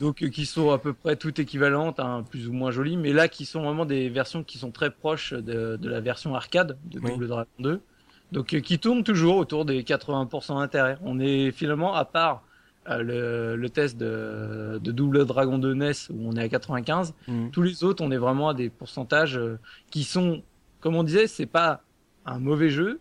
donc 0.00 0.22
euh, 0.22 0.28
qui 0.28 0.46
sont 0.46 0.70
à 0.72 0.78
peu 0.78 0.92
près 0.92 1.14
toutes 1.16 1.38
équivalentes, 1.38 2.00
hein, 2.00 2.24
plus 2.28 2.48
ou 2.48 2.52
moins 2.52 2.72
jolies, 2.72 2.96
mais 2.96 3.12
là 3.12 3.28
qui 3.28 3.46
sont 3.46 3.62
vraiment 3.62 3.86
des 3.86 4.08
versions 4.08 4.42
qui 4.42 4.58
sont 4.58 4.72
très 4.72 4.90
proches 4.90 5.32
de, 5.32 5.76
de 5.76 5.88
la 5.88 6.00
version 6.00 6.34
arcade 6.34 6.76
de 6.86 6.98
Oui. 6.98 7.10
Double 7.12 7.28
Dragon 7.28 7.50
2, 7.60 7.80
donc 8.32 8.52
euh, 8.52 8.58
qui 8.60 8.80
tournent 8.80 9.04
toujours 9.04 9.36
autour 9.36 9.64
des 9.64 9.82
80% 9.84 10.58
d'intérêt. 10.58 10.98
On 11.02 11.20
est 11.20 11.52
finalement 11.52 11.94
à 11.94 12.04
part 12.04 12.42
le, 12.86 13.56
le 13.56 13.70
test 13.70 13.96
de, 13.96 14.78
de 14.82 14.92
Double 14.92 15.24
Dragon 15.24 15.58
2 15.58 15.74
NES 15.74 15.92
où 16.10 16.28
on 16.28 16.32
est 16.36 16.42
à 16.42 16.48
95, 16.48 17.14
Mm. 17.28 17.48
tous 17.50 17.62
les 17.62 17.82
autres 17.84 18.04
on 18.04 18.10
est 18.10 18.16
vraiment 18.18 18.48
à 18.50 18.54
des 18.54 18.68
pourcentages 18.70 19.38
euh, 19.38 19.58
qui 19.90 20.04
sont, 20.04 20.42
comme 20.80 20.94
on 20.96 21.02
disait, 21.02 21.26
c'est 21.26 21.46
pas 21.46 21.82
un 22.26 22.38
mauvais 22.38 22.68
jeu, 22.70 23.00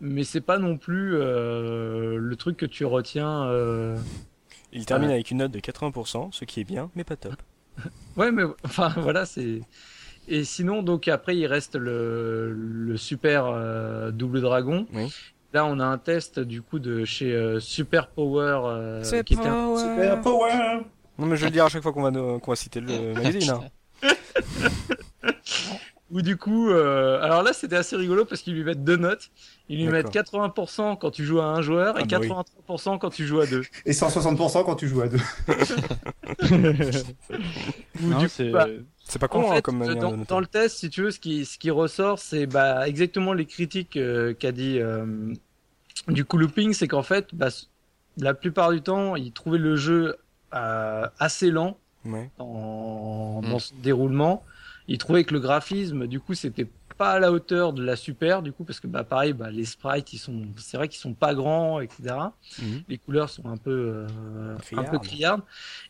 mais 0.00 0.24
c'est 0.24 0.40
pas 0.40 0.58
non 0.58 0.76
plus 0.78 1.14
euh, 1.14 2.16
le 2.18 2.36
truc 2.36 2.56
que 2.56 2.66
tu 2.66 2.84
retiens. 2.84 3.44
euh, 3.48 3.96
Il 4.72 4.84
termine 4.86 5.10
avec 5.10 5.30
une 5.30 5.38
note 5.38 5.52
de 5.52 5.60
80%, 5.60 6.32
ce 6.32 6.44
qui 6.44 6.60
est 6.60 6.64
bien, 6.64 6.90
mais 6.96 7.04
pas 7.04 7.16
top. 7.16 7.36
Ouais, 8.16 8.32
mais 8.32 8.44
enfin 8.64 8.88
voilà, 8.96 9.26
c'est. 9.26 9.60
Et 10.28 10.42
sinon, 10.44 10.82
donc 10.82 11.06
après, 11.08 11.36
il 11.36 11.46
reste 11.46 11.76
le, 11.76 12.52
le 12.52 12.96
Super 12.96 13.44
euh, 13.46 14.10
Double 14.10 14.40
Dragon. 14.40 14.86
Oui. 14.92 15.12
Là, 15.56 15.64
on 15.64 15.80
a 15.80 15.86
un 15.86 15.96
test 15.96 16.38
du 16.38 16.60
coup 16.60 16.78
de 16.78 17.06
chez 17.06 17.32
euh, 17.32 17.60
Super 17.60 18.08
Power. 18.08 18.60
euh, 18.66 19.02
C'est 19.02 19.24
qui 19.24 19.32
était 19.32 19.46
un- 19.46 19.74
Super 19.78 20.20
Power 20.20 20.52
Non, 21.18 21.24
mais 21.24 21.36
je 21.36 21.40
vais 21.40 21.46
le 21.46 21.52
dire 21.52 21.64
à 21.64 21.70
chaque 21.70 21.82
fois 21.82 21.94
qu'on 21.94 22.02
va, 22.02 22.10
va 22.10 22.56
citer 22.56 22.80
le 22.80 23.14
magazine. 23.14 23.54
hein. 24.02 24.02
Où 26.12 26.20
du 26.22 26.36
coup, 26.36 26.68
euh, 26.70 27.20
alors 27.22 27.42
là, 27.42 27.52
c'était 27.54 27.74
assez 27.76 27.96
rigolo 27.96 28.24
parce 28.26 28.42
qu'ils 28.42 28.54
lui 28.54 28.62
mettent 28.64 28.84
deux 28.84 28.96
notes. 28.98 29.30
Ils 29.70 29.78
lui 29.78 29.88
mettent 29.88 30.12
D'accord. 30.12 30.52
80% 30.54 30.98
quand 30.98 31.10
tu 31.10 31.24
joues 31.24 31.40
à 31.40 31.46
un 31.46 31.62
joueur 31.62 31.98
et 31.98 32.02
Ah 32.02 32.06
bah 32.06 32.18
oui. 32.20 32.28
83% 32.28 32.98
quand 32.98 33.10
tu 33.10 33.26
joues 33.26 33.40
à 33.40 33.46
deux. 33.46 33.62
Et 33.86 33.92
160% 33.92 34.64
quand 34.64 34.76
tu 34.76 34.86
joues 34.88 35.00
à 35.00 35.08
deux. 35.08 35.18
C'est- 38.28 38.50
bah, 38.50 38.66
C'est 39.04 39.18
pas 39.18 39.26
con 39.28 39.50
hein, 39.50 39.56
fait, 39.56 39.62
comme 39.62 39.78
manière 39.78 39.96
dans, 39.96 40.12
de 40.12 40.16
noter. 40.16 40.28
dans 40.28 40.38
le 40.40 40.46
test, 40.46 40.78
si 40.78 40.90
tu 40.90 41.02
veux, 41.02 41.10
ce 41.10 41.18
qui, 41.18 41.44
ce 41.44 41.58
qui 41.58 41.70
ressort, 41.72 42.20
c'est 42.20 42.46
bah, 42.46 42.86
exactement 42.88 43.32
les 43.32 43.46
critiques 43.46 43.96
euh, 43.96 44.32
qu'a 44.32 44.52
dit 44.52 44.78
euh, 44.78 45.06
du 46.08 46.24
coup 46.24 46.38
looping, 46.38 46.72
c'est 46.72 46.88
qu'en 46.88 47.02
fait, 47.02 47.34
bah, 47.34 47.48
la 48.18 48.34
plupart 48.34 48.70
du 48.72 48.80
temps, 48.82 49.16
il 49.16 49.32
trouvait 49.32 49.58
le 49.58 49.76
jeu 49.76 50.16
euh, 50.54 51.06
assez 51.18 51.50
lent 51.50 51.76
Ouais. 52.04 52.30
dans, 52.38 53.42
Mm. 53.42 53.50
dans 53.50 53.58
son 53.58 53.74
déroulement. 53.82 54.44
Il 54.88 54.98
trouvait 54.98 55.24
que 55.24 55.34
le 55.34 55.40
graphisme, 55.40 56.06
du 56.06 56.20
coup, 56.20 56.34
c'était 56.34 56.68
pas 56.96 57.10
à 57.14 57.18
la 57.18 57.30
hauteur 57.32 57.72
de 57.74 57.82
la 57.84 57.96
super, 57.96 58.40
du 58.42 58.52
coup, 58.52 58.62
parce 58.64 58.78
que 58.80 58.86
bah 58.86 59.02
pareil, 59.04 59.32
bah, 59.34 59.50
les 59.50 59.64
sprites, 59.66 60.12
ils 60.14 60.18
sont, 60.18 60.42
c'est 60.56 60.76
vrai 60.78 60.88
qu'ils 60.88 61.00
sont 61.00 61.12
pas 61.12 61.34
grands, 61.34 61.80
etc. 61.80 62.14
Mhm. 62.62 62.82
Les 62.88 62.96
couleurs 62.96 63.28
sont 63.28 63.46
un 63.48 63.56
peu, 63.58 63.70
euh, 64.08 64.54
un 64.54 64.58
Criardes. 64.60 64.90
peu 64.92 64.98
criardes. 65.00 65.42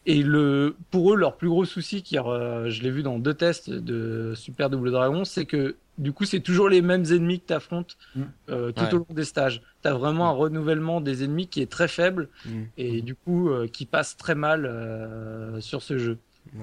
Et 0.06 0.22
le, 0.22 0.74
pour 0.90 1.12
eux, 1.12 1.16
leur 1.16 1.36
plus 1.36 1.48
gros 1.50 1.64
souci, 1.66 2.02
qui, 2.02 2.18
euh, 2.18 2.70
je 2.70 2.82
l'ai 2.82 2.90
vu 2.90 3.02
dans 3.04 3.18
deux 3.18 3.34
tests 3.34 3.68
de 3.70 4.32
Super 4.34 4.68
Double 4.70 4.90
Dragon, 4.90 5.24
c'est 5.24 5.44
que 5.44 5.76
du 5.98 6.12
coup, 6.12 6.24
c'est 6.24 6.40
toujours 6.40 6.68
les 6.68 6.82
mêmes 6.82 7.04
ennemis 7.04 7.40
que 7.40 7.46
t'affrontes 7.46 7.96
Mm. 8.14 8.22
euh, 8.50 8.72
tout 8.72 8.84
Ouais. 8.84 8.94
au 8.94 8.98
long 8.98 9.06
des 9.10 9.24
stages. 9.24 9.62
T'as 9.82 9.94
vraiment 9.94 10.28
un 10.28 10.32
renouvellement 10.32 11.00
des 11.00 11.24
ennemis 11.24 11.48
qui 11.48 11.62
est 11.62 11.70
très 11.70 11.88
faible 11.88 12.28
Mm. 12.44 12.62
et 12.76 13.02
du 13.02 13.14
coup 13.14 13.50
euh, 13.50 13.66
qui 13.68 13.86
passe 13.86 14.16
très 14.16 14.34
mal 14.34 14.66
euh, 14.66 15.60
sur 15.60 15.82
ce 15.82 15.98
jeu. 15.98 16.18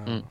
Ah, 0.06 0.10
Mm. 0.18 0.22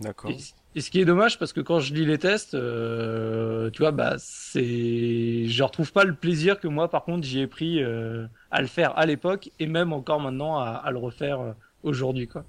D'accord. 0.00 0.30
Et, 0.30 0.36
et 0.74 0.80
ce 0.80 0.90
qui 0.90 1.00
est 1.00 1.04
dommage 1.04 1.38
parce 1.38 1.52
que 1.52 1.60
quand 1.60 1.78
je 1.80 1.92
lis 1.94 2.06
les 2.06 2.16
tests, 2.18 2.54
euh, 2.54 3.70
tu 3.70 3.82
vois, 3.82 3.90
bah 3.92 4.14
c'est, 4.18 5.46
je 5.46 5.62
retrouve 5.62 5.92
pas 5.92 6.04
le 6.04 6.14
plaisir 6.14 6.58
que 6.58 6.68
moi 6.68 6.88
par 6.88 7.04
contre 7.04 7.26
j'y 7.26 7.40
ai 7.40 7.46
pris 7.46 7.82
euh, 7.82 8.26
à 8.50 8.62
le 8.62 8.66
faire 8.66 8.96
à 8.98 9.04
l'époque 9.06 9.50
et 9.58 9.66
même 9.66 9.92
encore 9.92 10.20
maintenant 10.20 10.58
à, 10.58 10.70
à 10.70 10.90
le 10.90 10.98
refaire 10.98 11.40
euh, 11.40 11.52
aujourd'hui 11.82 12.28
quoi. 12.28 12.44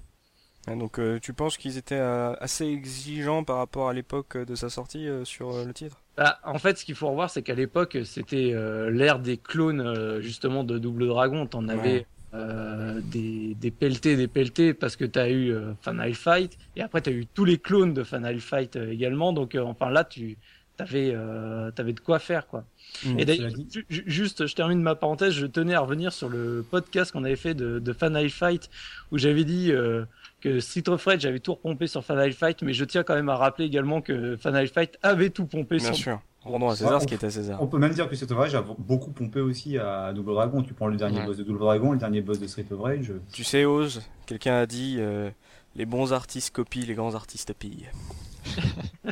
Ah, 0.66 0.76
donc 0.76 0.98
euh, 0.98 1.18
tu 1.20 1.32
penses 1.34 1.56
qu'ils 1.56 1.76
étaient 1.78 1.94
euh, 1.98 2.34
assez 2.40 2.66
exigeants 2.66 3.44
par 3.44 3.56
rapport 3.58 3.88
à 3.88 3.92
l'époque 3.92 4.36
de 4.36 4.54
sa 4.54 4.70
sortie 4.70 5.08
euh, 5.08 5.24
sur 5.24 5.50
euh, 5.50 5.64
le 5.64 5.72
titre? 5.74 6.04
Bah, 6.16 6.38
en 6.44 6.58
fait, 6.58 6.76
ce 6.78 6.84
qu'il 6.84 6.94
faut 6.94 7.08
revoir, 7.08 7.30
c'est 7.30 7.42
qu'à 7.42 7.54
l'époque, 7.54 7.96
c'était 8.04 8.52
euh, 8.54 8.90
l'ère 8.90 9.18
des 9.18 9.38
clones 9.38 9.80
euh, 9.80 10.20
justement 10.20 10.62
de 10.62 10.78
Double 10.78 11.06
Dragon. 11.06 11.46
T'en 11.46 11.68
avais 11.68 12.04
Ouais. 12.04 12.06
euh, 12.34 13.00
des, 13.02 13.54
des 13.54 13.70
pelletés, 13.70 14.16
des 14.16 14.28
pelletés, 14.28 14.74
parce 14.74 14.96
que 14.96 15.04
t'as 15.06 15.28
eu 15.30 15.50
euh, 15.52 15.72
Final 15.82 16.14
Fight, 16.14 16.58
et 16.76 16.82
après 16.82 17.00
t'as 17.00 17.10
eu 17.12 17.26
tous 17.26 17.44
les 17.46 17.58
clones 17.58 17.94
de 17.94 18.04
Final 18.04 18.40
Fight 18.40 18.76
euh, 18.76 18.90
également. 18.92 19.32
Donc, 19.32 19.54
euh, 19.54 19.62
enfin 19.62 19.90
là, 19.90 20.04
tu 20.04 20.38
t'avais 20.76 21.12
euh, 21.14 21.70
de 21.70 22.00
quoi 22.00 22.18
faire, 22.18 22.46
quoi. 22.46 22.64
Mm. 23.04 23.18
et 23.18 23.24
d'ailleurs, 23.24 23.50
juste, 23.88 24.46
je 24.46 24.54
termine 24.54 24.82
ma 24.82 24.94
parenthèse. 24.94 25.32
Je 25.32 25.46
tenais 25.46 25.74
à 25.74 25.80
revenir 25.80 26.12
sur 26.12 26.28
le 26.28 26.64
podcast 26.70 27.10
qu'on 27.12 27.24
avait 27.24 27.36
fait 27.36 27.54
de, 27.54 27.78
de 27.78 27.92
Final 27.94 28.28
Fight, 28.28 28.68
où 29.10 29.18
j'avais 29.18 29.44
dit. 29.44 29.72
Que 30.42 30.60
Street 30.60 30.88
of 30.88 31.04
Rage 31.04 31.20
j'avais 31.20 31.38
tout 31.40 31.54
repompé 31.54 31.86
sur 31.86 32.04
Final 32.04 32.32
Fight, 32.32 32.62
mais 32.62 32.72
je 32.74 32.84
tiens 32.84 33.02
quand 33.02 33.14
même 33.14 33.28
à 33.30 33.36
rappeler 33.36 33.64
également 33.66 34.00
que 34.02 34.36
Final 34.36 34.66
Fight 34.68 34.98
avait 35.02 35.30
tout 35.30 35.46
pompé 35.46 35.76
Bien 35.76 35.86
sur 35.86 35.96
sûr. 35.96 36.20
Rendons 36.44 36.68
à 36.70 36.74
César 36.76 36.94
Ouais, 36.94 37.00
ce 37.00 37.06
qui 37.06 37.14
est 37.14 37.22
à 37.24 37.30
César. 37.30 37.62
On 37.62 37.68
peut 37.68 37.78
même 37.78 37.92
dire 37.94 38.08
que 38.08 38.16
Street 38.16 38.32
of 38.32 38.38
Rage 38.38 38.54
a 38.56 38.62
beaucoup 38.76 39.12
pompé 39.12 39.40
aussi 39.40 39.78
à 39.78 40.12
Double 40.12 40.32
Dragon. 40.32 40.62
Tu 40.62 40.74
prends 40.74 40.88
le 40.88 40.96
dernier 40.96 41.20
Ouais. 41.20 41.26
boss 41.26 41.36
de 41.36 41.44
Double 41.44 41.60
Dragon, 41.60 41.92
le 41.92 41.98
dernier 41.98 42.20
boss 42.20 42.40
de 42.40 42.48
Street 42.48 42.66
of 42.72 42.80
Rage. 42.80 43.12
Tu 43.32 43.44
sais, 43.44 43.64
Oz, 43.64 44.02
quelqu'un 44.26 44.56
a 44.56 44.66
dit 44.66 44.96
euh, 44.98 45.30
les 45.76 45.86
bons 45.86 46.12
artistes 46.12 46.50
copient, 46.52 46.84
les 46.84 46.94
grands 46.94 47.14
artistes 47.14 47.52
pillent. 47.54 47.88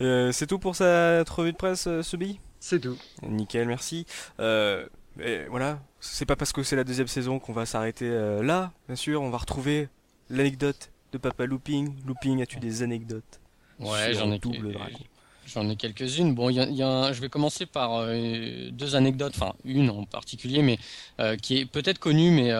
Euh, 0.00 0.32
c'est 0.32 0.46
tout 0.46 0.58
pour 0.58 0.74
cette 0.74 1.28
revue 1.28 1.52
de 1.52 1.56
presse, 1.56 1.86
euh, 1.86 2.02
Subi? 2.02 2.40
C'est 2.60 2.80
tout. 2.80 2.96
Nickel, 3.28 3.66
merci. 3.68 4.06
Euh, 4.40 4.86
et 5.20 5.44
voilà, 5.50 5.80
c'est 6.00 6.26
pas 6.26 6.36
parce 6.36 6.52
que 6.52 6.62
c'est 6.62 6.76
la 6.76 6.84
deuxième 6.84 7.08
saison 7.08 7.38
qu'on 7.38 7.52
va 7.52 7.66
s'arrêter 7.66 8.06
euh, 8.08 8.42
là, 8.42 8.72
bien 8.86 8.96
sûr. 8.96 9.20
On 9.22 9.30
va 9.30 9.38
retrouver 9.38 9.88
l'anecdote 10.30 10.90
de 11.12 11.18
Papa 11.18 11.44
Looping. 11.46 11.92
Looping, 12.06 12.42
as-tu 12.42 12.58
des 12.58 12.82
anecdotes 12.82 13.40
Ouais, 13.78 14.14
j'en 14.14 14.30
ai, 14.32 14.38
Double 14.38 14.72
Dragon 14.72 14.98
j'en 15.44 15.68
ai 15.68 15.74
quelques-unes. 15.76 16.34
Bon, 16.34 16.48
il 16.50 16.56
y 16.56 16.60
a, 16.60 16.66
y 16.68 16.82
a 16.82 16.88
un- 16.88 17.12
je 17.12 17.20
vais 17.20 17.28
commencer 17.28 17.66
par 17.66 17.94
euh, 17.96 18.70
deux 18.70 18.94
anecdotes, 18.94 19.32
enfin 19.34 19.54
une 19.64 19.90
en 19.90 20.04
particulier, 20.04 20.62
mais 20.62 20.78
euh, 21.20 21.36
qui 21.36 21.58
est 21.58 21.66
peut-être 21.66 21.98
connue, 21.98 22.30
mais 22.30 22.52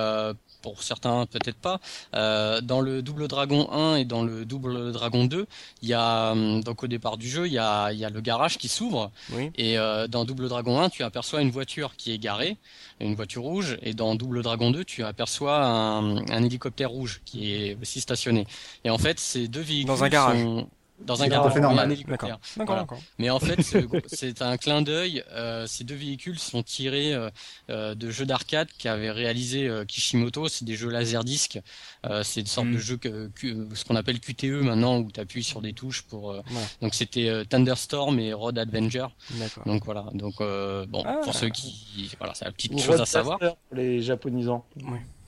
pour 0.63 0.83
certains 0.83 1.27
peut-être 1.27 1.59
pas. 1.59 1.81
Euh, 2.15 2.61
dans 2.61 2.81
le 2.81 3.03
Double 3.03 3.29
Dragon 3.29 3.69
1 3.71 3.97
et 3.97 4.05
dans 4.05 4.23
le 4.23 4.45
Double 4.45 4.93
Dragon 4.93 5.25
2, 5.25 5.47
il 5.83 5.89
y 5.89 5.95
a 5.95 6.33
hum, 6.33 6.63
donc 6.63 6.83
au 6.83 6.87
départ 6.87 7.17
du 7.19 7.29
jeu, 7.29 7.47
il 7.47 7.53
y 7.53 7.59
a, 7.59 7.93
il 7.93 7.99
y 7.99 8.05
a 8.05 8.11
le 8.11 8.21
garage 8.21 8.57
qui 8.59 8.69
s'ouvre 8.69 9.11
Oui. 9.33 9.51
et 9.57 9.79
euh, 9.79 10.07
dans 10.09 10.25
Double 10.25 10.49
Dragon 10.49 10.81
1, 10.81 10.89
tu 10.89 11.03
aperçois 11.03 11.43
une 11.43 11.51
voiture 11.51 11.97
qui 11.97 12.13
est 12.13 12.19
garée, 12.19 12.57
une 13.01 13.15
voiture 13.15 13.43
rouge, 13.43 13.77
et 13.83 13.93
dans 13.95 14.15
Double 14.15 14.43
Dragon 14.43 14.71
2, 14.71 14.85
tu 14.85 15.03
aperçois 15.05 15.57
un, 15.65 16.17
un 16.19 16.43
hélicoptère 16.45 16.91
rouge 16.91 17.21
qui 17.25 17.53
est 17.53 17.77
aussi 17.83 18.01
stationné. 18.01 18.47
Et 18.85 18.91
en 18.91 18.99
fait, 18.99 19.19
ces 19.19 19.49
deux 19.49 19.61
véhicules 19.61 19.89
Dans 19.89 20.05
un 20.05 20.09
garage. 20.09 20.41
sont 20.41 20.69
dans 21.01 21.23
un 21.23 21.27
garage, 21.29 21.53
fait 21.53 21.59
oui, 21.59 21.63
normal. 21.63 21.89
un 21.89 21.91
hélicoptère. 21.91 22.29
D'accord. 22.29 22.41
D'accord, 22.57 22.67
Voilà. 22.67 22.81
d'accord. 22.83 22.99
Mais 23.19 23.31
en 23.31 23.41
fait, 23.41 23.61
c'est- 23.63 23.87
c'est 24.07 24.43
un 24.43 24.57
clin 24.57 24.83
d'œil. 24.83 25.25
euh, 25.33 25.67
ces 25.67 25.83
deux 25.85 25.95
véhicules 25.97 26.39
sont 26.39 26.63
tirés 26.63 27.13
euh, 27.13 27.29
euh, 27.71 27.95
de 27.95 28.11
jeux 28.11 28.27
d'arcade 28.27 28.69
qu'avait 28.79 29.11
réalisé 29.11 29.67
euh, 29.69 29.85
Kishimoto. 29.85 30.49
C'est 30.49 30.65
des 30.65 30.77
jeux 30.77 30.91
laserdisc. 30.91 31.59
Euh, 32.07 32.23
c'est 32.23 32.41
une 32.41 32.47
sorte 32.47 32.67
Mm. 32.69 32.73
de 32.75 32.79
jeu 32.79 32.97
que, 32.99 33.29
que- 33.35 33.69
ce 33.75 33.85
qu'on 33.85 33.97
appelle 33.97 34.21
QTE 34.21 34.63
maintenant, 34.63 34.99
où 34.99 35.11
tu 35.11 35.19
appuies 35.19 35.43
sur 35.43 35.61
des 35.61 35.73
touches 35.73 36.03
pour. 36.03 36.31
euh, 36.31 36.39
Ouais. 36.51 36.63
Donc 36.83 36.95
c'était 36.95 37.29
euh, 37.29 37.45
Thunderstorm 37.45 38.19
et 38.21 38.33
Road 38.33 38.59
Adventure. 38.59 39.11
D'accord. 39.33 39.65
Donc 39.67 39.85
voilà. 39.85 40.05
Donc 40.15 40.35
euh, 40.41 40.87
bon, 40.87 41.03
Ah. 41.07 41.19
pour 41.25 41.35
ceux 41.35 41.49
qui, 41.49 42.11
voilà, 42.19 42.35
c'est 42.35 42.45
la 42.45 42.53
petite 42.53 42.75
Ou 42.75 42.79
chose 42.79 43.01
à 43.01 43.07
savoir. 43.07 43.39
pour 43.39 43.57
les 43.73 44.03
japonisants. 44.03 44.65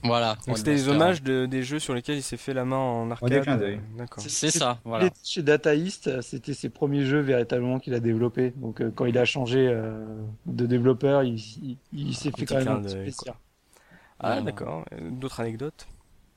Voilà. 0.05 0.37
Donc 0.47 0.57
c'était 0.57 0.75
des 0.75 0.87
hommages 0.89 1.21
de, 1.23 1.45
des 1.45 1.63
jeux 1.63 1.79
sur 1.79 1.93
lesquels 1.93 2.17
il 2.17 2.23
s'est 2.23 2.37
fait 2.37 2.53
la 2.53 2.65
main 2.65 2.77
en 2.77 3.11
arcade. 3.11 3.31
euh, 3.61 3.77
D'accord. 3.97 4.23
C'est 4.27 4.51
ça. 4.51 4.79
Il 4.85 4.89
Voilà. 4.89 5.09
chez 5.23 5.41
Data 5.43 5.75
East, 5.75 6.21
c'était 6.21 6.53
ses 6.53 6.69
premiers 6.69 7.05
jeux 7.05 7.19
véritablement 7.21 7.79
qu'il 7.79 7.93
a 7.93 7.99
développés. 7.99 8.53
Donc 8.57 8.81
euh, 8.81 8.91
quand 8.93 9.05
il 9.05 9.17
a 9.17 9.25
changé 9.25 9.67
euh, 9.67 10.05
de 10.45 10.65
développeur, 10.65 11.23
il, 11.23 11.35
il, 11.63 11.77
il 11.93 12.15
s'est 12.15 12.31
fait 12.31 12.45
quand 12.45 12.55
même 12.55 12.67
un 12.67 12.81
petit. 12.81 13.15
Ah 14.19 14.41
d'accord. 14.41 14.85
D'autres 15.11 15.39
anecdotes? 15.41 15.87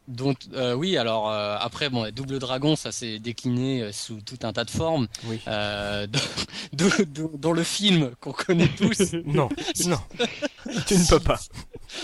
Donc 0.08 0.38
euh, 0.54 0.72
oui, 0.72 0.96
alors 0.96 1.30
euh, 1.30 1.56
après 1.60 1.90
bon, 1.90 2.10
Double 2.10 2.38
Dragon, 2.38 2.76
ça 2.76 2.92
s'est 2.92 3.18
décliné 3.18 3.82
euh, 3.82 3.92
sous 3.92 4.22
tout 4.22 4.38
un 4.42 4.54
tas 4.54 4.64
de 4.64 4.70
formes. 4.70 5.06
Oui. 5.26 5.38
Euh, 5.46 6.06
dans, 6.06 6.86
dans- 6.86 7.04
dans- 7.28 7.36
dans 7.38 7.52
le 7.52 7.62
film 7.62 8.12
qu'on 8.18 8.32
connaît 8.32 8.68
tous, 8.68 9.12
Non, 9.26 9.50
non. 9.86 9.98
tu 10.86 10.94
ne 10.94 11.10
peux 11.10 11.20
pas. 11.20 11.38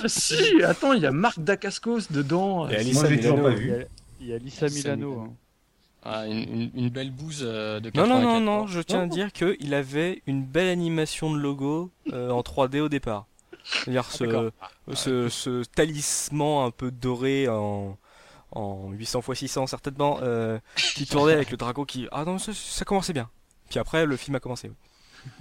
Ah, 0.02 0.08
si, 0.08 0.62
attends, 0.62 0.92
il 0.94 1.02
y 1.02 1.06
a 1.06 1.12
Marc 1.12 1.38
Dacascos 1.40 2.10
dedans. 2.10 2.68
Et 2.68 2.76
Ah, 2.76 2.78
Alissa 2.80 3.00
Moi, 3.02 3.10
j'ai 3.10 3.16
toujours 3.20 3.36
Milano. 3.38 3.54
pas 3.54 3.60
Il 3.60 3.66
y 3.66 3.70
vu. 3.70 3.72
a, 3.74 3.84
il 4.20 4.26
y 4.28 4.32
a 4.34 4.38
Lisa 4.38 4.66
Lisa 4.66 4.96
Milano. 4.96 5.10
Milano. 5.10 5.22
hein. 5.30 5.34
Ah, 6.06 6.26
une, 6.26 6.38
une- 6.38 6.70
une 6.74 6.88
belle 6.90 7.10
bouse 7.10 7.40
euh, 7.42 7.80
de 7.80 7.90
Non, 7.94 8.06
non, 8.06 8.20
non, 8.20 8.38
94. 8.40 8.42
non, 8.44 8.66
je 8.66 8.80
tiens 8.80 9.00
à 9.02 9.06
dire 9.06 9.32
qu'il 9.32 9.72
avait 9.74 10.22
une 10.26 10.42
belle 10.44 10.68
animation 10.68 11.32
de 11.32 11.38
logo 11.38 11.90
euh, 12.12 12.30
en 12.30 12.42
3D 12.42 12.80
au 12.80 12.88
départ. 12.90 13.26
C'est-à-dire 13.64 14.04
ce, 14.10 14.24
d'accord. 14.24 14.50
ce, 14.92 15.30
ce 15.30 15.64
talisman 15.64 16.66
un 16.66 16.70
peu 16.70 16.90
doré 16.90 17.48
en, 17.48 17.96
en 18.52 18.90
800 18.90 19.20
x 19.28 19.38
600 19.38 19.66
certainement, 19.66 20.18
euh, 20.22 20.58
qui 20.76 21.06
tournait 21.06 21.32
avec 21.32 21.50
le 21.50 21.56
dragon 21.56 21.86
qui... 21.86 22.06
Ah 22.12 22.24
non, 22.26 22.38
ça, 22.38 22.52
ça 22.52 22.84
commençait 22.84 23.14
bien. 23.14 23.30
Puis 23.70 23.78
après, 23.78 24.04
le 24.04 24.16
film 24.18 24.34
a 24.36 24.40
commencé. 24.40 24.70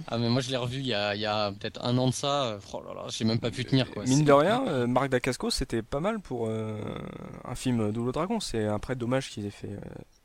Ah 0.08 0.18
mais 0.18 0.28
moi 0.28 0.40
je 0.40 0.50
l'ai 0.50 0.56
revu 0.56 0.78
il 0.78 0.86
y 0.86 0.94
a, 0.94 1.14
il 1.14 1.20
y 1.20 1.26
a 1.26 1.50
peut-être 1.52 1.82
un 1.84 1.96
an 1.98 2.08
de 2.08 2.12
ça. 2.12 2.44
euh, 2.44 2.58
Oh 2.72 2.82
là 2.86 2.94
là, 2.94 3.02
j'ai 3.08 3.24
même 3.24 3.38
pas 3.38 3.50
pu 3.50 3.64
tenir 3.64 3.90
quoi. 3.90 4.04
Mine 4.04 4.24
de 4.24 4.32
rien, 4.32 4.66
euh, 4.68 4.86
Marc 4.86 5.08
Dacascos, 5.08 5.50
c'était 5.50 5.82
pas 5.82 6.00
mal 6.00 6.20
pour 6.20 6.46
euh, 6.48 6.78
un 7.44 7.54
film 7.54 7.90
Double 7.92 8.12
Dragon. 8.12 8.40
C'est 8.40 8.66
après 8.66 8.96
dommage 8.96 9.30
qu'ils 9.30 9.46
aient 9.46 9.50
fait 9.50 9.68
euh, 9.72 9.78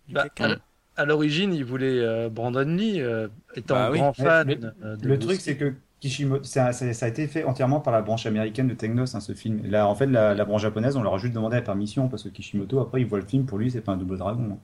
du 0.08 0.14
Bah, 0.16 0.24
caca. 0.36 0.58
à 0.98 1.06
l'origine, 1.06 1.54
il 1.54 1.64
voulait 1.66 2.00
euh, 2.00 2.30
Brandon 2.30 2.66
Lee, 2.66 3.00
euh, 3.02 3.28
étant 3.56 3.76
Bah 3.76 3.90
oui. 3.92 4.00
grand 4.00 4.14
fan. 4.14 4.48
mais 4.48 4.60
euh, 4.84 4.96
de 4.98 5.08
Le 5.08 5.18
truc, 5.20 5.40
c'est 5.42 5.56
que 5.58 5.74
Kishimoto, 6.02 6.44
ça, 6.44 6.72
ça- 6.74 6.94
ça 6.94 7.06
a 7.06 7.10
été 7.10 7.28
fait 7.28 7.44
entièrement 7.44 7.80
par 7.82 7.92
la 7.94 8.02
branche 8.02 8.26
américaine 8.26 8.68
de 8.68 8.74
Technos, 8.74 9.16
hein, 9.16 9.20
ce 9.20 9.34
film. 9.34 9.62
Là, 9.66 9.88
en 9.88 9.96
fait, 9.96 10.06
la, 10.08 10.34
la 10.34 10.46
branche 10.46 10.62
japonaise, 10.62 10.96
on 10.98 11.04
leur 11.04 11.14
a 11.16 11.18
juste 11.18 11.34
demandé 11.34 11.56
la 11.58 11.62
permission 11.62 12.08
parce 12.08 12.24
que 12.24 12.30
Kishimoto, 12.30 12.80
après, 12.80 13.02
il 13.02 13.08
voit 13.08 13.20
le 13.20 13.26
film, 13.26 13.46
pour 13.46 13.58
lui, 13.58 13.70
c'est 13.72 13.82
pas 13.82 13.92
un 13.94 13.98
double 13.98 14.18
dragon. 14.18 14.50
hein. 14.54 14.58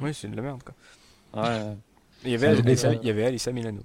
Oui, 0.00 0.14
c'est 0.14 0.28
de 0.28 0.36
la 0.36 0.42
merde. 0.42 0.62
Quoi. 0.62 1.42
Ouais, 1.42 1.76
Il 2.24 2.30
y 2.30 2.34
avait, 2.34 2.56
il 2.58 3.06
y 3.06 3.10
avait 3.10 3.24
Alissa 3.26 3.52
Milano. 3.52 3.80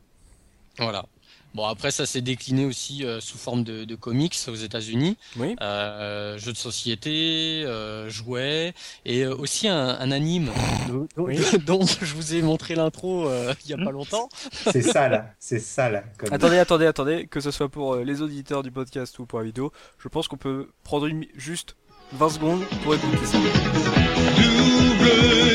Voilà. 0.77 1.05
Bon 1.53 1.65
après 1.65 1.91
ça 1.91 2.05
s'est 2.05 2.21
décliné 2.21 2.63
aussi 2.63 3.03
euh, 3.03 3.19
sous 3.19 3.37
forme 3.37 3.65
de, 3.65 3.83
de 3.83 3.95
comics 3.95 4.37
aux 4.47 4.55
États-Unis, 4.55 5.17
Oui. 5.35 5.57
euh, 5.59 6.37
jeux 6.37 6.53
de 6.53 6.57
société, 6.57 7.63
euh, 7.65 8.09
jouets 8.09 8.73
et 9.03 9.25
euh, 9.25 9.35
aussi 9.35 9.67
un, 9.67 9.89
un 9.99 10.11
anime 10.11 10.49
dont, 10.87 11.09
Oui. 11.17 11.37
dont 11.65 11.85
je 11.85 12.15
vous 12.15 12.35
ai 12.35 12.41
montré 12.41 12.75
l'intro 12.75 13.27
euh, 13.27 13.53
il 13.65 13.71
y 13.71 13.73
a 13.73 13.77
pas 13.83 13.91
longtemps. 13.91 14.29
C'est 14.71 14.81
ça, 14.81 15.09
là. 15.09 15.33
C'est 15.39 15.59
ça, 15.59 15.89
là. 15.89 16.05
Comme... 16.17 16.31
Attendez, 16.31 16.57
attendez, 16.57 16.85
attendez, 16.85 17.27
que 17.27 17.41
ce 17.41 17.51
soit 17.51 17.67
pour 17.67 17.95
euh, 17.95 18.05
les 18.05 18.21
auditeurs 18.21 18.63
du 18.63 18.71
podcast 18.71 19.19
ou 19.19 19.25
pour 19.25 19.39
la 19.39 19.45
vidéo, 19.45 19.73
je 19.99 20.07
pense 20.07 20.29
qu'on 20.29 20.37
peut 20.37 20.69
prendre 20.85 21.05
une, 21.07 21.25
juste 21.35 21.75
20 22.13 22.29
secondes 22.29 22.63
pour 22.83 22.95
écouter 22.95 23.25
ça. 23.25 23.37
Double 23.37 23.49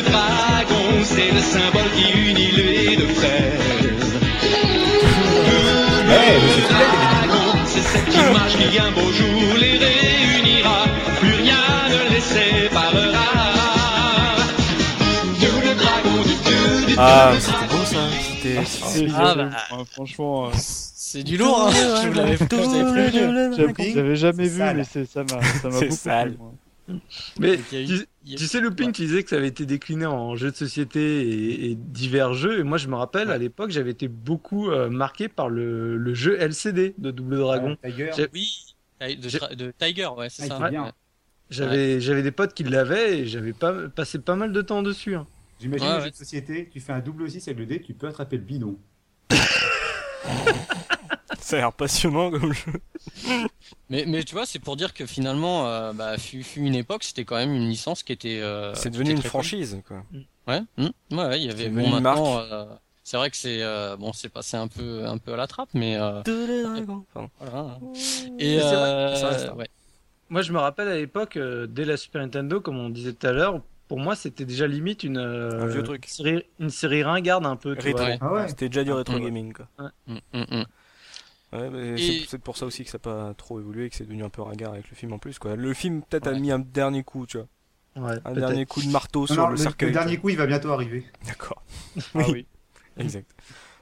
dragon, 0.04 1.04
c'est 1.04 1.30
le 1.32 1.40
symbole 1.40 1.85
c'est 8.16 8.22
cette 8.22 8.30
image 8.30 8.70
qui 8.72 8.78
un 8.78 8.90
beau 8.92 9.12
jour 9.12 9.54
les 9.60 9.78
réunira. 9.78 10.84
Plus 11.20 11.34
rien 11.34 11.56
ne 11.90 12.14
les 12.14 12.20
séparera. 12.20 13.24
Double 15.40 15.76
dragon, 15.76 16.22
du 16.22 16.86
du 16.86 16.94
Ah, 16.98 17.32
c'était 17.38 17.76
beau 17.76 17.84
ça. 17.84 17.98
C'était. 18.20 18.58
Ah, 18.58 18.64
j'avoue, 19.34 19.50
bah. 19.50 19.50
hein, 19.72 19.84
franchement, 19.92 20.46
euh, 20.46 20.50
C'est 20.54 21.22
du 21.22 21.36
lourd. 21.36 21.68
Hein 21.68 21.70
je 22.02 22.08
vous 22.08 22.14
l'avais 22.14 22.36
je 22.36 22.44
vous 22.44 22.74
avais 22.74 22.84
prévenu. 22.92 23.54
j'avoue, 23.56 23.72
Dragon, 23.72 23.92
j'avais 23.94 24.16
jamais 24.16 24.48
vu, 24.48 24.62
mais 24.74 24.84
c'est- 24.84 25.10
ça 25.10 25.22
m'a 25.22 25.42
ça 25.42 25.68
m'a 25.68 25.78
C'est 25.78 25.86
beaucoup 25.86 25.96
sale. 25.96 26.28
plu, 26.30 26.38
moi. 26.38 26.52
Mais 27.40 27.58
tu, 27.68 28.46
sais, 28.46 28.60
Looping, 28.60 28.92
tu 28.92 29.02
disais 29.02 29.22
que 29.22 29.30
ça 29.30 29.36
avait 29.36 29.48
été 29.48 29.66
décliné 29.66 30.06
en 30.06 30.36
jeux 30.36 30.50
de 30.52 30.56
société 30.56 31.22
et, 31.28 31.70
et 31.70 31.74
divers 31.74 32.32
jeux. 32.34 32.58
Et 32.60 32.62
moi, 32.62 32.78
je 32.78 32.88
me 32.88 32.94
rappelle, 32.94 33.30
à 33.30 33.38
l'époque, 33.38 33.70
j'avais 33.70 33.90
été 33.90 34.08
beaucoup 34.08 34.70
euh, 34.70 34.88
marqué 34.88 35.28
par 35.28 35.48
le, 35.48 35.96
le 35.96 36.14
jeu 36.14 36.36
LCD 36.40 36.94
de 36.98 37.10
Double 37.10 37.38
Dragon. 37.38 37.76
Ouais, 37.82 37.90
Tiger. 37.90 38.12
Oui, 38.32 38.74
de, 39.00 39.72
Tiger, 39.78 40.06
ouais, 40.16 40.28
c'est 40.28 40.44
Ah, 40.44 40.58
ça. 40.58 40.58
Ouais. 40.70 40.90
J'avais 41.48 42.00
j'avais 42.00 42.22
des 42.22 42.32
potes 42.32 42.54
qui 42.54 42.64
l'avaient 42.64 43.20
et 43.20 43.26
j'avais 43.26 43.52
pas 43.52 43.72
passé 43.88 44.18
pas 44.18 44.34
mal 44.34 44.52
de 44.52 44.62
temps 44.62 44.82
dessus. 44.82 45.14
hein. 45.14 45.26
J'imagine 45.60 45.86
Ouais, 45.86 45.92
un 45.92 45.98
ouais. 45.98 46.04
jeu 46.06 46.10
de 46.10 46.16
société, 46.16 46.68
tu 46.72 46.80
fais 46.80 46.92
un 46.92 46.98
double 47.00 47.30
6 47.30 47.46
avec 47.48 47.58
le 47.58 47.66
dé, 47.66 47.80
tu 47.80 47.94
peux 47.94 48.08
attraper 48.08 48.36
le 48.36 48.42
bidon. 48.42 48.76
Ça 51.40 51.56
a 51.56 51.60
l'air 51.60 51.72
passionnant 51.72 52.30
comme 52.30 52.52
jeu. 52.52 52.72
Mais, 53.90 54.04
mais 54.06 54.22
tu 54.24 54.34
vois, 54.34 54.46
c'est 54.46 54.58
pour 54.58 54.76
dire 54.76 54.94
que 54.94 55.06
finalement, 55.06 55.66
euh, 55.68 55.92
bah, 55.92 56.18
fut, 56.18 56.42
fut 56.42 56.60
une 56.60 56.74
époque, 56.74 57.04
c'était 57.04 57.24
quand 57.24 57.36
même 57.36 57.52
une 57.54 57.68
licence 57.68 58.02
qui 58.02 58.12
était. 58.12 58.40
euh, 58.40 58.74
C'est 58.74 58.90
devenu 58.90 59.10
était 59.10 59.20
une 59.22 59.26
franchise 59.28 59.80
quoi. 59.86 60.02
connue. 60.10 60.26
Ouais, 60.46 60.60
ouais, 60.78 61.24
ouais, 61.26 61.40
il 61.40 61.46
y 61.46 61.50
avait 61.50 61.68
bon 61.68 61.88
maintenant. 61.88 62.38
euh, 62.38 62.66
c'est 63.02 63.16
vrai 63.16 63.30
que 63.30 63.36
c'est 63.36 63.62
euh, 63.62 63.96
bon, 63.96 64.12
c'est 64.12 64.28
passé 64.28 64.56
un 64.56 64.68
peu, 64.68 65.04
un 65.06 65.18
peu 65.18 65.32
à 65.32 65.36
la 65.36 65.46
trappe, 65.46 65.70
mais 65.74 65.96
euh, 65.96 66.22
voilà. 67.40 67.78
Et 68.38 68.58
c'est 68.60 68.76
vrai, 68.76 69.16
ça 69.16 69.28
reste, 69.28 69.48
hein. 69.48 69.54
ouais. 69.56 69.68
Moi, 70.28 70.42
je 70.42 70.52
me 70.52 70.58
rappelle 70.58 70.88
à 70.88 70.96
l'époque, 70.96 71.36
euh, 71.36 71.66
dès 71.68 71.84
la 71.84 71.96
Super 71.96 72.22
Nintendo, 72.22 72.60
comme 72.60 72.78
on 72.78 72.88
disait 72.90 73.12
tout 73.12 73.26
à 73.28 73.32
l'heure, 73.32 73.60
pour 73.86 74.00
moi, 74.00 74.16
c'était 74.16 74.44
déjà 74.44 74.66
limite 74.66 75.04
une, 75.04 75.18
euh, 75.18 75.62
Un 75.62 75.66
vieux 75.66 75.84
truc. 75.84 76.04
Une 76.04 76.10
série, 76.10 76.42
une 76.58 76.70
série 76.70 77.04
ringarde 77.04 77.46
un 77.46 77.54
peu. 77.54 77.76
Rétro. 77.78 78.02
Ouais. 78.04 78.18
Ah 78.20 78.32
ouais 78.32 78.48
C'était 78.48 78.68
déjà 78.68 78.82
du 78.82 78.92
rétro 78.92 79.14
Ouais. 79.14 79.20
gaming 79.22 79.52
quoi. 79.52 79.68
Hum, 79.78 80.20
hum, 80.34 80.46
hum. 80.50 80.64
Ouais, 81.52 81.70
mais 81.70 82.00
Et- 82.00 82.26
c'est 82.28 82.38
pour 82.40 82.56
ça 82.56 82.66
aussi 82.66 82.84
que 82.84 82.90
ça 82.90 82.98
n'a 82.98 83.02
pas 83.02 83.34
trop 83.34 83.60
évolué, 83.60 83.88
que 83.88 83.96
c'est 83.96 84.04
devenu 84.04 84.24
un 84.24 84.28
peu 84.28 84.42
ringard 84.42 84.72
avec 84.72 84.90
le 84.90 84.96
film 84.96 85.12
en 85.12 85.18
plus 85.18 85.38
quoi. 85.38 85.54
Le 85.56 85.72
film 85.74 86.02
peut-être 86.02 86.26
a 86.26 86.32
mis 86.32 86.50
un 86.50 86.58
dernier 86.58 87.02
coup, 87.04 87.26
tu 87.26 87.38
vois. 87.38 87.46
Ouais, 88.10 88.18
Un 88.26 88.32
dernier 88.34 88.66
coup 88.66 88.82
de 88.82 88.88
marteau 88.90 89.20
Non, 89.20 89.26
sur 89.26 89.36
non, 89.36 89.46
le 89.46 89.52
le, 89.52 89.56
cercueil. 89.56 89.88
le 89.88 89.94
dernier 89.94 90.16
coup, 90.18 90.28
il 90.28 90.36
va 90.36 90.46
bientôt 90.46 90.70
arriver. 90.72 91.06
D'accord. 91.26 91.62
Ah 92.14 92.28
oui. 92.30 92.46
Exact. 92.98 93.30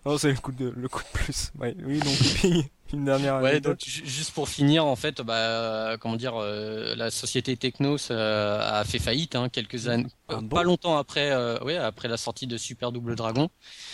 Non, 0.06 0.18
c'est 0.18 0.30
le 0.30 0.36
coup 0.38 0.52
de 0.52 0.68
le 0.76 0.88
coup 0.88 1.02
de 1.02 1.08
plus. 1.18 1.50
Ouais, 1.58 1.74
oui, 1.84 1.98
donc 1.98 2.64
une 2.94 3.04
dernière 3.04 3.40
Ouais, 3.40 3.60
donc 3.60 3.78
ju- 3.84 4.02
juste 4.06 4.32
pour 4.32 4.48
finir, 4.48 4.86
en 4.86 4.96
fait, 4.96 5.20
bah, 5.20 5.96
comment 6.00 6.16
dire, 6.16 6.34
euh, 6.36 6.94
la 6.96 7.10
société 7.10 7.56
Technos 7.56 8.10
euh, 8.10 8.60
a 8.80 8.84
fait 8.84 8.98
faillite 8.98 9.36
hein, 9.36 9.48
quelques 9.48 9.88
années, 9.88 10.06
Ah 10.28 10.34
euh, 10.34 10.40
bon 10.40 10.48
pas 10.48 10.62
longtemps 10.62 10.96
après, 10.96 11.30
euh, 11.30 11.58
ouais, 11.60 11.76
après 11.76 12.08
la 12.08 12.16
sortie 12.16 12.46
de 12.46 12.56
Super 12.56 12.92
Double 12.92 13.14
Dragon. 13.16 13.50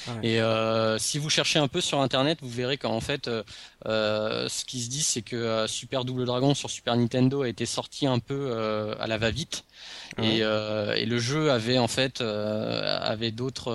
Ah 0.06 0.12
ouais. 0.22 0.28
Et 0.28 0.98
si 1.00 1.18
vous 1.18 1.30
cherchez 1.30 1.58
un 1.58 1.68
peu 1.68 1.80
sur 1.80 2.00
Internet, 2.00 2.38
vous 2.42 2.48
verrez 2.50 2.76
qu'en 2.78 3.00
fait, 3.00 3.28
ce 3.84 4.64
qui 4.64 4.80
se 4.82 4.88
dit, 4.88 5.02
c'est 5.02 5.22
que 5.22 5.66
Super 5.66 6.04
Double 6.04 6.24
Dragon 6.24 6.54
sur 6.54 6.70
Super 6.70 6.96
Nintendo 6.96 7.42
a 7.42 7.48
été 7.48 7.66
sorti 7.66 8.06
un 8.06 8.18
peu 8.18 8.52
à 8.98 9.06
la 9.06 9.18
va-vite. 9.18 9.64
Ouais. 10.18 10.36
Et, 10.36 10.38
et 10.40 11.06
le 11.06 11.18
jeu 11.18 11.50
avait 11.50 11.78
en 11.78 11.88
fait 11.88 12.20
avait 12.20 13.30
d'autres 13.32 13.72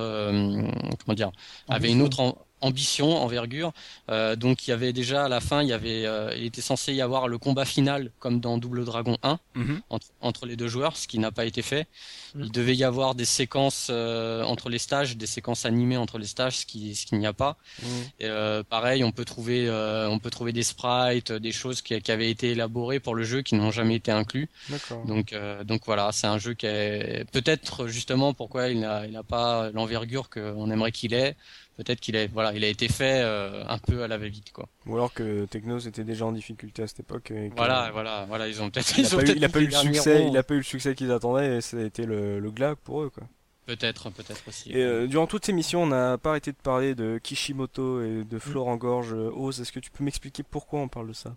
comment 1.06 1.16
dire 1.16 1.32
avait 1.68 1.92
une 1.92 2.02
autre 2.02 2.36
ambition 2.62 3.18
envergure 3.18 3.72
Euh, 4.10 4.36
donc 4.36 4.68
il 4.68 4.70
y 4.70 4.74
avait 4.74 4.94
déjà 4.94 5.26
à 5.26 5.30
la 5.30 5.40
fin 5.42 5.62
il 5.64 5.70
y 5.70 5.74
avait 5.74 6.06
euh, 6.06 6.34
il 6.38 6.46
était 6.46 6.62
censé 6.62 6.94
y 6.94 7.02
avoir 7.02 7.28
le 7.28 7.38
combat 7.38 7.66
final 7.66 8.12
comme 8.20 8.40
dans 8.40 8.58
Double 8.58 8.86
Dragon 8.86 9.18
1 9.24 9.40
Mhm. 9.56 9.82
entre, 9.90 10.08
entre 10.22 10.46
les 10.46 10.56
deux 10.56 10.68
joueurs 10.68 10.96
ce 10.96 11.08
qui 11.08 11.18
n'a 11.20 11.32
pas 11.32 11.46
été 11.46 11.62
fait 11.62 11.88
Mm. 12.36 12.44
il 12.46 12.52
devait 12.52 12.76
y 12.76 12.84
avoir 12.84 13.16
des 13.16 13.26
séquences 13.26 13.88
euh, 13.90 14.44
entre 14.44 14.70
les 14.70 14.78
stages 14.80 15.16
des 15.18 15.26
séquences 15.28 15.66
animées 15.66 15.98
entre 15.98 16.18
les 16.18 16.28
stages 16.28 16.58
ce 16.58 16.66
qui 16.66 16.94
ce 16.96 17.06
qu'il 17.06 17.18
n'y 17.20 17.28
a 17.28 17.34
pas 17.34 17.58
Mhm. 17.82 17.88
et, 18.20 18.26
euh, 18.28 18.64
pareil, 18.64 19.04
on 19.04 19.12
peut 19.12 19.26
trouver, 19.26 19.68
euh, 19.68 20.10
on 20.10 20.20
peut 20.20 20.30
trouver 20.30 20.52
des 20.54 20.64
sprites, 20.64 21.32
des 21.32 21.52
choses 21.52 21.82
qui, 21.82 22.00
qui 22.02 22.12
avaient 22.12 22.30
été 22.30 22.52
élaborées 22.52 23.00
pour 23.00 23.16
le 23.16 23.24
jeu 23.24 23.42
qui 23.42 23.56
n'ont 23.56 23.72
jamais 23.72 23.96
été 23.96 24.12
inclus. 24.12 24.50
D'accord. 24.70 25.04
Donc, 25.06 25.34
euh, 25.34 25.64
donc 25.64 25.82
voilà, 25.86 26.12
c'est 26.12 26.28
un 26.28 26.38
jeu 26.38 26.54
qui 26.54 26.66
est 26.68 27.26
peut-être 27.32 27.88
justement 27.88 28.34
pourquoi 28.34 28.70
il 28.70 28.80
n'a, 28.82 29.06
il 29.06 29.12
n'a 29.14 29.24
pas 29.24 29.70
l'envergure 29.72 30.30
qu'on 30.30 30.70
aimerait 30.72 30.92
qu'il 30.92 31.14
ait. 31.14 31.36
Peut-être 31.78 32.00
qu'il 32.00 32.16
est, 32.16 32.28
voilà, 32.28 32.54
il 32.54 32.64
a 32.64 32.68
été 32.68 32.88
fait 32.88 33.22
euh, 33.24 33.64
un 33.68 33.78
peu 33.78 34.02
à 34.04 34.08
la 34.08 34.18
va-vite, 34.18 34.54
quoi. 34.54 34.68
Ou 34.86 34.96
alors 34.96 35.14
que 35.14 35.44
Technos 35.46 35.80
était 35.80 36.06
déjà 36.06 36.26
en 36.26 36.32
difficulté 36.32 36.84
à 36.84 36.88
cette 36.88 37.02
époque. 37.02 37.32
Et 37.32 37.50
que- 37.50 37.56
Voilà, 37.58 37.90
voilà, 37.92 38.26
voilà, 38.30 38.48
ils 38.48 38.62
ont 38.62 38.70
peut-être, 38.70 38.98
Il 38.98 39.06
a 39.06 39.08
ils 39.10 39.14
ont 39.14 39.18
pas 39.18 39.24
eu, 39.24 39.26
peut-être 39.26 39.38
il 39.38 39.44
a 39.46 39.50
pas 39.50 39.60
eu 39.60 39.66
le 39.66 39.72
succès, 39.72 40.18
ronds. 40.20 40.30
il 40.32 40.38
a 40.38 40.44
pas 40.44 40.54
eu 40.54 40.58
le 40.58 40.64
succès 40.64 40.96
qu'ils 40.96 41.12
attendaient 41.12 41.58
et 41.58 41.62
ça 41.62 41.78
a 41.78 41.82
été 41.84 42.06
le, 42.06 42.40
le 42.40 42.52
glag 42.52 42.76
pour 42.84 43.02
eux 43.04 43.10
quoi. 43.10 43.24
Peut-être, 43.66 44.10
peut-être 44.12 44.48
aussi. 44.48 44.72
Et 44.72 44.84
euh, 44.84 45.08
durant 45.08 45.26
toute 45.28 45.44
ces 45.46 45.52
missions, 45.52 45.84
on 45.84 45.88
n'a 45.88 46.18
pas 46.20 46.30
arrêté 46.30 46.52
de 46.52 46.58
parler 46.58 46.94
de 46.96 47.18
Kishimoto 47.22 48.02
et 48.04 48.24
de 48.24 48.38
Florent 48.40 48.78
Gorge 48.78 49.14
euh, 49.14 49.32
Oz. 49.34 49.60
Est-ce 49.60 49.72
que 49.72 49.80
tu 49.80 49.90
peux 49.90 50.04
m'expliquer 50.04 50.44
pourquoi 50.44 50.80
on 50.82 50.88
parle 50.88 51.08
de 51.08 51.14
ça? 51.14 51.36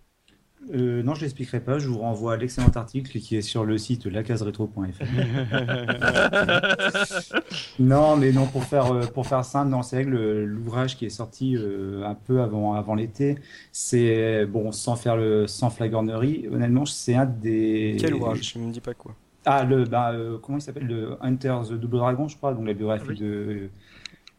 Euh, 0.75 1.03
non, 1.03 1.15
je 1.15 1.23
l'expliquerai 1.23 1.61
pas. 1.61 1.79
Je 1.79 1.89
vous 1.89 1.99
renvoie 1.99 2.35
à 2.35 2.37
l'excellent 2.37 2.71
article 2.75 3.19
qui 3.19 3.37
est 3.37 3.43
sur 3.43 3.65
le 3.65 3.79
site 3.79 4.07
lacaseretro.fr. 4.07 4.79
non, 7.79 8.17
mais 8.17 8.33
non, 8.33 8.47
pour 8.47 8.65
faire, 8.65 8.93
euh, 8.93 9.07
pour 9.07 9.27
faire 9.27 9.45
simple, 9.45 9.71
non, 9.71 9.83
c'est 9.83 10.05
l'ouvrage 10.05 10.97
qui 10.97 11.07
est 11.07 11.11
sorti 11.11 11.57
euh, 11.57 12.05
un 12.05 12.15
peu 12.15 12.43
avant, 12.43 12.75
avant 12.75 12.95
l'été, 12.95 13.39
c'est, 13.73 14.47
bon, 14.47 14.73
sans 14.73 14.97
faire 14.97 15.17
le, 15.17 15.47
sans 15.47 15.71
flagornerie, 15.71 16.47
honnêtement, 16.53 16.87
c'est 16.87 17.15
un 17.15 17.27
des. 17.27 17.97
Quel 17.99 18.15
ouvrage? 18.15 18.53
Je 18.55 18.59
me 18.59 18.71
dis 18.71 18.81
pas 18.81 18.95
quoi. 18.95 19.15
Ah, 19.51 19.65
le, 19.65 19.85
bah, 19.85 20.13
euh, 20.13 20.37
comment 20.39 20.59
il 20.59 20.61
s'appelle? 20.61 20.87
Le 20.87 21.17
Hunter 21.23 21.57
the 21.67 21.73
Double 21.73 21.97
Dragon, 21.97 22.29
je 22.29 22.37
crois, 22.37 22.53
donc 22.53 22.67
la 22.67 22.75
biographie 22.75 23.05
Ah 23.07 23.11
oui. 23.13 23.19
de 23.19 23.27
euh, 23.27 23.71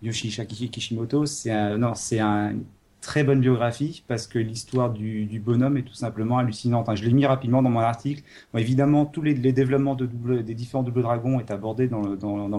Yoshihisa 0.03 0.45
Kishimoto. 0.45 1.25
C'est 1.25 1.49
un, 1.51 1.79
non, 1.79 1.95
c'est 1.95 2.19
un, 2.19 2.53
très 3.01 3.23
bonne 3.23 3.39
biographie 3.39 4.03
parce 4.07 4.27
que 4.27 4.39
l'histoire 4.39 4.91
du, 4.91 5.25
du 5.25 5.39
bonhomme 5.39 5.77
est 5.77 5.83
tout 5.83 5.93
simplement 5.93 6.37
hallucinante. 6.37 6.89
hein. 6.89 6.95
Je 6.95 7.03
l'ai 7.05 7.13
mis 7.13 7.25
rapidement 7.25 7.61
dans 7.61 7.69
mon 7.69 7.79
article. 7.79 8.23
Bon, 8.53 8.59
évidemment, 8.59 9.05
tous 9.05 9.21
les, 9.21 9.33
les 9.33 9.53
développements 9.53 9.95
de 9.95 10.05
double, 10.05 10.43
des 10.43 10.53
différents 10.55 10.83
Double 10.83 11.01
Dragons 11.01 11.39
est 11.39 11.51
abordé 11.51 11.87
dans, 11.87 12.01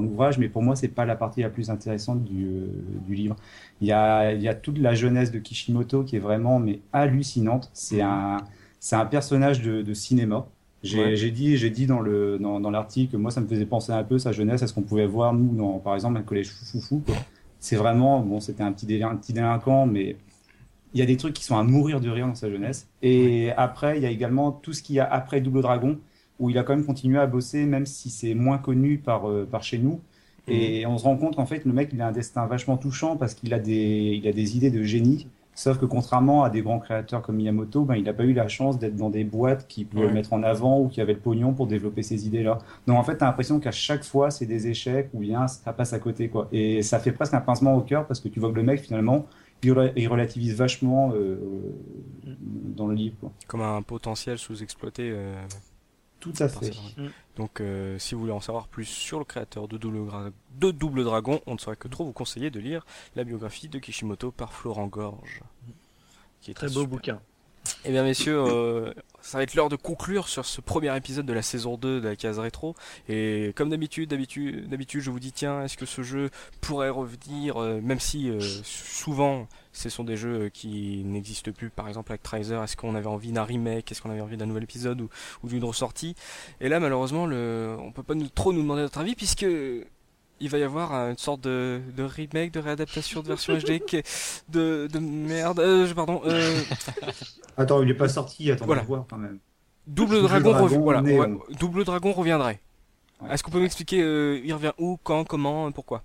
l'ouvrage, 0.01 0.39
mais 0.39 0.49
pour 0.49 0.63
moi, 0.63 0.77
c'est 0.77 0.89
pas 0.89 1.05
la 1.05 1.17
partie 1.17 1.43
la 1.43 1.51
plus 1.51 1.71
intéressante 1.71 2.25
du, 2.25 2.47
euh, 2.47 2.67
du 3.07 3.15
livre. 3.15 3.37
Il 3.81 3.89
y 3.89 3.93
a, 3.93 4.33
il 4.33 4.43
y 4.43 4.49
a 4.49 4.55
toute 4.55 4.79
la 4.79 4.95
jeunesse 4.95 5.31
de 5.31 5.39
Kishimoto 5.39 6.05
qui 6.05 6.17
est 6.17 6.21
vraiment 6.21 6.59
mais 6.59 6.81
hallucinante. 6.93 7.71
C'est 7.73 8.01
un 8.01 8.39
c'est 8.83 8.97
un 8.97 9.05
personnage 9.07 9.61
de, 9.63 9.83
de 9.83 9.95
cinéma. 9.95 10.47
J'ai 10.83 10.99
Ouais. 11.05 11.31
dit, 11.31 11.57
j'ai 11.59 11.69
dit 11.71 11.87
dans 11.87 12.01
le 12.01 12.39
dans, 12.39 12.61
dans 12.61 12.71
l'article, 12.71 13.19
moi 13.19 13.31
ça 13.31 13.41
me 13.43 13.47
faisait 13.47 13.67
penser 13.67 13.93
un 13.93 14.03
peu 14.05 14.19
sa 14.19 14.33
jeunesse 14.33 14.63
à 14.63 14.67
ce 14.67 14.73
qu'on 14.73 14.83
pouvait 14.83 15.07
voir 15.07 15.35
nous 15.35 15.55
dans 15.55 15.79
par 15.79 15.95
exemple 15.95 16.17
un 16.19 16.23
collège 16.23 16.51
foufoufou. 16.51 17.03
C'est 17.59 17.77
vraiment 17.77 18.21
bon, 18.21 18.41
c'était 18.41 18.63
un 18.63 18.73
petit 18.73 18.87
délin- 18.87 19.11
un 19.11 19.17
petit 19.17 19.33
délinquant, 19.35 19.87
mais 19.87 20.17
il 20.95 21.01
y 21.01 21.03
a 21.03 21.07
des 21.07 21.17
trucs 21.17 21.35
qui 21.35 21.45
sont 21.45 21.57
à 21.57 21.63
mourir 21.65 22.01
de 22.01 22.09
rire 22.11 22.27
dans 22.27 22.35
sa 22.35 22.51
jeunesse. 22.51 22.89
Et 23.03 23.53
après, 23.57 23.97
il 23.99 24.03
y 24.03 24.07
a 24.07 24.11
également 24.11 24.53
tout 24.53 24.73
ce 24.73 24.83
qu'il 24.83 24.97
y 24.97 25.01
a 25.01 25.11
après 25.11 25.41
Double 25.41 25.63
Dragon, 25.63 25.99
où 26.39 26.51
il 26.51 26.59
a 26.59 26.63
quand 26.63 26.75
même 26.77 26.87
continué 26.87 27.19
à 27.19 27.27
bosser, 27.27 27.65
même 27.67 27.87
si 27.87 28.11
c'est 28.11 28.35
moins 28.35 28.59
connu 28.59 28.99
par 28.99 29.29
euh, 29.29 29.47
par 29.51 29.63
chez 29.63 29.79
nous. 29.79 30.01
Et 30.49 30.85
on 30.87 30.99
se 30.99 31.05
rend 31.05 31.17
compte 31.17 31.37
qu'en 31.37 31.47
fait, 31.47 31.65
le 31.65 31.73
mec, 31.73 31.91
il 31.93 32.01
a 32.03 32.09
un 32.09 32.13
destin 32.13 32.47
vachement 32.47 32.77
touchant 32.77 33.17
parce 33.17 33.35
qu'il 33.35 33.55
a 33.55 33.59
des, 33.61 34.19
il 34.21 34.27
a 34.27 34.33
des 34.33 34.57
idées 34.57 34.71
de 34.71 34.83
génie. 34.83 35.29
Sauf 35.55 35.79
que 35.79 35.85
contrairement 35.85 36.43
à 36.45 36.51
des 36.51 36.63
grands 36.63 36.79
créateurs 36.79 37.23
comme 37.23 37.37
Miyamoto, 37.37 37.85
ben, 37.85 37.95
il 37.97 38.05
n'a 38.05 38.15
pas 38.15 38.25
eu 38.25 38.33
la 38.33 38.49
chance 38.49 38.79
d'être 38.79 38.97
dans 38.97 39.11
des 39.11 39.25
boîtes 39.25 39.67
qui 39.69 39.85
pouvaient 39.85 40.05
Ouais. 40.05 40.09
le 40.09 40.15
mettre 40.15 40.33
en 40.33 40.43
avant 40.43 40.81
ou 40.81 40.89
qui 40.89 41.01
avaient 41.01 41.13
le 41.13 41.21
pognon 41.21 41.53
pour 41.53 41.67
développer 41.67 42.03
ces 42.03 42.27
idées-là. 42.27 42.59
Donc 42.87 42.97
en 42.99 43.03
fait, 43.05 43.19
tu 43.19 43.25
as 43.25 43.27
l'impression 43.27 43.61
qu'à 43.61 43.71
chaque 43.73 44.03
fois, 44.05 44.31
c'est 44.31 44.47
des 44.47 44.69
échecs 44.69 45.11
ou 45.13 45.19
bien 45.21 45.47
ça 45.49 45.73
passe 45.73 45.93
à 45.93 45.99
côté. 45.99 46.29
quoi. 46.29 46.49
Et 46.53 46.83
ça 46.83 46.99
fait 46.99 47.13
presque 47.13 47.35
un 47.35 47.41
pincement 47.41 47.75
au 47.77 47.83
cœur 47.83 48.07
parce 48.07 48.21
que 48.21 48.29
tu 48.29 48.41
vois 48.41 48.51
que 48.51 48.57
le 48.57 48.63
mec, 48.63 48.81
finalement, 48.81 49.27
il, 49.63 49.73
re- 49.73 49.93
il 49.97 50.09
relativise 50.09 50.55
vachement 50.57 51.13
euh, 51.15 51.39
dans 52.25 52.87
le 52.87 52.95
livre. 52.95 53.17
quoi. 53.21 53.33
Comme 53.47 53.63
un 53.63 53.83
potentiel 53.83 54.39
sous-exploité. 54.39 55.11
euh, 55.13 55.35
Tout 56.21 56.33
à 56.39 56.49
fait. 56.49 56.71
Mm. 56.97 57.09
Donc, 57.37 57.61
euh, 57.61 57.99
si 57.99 58.15
vous 58.15 58.21
voulez 58.23 58.33
en 58.33 58.41
savoir 58.41 58.69
plus 58.69 58.85
sur 58.85 59.19
le 59.19 59.25
créateur 59.25 59.69
de 59.69 59.79
Double, 59.79 59.99
Gra- 60.07 60.33
de 60.59 60.71
Double 60.71 61.05
Dragon, 61.05 61.41
on 61.47 61.55
ne 61.55 61.59
saurait 61.59 61.77
que 61.77 61.89
trop 61.89 62.05
vous 62.05 62.13
conseiller 62.13 62.51
de 62.51 62.61
lire 62.61 62.85
la 63.17 63.25
biographie 63.25 63.69
de 63.69 63.79
Kishimoto 63.79 64.31
par 64.31 64.53
Florent 64.53 64.87
Gorge. 64.87 65.41
Qui 66.43 66.51
est 66.51 66.55
Très 66.55 66.67
beau 66.69 66.73
super- 66.81 66.89
bouquin. 66.89 67.21
Eh 67.85 67.91
bien, 67.93 68.03
messieurs, 68.03 68.39
euh, 68.39 68.93
ça 69.23 69.39
va 69.39 69.45
être 69.45 69.55
l'heure 69.55 69.69
de 69.69 69.77
conclure 69.77 70.29
sur 70.29 70.45
ce 70.45 70.61
premier 70.61 70.95
épisode 70.97 71.25
de 71.25 71.33
la 71.33 71.43
saison 71.43 71.77
2 71.77 72.01
de 72.01 72.09
la 72.09 72.17
case 72.17 72.39
rétro. 72.39 72.75
Et 73.09 73.53
comme 73.57 73.71
d'habitude, 73.71 74.11
d'habitude, 74.11 75.01
je 75.01 75.11
vous 75.11 75.21
dis 75.21 75.33
tiens, 75.33 75.65
est-ce 75.65 75.77
que 75.77 75.87
ce 75.87 76.03
jeu 76.03 76.31
pourrait 76.61 76.91
revenir, 76.91 77.57
euh, 77.57 77.81
même 77.81 78.01
si 78.01 78.29
euh, 78.29 78.41
souvent 78.41 79.47
ce 79.73 79.89
sont 79.89 80.05
des 80.05 80.17
jeux 80.17 80.51
qui 80.51 81.03
n'existent 81.05 81.53
plus, 81.53 81.71
par 81.71 81.89
exemple 81.89 82.13
avec 82.13 82.23
Trizer, 82.23 82.63
est-ce 82.63 82.77
qu'on 82.77 82.95
avait 82.95 83.07
envie 83.07 83.33
d'un 83.33 83.45
remake, 83.45 83.91
est-ce 83.91 84.03
qu'on 84.03 84.11
avait 84.11 84.21
envie 84.21 84.37
d'un 84.37 84.47
nouvel 84.47 84.65
épisode 84.65 85.01
ou, 85.01 85.49
d'une 85.49 85.65
ressortie? 85.65 86.15
Et 86.61 86.69
là, 86.69 86.81
malheureusement, 86.81 87.27
le, 87.27 87.77
on 87.79 87.93
peut 87.93 88.03
pas 88.03 88.15
trop 88.35 88.53
nous 88.53 88.63
demander 88.63 88.83
notre 88.83 88.99
avis 88.99 89.15
puisque 89.15 89.47
il 90.41 90.49
va 90.49 90.59
y 90.59 90.63
avoir 90.63 90.93
une 91.11 91.17
sorte 91.19 91.43
de, 91.43 91.81
de 91.97 92.03
remake, 92.03 92.53
de 92.53 92.61
réadaptation 92.61 93.21
de 93.23 93.29
version 93.29 93.55
HD 93.57 93.79
qui 93.87 93.97
est 93.97 94.43
de, 94.49 94.89
de 94.93 94.99
merde. 94.99 95.61
Euh, 95.61 95.87
je- 95.87 95.95
pardon. 95.95 96.23
Euh, 96.25 96.61
Attends, 97.57 97.83
il 97.83 97.91
est 97.91 97.95
pas 97.95 98.09
sorti, 98.09 98.51
attends, 98.51 98.65
Voilà. 98.67 98.81
on 98.83 98.85
va 98.85 98.89
voir 98.97 99.05
quand 99.09 99.19
même. 99.19 99.39
Double 99.87 100.23
Dragon, 100.23 100.53
Dragon, 100.53 100.81
voilà, 100.81 101.03
ouais, 101.03 101.29
Double 101.59 101.85
Dragon 101.85 102.13
reviendrait. 102.13 102.61
Ouais. 103.21 103.33
Est-ce 103.35 103.43
qu'on 103.43 103.51
peut 103.51 103.61
m'expliquer 103.61 104.01
euh, 104.03 104.41
il 104.45 104.53
revient 104.55 104.73
où, 104.79 104.99
quand, 105.03 105.25
comment, 105.25 105.71
pourquoi? 105.73 106.03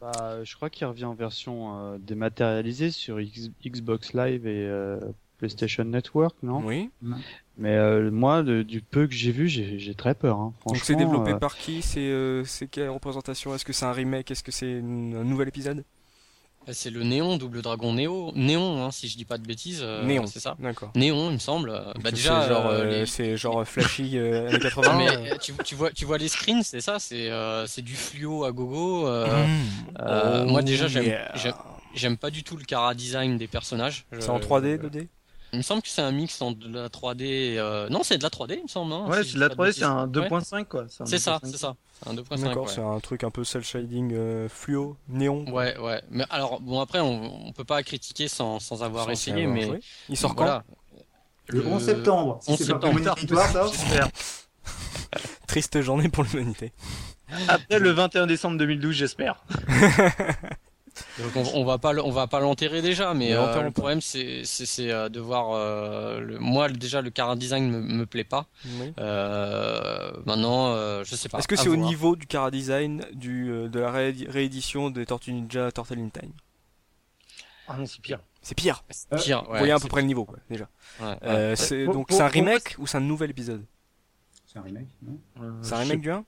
Bah, 0.00 0.42
je 0.44 0.54
crois 0.56 0.68
qu'il 0.68 0.86
revient 0.86 1.04
en 1.06 1.14
version 1.14 1.78
euh, 1.78 1.98
dématérialisée 1.98 2.90
sur 2.90 3.20
X- 3.20 3.48
Xbox 3.64 4.12
Live 4.12 4.46
et 4.46 4.66
euh, 4.66 4.98
PlayStation 5.38 5.84
Network, 5.84 6.34
non 6.42 6.62
Oui. 6.64 6.90
Mais 7.58 7.74
euh, 7.76 8.10
moi, 8.10 8.42
de- 8.42 8.62
du 8.62 8.80
peu 8.82 9.06
que 9.06 9.14
j'ai 9.14 9.32
vu, 9.32 9.48
j'ai 9.48 9.94
très 9.94 10.14
peur. 10.14 10.38
Hein. 10.38 10.52
Donc 10.66 10.76
c'est 10.78 10.94
développé 10.96 11.32
euh, 11.32 11.36
par 11.38 11.56
qui? 11.56 11.80
C'est 11.82 12.00
euh, 12.00 12.44
c'est 12.44 12.66
quelle 12.66 12.90
représentation? 12.90 13.54
Est-ce 13.54 13.64
que 13.64 13.72
c'est 13.72 13.86
un 13.86 13.92
remake? 13.92 14.30
Est-ce 14.30 14.42
que 14.42 14.52
c'est 14.52 14.78
un 14.78 14.82
nouvel 15.24 15.48
épisode? 15.48 15.84
Bah, 16.66 16.72
C'est 16.74 16.90
le 16.90 17.02
Néon, 17.04 17.36
Double 17.38 17.62
Dragon 17.62 17.94
Néo, 17.94 18.32
Néon, 18.34 18.84
hein, 18.84 18.90
si 18.90 19.08
je 19.08 19.16
dis 19.16 19.24
pas 19.24 19.38
de 19.38 19.46
bêtises. 19.46 19.80
euh, 19.82 20.04
Néon. 20.04 20.26
c'est 20.26 20.40
ça. 20.40 20.56
D'accord. 20.58 20.90
Néon, 20.96 21.30
il 21.30 21.34
me 21.34 21.38
semble. 21.38 21.70
Donc 21.70 21.94
Bah 22.02 22.10
c'est 22.10 22.16
déjà, 22.16 22.48
genre, 22.48 22.66
euh, 22.66 22.84
les- 22.84 23.06
c'est 23.06 23.36
genre 23.36 23.64
flashy 23.66 24.18
euh, 24.18 24.48
années 24.48 24.58
80. 24.60 24.96
mais 24.98 25.38
tu, 25.38 25.52
tu 25.64 25.74
vois, 25.76 25.90
tu 25.92 26.04
vois 26.04 26.18
les 26.18 26.28
screens, 26.28 26.62
c'est 26.64 26.80
ça, 26.80 26.98
c'est 26.98 27.30
euh, 27.30 27.66
c'est 27.66 27.82
du 27.82 27.94
fluo 27.94 28.44
à 28.44 28.52
gogo. 28.52 29.06
euh, 29.06 29.46
Mmh. 29.46 29.60
euh, 30.00 30.44
Oh, 30.46 30.50
moi 30.50 30.62
déjà, 30.62 30.88
j'aime 30.88 31.04
yeah. 31.04 31.30
j'aime- 31.36 31.54
j'aime 31.94 32.16
pas 32.18 32.30
du 32.30 32.42
tout 32.42 32.56
le 32.56 32.64
cara 32.64 32.94
design 32.94 33.38
des 33.38 33.46
personnages. 33.46 34.04
C'est 34.18 34.28
en 34.28 34.38
Je- 34.38 34.42
3D, 34.42 34.76
2D 34.78 35.06
Il 35.52 35.58
me 35.58 35.62
semble 35.62 35.80
que 35.82 35.88
c'est 35.88 36.02
un 36.02 36.10
mix 36.12 36.40
entre 36.42 36.58
de 36.58 36.74
la 36.74 36.88
3D. 36.88 37.56
euh, 37.56 37.88
Non, 37.88 38.02
c'est 38.02 38.18
de 38.18 38.22
la 38.22 38.28
3D, 38.30 38.56
il 38.58 38.62
me 38.64 38.68
semble. 38.68 38.92
hein, 38.92 39.06
Ouais, 39.08 39.22
si 39.22 39.30
c'est 39.30 39.34
de 39.36 39.40
la 39.40 39.48
dis 39.48 39.56
pas 39.56 39.68
3D, 39.68 39.72
c'est 39.72 39.84
un 39.84 40.06
bêtises. 40.06 40.30
Ouais. 40.32 40.38
2.5 40.40 40.64
quoi. 40.66 40.84
C'est 40.88 41.18
ça, 41.18 41.38
2.5. 41.42 41.50
c'est 41.50 41.56
ça. 41.58 41.76
C'est 42.02 42.10
un 42.10 42.14
2.5. 42.14 42.42
D'accord, 42.42 42.66
ouais. 42.66 42.72
c'est 42.74 42.82
un 42.82 43.00
truc 43.00 43.24
un 43.24 43.30
peu 43.30 43.44
cel 43.44 43.62
shading 43.64 44.12
euh, 44.14 44.48
fluo, 44.48 44.96
néon. 45.08 45.44
Ouais, 45.50 45.78
ouais. 45.78 46.02
Mais 46.10 46.24
alors, 46.30 46.60
bon, 46.60 46.80
après, 46.80 47.00
on, 47.00 47.46
on 47.46 47.52
peut 47.52 47.64
pas 47.64 47.82
critiquer 47.82 48.28
sans, 48.28 48.58
sans 48.60 48.82
avoir 48.82 49.04
Sans 49.06 49.10
essayé, 49.12 49.42
avoir 49.44 49.54
mais. 49.54 49.62
joué. 49.66 49.80
Il 50.08 50.16
sort 50.16 50.34
quand 50.34 50.44
voilà. 50.44 50.64
Le 51.48 51.64
11 51.64 51.82
septembre, 51.84 52.38
si 52.42 52.50
11 52.50 52.58
c'est 52.58 52.64
pas 52.64 52.72
septembre. 52.72 53.00
pour 53.00 53.14
monitoire, 53.16 53.48
ça. 53.52 54.10
Triste 55.46 55.80
journée 55.80 56.08
pour 56.08 56.24
l'humanité. 56.24 56.72
Après 57.48 57.78
le 57.78 57.90
21 57.92 58.26
décembre 58.26 58.58
2012, 58.58 58.94
j'espère. 58.94 59.42
Donc 61.18 61.36
on, 61.36 61.60
on 61.60 61.64
va 61.64 61.78
pas 61.78 61.92
le- 61.92 62.02
on 62.04 62.10
va 62.10 62.26
pas 62.26 62.40
l'enterrer 62.40 62.82
déjà, 62.82 63.14
mais 63.14 63.32
euh, 63.34 63.62
le 63.62 63.70
problème 63.70 64.00
c'est 64.00 64.42
c'est 64.44 64.66
c'est 64.66 64.90
euh, 64.90 65.08
de 65.08 65.20
voir 65.20 65.52
euh, 65.52 66.20
le, 66.20 66.38
moi 66.38 66.68
déjà 66.68 67.00
le 67.02 67.10
cara 67.10 67.36
design 67.36 67.70
me, 67.70 67.80
me 67.80 68.06
plaît 68.06 68.24
pas. 68.24 68.46
Oui. 68.64 68.92
Euh, 68.98 70.10
maintenant 70.24 70.68
euh, 70.74 71.04
je 71.04 71.14
sais 71.16 71.28
pas. 71.28 71.38
Est-ce 71.38 71.48
que 71.48 71.56
c'est 71.56 71.68
au 71.68 71.76
niveau 71.76 72.16
du 72.16 72.26
cara 72.26 72.50
design 72.50 73.04
du, 73.12 73.50
euh, 73.50 73.68
de 73.68 73.80
la 73.80 73.90
ré- 73.90 74.26
réédition 74.28 74.90
des 74.90 75.06
Tortues 75.06 75.32
Ninja 75.32 75.70
Turtle 75.72 75.98
in 75.98 76.08
Time 76.08 76.32
Ah 77.68 77.76
non, 77.76 77.86
c'est 77.86 78.00
pire. 78.00 78.20
C'est 78.42 78.54
pire. 78.54 78.84
C'est 78.90 79.08
pire, 79.16 79.42
Vous 79.44 79.52
ouais, 79.52 79.58
voyez 79.58 79.72
à 79.72 79.78
peu 79.80 79.88
près 79.88 80.00
le 80.00 80.06
niveau, 80.06 80.24
quoi, 80.24 80.38
déjà. 80.48 80.68
ouais, 81.00 81.16
Euh, 81.24 81.50
ouais. 81.50 81.56
c'est 81.56 81.84
donc 81.86 82.06
c'est 82.10 82.20
un 82.20 82.28
remake 82.28 82.76
ou 82.78 82.86
c'est 82.86 82.96
un 82.98 83.00
nouvel 83.00 83.30
épisode? 83.30 83.64
C'est 84.46 84.58
un 84.60 84.62
remake, 84.62 84.86
non? 85.02 85.18
Euh, 85.42 85.50
C'est 85.62 85.74
un 85.74 85.78
je 85.78 85.82
remake 85.82 86.00
du 86.00 86.10
1 86.12 86.24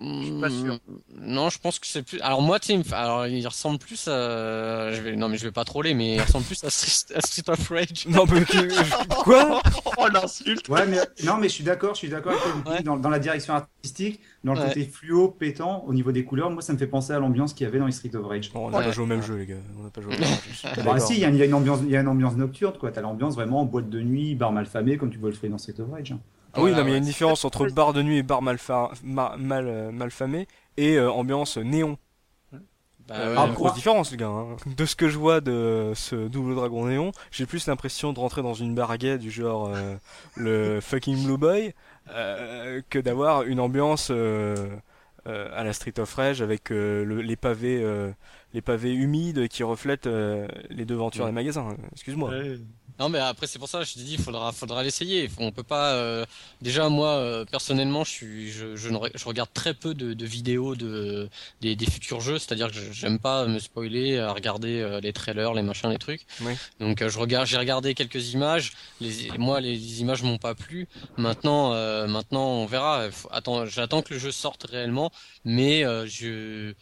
suis 0.00 0.40
pas 0.40 0.50
sûr. 0.50 0.74
Mm, 0.74 0.78
Non, 1.20 1.48
je 1.50 1.58
pense 1.58 1.78
que 1.78 1.86
c'est 1.86 2.02
plus. 2.02 2.20
Alors 2.20 2.42
moi, 2.42 2.58
fait- 2.58 2.92
alors 2.92 3.26
il 3.26 3.46
ressemble 3.46 3.78
plus 3.78 4.08
à. 4.08 4.92
Je 4.92 5.00
vais... 5.00 5.16
Non, 5.16 5.28
mais 5.28 5.38
je 5.38 5.44
vais 5.44 5.52
pas 5.52 5.64
troller, 5.64 5.94
mais 5.94 6.16
il 6.16 6.20
ressemble 6.20 6.44
plus 6.44 6.62
à 6.64 6.70
Street, 6.70 7.14
à 7.16 7.20
Street 7.22 7.42
of 7.48 7.68
Rage. 7.68 8.06
Non, 8.08 8.24
mais 8.30 8.44
que- 8.44 9.14
quoi? 9.24 9.60
Oh 9.98 10.08
l'insulte 10.12 10.68
Ouais, 10.68 10.86
mais 10.86 10.98
non, 11.24 11.36
mais 11.38 11.48
je 11.48 11.54
suis 11.54 11.64
d'accord, 11.64 11.94
je 11.94 11.98
suis 12.00 12.08
d'accord 12.08 12.34
Ouais. 12.66 12.82
dans, 12.82 12.96
dans 12.96 13.08
la 13.08 13.18
direction 13.18 13.54
artistique, 13.54 14.20
dans 14.44 14.52
le 14.54 14.60
Ouais. 14.60 14.68
côté 14.68 14.84
fluo, 14.84 15.28
pétant, 15.28 15.84
au 15.86 15.94
niveau 15.94 16.12
des 16.12 16.24
couleurs, 16.24 16.50
moi 16.50 16.60
ça 16.62 16.72
me 16.72 16.78
fait 16.78 16.86
penser 16.86 17.12
à 17.12 17.18
l'ambiance 17.18 17.54
qu'il 17.54 17.64
y 17.64 17.68
avait 17.68 17.78
dans 17.78 17.86
les 17.86 17.92
Street 17.92 18.14
of 18.14 18.26
Rage. 18.26 18.52
Bon, 18.52 18.66
on 18.66 18.70
n'a 18.70 18.78
Ouais. 18.78 18.84
pas 18.84 18.92
joué 18.92 19.04
au 19.04 19.06
même 19.06 19.22
jeu, 19.22 19.36
les 19.36 19.46
gars. 19.46 19.54
On 19.78 19.84
n'a 19.84 19.90
pas 19.90 20.00
joué 20.02 20.14
au 20.14 20.18
même 20.18 20.28
jeu. 20.28 20.68
je 20.76 20.82
Bah, 20.82 20.98
si, 21.00 21.14
il 21.14 21.20
y, 21.20 21.24
a 21.24 21.28
une- 21.28 21.34
il 21.36 21.38
y 21.38 21.42
a 21.42 21.46
une 21.46 21.54
ambiance, 21.54 21.80
il 21.84 21.90
y 21.90 21.96
a 21.96 22.00
une 22.00 22.08
ambiance 22.08 22.36
nocturne, 22.36 22.74
quoi. 22.78 22.90
T'as 22.92 23.00
l'ambiance 23.00 23.34
vraiment 23.34 23.64
boîte 23.64 23.88
de 23.88 24.00
nuit, 24.02 24.34
bar 24.34 24.52
mal 24.52 24.66
famé, 24.66 24.96
comme 24.98 25.10
tu 25.10 25.18
vois 25.18 25.30
le 25.30 25.36
faire 25.36 25.50
dans 25.50 25.58
Street 25.58 25.80
of 25.80 25.90
Rage. 25.90 26.14
Hein. 26.56 26.60
Ah 26.60 26.62
oui, 26.62 26.70
Voilà, 26.70 26.76
non, 26.78 26.84
mais 26.84 26.90
il 26.90 26.92
y 26.92 26.96
a 26.96 26.98
une 26.98 27.04
différence 27.04 27.44
entre 27.44 27.66
bar 27.68 27.92
de 27.92 28.02
nuit 28.02 28.18
et 28.18 28.22
bar 28.22 28.42
mal, 28.42 28.58
fa- 28.58 28.90
ma- 29.02 29.36
mal, 29.36 29.66
euh, 29.68 30.44
et 30.76 30.96
euh, 30.96 31.10
ambiance 31.10 31.56
néon. 31.58 31.98
Bah, 33.08 33.14
Euh, 33.14 33.26
ouais, 33.26 33.32
il 33.32 33.34
y 33.34 33.38
a 33.38 33.40
Ah, 33.40 33.44
une 33.46 33.52
bon. 33.52 33.54
grosse 33.54 33.74
différence, 33.74 34.10
les 34.10 34.16
gars. 34.16 34.26
hein. 34.26 34.56
De 34.76 34.84
ce 34.84 34.96
que 34.96 35.08
je 35.08 35.16
vois 35.16 35.40
de 35.40 35.92
ce 35.94 36.26
double 36.28 36.54
dragon 36.56 36.86
néon, 36.86 37.12
j'ai 37.30 37.46
plus 37.46 37.66
l'impression 37.68 38.12
de 38.12 38.18
rentrer 38.18 38.42
dans 38.42 38.54
une 38.54 38.74
bar 38.74 38.96
gay 38.98 39.16
du 39.18 39.30
genre 39.30 39.70
euh, 39.72 39.94
le 40.34 40.80
fucking 40.80 41.24
Blue 41.24 41.36
Boy 41.38 41.72
euh, 42.10 42.80
que 42.90 42.98
d'avoir 42.98 43.42
une 43.44 43.60
ambiance 43.60 44.08
euh, 44.10 44.56
euh, 45.28 45.48
à 45.54 45.62
la 45.64 45.72
Street 45.72 45.98
of 45.98 46.12
Rage 46.14 46.42
avec 46.42 46.70
euh, 46.72 47.04
le- 47.04 47.20
les 47.22 47.36
pavés 47.36 47.80
euh, 47.82 48.10
les 48.54 48.60
pavés 48.62 48.92
humides 48.94 49.46
qui 49.48 49.62
reflètent 49.62 50.06
euh, 50.08 50.48
les 50.70 50.84
devantures 50.84 51.24
Ouais. 51.24 51.30
des 51.30 51.34
magasins. 51.34 51.76
Excuse-moi. 51.92 52.30
Ouais. 52.30 52.58
Non 52.98 53.08
mais 53.08 53.18
après 53.18 53.46
c'est 53.46 53.58
pour 53.58 53.68
ça 53.68 53.84
je 53.84 53.92
te 53.94 53.98
dis 53.98 54.14
il 54.14 54.18
faudra 54.20 54.52
faudra 54.52 54.82
l'essayer. 54.82 55.30
On 55.38 55.52
peut 55.52 55.62
pas 55.62 55.92
euh, 55.94 56.24
déjà 56.62 56.88
moi 56.88 57.10
euh, 57.10 57.44
personnellement 57.44 58.04
je 58.04 58.10
suis 58.10 58.50
je, 58.50 58.74
je, 58.76 58.88
ne 58.88 58.98
je 59.14 59.24
regarde 59.26 59.50
très 59.52 59.74
peu 59.74 59.94
de, 59.94 60.14
de 60.14 60.26
vidéos 60.26 60.74
de 60.76 61.28
des, 61.60 61.76
des 61.76 61.86
futurs 61.86 62.20
jeux, 62.20 62.38
c'est-à-dire 62.38 62.68
que 62.70 62.78
j'aime 62.92 63.18
pas 63.18 63.46
me 63.46 63.58
spoiler 63.58 64.18
à 64.18 64.32
regarder 64.32 64.80
euh, 64.80 65.00
les 65.00 65.12
trailers, 65.12 65.52
les 65.54 65.62
machins, 65.62 65.90
les 65.90 65.98
trucs. 65.98 66.26
Oui. 66.40 66.54
Donc 66.80 67.02
euh, 67.02 67.08
je 67.10 67.18
regarde 67.18 67.46
j'ai 67.46 67.58
regardé 67.58 67.94
quelques 67.94 68.32
images, 68.32 68.72
les 69.00 69.30
moi 69.38 69.60
les, 69.60 70.00
images 70.00 70.22
m'ont 70.22 70.38
pas 70.38 70.54
plu. 70.54 70.88
Maintenant 71.16 71.74
euh, 71.74 72.06
maintenant 72.06 72.46
on 72.48 72.66
verra. 72.66 73.10
Faut- 73.10 73.28
Attends, 73.30 73.66
j'attends 73.66 74.02
que 74.02 74.14
le 74.14 74.20
jeu 74.20 74.30
sorte 74.32 74.64
réellement 74.64 75.10
mais 75.44 75.84
euh, 75.84 76.06
je 76.06 76.74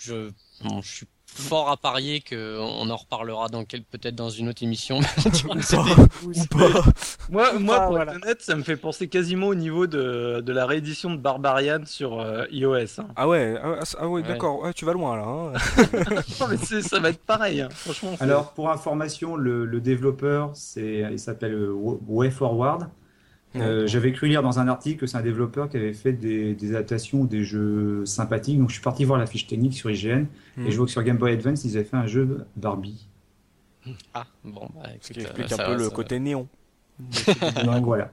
je 0.00 0.30
bon, 0.62 0.80
je 0.82 0.90
suis 0.96 1.06
fort 1.34 1.70
à 1.70 1.76
parier 1.76 2.20
que 2.20 2.58
on 2.60 2.90
en 2.90 2.96
reparlera 2.96 3.48
dans 3.48 3.64
quel 3.64 3.82
peut-être 3.82 4.14
dans 4.14 4.30
une 4.30 4.48
autre 4.48 4.62
émission. 4.62 5.00
Ou 6.24 6.44
pas. 6.50 6.82
Moi, 7.30 7.52
moi 7.58 7.76
Ah, 7.78 7.80
pour 7.86 7.96
voilà. 7.96 8.12
être 8.14 8.22
honnête, 8.24 8.42
ça 8.42 8.56
me 8.56 8.62
fait 8.62 8.76
penser 8.76 9.08
quasiment 9.08 9.46
au 9.48 9.54
niveau 9.54 9.86
de, 9.86 10.40
de 10.44 10.52
la 10.52 10.66
réédition 10.66 11.10
de 11.10 11.16
Barbarian 11.16 11.80
sur 11.86 12.20
euh, 12.20 12.44
iOS. 12.50 13.00
hein. 13.00 13.06
Ah 13.16 13.28
ouais, 13.28 13.54
ah, 13.62 13.76
ah 13.98 14.08
ouais, 14.08 14.20
Ouais. 14.20 14.28
d'accord. 14.28 14.60
Ouais, 14.62 14.72
tu 14.72 14.84
vas 14.84 14.92
loin 14.92 15.16
là. 15.16 15.24
hein. 15.24 15.52
Non, 16.40 16.46
mais 16.48 16.56
ça 16.82 16.98
va 16.98 17.10
être 17.10 17.20
pareil, 17.24 17.60
hein. 17.62 17.68
franchement. 17.72 18.12
Alors, 18.20 18.52
pour 18.52 18.70
information, 18.70 19.36
le, 19.36 19.64
le 19.64 19.80
développeur, 19.80 20.50
c'est, 20.54 21.04
il 21.10 21.18
s'appelle 21.18 21.54
euh, 21.54 21.72
Way 21.72 22.30
Forward. 22.30 22.88
Euh, 23.56 23.86
J'avais 23.86 24.12
cru 24.12 24.28
lire 24.28 24.42
dans 24.42 24.60
un 24.60 24.68
article 24.68 25.00
que 25.00 25.06
c'est 25.06 25.16
un 25.16 25.22
développeur 25.22 25.68
qui 25.68 25.76
avait 25.76 25.92
fait 25.92 26.12
des, 26.12 26.54
des 26.54 26.70
adaptations 26.70 27.22
ou 27.22 27.26
des 27.26 27.42
jeux 27.42 28.04
sympathiques. 28.06 28.58
Donc, 28.58 28.68
je 28.68 28.74
suis 28.74 28.82
parti 28.82 29.04
voir 29.04 29.18
la 29.18 29.26
fiche 29.26 29.46
technique 29.46 29.74
sur 29.74 29.90
IGN 29.90 30.26
Hmm. 30.56 30.66
et 30.66 30.70
je 30.70 30.76
vois 30.76 30.86
que 30.86 30.92
sur 30.92 31.02
Game 31.02 31.16
Boy 31.16 31.32
Advance, 31.32 31.64
ils 31.64 31.76
avaient 31.76 31.84
fait 31.84 31.96
un 31.96 32.06
jeu 32.06 32.44
Barbie. 32.56 33.06
Ah 34.14 34.26
bon 34.44 34.68
bah 34.74 34.82
Ce 35.00 35.12
écoute, 35.12 35.12
qui 35.12 35.20
euh, 35.20 35.22
explique 35.22 35.48
ça 35.48 35.54
un 35.54 35.66
peu 35.66 35.76
va, 35.76 35.82
le 35.84 35.90
côté 35.90 36.18
néon. 36.20 36.48
Donc 37.64 37.84
voilà. 37.84 38.10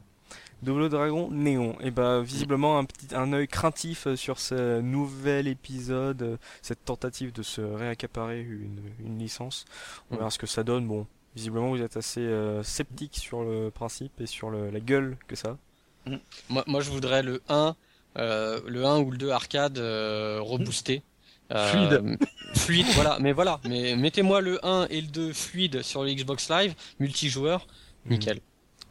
Double 0.63 0.89
Dragon 0.89 1.29
Néon. 1.29 1.75
Et 1.81 1.91
bah 1.91 2.21
visiblement 2.21 2.79
un 2.79 2.85
petit 2.85 3.13
un 3.13 3.31
œil 3.33 3.47
craintif 3.47 4.07
euh, 4.07 4.15
sur 4.15 4.39
ce 4.39 4.81
nouvel 4.81 5.47
épisode, 5.47 6.21
euh, 6.23 6.37
cette 6.61 6.83
tentative 6.85 7.31
de 7.33 7.43
se 7.43 7.61
réaccaparer 7.61 8.41
une, 8.41 8.79
une 9.05 9.19
licence. 9.19 9.65
On 10.09 10.15
Mm. 10.15 10.17
verra 10.19 10.29
ce 10.31 10.39
que 10.39 10.47
ça 10.47 10.63
donne. 10.63 10.87
Bon, 10.87 11.05
visiblement 11.35 11.69
vous 11.69 11.81
êtes 11.81 11.97
assez 11.97 12.21
euh, 12.21 12.63
sceptique 12.63 13.15
sur 13.17 13.43
le 13.43 13.69
principe 13.69 14.19
et 14.21 14.25
sur 14.25 14.49
le, 14.49 14.69
la 14.69 14.79
gueule 14.79 15.17
que 15.27 15.35
ça. 15.35 15.57
a. 16.05 16.11
Moi, 16.49 16.63
moi, 16.67 16.81
je 16.81 16.89
voudrais 16.89 17.23
le 17.23 17.41
1, 17.49 17.75
euh, 18.17 18.59
le 18.65 18.85
1 18.85 18.99
ou 18.99 19.11
le 19.11 19.17
2 19.17 19.29
arcade 19.29 19.77
euh, 19.77 20.39
reboosté. 20.41 21.03
Euh, 21.51 21.69
Fluide. 21.69 22.17
Fluide, 22.55 22.87
voilà. 22.95 23.17
Mais 23.19 23.31
voilà. 23.31 23.59
Mais 23.65 23.95
mettez-moi 23.95 24.41
le 24.41 24.63
1 24.65 24.87
et 24.89 25.01
le 25.01 25.07
2 25.07 25.33
fluide 25.33 25.81
sur 25.81 26.03
le 26.03 26.13
Xbox 26.13 26.49
Live, 26.49 26.75
multijoueur, 26.99 27.67
nickel. 28.05 28.39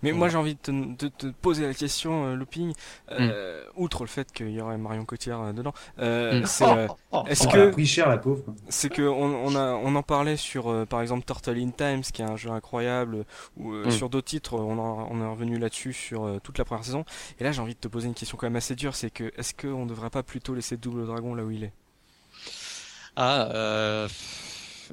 Mais 0.03 0.13
moi 0.13 0.29
j'ai 0.29 0.37
envie 0.37 0.55
de 0.55 0.61
te, 0.61 0.71
de 0.71 1.09
te 1.09 1.27
poser 1.29 1.67
la 1.67 1.75
question, 1.75 2.27
euh, 2.27 2.35
Looping. 2.35 2.73
Euh, 3.11 3.65
Outre 3.77 4.03
le 4.05 4.09
fait 4.09 4.31
qu'il 4.33 4.51
y 4.51 4.61
aurait 4.61 4.77
Marion 4.79 5.05
Cotillard 5.05 5.43
euh, 5.43 5.53
dedans, 5.53 5.73
euh, 5.99 6.41
Mm. 6.43 6.47
c'est 6.47 6.65
euh, 6.69 6.87
Oh, 7.13 7.25
est-ce 7.27 7.45
Oh, 7.47 7.51
que 7.51 7.57
Elle 7.59 7.69
a 7.69 7.71
pris 7.71 7.87
cher 7.87 8.09
la 8.09 8.19
pauvre. 8.19 8.43
c'est 8.69 8.89
que 8.91 9.03
on, 9.03 9.47
on 9.47 9.55
a 9.57 9.73
on 9.75 9.95
en 9.95 10.03
parlait 10.03 10.37
sur 10.37 10.69
euh, 10.71 10.85
par 10.85 11.01
exemple 11.01 11.25
Turtle 11.25 11.59
in 11.59 11.71
Times 11.71 12.03
qui 12.03 12.23
est 12.23 12.25
un 12.27 12.37
jeu 12.37 12.51
incroyable 12.51 13.25
ou 13.57 13.73
euh, 13.73 13.87
Mm. 13.87 13.91
sur 13.91 14.11
d'autres 14.11 14.29
titres 14.29 14.55
on 14.55 14.79
en, 14.79 15.09
on 15.11 15.21
est 15.23 15.29
revenu 15.31 15.59
là-dessus 15.59 15.93
sur 15.93 16.25
euh, 16.27 16.39
toute 16.43 16.59
la 16.59 16.65
première 16.65 16.85
saison 16.85 17.05
et 17.41 17.45
là 17.45 17.53
j'ai 17.53 17.61
envie 17.63 17.75
de 17.75 17.81
te 17.81 17.89
poser 17.89 18.07
une 18.09 18.15
question 18.15 18.37
quand 18.37 18.47
même 18.47 18.57
assez 18.57 18.75
dure 18.75 18.95
c'est 18.95 19.11
que 19.11 19.33
est-ce 19.37 19.55
qu'on 19.55 19.85
ne 19.85 19.89
devrait 19.89 20.11
pas 20.11 20.23
plutôt 20.23 20.55
laisser 20.55 20.77
Double 20.77 21.07
Dragon 21.07 21.35
là 21.35 21.43
où 21.45 21.51
il 21.51 21.65
est? 21.65 21.73
Ah, 23.17 23.49
euh, 23.55 24.09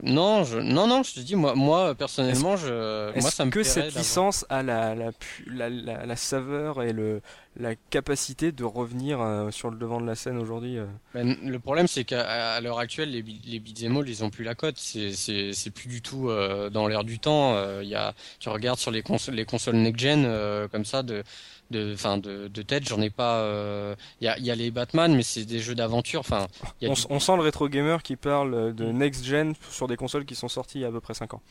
non, 0.02 0.44
je, 0.44 0.58
non, 0.60 0.88
non, 0.88 1.04
je 1.04 1.14
te 1.14 1.20
dis, 1.20 1.36
moi, 1.36 1.54
moi, 1.56 1.94
personnellement, 1.96 2.58
je, 2.58 3.06
moi, 3.12 3.12
Est-ce 3.16 3.36
ça 3.36 3.46
me 3.46 3.52
que 3.52 3.64
cette 3.64 3.96
licence 3.96 4.46
a 4.50 4.64
la 4.64 4.96
la, 4.96 5.12
pu- 5.12 5.46
la, 5.52 5.70
la, 5.70 6.06
la 6.06 6.16
saveur 6.16 6.82
et 6.82 6.94
le 6.94 7.22
la 7.56 7.76
capacité 7.76 8.52
de 8.52 8.64
revenir 8.64 9.22
euh, 9.22 9.52
sur 9.52 9.70
le 9.70 9.78
devant 9.78 10.02
de 10.02 10.08
la 10.08 10.16
scène 10.16 10.38
aujourd'hui 10.38 10.78
euh 10.80 10.86
Ben, 11.14 11.38
le 11.44 11.60
problème, 11.60 11.88
c'est 11.88 12.04
qu'à 12.04 12.60
l'heure 12.62 12.80
actuelle, 12.80 13.12
les, 13.12 13.24
les 13.46 13.60
beat'em 13.60 13.96
all, 13.98 14.10
ils 14.10 14.24
ont 14.24 14.30
plus 14.30 14.44
la 14.44 14.56
cote. 14.56 14.76
C'est, 14.78 15.12
c'est, 15.12 15.54
c'est 15.54 15.70
plus 15.70 15.88
du 15.88 16.02
tout 16.02 16.30
euh, 16.30 16.70
dans 16.70 16.88
l'air 16.88 17.04
du 17.04 17.20
temps. 17.20 17.54
Euh, 17.56 17.84
y 17.84 17.94
a, 17.96 18.16
tu 18.40 18.50
regardes 18.50 18.80
sur 18.80 18.90
les 18.92 19.04
consoles, 19.04 19.36
les 19.36 19.46
consoles 19.46 19.76
next-gen, 19.76 20.24
euh, 20.26 20.68
comme 20.68 20.84
ça, 20.86 21.04
de, 21.04 21.24
de, 21.70 21.94
enfin, 21.94 22.18
de, 22.18 22.48
de 22.48 22.62
tête, 22.64 22.88
j'en 22.88 23.02
ai 23.02 23.10
pas. 23.12 23.38
euh, 23.42 23.96
Il 24.22 24.26
y 24.26 24.28
a, 24.28 24.40
y 24.40 24.50
a 24.50 24.56
les 24.56 24.72
Batman, 24.72 25.16
mais 25.16 25.24
c'est 25.24 25.46
des 25.46 25.60
jeux 25.60 25.76
d'aventure. 25.76 26.22
Enfin, 26.22 26.48
on, 26.82 26.94
du- 26.94 27.02
on 27.10 27.20
sent 27.20 27.36
le 27.36 27.42
rétro 27.44 27.70
gamer 27.70 28.02
qui 28.02 28.16
parle 28.16 28.54
euh, 28.56 28.72
de 28.74 28.86
next 28.92 29.24
gen 29.26 29.54
sur 29.70 29.88
des 29.88 29.96
consoles 29.96 30.26
qui 30.26 30.34
sont 30.36 30.48
sorties 30.50 30.80
il 30.80 30.82
y 30.82 30.86
a 30.86 30.88
à 30.88 30.92
peu 30.92 31.02
près 31.02 31.14
5 31.14 31.36
ans. 31.36 31.42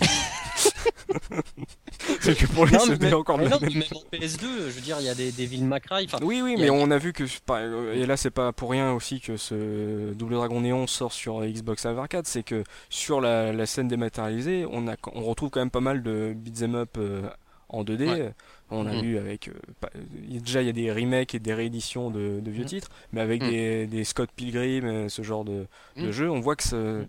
c'est 2.20 2.36
que 2.36 2.46
pour 2.46 2.66
lui 2.66 2.72
Non, 2.74 2.80
mais, 3.00 3.12
encore 3.12 3.38
mais 3.38 3.48
non, 3.48 3.58
même 3.60 3.70
mais 3.74 3.80
même 3.80 3.88
en 3.94 4.16
PS2, 4.16 4.40
je 4.42 4.70
veux 4.70 4.80
dire, 4.80 4.96
il 5.00 5.06
y 5.06 5.08
a 5.08 5.14
des, 5.14 5.30
Cry. 5.80 6.04
Enfin, 6.06 6.18
Oui, 6.22 6.40
oui, 6.42 6.56
mais 6.58 6.68
a- 6.68 6.72
on 6.72 6.90
a 6.90 6.98
vu 6.98 7.12
que, 7.12 7.24
et 7.94 8.06
là 8.06 8.16
c'est 8.16 8.30
pas 8.30 8.52
pour 8.52 8.70
rien 8.70 8.92
aussi 8.92 9.20
que 9.20 9.36
ce 9.36 10.12
Double 10.14 10.34
Dragon 10.34 10.60
Néon 10.60 10.86
sort 10.86 11.12
sur 11.12 11.40
Xbox 11.44 11.84
Live 11.86 11.98
Arcade, 11.98 12.26
c'est 12.26 12.42
que 12.42 12.64
sur 12.88 13.20
la, 13.20 13.52
la 13.52 13.66
scène 13.66 13.88
dématérialisée, 13.88 14.66
on, 14.70 14.88
a, 14.88 14.96
on 15.14 15.22
retrouve 15.24 15.50
quand 15.50 15.60
même 15.60 15.70
pas 15.70 15.80
mal 15.80 16.02
de 16.02 16.32
beat'em 16.36 16.74
up 16.74 16.96
euh, 16.98 17.22
en 17.68 17.84
2D. 17.84 18.08
Ouais. 18.08 18.34
On 18.72 18.86
a 18.86 18.92
Mhm. 18.92 19.00
vu 19.02 19.18
avec, 19.18 19.48
euh, 19.48 19.52
pas- 19.80 19.90
déjà 20.28 20.62
il 20.62 20.66
y 20.66 20.70
a 20.70 20.72
des 20.72 20.92
remakes 20.92 21.34
et 21.34 21.40
des 21.40 21.52
rééditions 21.54 22.10
de, 22.10 22.38
de 22.40 22.50
vieux 22.50 22.62
Mhm. 22.62 22.68
titres, 22.68 22.88
mais 23.12 23.20
avec 23.20 23.42
Mhm. 23.42 23.50
des, 23.50 23.86
des 23.86 24.04
Scott 24.04 24.30
Pilgrim, 24.34 24.84
euh, 24.84 25.08
ce 25.08 25.22
genre 25.22 25.44
de, 25.44 25.66
de 25.96 26.02
Mhm. 26.06 26.10
jeu, 26.12 26.30
on 26.30 26.38
voit 26.40 26.54
que 26.54 26.62
ce, 26.62 27.04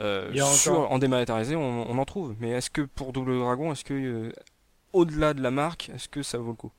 euh, 0.00 0.36
sur, 0.38 0.78
encore- 0.78 0.90
en 0.92 0.98
dématérialisé 0.98 1.56
on, 1.56 1.90
on 1.90 1.98
en 1.98 2.04
trouve. 2.04 2.34
Mais 2.40 2.50
est-ce 2.50 2.70
que 2.70 2.82
pour 2.82 3.12
Double 3.12 3.38
Dragon, 3.38 3.72
est-ce 3.72 3.84
que 3.84 3.94
euh, 3.94 4.32
au-delà 4.92 5.34
de 5.34 5.42
la 5.42 5.50
marque, 5.52 5.90
est-ce 5.94 6.08
que 6.08 6.22
ça 6.22 6.38
vaut 6.38 6.50
le 6.50 6.54
coup? 6.56 6.72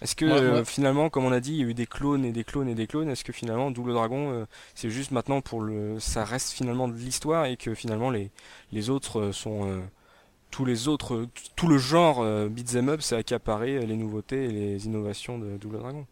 Est-ce 0.00 0.16
que 0.16 0.24
Ouais, 0.24 0.40
euh, 0.40 0.64
finalement, 0.64 1.10
comme 1.10 1.24
on 1.26 1.32
a 1.32 1.40
dit, 1.40 1.52
il 1.52 1.58
y 1.58 1.62
a 1.64 1.66
eu 1.66 1.74
des 1.74 1.86
clones 1.86 2.24
et 2.24 2.32
des 2.32 2.44
clones 2.44 2.68
et 2.68 2.74
des 2.74 2.86
clones, 2.86 3.10
est-ce 3.10 3.24
que 3.24 3.32
finalement 3.32 3.70
Double 3.70 3.92
Dragon, 3.92 4.46
c'est 4.74 4.88
juste 4.90 5.10
maintenant 5.10 5.40
pour 5.42 5.60
le, 5.60 6.00
ça 6.00 6.24
reste 6.24 6.52
finalement 6.52 6.88
de 6.88 6.94
l'histoire 6.94 7.44
et 7.46 7.56
que 7.56 7.74
finalement 7.74 8.10
les 8.10 8.30
les 8.72 8.88
autres 8.90 9.30
sont 9.32 9.82
tous 10.50 10.64
les 10.66 10.88
autres, 10.88 11.26
tout 11.56 11.68
le 11.68 11.78
genre 11.78 12.24
beat'em 12.50 12.90
up, 12.90 13.02
c'est 13.02 13.16
accaparé 13.16 13.86
les 13.86 13.96
nouveautés 13.96 14.44
et 14.46 14.52
les 14.52 14.86
innovations 14.86 15.38
de 15.38 15.56
Double 15.58 15.78
Dragon? 15.80 16.06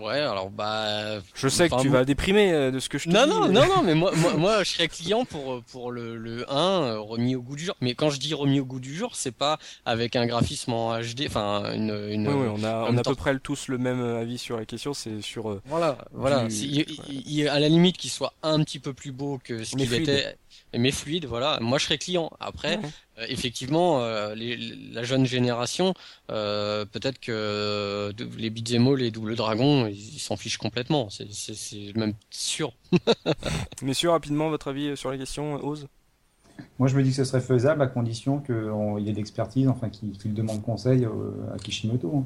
Ouais, 0.00 0.18
alors 0.20 0.50
bah. 0.50 1.20
Je 1.34 1.48
sais 1.48 1.68
que 1.68 1.80
tu 1.80 1.88
vas 1.88 2.04
déprimer 2.04 2.52
euh, 2.52 2.70
de 2.70 2.78
ce 2.78 2.88
que 2.88 2.98
je 2.98 3.08
te 3.08 3.10
Non, 3.14 3.24
dis. 3.24 3.30
non, 3.30 3.48
non, 3.48 3.66
non, 3.76 3.82
mais 3.84 3.94
moi, 3.94 4.12
moi, 4.16 4.34
moi, 4.34 4.62
je 4.64 4.70
serais 4.72 4.88
client 4.88 5.24
pour, 5.24 5.62
pour 5.64 5.90
le, 5.92 6.16
le 6.16 6.50
1 6.50 6.56
euh, 6.82 7.00
remis 7.00 7.36
au 7.36 7.42
goût 7.42 7.56
du 7.56 7.64
jour. 7.64 7.76
Mais 7.80 7.94
quand 7.94 8.10
je 8.10 8.18
dis 8.18 8.34
remis 8.34 8.60
au 8.60 8.64
goût 8.64 8.80
du 8.80 8.94
jour, 8.94 9.16
c'est 9.16 9.32
pas 9.34 9.58
avec 9.84 10.16
un 10.16 10.26
graphisme 10.26 10.72
en 10.72 10.98
HD, 11.00 11.24
enfin, 11.26 11.72
une, 11.74 11.90
une, 12.10 12.28
Oui, 12.28 12.34
oui, 12.34 12.48
on 12.54 12.64
a, 12.64 12.86
on 12.90 12.96
a 12.96 13.00
à 13.00 13.02
peu 13.02 13.14
près 13.14 13.38
tous 13.38 13.68
le 13.68 13.78
même 13.78 14.00
euh, 14.00 14.20
avis 14.20 14.38
sur 14.38 14.56
la 14.56 14.64
question, 14.64 14.94
c'est 14.94 15.20
sur 15.22 15.50
euh, 15.50 15.60
Voilà, 15.66 15.98
voilà. 16.12 16.44
Du- 16.46 16.54
il- 16.54 16.86
il- 17.08 17.22
il- 17.40 17.48
à 17.48 17.58
la 17.60 17.68
limite 17.68 17.96
qu'il 17.96 18.10
soit 18.10 18.32
un 18.42 18.62
petit 18.64 18.78
peu 18.78 18.92
plus 18.92 19.12
beau 19.12 19.38
que 19.42 19.64
ce 19.64 19.76
qu'il 19.76 19.92
était, 19.94 20.36
mais 20.76 20.90
fluide, 20.90 21.24
voilà. 21.26 21.58
Moi, 21.60 21.78
je 21.78 21.84
serais 21.84 21.98
client. 21.98 22.30
Après, 22.40 22.76
Ouais. 22.78 22.82
euh, 23.18 23.26
effectivement, 23.28 24.00
euh, 24.02 24.34
les- 24.34 24.56
la 24.92 25.02
jeune 25.04 25.24
génération, 25.26 25.94
euh, 26.30 26.84
peut-être 26.84 27.18
que 27.20 28.12
les 28.38 28.50
beat'em 28.50 28.86
all, 28.88 28.98
les 28.98 29.10
double 29.10 29.36
dragons, 29.36 29.86
ils 29.86 30.18
s'en 30.18 30.36
fichent 30.36 30.58
complètement. 30.58 31.08
C'est- 31.10 31.32
C'est 31.32 31.54
c'est 31.54 31.92
même 31.96 32.14
sûr. 32.30 32.72
Messieurs, 33.82 34.10
rapidement, 34.10 34.48
votre 34.50 34.68
avis 34.68 34.96
sur 34.96 35.10
la 35.10 35.18
question, 35.18 35.54
Ose 35.64 35.86
Moi, 36.78 36.88
je 36.88 36.96
me 36.96 37.02
dis 37.02 37.10
que 37.10 37.16
ce 37.16 37.24
serait 37.24 37.40
faisable 37.40 37.82
à 37.82 37.86
condition 37.86 38.40
qu'il 38.40 38.54
y 39.04 39.08
ait 39.08 39.12
de 39.12 39.16
l'expertise, 39.16 39.68
enfin, 39.68 39.88
qu'il 39.90 40.12
qu'il 40.12 40.34
demande 40.34 40.62
conseil 40.62 41.04
euh, 41.04 41.54
à 41.54 41.58
Kishimoto. 41.58 42.12
hein. 42.16 42.24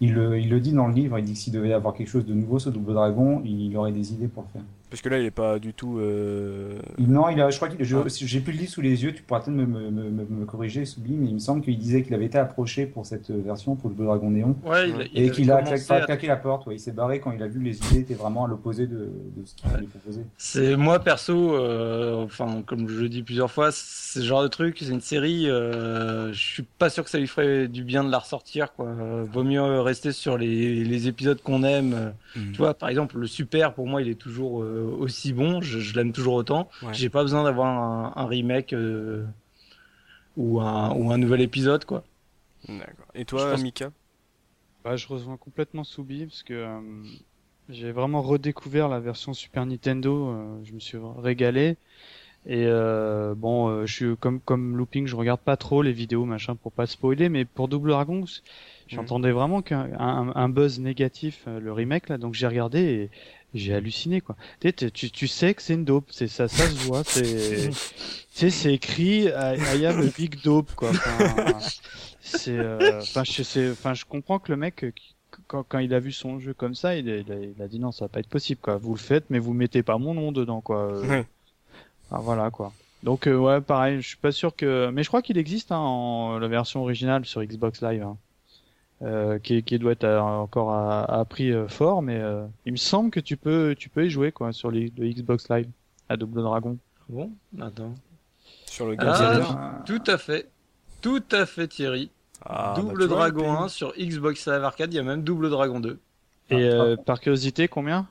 Il, 0.00 0.14
le- 0.14 0.38
il 0.38 0.48
le 0.48 0.60
dit 0.60 0.72
dans 0.72 0.86
le 0.86 0.94
livre, 0.94 1.18
il 1.18 1.24
dit 1.24 1.32
que 1.32 1.38
s'il 1.38 1.52
devait 1.52 1.70
y 1.70 1.72
avoir 1.72 1.92
quelque 1.94 2.08
chose 2.08 2.24
de 2.24 2.32
nouveau 2.34 2.58
sur 2.60 2.70
Double 2.70 2.94
Dragon, 2.94 3.42
il 3.44 3.76
aurait 3.76 3.90
des 3.92 4.12
idées 4.12 4.28
pour 4.28 4.44
le 4.44 4.48
faire. 4.52 4.62
Parce 4.90 5.02
que 5.02 5.08
là, 5.10 5.18
il 5.18 5.26
est 5.26 5.30
pas 5.30 5.58
du 5.58 5.74
tout. 5.74 5.98
euh, 5.98 6.78
Non, 6.98 7.28
il 7.28 7.40
a, 7.40 7.50
je 7.50 7.56
crois 7.56 7.68
qu'il, 7.68 7.78
Ah. 7.94 8.04
j'ai 8.08 8.40
plus 8.40 8.52
le 8.52 8.58
livre 8.60 8.70
sous 8.70 8.80
les 8.80 9.02
yeux, 9.04 9.12
tu 9.12 9.22
pourras 9.22 9.40
peut-être 9.40 9.54
me, 9.54 9.66
me, 9.66 9.90
me, 9.90 10.10
me- 10.10 10.26
me 10.40 10.44
corriger, 10.46 10.86
Soubi, 10.86 11.12
mais 11.12 11.26
il 11.28 11.34
me 11.34 11.38
semble 11.38 11.60
qu'il 11.62 11.76
disait 11.78 12.02
qu'il 12.02 12.14
avait 12.14 12.24
été 12.24 12.38
approché 12.38 12.86
pour 12.86 13.04
cette 13.04 13.30
version, 13.30 13.76
pour 13.76 13.90
Double 13.90 14.06
Dragon 14.06 14.30
Néon, 14.30 14.56
Ouais, 14.64 14.88
il, 14.88 14.96
Ouais. 14.96 15.10
et 15.14 15.30
qu'il 15.30 15.50
a 15.52 15.60
claqué, 15.62 15.92
à- 15.92 16.00
claqué 16.06 16.26
la 16.26 16.36
porte, 16.36 16.66
ouais. 16.66 16.76
il 16.76 16.80
s'est 16.80 16.92
barré 16.92 17.20
quand 17.20 17.32
il 17.32 17.42
a 17.42 17.48
vu 17.48 17.58
que 17.60 17.64
les 17.64 17.76
idées 17.90 18.00
étaient 18.00 18.14
vraiment 18.14 18.46
à 18.46 18.48
l'opposé 18.48 18.86
de, 18.86 19.10
de 19.36 19.44
ce 19.44 19.54
qu'il 19.56 19.68
fallait 19.68 19.86
proposer. 19.86 20.22
C'est 20.38 20.76
moi 20.76 20.98
perso, 21.00 21.54
euh, 21.54 22.24
enfin 22.24 22.62
comme 22.64 22.88
je 22.88 23.00
le 23.00 23.08
dis 23.10 23.22
plusieurs 23.22 23.50
fois, 23.50 23.70
c'est 23.72 24.20
ce 24.20 24.24
genre 24.24 24.42
de 24.42 24.48
truc, 24.48 24.78
c'est 24.80 24.88
une 24.90 25.00
série. 25.02 25.50
Euh, 25.50 26.32
je 26.32 26.38
suis 26.42 26.62
pas 26.62 26.88
sûr 26.88 27.04
que 27.04 27.10
ça 27.10 27.18
lui 27.18 27.26
ferait 27.26 27.68
du 27.68 27.84
bien 27.84 28.04
de 28.04 28.10
la 28.10 28.18
ressortir. 28.20 28.72
Quoi. 28.72 28.86
Euh, 28.86 29.24
Vaut 29.30 29.44
mieux 29.44 29.80
rester 29.80 30.12
sur 30.12 30.38
les, 30.38 30.82
les 30.84 31.08
épisodes 31.08 31.40
qu'on 31.42 31.62
aime. 31.62 31.92
Euh, 31.94 32.10
Mhm. 32.36 32.52
Tu 32.52 32.58
vois, 32.58 32.74
par 32.74 32.88
exemple, 32.90 33.18
le 33.18 33.26
super 33.26 33.72
pour 33.74 33.86
moi, 33.86 34.02
il 34.02 34.08
est 34.08 34.14
toujours 34.14 34.62
euh, 34.62 34.77
aussi 34.80 35.32
bon. 35.32 35.60
Je, 35.60 35.78
je 35.80 35.94
l'aime 35.96 36.12
toujours 36.12 36.34
autant. 36.34 36.68
Ouais. 36.82 36.92
J'ai 36.94 37.08
pas 37.08 37.22
besoin 37.22 37.44
d'avoir 37.44 37.66
un, 37.68 38.12
un 38.16 38.26
remake 38.26 38.72
euh, 38.72 39.24
ou 40.36 40.60
un 40.60 40.94
ou 40.94 41.10
un 41.10 41.18
nouvel 41.18 41.40
épisode, 41.40 41.84
quoi. 41.84 42.04
D'accord. 42.68 43.06
Et 43.14 43.20
Je 43.20 43.24
toi, 43.24 43.50
pense- 43.52 43.62
Mika? 43.62 43.90
Bah, 44.84 44.96
je 44.96 45.06
rejoins 45.08 45.36
complètement 45.36 45.84
Soubi 45.84 46.24
parce 46.24 46.42
que 46.42 46.54
euh, 46.54 46.80
j'ai 47.68 47.92
vraiment 47.92 48.22
redécouvert 48.22 48.88
la 48.88 49.00
version 49.00 49.34
Super 49.34 49.66
Nintendo. 49.66 50.28
euh, 50.30 50.58
je 50.64 50.72
me 50.72 50.80
suis 50.80 50.98
régalé. 51.18 51.76
Et 52.46 52.64
euh, 52.66 53.34
bon, 53.36 53.68
euh, 53.68 53.84
je 53.84 53.92
suis 53.92 54.16
comme 54.16 54.40
comme 54.40 54.76
Looping, 54.76 55.06
je 55.06 55.16
regarde 55.16 55.40
pas 55.40 55.56
trop 55.56 55.82
les 55.82 55.92
vidéos 55.92 56.24
machin 56.24 56.54
pour 56.54 56.70
pas 56.72 56.86
spoiler, 56.86 57.28
mais 57.28 57.44
pour 57.44 57.66
Double 57.68 57.90
Dragon, 57.90 58.24
j'entendais 58.86 59.32
vraiment 59.32 59.60
qu'un 59.60 59.90
un, 59.98 60.32
un 60.34 60.48
buzz 60.48 60.78
négatif 60.78 61.44
euh, 61.48 61.58
le 61.58 61.72
remake 61.72 62.08
là, 62.08 62.16
donc 62.16 62.34
j'ai 62.34 62.46
regardé 62.46 62.78
et 62.80 63.10
j'ai 63.54 63.74
halluciné 63.74 64.20
quoi. 64.20 64.36
Tu, 64.60 64.72
sais, 64.78 64.90
tu, 64.90 65.10
tu 65.10 65.26
sais 65.28 65.54
que 65.54 65.62
c'est 65.62 65.74
une 65.74 65.84
dope, 65.84 66.06
c'est 66.10 66.28
ça, 66.28 66.48
ça 66.48 66.66
se 66.68 66.76
voit, 66.86 67.02
c'est, 67.04 67.70
tu 68.34 68.50
c'est 68.50 68.74
écrit 68.74 69.24
I, 69.26 69.58
I 69.76 69.86
am 69.86 70.00
a 70.00 70.10
big 70.16 70.42
dope 70.42 70.72
quoi. 70.74 70.90
Enfin, 70.90 71.58
c'est, 72.20 72.58
euh, 72.58 73.00
enfin, 73.00 73.24
je 73.24 73.42
sais, 73.42 73.70
enfin, 73.70 73.94
je 73.94 74.04
comprends 74.04 74.38
que 74.38 74.52
le 74.52 74.56
mec 74.58 74.84
euh, 74.84 74.90
qui- 74.90 75.14
quand, 75.46 75.62
quand 75.66 75.78
il 75.78 75.94
a 75.94 76.00
vu 76.00 76.12
son 76.12 76.38
jeu 76.40 76.52
comme 76.54 76.74
ça, 76.74 76.96
il 76.96 77.08
a, 77.08 77.16
il 77.16 77.32
a, 77.32 77.36
il 77.36 77.62
a 77.62 77.68
dit 77.68 77.78
non, 77.78 77.90
ça 77.92 78.04
va 78.04 78.08
pas 78.08 78.20
être 78.20 78.28
possible 78.28 78.60
quoi. 78.60 78.76
Vous 78.76 78.92
le 78.92 78.98
faites, 78.98 79.24
mais 79.30 79.38
vous 79.38 79.52
mettez 79.54 79.82
pas 79.82 79.96
mon 79.98 80.14
nom 80.14 80.30
dedans 80.32 80.60
quoi. 80.60 80.82
Euh, 80.92 81.22
voilà 82.10 82.50
quoi. 82.50 82.72
Donc 83.02 83.26
euh, 83.26 83.36
ouais, 83.36 83.60
pareil, 83.60 84.00
je 84.02 84.08
suis 84.08 84.16
pas 84.16 84.32
sûr 84.32 84.54
que, 84.56 84.90
mais 84.92 85.02
je 85.02 85.08
crois 85.08 85.22
qu'il 85.22 85.38
existe 85.38 85.70
hein, 85.72 85.78
en 85.78 86.38
la 86.38 86.48
version 86.48 86.82
originale 86.82 87.24
sur 87.24 87.42
Xbox 87.44 87.80
Live, 87.82 88.02
hein. 88.02 88.16
Euh, 89.00 89.38
qui, 89.38 89.62
qui 89.62 89.78
doit 89.78 89.92
être 89.92 90.02
euh, 90.02 90.18
encore 90.18 90.72
à, 90.72 91.04
à 91.04 91.24
prix 91.24 91.52
euh, 91.52 91.68
fort, 91.68 92.02
mais 92.02 92.16
euh, 92.18 92.44
il 92.66 92.72
me 92.72 92.76
semble 92.76 93.12
que 93.12 93.20
tu 93.20 93.36
peux, 93.36 93.76
tu 93.78 93.88
peux 93.88 94.04
y 94.06 94.10
jouer 94.10 94.32
quoi 94.32 94.52
sur 94.52 94.72
les, 94.72 94.92
le 94.98 95.06
Xbox 95.08 95.48
Live 95.50 95.68
à 96.08 96.16
Double 96.16 96.42
Dragon. 96.42 96.76
Bon, 97.08 97.30
attends. 97.60 97.94
Sur 98.66 98.86
le 98.86 98.96
Ah, 98.98 99.04
Gladiator 99.04 99.54
Ah, 99.56 99.82
Tout 99.86 100.02
à 100.08 100.18
fait, 100.18 100.48
tout 101.00 101.22
à 101.30 101.46
fait, 101.46 101.68
Thierry. 101.68 102.10
Ah, 102.44 102.74
bah, 102.74 102.82
Double 102.82 103.06
Dragon 103.06 103.52
le 103.52 103.56
pays. 103.56 103.64
1 103.66 103.68
sur 103.68 103.92
Xbox 103.96 104.48
Live 104.48 104.64
Arcade, 104.64 104.92
il 104.92 104.96
y 104.96 104.98
a 104.98 105.04
même 105.04 105.22
Double 105.22 105.48
Dragon 105.50 105.78
2. 105.78 106.00
Et 106.50 106.54
euh, 106.68 106.96
par 106.96 107.20
curiosité, 107.20 107.68
combien? 107.68 108.08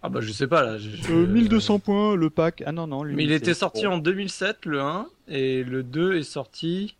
Ah 0.00 0.08
bah 0.08 0.20
je 0.22 0.32
sais 0.32 0.46
pas 0.46 0.62
là. 0.62 0.78
je- 0.78 1.12
euh, 1.12 1.26
1200 1.26 1.80
points 1.80 2.16
le 2.16 2.30
pack. 2.30 2.62
Ah 2.64 2.72
non 2.72 2.86
non, 2.86 3.04
lui. 3.04 3.14
Mais 3.14 3.24
il 3.24 3.32
était 3.32 3.52
sorti 3.52 3.86
en 3.86 3.98
2007 3.98 4.64
le 4.64 4.80
1 4.80 5.06
et 5.28 5.62
le 5.62 5.82
2 5.82 6.14
est 6.16 6.22
sorti 6.22 6.96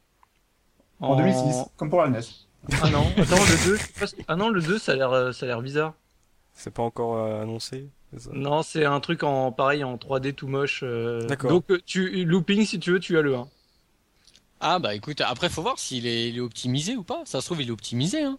En 1.01 1.17
2006, 1.17 1.65
comme 1.79 1.89
pour 1.89 2.03
la 2.03 2.11
NES. 2.11 2.21
Ah 2.81 2.91
non, 2.91 3.05
attends, 3.17 3.37
le 3.37 3.65
2, 3.67 3.77
je 3.77 4.07
sais 4.07 4.17
pas- 4.17 4.23
ah 4.29 4.37
non, 4.37 4.49
le 4.51 4.61
2, 4.61 4.79
ça 4.79 4.93
a 4.93 4.95
l'air, 4.97 5.11
euh, 5.13 5.33
ça 5.33 5.47
a 5.47 5.49
l'air 5.49 5.63
bizarre. 5.63 5.95
C'est 6.55 6.73
pas 6.73 6.83
encore 6.83 7.17
euh, 7.17 7.43
annoncé. 7.43 7.89
ça? 8.17 8.31
Non, 8.33 8.63
c'est 8.63 8.85
un 8.85 9.01
truc 9.01 9.23
en 9.25 9.51
pareil 9.53 9.83
en 9.85 9.97
3D 9.97 10.33
tout 10.35 10.47
moche. 10.47 10.81
euh, 10.85 11.27
D'accord. 11.27 11.51
Donc 11.51 11.65
euh, 11.71 11.81
tu 11.85 12.25
looping 12.25 12.65
si 12.65 12.79
tu 12.79 12.93
veux, 12.93 13.01
tu 13.01 13.19
as 13.19 13.23
le 13.23 13.35
1. 13.37 13.49
Ah 14.65 14.79
bah 14.79 14.95
écoute, 14.95 15.21
après 15.21 15.49
faut 15.49 15.61
voir 15.61 15.77
s'il 15.79 16.07
est, 16.07 16.29
il 16.29 16.37
est 16.37 16.41
optimisé 16.41 16.95
ou 16.95 17.03
pas. 17.03 17.23
Ça 17.25 17.41
se 17.41 17.47
trouve 17.47 17.61
il 17.63 17.69
est 17.69 17.73
optimisé. 17.73 18.23
Hein. 18.23 18.39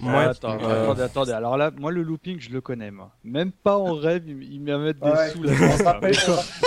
Ouais, 0.00 0.14
attends, 0.14 0.56
euh, 0.62 0.84
attendez, 0.84 1.02
attendez. 1.02 1.32
Alors 1.32 1.56
là, 1.56 1.72
moi, 1.76 1.90
le 1.90 2.02
looping, 2.02 2.38
je 2.38 2.50
le 2.50 2.60
connais, 2.60 2.92
moi. 2.92 3.10
Même 3.24 3.50
pas 3.50 3.76
en 3.76 3.94
rêve, 3.94 4.22
il, 4.28 4.40
il 4.52 4.60
me 4.60 4.78
met 4.78 4.94
des 4.94 5.00
Ouais, 5.00 5.30
sous 5.32 5.42
là. 5.42 5.52
on 5.60 5.76
se 5.78 5.82
rappelle, 5.82 6.16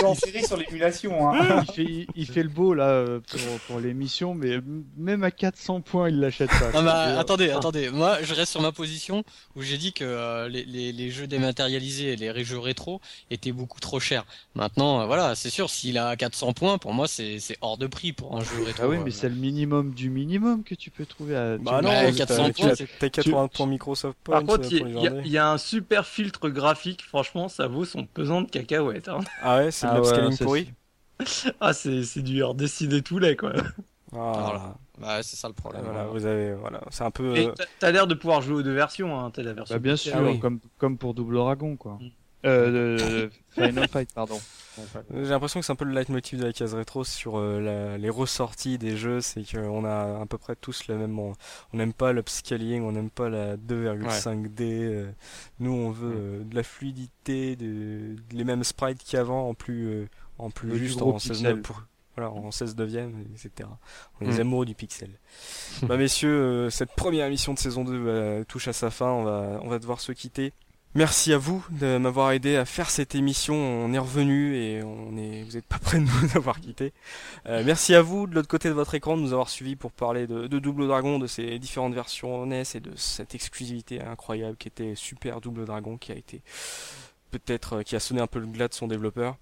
on 0.04 0.14
série 0.14 0.44
sur 0.44 0.58
l'émulation. 0.58 1.30
Hein. 1.30 1.64
il, 1.66 1.72
fait, 1.72 1.82
il, 1.84 2.06
il 2.16 2.26
fait 2.26 2.42
le 2.42 2.50
beau 2.50 2.74
là 2.74 3.04
pour, 3.30 3.60
pour 3.66 3.80
l'émission, 3.80 4.34
mais 4.34 4.58
même 4.96 5.24
à 5.24 5.30
400 5.30 5.80
points, 5.80 6.10
il 6.10 6.20
l'achète 6.20 6.50
pas. 6.50 6.70
Ah 6.74 6.82
bah 6.82 7.18
attendez, 7.18 7.50
attendez. 7.50 7.88
Moi 7.90 8.18
je 8.22 8.34
reste 8.34 8.52
sur 8.52 8.60
ma 8.60 8.72
position 8.72 9.24
où 9.56 9.62
j'ai 9.62 9.78
dit 9.78 9.94
que 9.94 10.04
euh, 10.04 10.48
les, 10.48 10.64
les, 10.64 10.92
les 10.92 11.10
jeux 11.10 11.26
dématérialisés 11.26 12.12
et 12.12 12.16
les 12.16 12.44
jeux 12.44 12.58
rétro 12.58 13.00
étaient 13.30 13.52
beaucoup 13.52 13.80
trop 13.80 14.00
chers. 14.00 14.26
Maintenant 14.54 15.00
euh, 15.00 15.06
voilà, 15.06 15.34
c'est 15.34 15.50
sûr 15.50 15.70
s'il 15.70 15.96
a 15.96 16.14
400 16.14 16.52
points, 16.52 16.76
pour 16.78 16.92
moi 16.92 17.08
c'est 17.08 17.38
c'est 17.38 17.56
hors 17.62 17.78
de 17.78 17.86
prix 17.86 18.12
pour 18.12 18.36
un 18.36 18.40
jeu 18.40 18.62
rétro. 18.64 18.82
Ah 18.84 18.88
oui, 18.88 18.97
mais 19.04 19.10
c'est 19.10 19.28
le 19.28 19.34
minimum 19.34 19.92
du 19.92 20.10
minimum 20.10 20.62
que 20.64 20.74
tu 20.74 20.90
peux 20.90 21.06
trouver 21.06 21.36
à. 21.36 21.58
Bah 21.58 21.78
tu- 21.80 21.84
non, 21.86 21.90
t'as- 21.90 22.12
400 22.12 22.36
t'as- 22.36 22.52
points, 22.52 22.68
t'as- 22.68 22.74
c'est- 22.76 22.88
t'as 22.98 23.08
80 23.08 23.48
points 23.48 23.66
Microsoft 23.66 24.18
Par 24.24 24.42
Points 24.44 24.56
contre, 24.56 24.68
euh, 24.74 24.78
il 24.88 25.02
y, 25.02 25.06
a- 25.08 25.20
y 25.22 25.28
y 25.30 25.38
un 25.38 25.58
super 25.58 26.06
filtre 26.06 26.48
graphique. 26.48 27.02
Franchement, 27.06 27.48
ça 27.48 27.66
vaut 27.66 27.84
son 27.84 28.04
pesant 28.06 28.42
de 28.42 28.50
cacahuètes. 28.50 29.08
Hein. 29.08 29.20
Ah 29.42 29.58
ouais, 29.58 29.70
c'est 29.70 29.86
de 29.86 29.90
Ah 29.92 29.94
ouais, 29.94 30.00
l'upscaling 30.00 30.32
c'est- 30.32 30.44
pourri. 30.44 30.72
Ah, 31.60 31.72
c'est 31.72 32.04
c'est 32.04 32.22
du 32.22 32.42
redessiné 32.42 33.02
tout 33.02 33.18
lait 33.18 33.34
quoi. 33.36 33.52
Ah, 34.12 34.32
Voilà. 34.34 34.74
Bah 35.00 35.22
c'est 35.22 35.36
ça 35.36 35.48
le 35.48 35.54
problème. 35.54 35.82
Voilà, 35.84 36.06
vous 36.06 36.26
avez, 36.26 36.54
voilà, 36.54 36.80
c'est 36.90 37.04
un 37.04 37.10
peu. 37.10 37.36
Et 37.36 37.46
euh, 37.48 37.52
t'as- 37.56 37.64
t'as 37.78 37.90
l'air 37.92 38.06
de 38.06 38.14
pouvoir 38.14 38.40
jouer 38.42 38.54
aux 38.56 38.62
deux 38.62 38.72
versions. 38.74 39.18
Hein. 39.18 39.30
T'as 39.32 39.42
la 39.42 39.52
version. 39.52 39.74
Bah, 39.74 39.78
bien 39.78 39.96
sûr, 39.96 40.12
Ah 40.16 40.22
oui. 40.22 40.38
comme, 40.40 40.58
comme 40.78 40.96
pour 40.98 41.14
Double 41.14 41.34
Dragon, 41.36 41.76
quoi. 41.76 41.98
Mm. 42.00 42.08
Euh, 42.46 43.28
Final 43.50 43.88
Fight, 43.88 44.08
pardon. 44.14 44.38
J'ai 45.12 45.28
l'impression 45.30 45.60
que 45.60 45.66
c'est 45.66 45.72
un 45.72 45.76
peu 45.76 45.84
le 45.84 45.92
leitmotiv 45.92 46.38
de 46.40 46.44
la 46.46 46.52
case 46.52 46.74
rétro 46.74 47.04
sur 47.04 47.38
euh, 47.38 47.60
la- 47.60 47.98
les 47.98 48.10
ressorties 48.10 48.78
des 48.78 48.96
jeux, 48.96 49.20
c'est 49.20 49.42
qu'on 49.50 49.84
a 49.84 50.20
à 50.20 50.26
peu 50.26 50.38
près 50.38 50.56
tous 50.56 50.86
le 50.88 50.96
même. 50.96 51.18
On 51.18 51.34
n'aime 51.74 51.92
pas 51.92 52.12
l'upscaling, 52.12 52.82
on 52.82 52.92
n'aime 52.92 53.10
pas 53.10 53.28
la 53.28 53.56
2,5D. 53.56 54.62
euh, 54.62 55.10
nous, 55.60 55.72
on 55.72 55.90
veut 55.90 56.14
euh, 56.16 56.44
de 56.44 56.54
la 56.54 56.62
fluidité, 56.62 57.56
de, 57.56 58.16
les 58.32 58.44
mêmes 58.44 58.64
sprites 58.64 59.02
qu'avant, 59.04 59.48
en 59.48 59.54
plus, 59.54 60.08
en 60.38 60.50
plus 60.50 60.76
juste 60.78 61.02
en 61.02 61.18
16 61.18 61.28
pixel. 61.30 61.44
neuvième 61.46 61.62
pour- 61.62 61.82
voilà, 62.16 62.32
en 62.32 62.50
16 62.50 62.76
neuvième, 62.76 63.12
etc. 63.34 63.68
On 64.20 64.26
est 64.28 64.38
Mm. 64.38 64.40
amoureux 64.40 64.66
du 64.66 64.74
pixel. 64.74 65.10
bah 65.82 65.96
messieurs, 65.96 66.30
euh, 66.66 66.70
cette 66.70 66.90
première 66.96 67.26
émission 67.26 67.54
de 67.54 67.58
saison 67.60 67.84
2 67.84 67.92
euh, 67.94 68.44
touche 68.44 68.66
à 68.68 68.72
sa 68.72 68.90
fin, 68.90 69.06
on 69.06 69.22
va, 69.24 69.60
on 69.62 69.68
va 69.68 69.78
devoir 69.78 70.00
se 70.00 70.10
quitter. 70.12 70.52
Merci 70.98 71.32
à 71.32 71.38
vous 71.38 71.64
de 71.70 71.96
m'avoir 71.96 72.32
aidé 72.32 72.56
à 72.56 72.64
faire 72.64 72.90
cette 72.90 73.14
émission. 73.14 73.54
On 73.54 73.92
est 73.92 74.00
revenu 74.00 74.56
et 74.56 74.82
on 74.82 75.16
est, 75.16 75.44
vous 75.44 75.52
n'êtes 75.52 75.64
pas 75.64 75.78
prêts 75.78 76.00
de 76.00 76.02
nous 76.02 76.10
avoir 76.36 76.58
quittés. 76.58 76.92
Euh, 77.46 77.62
merci 77.64 77.94
à 77.94 78.02
vous 78.02 78.26
de 78.26 78.34
l'autre 78.34 78.48
côté 78.48 78.68
de 78.68 78.74
votre 78.74 78.96
écran 78.96 79.16
de 79.16 79.22
nous 79.22 79.32
avoir 79.32 79.48
suivis 79.48 79.76
pour 79.76 79.92
parler 79.92 80.26
de, 80.26 80.48
de 80.48 80.58
Double 80.58 80.88
Dragon, 80.88 81.20
de 81.20 81.28
ses 81.28 81.60
différentes 81.60 81.94
versions 81.94 82.44
NES 82.46 82.64
et 82.74 82.80
de 82.80 82.90
cette 82.96 83.36
exclusivité 83.36 84.02
incroyable 84.02 84.56
qui 84.56 84.66
était 84.66 84.94
Super 84.96 85.40
Double 85.40 85.66
Dragon 85.66 85.98
qui 85.98 86.10
a 86.10 86.16
été 86.16 86.42
peut-être 87.30 87.76
euh, 87.76 87.82
qui 87.82 87.94
a 87.94 88.00
sonné 88.00 88.20
un 88.20 88.26
peu 88.26 88.40
le 88.40 88.46
glas 88.46 88.66
de 88.66 88.74
son 88.74 88.88
développeur. 88.88 89.36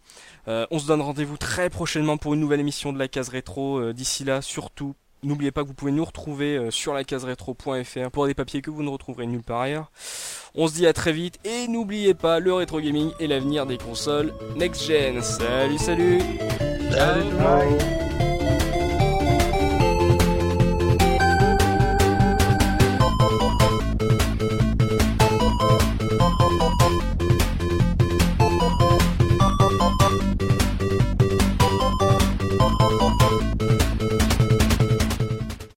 Euh, 0.48 0.66
on 0.70 0.78
se 0.78 0.86
donne 0.86 1.00
rendez-vous 1.00 1.38
très 1.38 1.70
prochainement 1.70 2.18
pour 2.18 2.34
une 2.34 2.40
nouvelle 2.40 2.60
émission 2.60 2.92
de 2.92 2.98
la 2.98 3.08
case 3.08 3.30
rétro. 3.30 3.78
Euh, 3.78 3.94
D'ici 3.94 4.24
là, 4.24 4.42
surtout, 4.42 4.94
n'oubliez 5.22 5.50
pas 5.50 5.62
que 5.62 5.68
vous 5.68 5.74
pouvez 5.74 5.92
nous 5.92 6.04
retrouver 6.04 6.56
euh, 6.56 6.70
sur 6.70 6.94
la 6.94 7.02
rétro.fr 7.02 8.10
pour 8.12 8.26
des 8.26 8.34
papiers 8.34 8.62
que 8.62 8.70
vous 8.70 8.82
ne 8.82 8.88
retrouverez 8.88 9.26
nulle 9.26 9.42
part 9.42 9.62
ailleurs. 9.62 9.90
On 10.54 10.68
se 10.68 10.74
dit 10.74 10.86
à 10.86 10.92
très 10.92 11.12
vite 11.12 11.38
et 11.44 11.68
n'oubliez 11.68 12.14
pas, 12.14 12.40
le 12.40 12.52
rétro 12.52 12.80
gaming 12.80 13.10
est 13.20 13.26
l'avenir 13.26 13.66
des 13.66 13.78
consoles 13.78 14.32
next 14.56 14.86
gen. 14.86 15.22
Salut, 15.22 15.78
salut. 15.78 16.18
Bye. 16.90 18.35